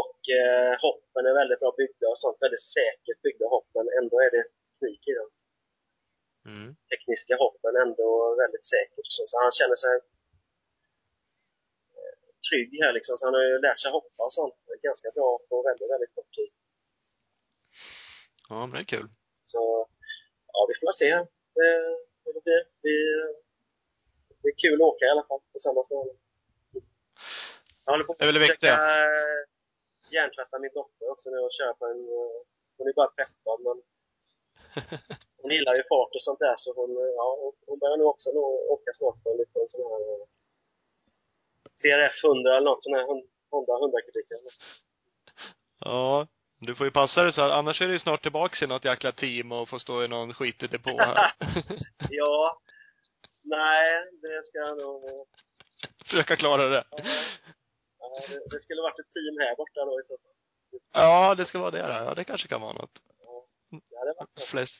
Och 0.00 0.20
eh, 0.38 0.72
hoppen 0.84 1.22
är 1.30 1.34
väldigt 1.40 1.60
bra 1.62 1.70
byggda 1.80 2.06
och 2.12 2.20
sånt. 2.22 2.42
Väldigt 2.46 2.66
säkert 2.78 3.22
byggda 3.24 3.46
hopp, 3.54 3.68
men 3.76 3.86
ändå 4.00 4.16
är 4.26 4.30
det 4.36 4.44
teknik 4.44 5.02
i 5.10 5.14
dem. 5.18 5.30
Mm. 6.50 6.68
Tekniska 6.90 7.34
hoppen 7.44 7.74
ändå 7.84 8.10
väldigt 8.42 8.66
säkert. 8.74 9.08
Så, 9.14 9.22
så 9.30 9.34
han 9.44 9.52
känner 9.58 9.78
sig 9.84 9.94
eh, 11.96 12.14
trygg 12.48 12.70
här 12.82 12.92
liksom. 12.92 13.14
Så 13.16 13.22
han 13.26 13.34
har 13.38 13.44
ju 13.50 13.58
lärt 13.66 13.80
sig 13.80 13.90
hoppa 13.98 14.20
och 14.28 14.36
sånt 14.40 14.58
ganska 14.88 15.08
bra 15.16 15.30
på 15.48 15.54
väldigt, 15.68 15.90
väldigt 15.94 16.14
kort 16.14 16.32
tid. 16.38 16.52
Ja, 18.48 18.66
men 18.66 18.74
det 18.76 18.82
är 18.86 18.92
kul. 18.96 19.08
Så 19.52 19.62
ja, 20.52 20.60
vi 20.70 20.74
får 20.80 20.92
se 21.02 21.10
hur 22.24 22.32
det 22.46 22.58
blir. 22.82 23.48
Det 24.42 24.48
är 24.48 24.62
kul 24.64 24.82
att 24.82 24.88
åka 24.90 25.04
i 25.04 25.10
alla 25.14 25.26
fall 25.28 25.40
tillsammans 25.52 25.90
med 25.90 25.98
honom. 25.98 26.16
Jag 27.84 27.92
håller 27.92 28.04
på 28.04 28.14
Det 28.18 28.24
är 28.24 28.26
väl 28.32 28.34
det 28.34 28.44
att 28.44 28.46
försöka 28.60 28.74
eh, 29.04 29.40
hjärntvätta 30.14 30.58
min 30.58 30.70
dotter 30.74 31.06
också 31.14 31.30
nu 31.30 31.38
och 31.38 31.52
köra 31.58 31.74
på 31.74 31.84
en... 31.86 32.00
eh, 32.18 32.38
Hon 32.78 32.88
är 32.88 32.92
bara 32.92 33.06
peppad 33.20 33.58
men 33.66 33.76
hon 35.42 35.50
gillar 35.50 35.74
ju 35.74 35.82
fart 35.82 36.14
och 36.14 36.22
sånt 36.28 36.38
där 36.38 36.54
så 36.56 36.72
hon, 36.80 36.90
eh, 36.96 37.12
ja, 37.20 37.26
hon- 37.66 37.78
börjar 37.78 37.96
nog 37.96 38.06
också 38.06 38.30
åka 38.74 38.90
snart 38.98 39.22
på 39.22 39.30
en 39.30 39.36
liten 39.42 39.62
sån 39.68 39.82
här 39.90 40.00
CRF 41.82 42.24
100 42.24 42.56
eller 42.56 42.64
något 42.70 42.82
sån 42.84 42.94
här 42.94 43.04
Hon- 43.06 43.28
Honda 43.50 43.72
100 43.78 43.98
kubikare. 44.06 44.40
ja. 45.80 46.26
Du 46.60 46.74
får 46.74 46.86
ju 46.86 46.90
passa 46.92 47.22
dig 47.22 47.32
så 47.32 47.40
här, 47.40 47.50
annars 47.50 47.80
är 47.82 47.86
du 47.86 47.92
ju 47.92 47.98
snart 47.98 48.22
tillbaks 48.22 48.62
i 48.62 48.66
något 48.66 48.84
jäkla 48.84 49.12
team 49.12 49.52
och 49.52 49.68
får 49.68 49.78
stå 49.78 50.04
i 50.04 50.08
någon 50.08 50.34
skitig 50.34 50.70
depå 50.70 50.90
här. 50.98 51.32
Ja. 52.10 52.60
Nej, 53.42 54.04
det 54.22 54.44
ska 54.44 54.58
jag 54.58 54.78
nog... 54.78 55.26
eh, 55.84 55.90
Försöka 56.10 56.36
klara 56.36 56.68
det. 56.68 56.84
Ja, 56.90 58.08
det, 58.28 58.40
det 58.50 58.60
skulle 58.60 58.82
varit 58.82 58.98
ett 58.98 59.12
team 59.16 59.34
här 59.38 59.56
borta 59.56 59.80
då 59.84 60.00
i 60.00 60.04
så 60.04 60.18
fall. 60.22 60.34
Ja, 60.92 61.34
det 61.34 61.46
ska 61.46 61.58
vara 61.58 61.70
det 61.70 61.82
då. 61.82 61.88
Ja, 62.06 62.14
det 62.14 62.24
kanske 62.24 62.48
kan 62.48 62.60
vara 62.60 62.72
något. 62.72 62.94
Ja, 63.94 64.04
det 64.06 64.14
var 64.18 64.46
Fläsk, 64.50 64.74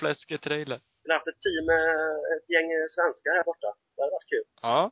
fläsketrailer. 0.00 0.80
skulle 0.98 1.14
haft 1.14 1.26
ett 1.32 1.40
team 1.46 1.64
med 1.72 1.84
ett 2.34 2.46
gäng 2.54 2.68
svenskar 2.96 3.30
här 3.38 3.44
borta. 3.44 3.70
Det 3.96 4.02
hade 4.02 4.12
varit 4.18 4.30
kul. 4.34 4.44
Ja. 4.62 4.90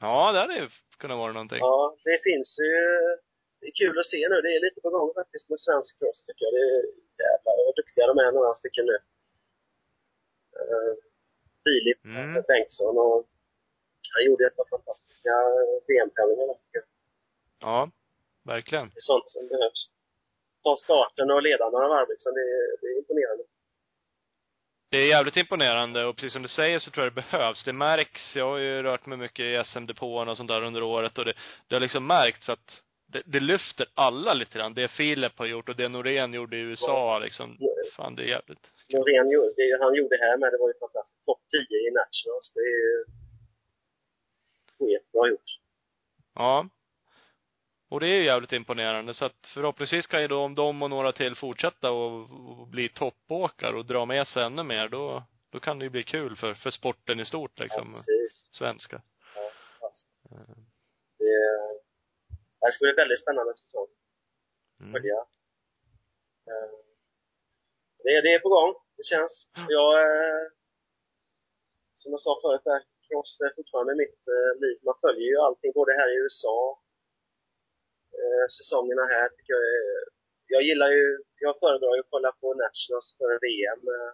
Ja, 0.00 0.32
det 0.32 0.38
hade 0.38 0.54
ju 0.62 0.68
kunnat 0.98 1.18
vara 1.18 1.32
någonting. 1.32 1.58
Ja, 1.58 1.96
det 2.04 2.18
finns 2.28 2.48
ju... 2.64 2.72
Det 3.60 3.66
är 3.70 3.76
kul 3.82 3.98
att 3.98 4.06
se 4.14 4.20
nu. 4.32 4.36
Det 4.46 4.52
är 4.56 4.60
lite 4.66 4.80
på 4.80 4.90
gång 4.90 5.10
faktiskt 5.20 5.48
med 5.50 5.60
svensk 5.66 5.98
cross 5.98 6.18
tycker 6.26 6.44
jag. 6.46 6.52
Det 6.56 6.64
är 6.70 6.82
jävlar 7.24 7.54
vad 7.66 7.76
duktiga 7.80 8.06
de 8.10 8.14
är, 8.24 8.32
några 8.32 8.52
stycken 8.60 8.84
nu. 8.90 8.96
Uh, 10.60 10.92
Filip 11.64 12.04
Mm. 12.04 12.42
Bengtsson 12.48 12.98
och 13.06 13.18
han 14.14 14.24
gjorde 14.26 14.46
ett 14.46 14.56
par 14.56 14.68
fantastiska 14.76 15.32
VM-tävlingar. 15.88 16.56
Ja, 17.60 17.90
verkligen. 18.44 18.86
Det 18.94 18.98
är 18.98 19.08
sånt 19.12 19.28
som 19.28 19.48
behövs. 19.48 19.80
Ta 20.64 20.76
starten 20.76 21.30
och 21.30 21.42
leda 21.42 21.70
några 21.70 21.88
varv 21.88 22.08
liksom. 22.08 22.34
Det, 22.34 22.40
är- 22.40 22.76
det 22.80 22.86
är 22.86 22.98
imponerande. 22.98 23.44
Det 24.90 24.96
är 24.98 25.06
jävligt 25.06 25.36
imponerande 25.36 26.04
och 26.04 26.16
precis 26.16 26.32
som 26.32 26.42
du 26.42 26.48
säger 26.48 26.78
så 26.78 26.90
tror 26.90 27.06
jag 27.06 27.12
det 27.14 27.22
behövs. 27.30 27.64
Det 27.64 27.72
märks, 27.72 28.36
jag 28.36 28.46
har 28.50 28.58
ju 28.58 28.82
rört 28.82 29.06
mig 29.06 29.18
mycket 29.18 29.44
i 29.44 29.62
SM-depåerna 29.64 30.30
och 30.30 30.36
sånt 30.36 30.48
där 30.48 30.62
under 30.62 30.82
året 30.82 31.18
och 31.18 31.24
det, 31.24 31.34
det 31.68 31.74
har 31.76 31.80
liksom 31.80 32.06
märkts 32.06 32.48
att 32.48 32.66
det, 33.12 33.22
det 33.26 33.40
lyfter 33.40 33.86
alla 33.94 34.34
lite 34.34 34.58
grann. 34.58 34.74
Det 34.74 34.88
Filip 34.88 35.38
har 35.38 35.46
gjort 35.46 35.68
och 35.68 35.76
det 35.76 35.88
Norén 35.88 36.32
gjorde 36.34 36.56
i 36.56 36.60
USA 36.60 37.18
liksom. 37.18 37.58
Fan, 37.96 38.14
det 38.16 38.22
är 38.22 38.26
jävligt. 38.26 38.64
Norén 38.92 39.30
gjorde, 39.30 39.52
det 39.56 39.78
han 39.84 39.94
gjorde 39.94 40.16
här 40.16 40.36
med, 40.36 40.52
det 40.52 40.58
var 40.58 40.68
ju 40.68 40.78
fantastiskt. 40.80 41.24
Topp 41.24 41.40
10 41.50 41.60
i 41.88 41.90
Nationals. 41.90 42.52
Det 42.54 42.60
är 42.60 42.74
ju 42.84 43.04
skitbra 44.78 45.28
gjort. 45.28 45.58
Ja. 46.34 46.68
Och 47.88 48.00
det 48.00 48.06
är 48.06 48.14
ju 48.14 48.24
jävligt 48.24 48.52
imponerande 48.52 49.14
så 49.14 49.24
att 49.24 49.46
förhoppningsvis 49.54 50.06
kan 50.06 50.22
ju 50.22 50.28
då 50.28 50.40
om 50.40 50.54
de 50.54 50.82
och 50.82 50.90
några 50.90 51.12
till 51.12 51.36
fortsätta 51.36 51.90
och, 51.90 52.20
och 52.60 52.66
bli 52.68 52.88
toppåkare 52.88 53.76
och 53.76 53.86
dra 53.86 54.04
med 54.04 54.26
sig 54.28 54.42
ännu 54.44 54.62
mer, 54.62 54.88
då, 54.88 55.22
då 55.50 55.60
kan 55.60 55.78
det 55.78 55.84
ju 55.84 55.90
bli 55.90 56.02
kul 56.04 56.36
för, 56.36 56.54
för 56.54 56.70
sporten 56.70 57.20
i 57.20 57.24
stort 57.24 57.52
Ja, 57.54 57.64
liksom. 57.64 57.92
precis. 57.92 58.48
Svenska. 58.52 59.02
Ja, 59.34 59.50
alltså. 59.86 60.06
Eh, 60.30 60.56
Det, 61.18 61.36
det 62.60 62.72
ska 62.72 62.82
bli 62.84 62.90
en 62.90 62.96
väldigt 62.96 63.22
spännande 63.22 63.54
säsong. 63.54 63.86
Mm. 64.80 64.92
Följa. 64.92 65.14
Eh, 66.46 66.76
så 67.92 68.02
det, 68.02 68.20
det 68.20 68.32
är 68.34 68.38
på 68.40 68.48
gång. 68.48 68.74
Det 68.96 69.04
känns. 69.04 69.50
Jag, 69.68 70.00
eh, 70.00 70.48
som 71.94 72.10
jag 72.12 72.20
sa 72.20 72.38
förut 72.42 72.64
där, 72.64 72.82
cross 73.14 73.40
är 73.46 73.52
fortfarande 73.58 73.94
mitt 74.02 74.22
eh, 74.34 74.52
liv. 74.62 74.76
Man 74.88 74.98
följer 75.04 75.28
ju 75.32 75.38
allting, 75.46 75.72
både 75.80 75.92
här 76.00 76.08
i 76.14 76.20
USA, 76.24 76.58
eh, 78.18 78.46
säsongerna 78.58 79.04
här 79.14 79.28
tycker 79.34 79.52
jag 79.58 79.64
är, 79.78 79.92
Jag 80.56 80.62
gillar 80.68 80.90
ju, 80.98 81.04
jag 81.46 81.54
föredrar 81.62 81.94
ju 81.96 82.00
att 82.04 82.14
kolla 82.14 82.30
på 82.40 82.46
Nationals 82.64 83.08
före 83.18 83.36
VM. 83.46 83.82
Eh, 83.94 84.12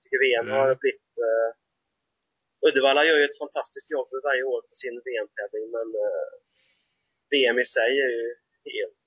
tycker 0.00 0.18
VM 0.26 0.46
Mm. 0.46 0.58
har 0.58 0.74
blivit 0.82 1.12
eh, 1.28 1.50
Uddevalla 2.66 3.02
gör 3.04 3.18
ju 3.18 3.24
ett 3.28 3.42
fantastiskt 3.44 3.90
jobb 3.96 4.08
varje 4.28 4.42
år 4.52 4.60
på 4.68 4.74
sin 4.82 4.96
VM-tävling, 5.06 5.66
men 5.76 5.88
eh, 6.04 6.30
VM 7.32 7.58
i 7.64 7.66
sig 7.76 7.90
är 8.06 8.10
ju 8.18 8.26
helt... 8.76 8.98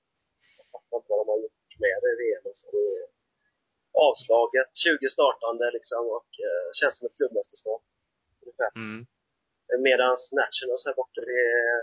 Jag 0.58 0.66
fattar 0.72 0.96
inte 0.98 1.08
vad 1.10 1.18
de 1.20 1.26
har 1.32 1.38
gjort 1.44 1.72
med 1.84 1.96
det 2.02 2.10
i 2.14 2.18
VM. 2.22 2.44
Alltså, 2.50 2.66
det 2.74 2.84
är 2.96 3.06
avslaget, 4.08 4.70
20 4.84 5.08
startande 5.16 5.64
liksom 5.76 6.02
och 6.18 6.30
eh, 6.48 6.66
känns 6.78 6.94
som 6.98 7.06
ett 7.06 7.16
klubbmästerskap. 7.18 7.82
Mm. 8.76 9.06
Medan 9.78 10.16
Nationals 10.42 10.86
här 10.86 10.94
borta, 10.94 11.20
det 11.20 11.40
är 11.62 11.82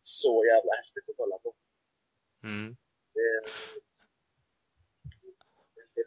så 0.00 0.44
jävla 0.44 0.72
häftigt 0.80 1.08
att 1.10 1.16
kolla 1.16 1.38
på. 1.38 1.54
Mm. 2.44 2.76
Det, 3.14 3.50
det, 5.94 6.04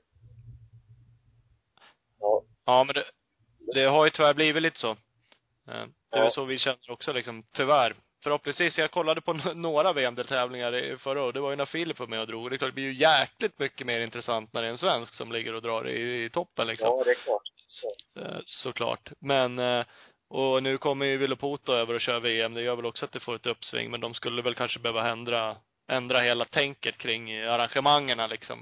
ja, 2.19 2.43
Ja, 2.65 2.83
men 2.83 2.93
det, 2.95 3.05
det 3.73 3.85
har 3.85 4.05
ju 4.05 4.11
tyvärr 4.11 4.33
blivit 4.33 4.63
lite 4.63 4.79
så. 4.79 4.91
Eh, 4.91 4.97
Det 6.11 6.17
är 6.17 6.23
Ja. 6.23 6.29
så 6.29 6.45
vi 6.45 6.57
känner 6.57 6.91
också 6.91 7.13
liksom, 7.13 7.43
tyvärr. 7.53 7.95
Förhoppningsvis, 8.23 8.77
jag 8.77 8.91
kollade 8.91 9.21
på 9.21 9.33
några 9.55 9.93
VM-deltävlingar 9.93 10.97
förra 10.97 11.23
året. 11.23 11.33
Det 11.33 11.39
var 11.41 11.49
ju 11.49 11.55
när 11.55 11.65
Filip 11.65 11.99
var 11.99 12.07
med 12.07 12.19
och 12.21 12.27
drog. 12.27 12.49
Det 12.49 12.55
är 12.55 12.57
klart, 12.57 12.69
det 12.71 12.73
blir 12.75 12.83
ju 12.83 12.93
jäkligt 12.93 13.59
mycket 13.59 13.87
mer 13.87 13.99
intressant 13.99 14.53
när 14.53 14.61
det 14.61 14.67
är 14.67 14.71
en 14.71 14.77
svensk 14.77 15.13
som 15.13 15.31
ligger 15.31 15.53
och 15.55 15.61
drar 15.61 15.87
i, 15.89 16.23
i 16.25 16.29
toppen 16.29 16.67
liksom. 16.67 16.87
ja, 16.87 17.03
det 17.03 17.11
är 17.11 17.15
klart. 17.15 17.41
Så, 17.65 17.87
Eh, 18.21 18.39
Såklart. 18.45 19.11
Men, 19.19 19.59
eh, 19.59 19.85
och 20.39 20.63
nu 20.63 20.77
kommer 20.77 21.05
ju 21.05 21.17
Vilopoto 21.17 21.73
över 21.73 21.93
och 21.93 22.01
kör 22.01 22.19
VM. 22.19 22.53
Det 22.53 22.61
gör 22.61 22.75
väl 22.75 22.85
också 22.85 23.05
att 23.05 23.11
det 23.11 23.19
får 23.19 23.35
ett 23.35 23.45
uppsving. 23.53 23.91
Men 23.91 24.01
de 24.01 24.13
skulle 24.13 24.41
väl 24.41 24.55
kanske 24.55 24.79
behöva 24.79 25.09
ändra, 25.11 25.57
ändra 25.97 26.19
hela 26.19 26.45
tänket 26.45 26.97
kring 26.97 27.23
arrangemangerna 27.53 28.27
liksom. 28.27 28.57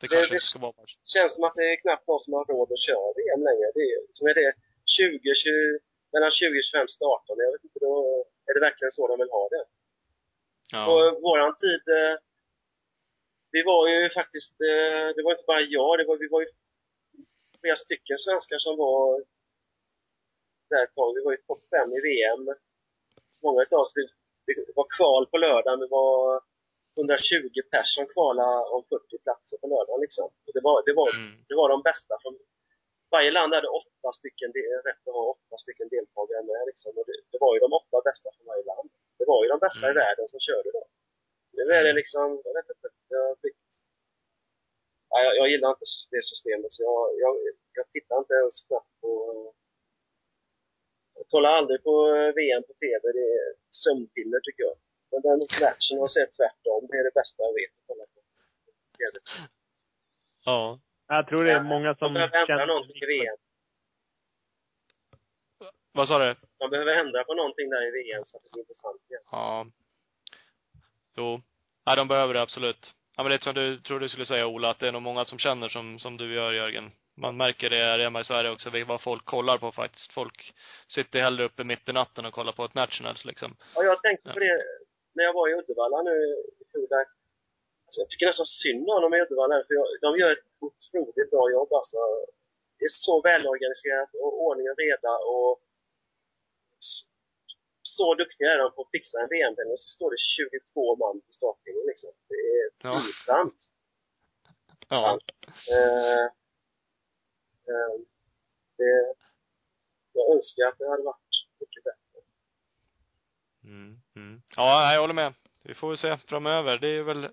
Det 0.00 0.06
Det- 0.06 0.14
kanske 0.16 0.34
det- 0.34 0.40
ska 0.40 0.58
vara 0.58 0.74
känns 1.14 1.34
som 1.34 1.44
att 1.44 1.54
det 1.60 1.66
är 1.72 1.76
knappt 1.84 2.06
någon 2.08 2.18
som 2.24 2.32
har 2.34 2.44
råd 2.44 2.68
att 2.72 2.86
köra 2.88 3.08
VM 3.20 3.40
längre. 3.48 3.66
Det 3.76 3.84
är, 3.94 4.00
som 4.18 4.24
är 4.30 4.34
det 4.34 4.52
20, 4.96 5.34
20, 5.44 5.78
mellan 6.12 6.30
20 6.40 6.58
och 6.60 6.64
25 6.70 6.88
startande. 6.98 7.40
Jag 7.46 7.52
vet 7.54 7.64
inte, 7.64 7.78
då 7.88 7.92
är 8.48 8.52
det 8.54 8.60
verkligen 8.68 8.90
så 8.98 9.02
de 9.10 9.14
vill 9.22 9.30
ha 9.38 9.44
det. 9.54 9.64
Ja. 10.72 10.80
På 10.88 10.94
våran 11.28 11.52
tid, 11.64 11.82
eh, 11.98 12.14
vi 13.54 13.60
var 13.70 13.82
ju 13.92 14.10
faktiskt, 14.20 14.54
eh, 14.70 15.06
det 15.16 15.22
var 15.24 15.32
inte 15.36 15.48
bara 15.52 15.60
jag, 15.76 15.98
det 15.98 16.04
var, 16.10 16.16
vi 16.24 16.28
var 16.34 16.40
ju 16.44 16.48
flera 17.60 17.76
stycken 17.76 18.18
svenskar 18.18 18.58
som 18.66 18.74
var 18.84 19.02
där 20.70 20.82
ett 20.84 20.94
tag. 20.98 21.08
Vi 21.16 21.20
var 21.26 21.32
ju 21.36 21.40
topp 21.48 21.62
fem 21.74 21.88
i 21.98 22.00
VM. 22.08 22.42
Många 23.46 23.60
utav 23.66 23.78
oss, 23.84 23.92
det 24.46 24.54
var 24.78 24.86
kval 24.96 25.24
på 25.32 25.36
lördagen, 25.46 25.80
det 25.84 25.90
var 26.00 26.14
120 26.96 27.60
pers 27.72 27.88
som 27.96 28.06
kvalade 28.14 28.58
om 28.74 28.82
40 28.88 29.18
platser 29.24 29.56
på 29.62 29.66
lördagen 29.74 30.00
liksom. 30.06 30.26
Och 30.46 30.52
Det 30.56 30.62
var, 30.68 30.76
det 30.88 30.94
var, 31.00 31.08
Mm. 31.14 31.30
det 31.48 31.56
var 31.60 31.68
de 31.74 31.78
bästa 31.90 32.14
från 32.22 32.34
varje 33.14 33.30
land 33.36 33.50
hade 33.54 33.68
åtta 33.80 34.08
stycken, 34.18 34.48
de- 34.56 34.74
rätt 34.88 35.02
att 35.08 35.16
ha 35.18 35.24
åtta 35.34 35.56
stycken 35.64 35.88
deltagare 35.94 36.42
med 36.50 36.60
liksom. 36.70 36.90
Och 36.98 37.04
det, 37.08 37.16
det 37.32 37.38
var 37.44 37.50
ju 37.54 37.60
de 37.66 37.70
åtta 37.80 37.98
bästa 38.08 38.28
från 38.34 38.46
varje 38.50 38.64
land. 38.72 38.88
Det 39.18 39.26
var 39.32 39.38
ju 39.44 39.48
de 39.54 39.58
bästa 39.66 39.84
Mm. 39.86 39.92
i 39.92 39.94
världen 40.02 40.26
som 40.32 40.40
körde 40.48 40.68
då. 40.78 40.82
Nu 41.56 41.62
är 41.78 41.82
det 41.86 41.92
liksom, 42.00 42.26
jag 42.46 42.54
vet 42.58 42.68
inte, 42.74 42.88
jag 43.14 43.22
har 43.28 43.36
blivit... 43.42 43.70
Ja, 45.12 45.16
jag, 45.26 45.32
jag 45.40 45.46
gillar 45.52 45.68
inte 45.74 45.86
det 46.14 46.22
systemet 46.32 46.72
så 46.72 46.82
jag, 46.82 47.02
jag, 47.24 47.32
jag 47.78 47.86
tittar 47.94 48.16
inte 48.22 48.34
ens 48.40 48.56
knappt 48.68 48.92
på... 49.00 49.10
Jag 51.30 51.36
kollar 51.36 51.50
aldrig 51.50 51.82
på 51.88 51.94
eh, 52.16 52.34
VM 52.38 52.62
på 52.68 52.72
TV, 52.82 53.02
det 53.18 53.26
är 53.38 53.48
sömnpiller 53.82 54.40
tycker 54.46 54.62
jag. 54.68 54.76
Men 55.10 55.20
den 55.26 55.38
matchen 55.64 55.96
har 56.02 56.10
sett 56.16 56.30
tvärtom, 56.38 56.80
det 56.90 56.96
är 57.00 57.04
det 57.08 57.16
bästa 57.20 57.38
jag 57.48 57.54
vet 57.60 57.72
att 57.78 57.86
kolla 57.90 58.04
på. 58.12 58.18
Ja. 60.44 60.80
Jag 61.08 61.28
tror 61.28 61.44
det 61.44 61.52
är 61.52 61.62
många 61.62 61.94
som 61.94 62.12
Man 62.12 62.14
behöver 62.14 62.52
ändra 62.52 62.66
någonting 62.66 63.02
i 63.02 63.06
VM. 63.06 63.38
Vad 65.92 66.08
sa 66.08 66.18
du? 66.18 66.36
Man 66.60 66.70
behöver 66.70 66.94
ändra 66.96 67.24
på 67.24 67.34
någonting 67.34 67.70
där 67.70 67.88
i 67.88 67.90
VM 67.90 68.24
så 68.24 68.36
att 68.36 68.44
det 68.44 68.50
blir 68.52 68.62
intressant 68.62 69.00
igen. 69.08 69.22
Ja. 69.30 69.66
Jo. 71.16 71.40
Ja, 71.84 71.96
de 71.96 72.08
behöver 72.08 72.34
det 72.34 72.42
absolut. 72.42 72.94
Ja, 73.16 73.22
men 73.22 73.30
det 73.30 73.36
är 73.36 73.38
som 73.38 73.54
du 73.54 73.80
tror 73.80 74.00
du 74.00 74.08
skulle 74.08 74.26
säga 74.26 74.46
Ola, 74.46 74.70
att 74.70 74.78
det 74.78 74.88
är 74.88 74.92
nog 74.92 75.02
många 75.02 75.24
som 75.24 75.38
känner 75.38 75.68
som, 75.68 75.98
som 75.98 76.16
du 76.16 76.34
gör 76.34 76.52
Jörgen. 76.52 76.90
Man 77.16 77.36
märker 77.36 77.70
det 77.70 77.76
här 77.76 77.98
hemma 77.98 78.20
i 78.20 78.24
Sverige 78.24 78.50
också, 78.50 78.70
vad 78.86 79.00
folk 79.00 79.24
kollar 79.24 79.58
på 79.58 79.72
faktiskt. 79.72 80.12
Folk 80.12 80.54
sitter 80.88 81.20
hellre 81.20 81.44
uppe 81.44 81.64
mitt 81.64 81.88
i 81.88 81.92
natten 81.92 82.26
och 82.26 82.34
kollar 82.34 82.52
på 82.52 82.64
ett 82.64 82.74
Nationals 82.74 83.24
liksom. 83.24 83.56
Ja, 83.74 83.82
jag 83.84 84.02
tänkte 84.02 84.28
Ja. 84.28 84.32
på 84.34 84.40
det 84.40 84.62
när 85.14 85.24
jag 85.24 85.32
var 85.32 85.48
i 85.48 85.54
Uddevalla 85.54 86.02
nu 86.02 86.16
i 86.60 86.64
fjol 86.72 86.86
där. 86.88 87.04
Alltså, 87.86 87.98
jag 88.02 88.08
tycker 88.10 88.26
nästan 88.26 88.46
synd 88.46 88.90
om 88.90 89.02
dem 89.02 89.14
i 89.14 89.20
Uddevalla, 89.22 89.54
för 89.66 89.74
jag, 89.74 89.86
de 90.00 90.10
gör 90.20 90.32
ett 90.32 90.46
otroligt 90.66 91.30
bra 91.30 91.44
jobb 91.56 91.72
alltså. 91.72 91.96
Det 92.78 92.84
är 92.84 92.94
så 93.08 93.20
välorganiserat 93.20 94.10
och 94.22 94.32
ordning 94.46 94.66
och 94.70 94.78
reda 94.86 95.12
och 95.34 95.52
så 97.82 98.14
duktiga 98.14 98.52
är 98.52 98.58
de 98.58 98.72
på 98.74 98.82
att 98.82 98.90
fixa 98.96 99.20
en 99.22 99.28
VM-tävling 99.34 99.72
och 99.72 99.78
så 99.78 99.88
står 99.96 100.10
det 100.10 100.18
22 100.18 100.96
man 100.96 101.20
på 101.26 101.32
startlinjen 101.38 101.86
liksom. 101.86 102.10
Det 102.28 102.34
är 102.34 102.64
Ja. 102.88 102.92
pinsamt. 103.02 103.60
Ja. 104.88 105.18
Eh, 105.72 106.20
eh, 106.24 106.26
det, 108.76 109.14
jag 110.12 110.34
önskar 110.34 110.66
att 110.68 110.78
det 110.78 110.90
hade 110.90 111.02
varit 111.02 111.16
mycket 111.60 111.84
bättre. 111.84 112.20
Mm, 113.64 114.00
mm. 114.16 114.42
Ja, 114.56 114.92
jag 114.92 115.00
håller 115.00 115.14
med. 115.14 115.34
Vi 115.62 115.74
får 115.74 115.96
se 115.96 116.16
framöver. 116.16 116.78
Det 116.78 116.88
är 116.88 117.02
väl 117.02 117.28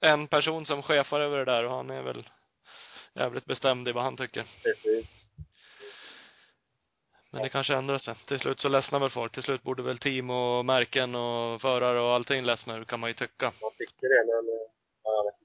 en 0.00 0.28
person 0.28 0.66
som 0.66 0.82
chefar 0.82 1.20
över 1.20 1.38
det 1.38 1.44
där 1.44 1.64
och 1.64 1.70
han 1.70 1.90
är 1.90 2.02
väl 2.02 2.28
jävligt 3.14 3.44
bestämd 3.44 3.88
i 3.88 3.92
vad 3.92 4.04
han 4.04 4.16
tycker. 4.16 4.46
Precis. 4.62 5.32
Men 7.32 7.42
det 7.42 7.48
kanske 7.48 7.74
ändrar 7.74 7.98
sig. 7.98 8.14
Till 8.14 8.38
slut 8.38 8.60
så 8.60 8.68
ledsnar 8.68 8.98
väl 8.98 9.10
folk. 9.10 9.32
Till 9.32 9.42
slut 9.42 9.62
borde 9.62 9.82
väl 9.82 9.98
team 9.98 10.30
och 10.30 10.64
märken 10.64 11.14
och 11.14 11.60
förare 11.60 12.00
och 12.00 12.14
allting 12.14 12.44
ledsna 12.44 12.84
kan 12.84 13.00
man 13.00 13.10
ju 13.10 13.14
tycka. 13.14 13.52
Man 13.60 13.70
tycker 13.78 14.08
det, 14.08 14.24
men 14.26 14.54
eh, 14.54 14.70
ja, 15.02 15.10
jag 15.16 15.24
vet. 15.24 15.39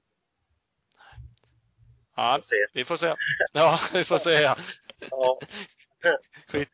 Ja, 2.16 2.40
vi 2.74 2.84
får 2.84 2.96
se. 2.96 3.14
Ja, 3.52 3.80
vi 3.92 4.04
får 4.04 4.18
se 4.18 4.30
ja. 4.30 4.56
Ja. 5.10 5.38
Skit. 6.48 6.72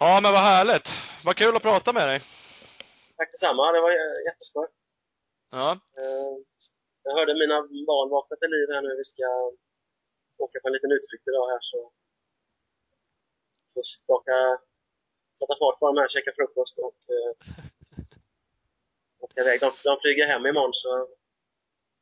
Ja, 0.00 0.20
men 0.20 0.32
vad 0.32 0.42
härligt. 0.42 0.88
Vad 1.24 1.36
kul 1.36 1.56
att 1.56 1.62
prata 1.62 1.92
med 1.92 2.08
dig. 2.08 2.20
Tack 3.16 3.32
detsamma. 3.32 3.72
Det 3.72 3.80
var 3.80 3.90
jätteskoj. 4.30 4.66
Ja. 5.50 5.70
Eh, 5.72 6.34
Jag 7.02 7.14
hörde 7.18 7.34
mina 7.34 7.58
barn 7.90 8.08
vakna 8.10 8.36
till 8.36 8.50
liv 8.50 8.68
här 8.74 8.82
nu. 8.82 8.90
Vi 8.96 9.04
ska 9.04 9.26
åka 10.44 10.60
på 10.62 10.68
en 10.68 10.72
liten 10.76 10.92
utflykt 10.92 11.28
idag 11.28 11.46
här 11.52 11.58
så 11.70 11.92
får 13.74 13.82
skaka, 13.82 14.36
sätta 15.38 15.54
fart 15.60 15.78
på 15.78 15.86
dem 15.86 15.96
här, 16.00 16.08
käka 16.08 16.32
frukost 16.36 16.78
och 16.78 17.00
eh, 17.16 17.32
åka 19.24 19.40
iväg. 19.40 19.60
De, 19.60 19.70
de 19.84 20.00
flyger 20.00 20.26
hem 20.26 20.46
imorgon 20.46 20.74
så 20.74 21.08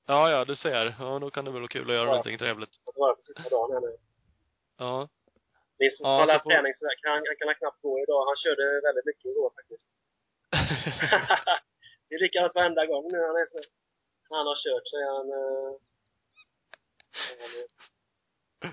Ja, 0.07 0.31
ja, 0.31 0.45
du 0.45 0.57
ser. 0.57 0.95
Ja, 0.99 1.19
då 1.19 1.31
kan 1.31 1.45
det 1.45 1.51
väl 1.51 1.61
vara 1.61 1.69
kul 1.69 1.91
att 1.91 1.95
göra 1.97 2.05
Ja. 2.05 2.11
någonting 2.11 2.39
trevligt. 2.39 2.85
på 2.85 3.16
sista 3.19 3.49
dagen. 3.49 3.83
Ja. 4.78 5.09
Min 5.78 5.91
som 5.91 6.07
Ja, 6.11 6.24
lärt 6.24 6.43
får- 6.43 6.51
träning 6.51 6.74
så 6.74 6.87
han, 7.05 7.12
han 7.31 7.37
kan 7.41 7.55
knappt 7.55 7.83
gå 7.83 8.01
idag. 8.03 8.27
Han 8.27 8.37
körde 8.37 8.81
väldigt 8.87 9.05
mycket 9.11 9.24
igår 9.24 9.51
faktiskt. 9.59 9.89
det 12.09 12.15
är 12.15 12.20
likadant 12.20 12.55
varenda 12.55 12.87
gång 12.87 13.05
nu. 13.12 13.19
Han 13.19 13.37
är 13.37 13.47
så, 13.47 13.59
han 14.31 14.47
har 14.47 14.57
kört 14.65 14.83
så 14.91 14.97
är 14.97 15.07
han... 15.16 15.27
Eh, 15.41 15.73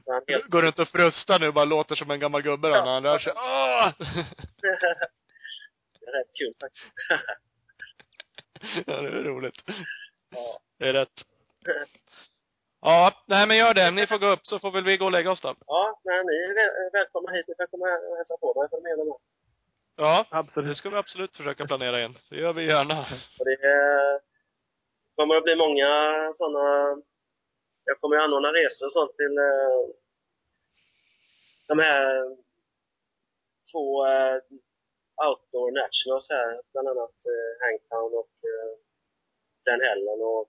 så 0.04 0.14
han 0.14 0.24
helt... 0.28 0.46
Går 0.46 0.62
runt 0.62 0.80
och 0.80 0.88
frustar 0.88 1.40
nu 1.40 1.52
bara 1.52 1.66
låter 1.66 1.96
som 1.96 2.12
en 2.12 2.20
gammal 2.20 2.42
gubbe 2.42 2.68
då, 2.68 2.76
Ja. 2.76 2.86
när 2.86 2.92
han 2.94 3.04
rör 3.04 3.20
sig. 3.20 3.34
Åh! 3.36 3.92
det 6.00 6.06
är 6.08 6.20
rätt 6.20 6.32
kul 6.40 6.54
faktiskt. 6.60 6.94
ja, 8.88 9.02
det 9.02 9.08
är 9.20 9.24
roligt. 9.24 9.64
Ja. 10.34 10.60
Det 10.80 10.90
är 10.90 10.94
rätt. 10.94 11.18
Ja, 12.82 13.12
nej 13.28 13.48
men 13.48 13.58
gör 13.58 13.74
det. 13.74 13.92
Ni 13.92 14.08
får 14.08 14.18
gå 14.18 14.28
upp 14.28 14.46
så 14.46 14.60
får 14.60 14.72
väl 14.72 14.84
vi 14.84 14.98
gå 14.98 15.06
och 15.06 15.12
lägga 15.12 15.32
oss 15.32 15.42
då. 15.42 15.56
ja, 15.68 16.00
men 16.04 16.26
ni 16.26 16.36
är 16.36 16.54
väl, 16.54 16.92
välkomna 16.94 17.32
hit. 17.32 17.48
Ni 17.48 17.54
får 17.58 17.68
komma 17.68 17.88
och 18.10 18.18
hälsa 18.18 18.38
på 18.42 18.60
mig 18.60 18.70
för 18.70 18.78
att 18.78 18.84
mena 18.84 19.04
med. 19.04 19.20
Ja, 19.96 20.26
det 20.32 20.38
Absolut. 20.38 20.78
ska 20.78 20.90
vi 20.90 20.96
absolut 20.96 21.38
försöka 21.38 21.66
planera 21.66 22.00
igen. 22.00 22.16
Det 22.30 22.36
gör 22.36 22.54
vi 22.54 22.66
gärna. 22.66 23.00
Och 23.40 23.46
det 23.46 23.60
eh, 23.74 24.16
kommer 25.16 25.36
att 25.36 25.44
bli 25.44 25.56
många 25.56 25.90
sådana... 26.34 26.66
Jag 27.86 28.00
kommer 28.02 28.18
att 28.18 28.24
anordna 28.24 28.50
resor 28.50 28.86
och 28.86 28.92
sånt 28.92 29.16
till 29.16 29.38
eh, 29.38 29.82
de 31.68 31.80
här 31.80 32.06
två 33.72 34.08
eh, 34.08 34.38
outdoor 35.28 35.72
nationals 35.82 36.30
här, 36.30 36.62
bland 36.72 36.88
annat 36.88 37.18
Hangtown 37.64 38.12
och 38.22 38.36
Glen 39.64 39.82
Helen 39.88 40.20
och 40.32 40.44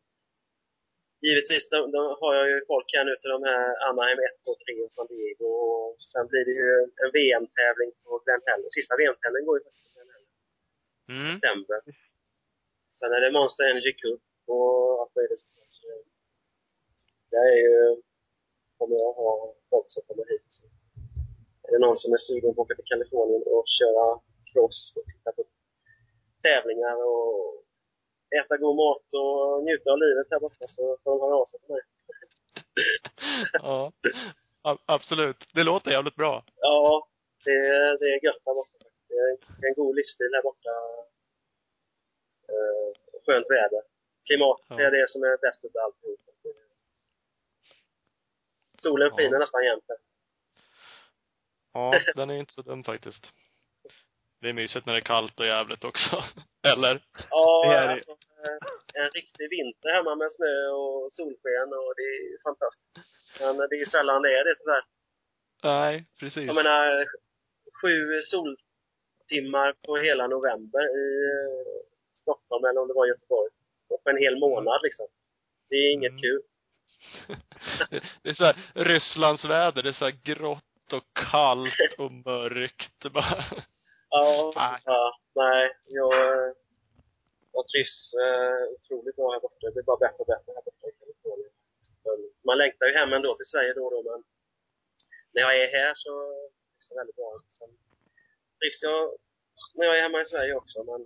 givetvis 1.26 1.64
de, 1.72 1.78
de 1.96 2.00
har 2.20 2.32
jag 2.38 2.46
ju 2.52 2.58
folk 2.72 2.88
här 2.96 3.04
nu 3.08 3.14
till 3.20 3.32
de 3.36 3.40
här 3.50 3.64
Anaheim 3.88 4.18
1 4.18 4.48
och 4.50 4.58
3 4.64 4.82
och 4.84 4.92
San 4.96 5.06
Diego 5.12 5.50
och 5.74 6.00
sen 6.12 6.24
blir 6.30 6.44
det 6.48 6.56
ju 6.62 6.70
en 7.02 7.10
VM-tävling 7.16 7.90
på 8.04 8.10
Glen 8.24 8.42
Helen. 8.48 8.70
Sista 8.78 8.92
VM-tävlingen 9.00 9.46
går 9.48 9.56
ju 9.58 9.64
faktiskt 9.64 9.84
på 9.84 9.90
Glen 9.94 10.08
Helen 10.14 10.30
Mm. 11.12 11.32
september. 11.32 11.78
Sen 12.98 13.10
är 13.16 13.20
det 13.24 13.30
Monster 13.38 13.64
Energy 13.70 13.92
Cup 14.00 14.22
och 14.54 15.00
allt 15.00 15.14
möjligt 15.16 15.40
sånt 15.42 15.56
där. 15.58 15.68
Så 15.76 15.86
det 17.30 17.36
är 17.36 17.56
ju, 17.66 18.02
kommer 18.78 18.96
jag 18.96 19.12
ha 19.12 19.54
folk 19.70 19.86
som 19.88 20.02
kommer 20.08 20.24
hit. 20.32 20.44
Så 20.48 20.64
är 21.64 21.72
det 21.72 21.78
någon 21.86 21.96
som 21.96 22.12
är 22.12 22.16
sugen 22.28 22.54
på 22.54 22.60
att 22.60 22.64
åka 22.64 22.74
till 22.74 22.90
Kalifornien 22.92 23.42
och 23.46 23.64
köra 23.78 24.06
cross 24.52 24.80
och 24.96 25.06
titta 25.10 25.32
på 25.36 25.42
tävlingar 26.42 26.96
och 27.12 27.63
äta 28.40 28.56
god 28.56 28.76
mat 28.76 29.06
och 29.22 29.64
njuta 29.64 29.90
av 29.92 29.98
livet 29.98 30.26
här 30.30 30.40
borta 30.40 30.66
så 30.66 30.98
får 31.04 31.10
de 31.10 31.20
höra 31.20 31.36
av 31.36 31.46
sig 31.46 31.60
till 31.60 31.72
mig. 31.74 31.82
Ja. 33.52 33.92
Absolut. 34.86 35.46
Det 35.54 35.62
låter 35.62 35.90
jävligt 35.90 36.14
bra. 36.16 36.44
Ja, 36.56 37.08
det, 37.44 37.50
det 38.00 38.06
är 38.14 38.24
gött 38.24 38.42
här 38.46 38.54
borta 38.54 38.70
faktiskt. 38.82 39.08
Det 39.08 39.14
är 39.66 39.68
en, 39.68 39.74
god 39.74 39.96
livsstil 39.96 40.30
här 40.34 40.42
borta. 40.42 40.70
Eh, 42.52 43.20
skönt 43.26 43.50
väder. 43.50 43.82
Klimat, 44.26 44.60
Ja. 44.68 44.76
det 44.76 44.84
är 44.84 44.90
det 44.90 45.10
som 45.10 45.22
är 45.22 45.36
bäst 45.36 45.64
utav 45.64 45.82
alltihop. 45.82 46.20
Solen 48.82 49.08
Ja. 49.10 49.16
skiner 49.16 49.38
nästan 49.38 49.64
jämt. 49.64 49.84
Ja, 51.72 51.94
den 52.14 52.30
är 52.30 52.34
inte 52.34 52.52
så 52.52 52.62
dum 52.62 52.84
faktiskt. 52.84 53.32
Det 54.44 54.50
är 54.50 54.52
mysigt 54.62 54.86
när 54.86 54.92
det 54.94 54.98
är 54.98 55.10
kallt 55.14 55.40
och 55.40 55.46
jävligt 55.46 55.84
också. 55.84 56.24
Eller? 56.72 57.02
Ja, 57.30 57.62
Det 57.68 57.74
är 57.76 57.88
alltså 57.88 58.10
eh, 58.12 59.02
en 59.04 59.10
riktig 59.10 59.50
vinter 59.50 59.94
hemma 59.96 60.14
med 60.14 60.32
snö 60.32 60.68
och 60.68 61.12
solsken 61.12 61.68
och 61.80 61.92
det 61.98 62.02
är 62.02 62.42
fantastiskt. 62.48 62.92
Men 63.40 63.56
det 63.56 63.74
är 63.76 63.78
ju 63.78 63.86
sällan 63.86 64.22
det 64.22 64.28
är 64.38 64.44
det 64.44 64.54
tyvärr. 64.60 64.84
Nej, 65.62 66.04
precis. 66.20 66.46
Jag 66.46 66.54
menar, 66.54 67.06
sju 67.80 68.20
soltimmar 68.32 69.74
på 69.86 69.96
hela 69.96 70.26
november 70.26 70.84
i 71.04 71.06
eh, 71.34 71.82
Stockholm 72.12 72.64
eller 72.64 72.80
om 72.80 72.88
det 72.88 72.94
var 72.94 73.06
Göteborg. 73.06 73.50
Och 73.90 74.04
på 74.04 74.10
en 74.10 74.18
hel 74.18 74.38
månad 74.38 74.80
liksom. 74.82 75.06
Det 75.68 75.76
är 75.76 75.92
inget 75.92 76.10
Mm. 76.10 76.22
kul. 76.22 76.42
Det, 77.90 78.00
det 78.22 78.28
är 78.28 78.34
så 78.34 78.44
här 78.44 78.56
Rysslands 78.74 79.44
väder. 79.44 79.82
Det 79.82 79.88
är 79.88 79.92
så 79.92 80.04
här 80.04 80.18
grått 80.24 80.92
och 80.92 81.04
kallt 81.30 81.98
och 81.98 82.12
mörkt. 82.12 83.12
Bara. 83.12 83.44
Ja, 84.16 84.52
Nej. 84.56 84.80
ja 84.84 85.02
nej. 85.42 85.62
Jag, 85.98 86.14
jag 87.52 87.64
trivs 87.72 87.96
eh, 88.24 88.62
otroligt 88.74 89.16
bra 89.16 89.32
här 89.32 89.40
borta. 89.40 89.66
Det 89.66 89.72
blir 89.74 89.82
bara 89.90 90.02
bättre 90.06 90.20
och 90.24 90.30
bättre 90.34 90.50
här 90.56 90.64
borta 90.68 90.84
i 90.88 90.92
Kalifornien. 91.00 91.52
Man 92.48 92.58
längtar 92.58 92.86
ju 92.86 92.92
hem 93.00 93.12
ändå 93.12 93.30
till 93.36 93.50
Sverige 93.52 93.72
då 93.74 93.84
och 93.86 93.92
då, 93.96 94.00
men 94.10 94.20
när 95.32 95.42
jag 95.42 95.52
är 95.62 95.68
här 95.78 95.92
så 95.94 96.12
trivs 96.70 96.90
jag 96.90 96.96
väldigt 97.00 97.16
bra. 97.16 97.30
Sen 97.58 97.70
trivs 98.58 98.82
jag 98.82 99.00
när 99.74 99.86
jag 99.86 99.98
är 99.98 100.02
hemma 100.02 100.22
i 100.22 100.26
Sverige 100.26 100.54
också, 100.54 100.78
men 100.84 101.00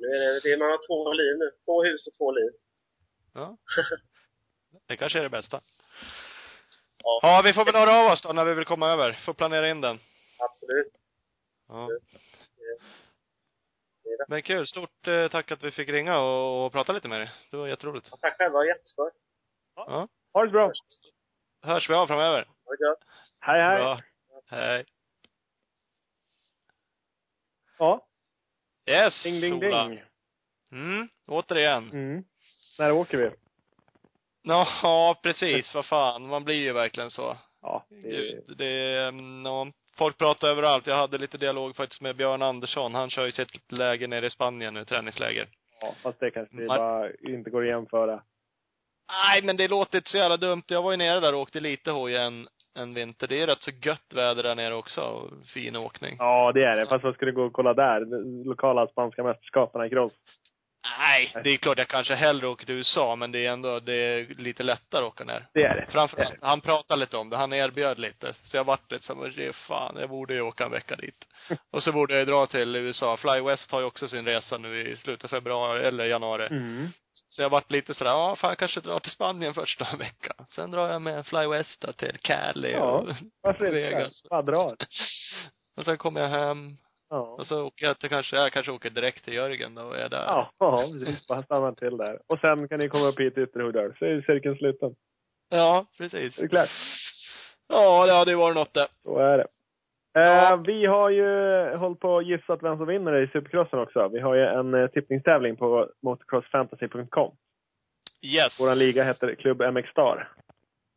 nu 0.00 0.06
är 0.16 0.20
det, 0.32 0.40
det 0.40 0.52
är, 0.52 0.58
man 0.58 0.70
har 0.70 0.80
två 0.88 1.12
liv 1.12 1.34
nu. 1.38 1.48
Två 1.64 1.84
hus 1.84 2.06
och 2.08 2.14
två 2.18 2.30
liv. 2.30 2.50
Ja. 3.34 3.56
Det 4.86 4.96
kanske 4.96 5.18
är 5.18 5.22
det 5.22 5.30
bästa. 5.38 5.60
Ja. 7.04 7.20
Ja, 7.22 7.42
vi 7.44 7.52
får 7.52 7.64
väl 7.64 7.74
höra 7.74 7.94
av 8.00 8.12
oss 8.12 8.22
då 8.22 8.32
när 8.32 8.44
vi 8.44 8.54
vill 8.54 8.64
komma 8.64 8.92
över. 8.92 9.12
Får 9.12 9.34
planera 9.34 9.68
in 9.68 9.80
den. 9.80 9.98
Absolut. 10.38 10.92
Ja. 11.68 11.88
Det 11.88 12.00
livet. 14.10 14.28
Men 14.28 14.42
kul. 14.42 14.66
Stort 14.66 15.06
eh, 15.08 15.28
tack 15.28 15.50
att 15.52 15.62
vi 15.62 15.70
fick 15.70 15.88
ringa 15.88 16.18
och, 16.18 16.66
och 16.66 16.72
prata 16.72 16.92
lite 16.92 17.08
med 17.08 17.20
dig. 17.20 17.30
Det 17.50 17.56
var 17.56 17.68
jätteroligt. 17.68 18.12
Och 18.12 18.20
tack 18.20 18.36
själva, 18.38 18.64
jätteskoj. 18.64 19.10
Ja. 19.76 20.08
Ha 20.32 20.44
det 20.44 20.50
bra. 20.50 20.72
Hörs 21.62 21.90
vi 21.90 21.94
av 21.94 22.06
framöver. 22.06 22.44
Ha 22.64 22.72
det. 22.76 22.96
Hej, 23.40 23.62
hej. 23.62 23.78
Bra. 23.78 24.00
Hej. 24.46 24.84
Ja. 27.78 28.06
Yes, 28.86 29.22
Ding, 29.22 29.40
ding, 29.40 29.54
Ola. 29.54 29.88
ding. 29.88 30.02
Mm, 30.72 31.08
återigen. 31.28 31.90
Mm. 31.90 32.24
När 32.78 32.92
åker 32.92 33.18
vi? 33.18 33.30
Ja, 34.42 35.20
precis. 35.22 35.74
Vad 35.74 35.86
fan. 35.86 36.26
Man 36.28 36.44
blir 36.44 36.54
ju 36.54 36.72
verkligen 36.72 37.10
så. 37.10 37.36
Ja, 37.62 37.86
det, 37.88 37.96
Gud, 37.96 38.56
det 38.58 38.66
är, 38.66 39.08
mm, 39.08 39.46
ja, 39.46 39.66
folk 39.98 40.18
pratar 40.18 40.48
överallt. 40.48 40.86
Jag 40.86 40.96
hade 40.96 41.18
lite 41.18 41.38
dialog 41.38 41.76
faktiskt 41.76 42.00
med 42.00 42.16
Björn 42.16 42.42
Andersson. 42.42 42.94
Han 42.94 43.10
kör 43.10 43.24
ju 43.26 43.32
sitt 43.32 43.72
läger 43.72 44.08
nere 44.08 44.26
i 44.26 44.30
Spanien 44.30 44.74
nu, 44.74 44.84
träningsläger. 44.84 45.48
ja, 45.80 45.94
fast 46.02 46.20
det 46.20 46.30
kanske 46.30 46.56
det 46.56 46.66
Man- 46.66 46.78
bara 46.78 47.10
inte 47.22 47.50
går 47.50 47.62
att 47.62 47.68
jämföra. 47.68 48.22
Nej, 49.28 49.42
men 49.42 49.56
det 49.56 49.68
låter 49.68 49.98
inte 49.98 50.10
så 50.10 50.18
jävla 50.18 50.36
dumt. 50.36 50.62
Jag 50.66 50.82
var 50.82 50.90
ju 50.90 50.96
nere 50.96 51.20
där 51.20 51.34
och 51.34 51.40
åkte 51.40 51.60
lite 51.60 51.90
hoj 51.90 52.16
en, 52.16 52.48
en 52.74 52.94
vinter. 52.94 53.26
Det 53.26 53.42
är 53.42 53.46
rätt 53.46 53.62
så 53.62 53.70
gött 53.82 54.12
väder 54.14 54.42
där 54.42 54.54
nere 54.54 54.74
också. 54.74 55.00
Och 55.00 55.46
fin 55.54 55.76
åkning. 55.76 56.16
Ja, 56.18 56.52
det 56.52 56.64
är 56.64 56.76
det. 56.76 56.86
Fast 56.86 57.04
vad 57.04 57.14
ska 57.14 57.26
du 57.26 57.32
gå 57.32 57.42
och 57.42 57.52
kolla 57.52 57.74
där? 57.74 58.00
Lokala 58.44 58.86
spanska 58.86 59.22
mästerskapen 59.22 59.84
i 59.86 59.90
cross. 59.90 60.12
Nej, 60.98 61.32
det 61.44 61.50
är 61.50 61.56
klart 61.56 61.78
jag 61.78 61.88
kanske 61.88 62.14
hellre 62.14 62.48
åker 62.48 62.66
till 62.66 62.74
USA, 62.74 63.16
men 63.16 63.32
det 63.32 63.46
är 63.46 63.52
ändå, 63.52 63.80
det 63.80 63.94
är 63.94 64.34
lite 64.38 64.62
lättare 64.62 65.04
att 65.04 65.12
åka 65.12 65.24
ner. 65.24 65.46
Det 65.54 65.62
är 65.62 65.74
det. 65.74 65.86
Framförallt, 65.92 66.38
han 66.40 66.60
pratade 66.60 67.00
lite 67.00 67.16
om 67.16 67.30
det. 67.30 67.36
Han 67.36 67.52
erbjöd 67.52 67.98
lite. 67.98 68.32
Så 68.44 68.56
jag 68.56 68.64
vart 68.64 68.92
lite 68.92 69.04
så 69.04 69.14
här, 69.14 69.52
fan, 69.52 69.96
jag 70.00 70.08
borde 70.08 70.34
ju 70.34 70.40
åka 70.40 70.64
en 70.64 70.70
vecka 70.70 70.96
dit. 70.96 71.26
Och 71.72 71.82
så 71.82 71.92
borde 71.92 72.18
jag 72.18 72.26
dra 72.26 72.46
till 72.46 72.76
USA. 72.76 73.16
Fly 73.16 73.40
West 73.40 73.70
har 73.70 73.80
ju 73.80 73.86
också 73.86 74.08
sin 74.08 74.24
resa 74.24 74.58
nu 74.58 74.88
i 74.88 74.96
slutet 74.96 75.24
av 75.24 75.28
februari, 75.28 75.86
eller 75.86 76.04
januari. 76.04 76.46
Mm. 76.46 76.88
Så 77.28 77.42
jag 77.42 77.50
vart 77.50 77.70
lite 77.70 77.94
sådär, 77.94 78.10
ja, 78.10 78.36
fan 78.36 78.50
jag 78.50 78.58
kanske 78.58 78.80
drar 78.80 79.00
till 79.00 79.12
Spanien 79.12 79.54
först 79.54 79.78
då 79.78 79.86
en 79.92 79.98
vecka. 79.98 80.34
Sen 80.48 80.70
drar 80.70 80.88
jag 80.88 81.02
med 81.02 81.26
Fly 81.26 81.46
West 81.46 81.96
till 81.96 82.18
Cali 82.22 82.72
Ja, 82.72 82.80
och 82.80 83.08
Varför 83.42 83.66
inte? 83.66 83.80
Vegas. 83.80 84.26
Bara 84.30 84.42
drar. 84.42 84.76
Och 85.76 85.84
sen 85.84 85.98
kommer 85.98 86.20
jag 86.20 86.28
hem. 86.28 86.76
Ja. 87.14 87.20
Och 87.20 87.46
så 87.46 87.64
åker 87.66 87.86
jag 87.86 87.98
kanske, 87.98 88.36
jag 88.36 88.52
kanske 88.52 88.72
åker 88.72 88.90
direkt 88.90 89.24
till 89.24 89.34
Jörgen 89.34 89.74
då 89.74 89.82
och 89.82 89.96
är 89.96 90.08
där. 90.08 90.24
Ja, 90.24 90.50
ja, 90.58 90.84
precis. 90.92 91.26
Bara 91.26 91.42
stanna 91.42 91.74
till 91.74 91.96
där. 91.96 92.18
Och 92.26 92.38
sen 92.38 92.68
kan 92.68 92.78
ni 92.78 92.88
komma 92.88 93.06
upp 93.06 93.20
hit 93.20 93.34
till 93.34 93.42
Ytterhogdal. 93.42 93.94
Så 93.98 94.04
är 94.04 94.22
cirkeln 94.22 94.56
sluten. 94.56 94.94
Ja, 95.48 95.86
precis. 95.98 96.38
Är 96.38 96.42
det 96.42 96.48
klart? 96.48 96.68
Ja, 97.68 98.06
det 98.06 98.12
hade 98.12 98.30
ju 98.30 98.36
varit 98.36 98.56
något 98.56 98.74
det. 98.74 98.88
Så 99.02 99.18
är 99.18 99.38
det. 99.38 99.46
Ja. 100.12 100.52
Eh, 100.52 100.62
vi 100.62 100.86
har 100.86 101.10
ju 101.10 101.26
hållit 101.76 102.00
på 102.00 102.08
och 102.08 102.22
gissat 102.22 102.62
vem 102.62 102.76
som 102.76 102.86
vinner 102.86 103.22
i 103.22 103.26
Supercrossen 103.26 103.78
också. 103.78 104.08
Vi 104.08 104.20
har 104.20 104.34
ju 104.34 104.42
en 104.44 104.74
eh, 104.74 104.86
tippningstävling 104.86 105.56
på 105.56 105.90
motocrossfantasy.com. 106.02 107.36
Yes. 108.22 108.60
Vår 108.60 108.74
liga 108.74 109.04
heter 109.04 109.34
Klubb 109.34 109.62
MX 109.72 109.90
Star. 109.90 110.32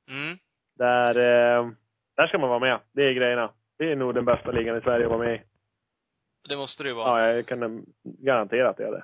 Mm. 0.10 0.38
Där, 0.78 1.16
eh, 1.16 1.70
där 2.16 2.28
ska 2.28 2.38
man 2.38 2.50
vara 2.50 2.60
med. 2.60 2.80
Det 2.94 3.02
är 3.02 3.14
grejerna. 3.14 3.52
Det 3.78 3.92
är 3.92 3.96
nog 3.96 4.16
den 4.16 4.26
bästa 4.26 4.52
ligan 4.52 4.78
i 4.78 4.82
Sverige 4.82 5.06
att 5.06 5.12
vara 5.12 5.28
med 5.28 5.36
i. 5.36 5.42
Det 6.50 6.58
måste 6.58 6.84
det 6.84 6.90
ju 6.90 6.96
vara. 6.96 7.28
Ja, 7.28 7.34
jag 7.36 7.46
kan 7.46 7.86
garantera 8.04 8.70
att 8.70 8.78
det 8.78 8.84
är 8.88 8.92
det. 8.92 9.04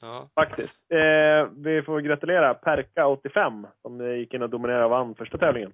Ja. 0.00 0.28
Faktiskt. 0.34 0.74
Eh, 0.92 1.48
vi 1.56 1.82
får 1.82 2.00
gratulera 2.00 2.54
Perka85 2.54 3.66
som 3.82 4.16
gick 4.18 4.34
in 4.34 4.42
och 4.42 4.50
dominerade 4.50 4.84
och 4.84 4.90
vann 4.90 5.14
första 5.14 5.38
tävlingen. 5.38 5.72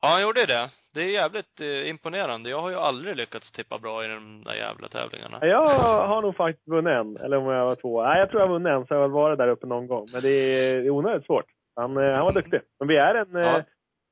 Ja, 0.00 0.08
han 0.08 0.22
gjorde 0.22 0.46
det. 0.46 0.70
Det 0.94 1.00
är 1.00 1.08
jävligt 1.10 1.60
eh, 1.60 1.88
imponerande. 1.88 2.50
Jag 2.50 2.60
har 2.60 2.70
ju 2.70 2.76
aldrig 2.76 3.16
lyckats 3.16 3.52
tippa 3.52 3.78
bra 3.78 4.04
i 4.04 4.08
de 4.08 4.44
där 4.44 4.54
jävla 4.54 4.88
tävlingarna. 4.88 5.38
Jag 5.46 5.68
har 6.06 6.22
nog 6.22 6.36
faktiskt 6.36 6.68
vunnit 6.68 6.92
en, 6.92 7.16
eller 7.16 7.36
om 7.36 7.46
jag 7.46 7.64
var 7.66 7.74
två. 7.74 8.02
Nej, 8.02 8.18
jag 8.20 8.30
tror 8.30 8.40
jag 8.42 8.46
har 8.48 8.52
vunnit 8.54 8.70
en, 8.70 8.86
så 8.86 8.94
jag 8.94 8.98
har 8.98 9.08
väl 9.08 9.10
varit 9.14 9.38
där 9.38 9.48
uppe 9.48 9.66
någon 9.66 9.86
gång. 9.86 10.08
Men 10.12 10.22
det 10.22 10.28
är 10.30 10.90
onödigt 10.90 11.26
svårt. 11.26 11.44
Han, 11.76 11.96
eh, 11.96 12.12
han 12.14 12.24
var 12.24 12.32
duktig. 12.32 12.60
Men 12.78 12.88
vi 12.88 12.96
är 12.96 13.14
en 13.14 13.34
Ja. 13.34 13.58
eh, 13.58 13.64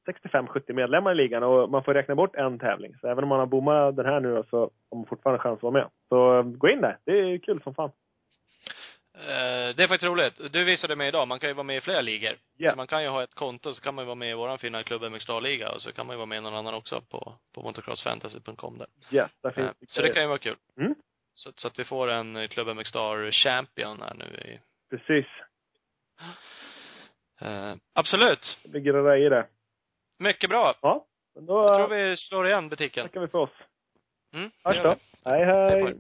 65-70 0.06 0.72
medlemmar 0.72 1.12
i 1.12 1.14
ligan 1.14 1.42
och 1.42 1.70
man 1.70 1.84
får 1.84 1.94
räkna 1.94 2.14
bort 2.14 2.36
en 2.36 2.58
tävling. 2.58 2.94
Så 3.00 3.08
även 3.08 3.24
om 3.24 3.28
man 3.28 3.38
har 3.38 3.46
bommat 3.46 3.96
den 3.96 4.06
här 4.06 4.20
nu 4.20 4.42
så 4.50 4.58
har 4.90 4.96
man 4.96 5.06
fortfarande 5.06 5.42
chans 5.42 5.56
att 5.56 5.62
vara 5.62 5.72
med. 5.72 5.88
Så 6.08 6.38
eh, 6.38 6.42
gå 6.42 6.68
in 6.68 6.80
där. 6.80 6.98
Det 7.04 7.12
är 7.12 7.38
kul 7.38 7.62
som 7.62 7.74
fan. 7.74 7.90
Eh, 9.18 9.76
det 9.76 9.82
är 9.82 9.88
faktiskt 9.88 10.08
roligt. 10.10 10.52
Du 10.52 10.64
visade 10.64 10.96
mig 10.96 11.08
idag, 11.08 11.28
man 11.28 11.38
kan 11.38 11.50
ju 11.50 11.54
vara 11.54 11.64
med 11.64 11.76
i 11.76 11.80
flera 11.80 12.00
ligor. 12.00 12.32
Ja. 12.56 12.70
Så 12.70 12.76
man 12.76 12.86
kan 12.86 13.02
ju 13.02 13.08
ha 13.08 13.22
ett 13.22 13.34
konto, 13.34 13.72
så 13.72 13.82
kan 13.82 13.94
man 13.94 14.02
ju 14.02 14.06
vara 14.06 14.14
med 14.14 14.30
i 14.30 14.34
våran 14.34 14.58
fina 14.58 14.82
klubb 14.82 15.12
MX 15.12 15.28
liga 15.42 15.72
och 15.72 15.82
så 15.82 15.92
kan 15.92 16.06
man 16.06 16.14
ju 16.14 16.18
vara 16.18 16.26
med 16.26 16.38
i 16.38 16.40
någon 16.40 16.54
annan 16.54 16.74
också 16.74 17.00
på, 17.00 17.32
på 17.54 17.62
motocrossfantasy.com 17.62 18.78
där. 18.78 18.86
Yes, 19.10 19.30
där 19.42 19.50
Eh, 19.50 19.54
finns 19.54 19.92
så 19.92 20.02
det 20.02 20.12
kan 20.12 20.22
ju 20.22 20.28
vara 20.28 20.38
kul. 20.38 20.56
Mm. 20.80 20.94
Så, 21.32 21.52
så 21.56 21.68
att 21.68 21.78
vi 21.78 21.84
får 21.84 22.08
en 22.08 22.36
eh, 22.36 22.48
klubb 22.48 22.76
MX 22.76 22.92
champion 23.32 24.02
här 24.02 24.14
nu 24.14 24.24
i, 24.24 24.58
Precis. 24.90 25.26
eh, 27.40 27.74
absolut. 27.92 28.58
Det 28.64 28.68
blir 28.68 28.80
grejer 28.80 29.26
i 29.26 29.28
det. 29.28 29.46
Mycket 30.18 30.50
bra. 30.50 30.74
Ja, 30.82 31.06
då 31.40 31.54
Jag 31.64 31.76
tror 31.76 31.88
vi 31.88 32.16
slår 32.16 32.48
igen 32.48 32.68
butiken. 32.68 33.06
tackar 33.06 33.20
vi 33.20 33.28
för 33.28 33.38
oss. 33.38 33.50
Mm, 34.34 34.50
Hörs 34.64 34.82
då. 34.82 34.96
Hej, 35.30 35.44
Hej 35.44 35.82
hej. 35.82 35.94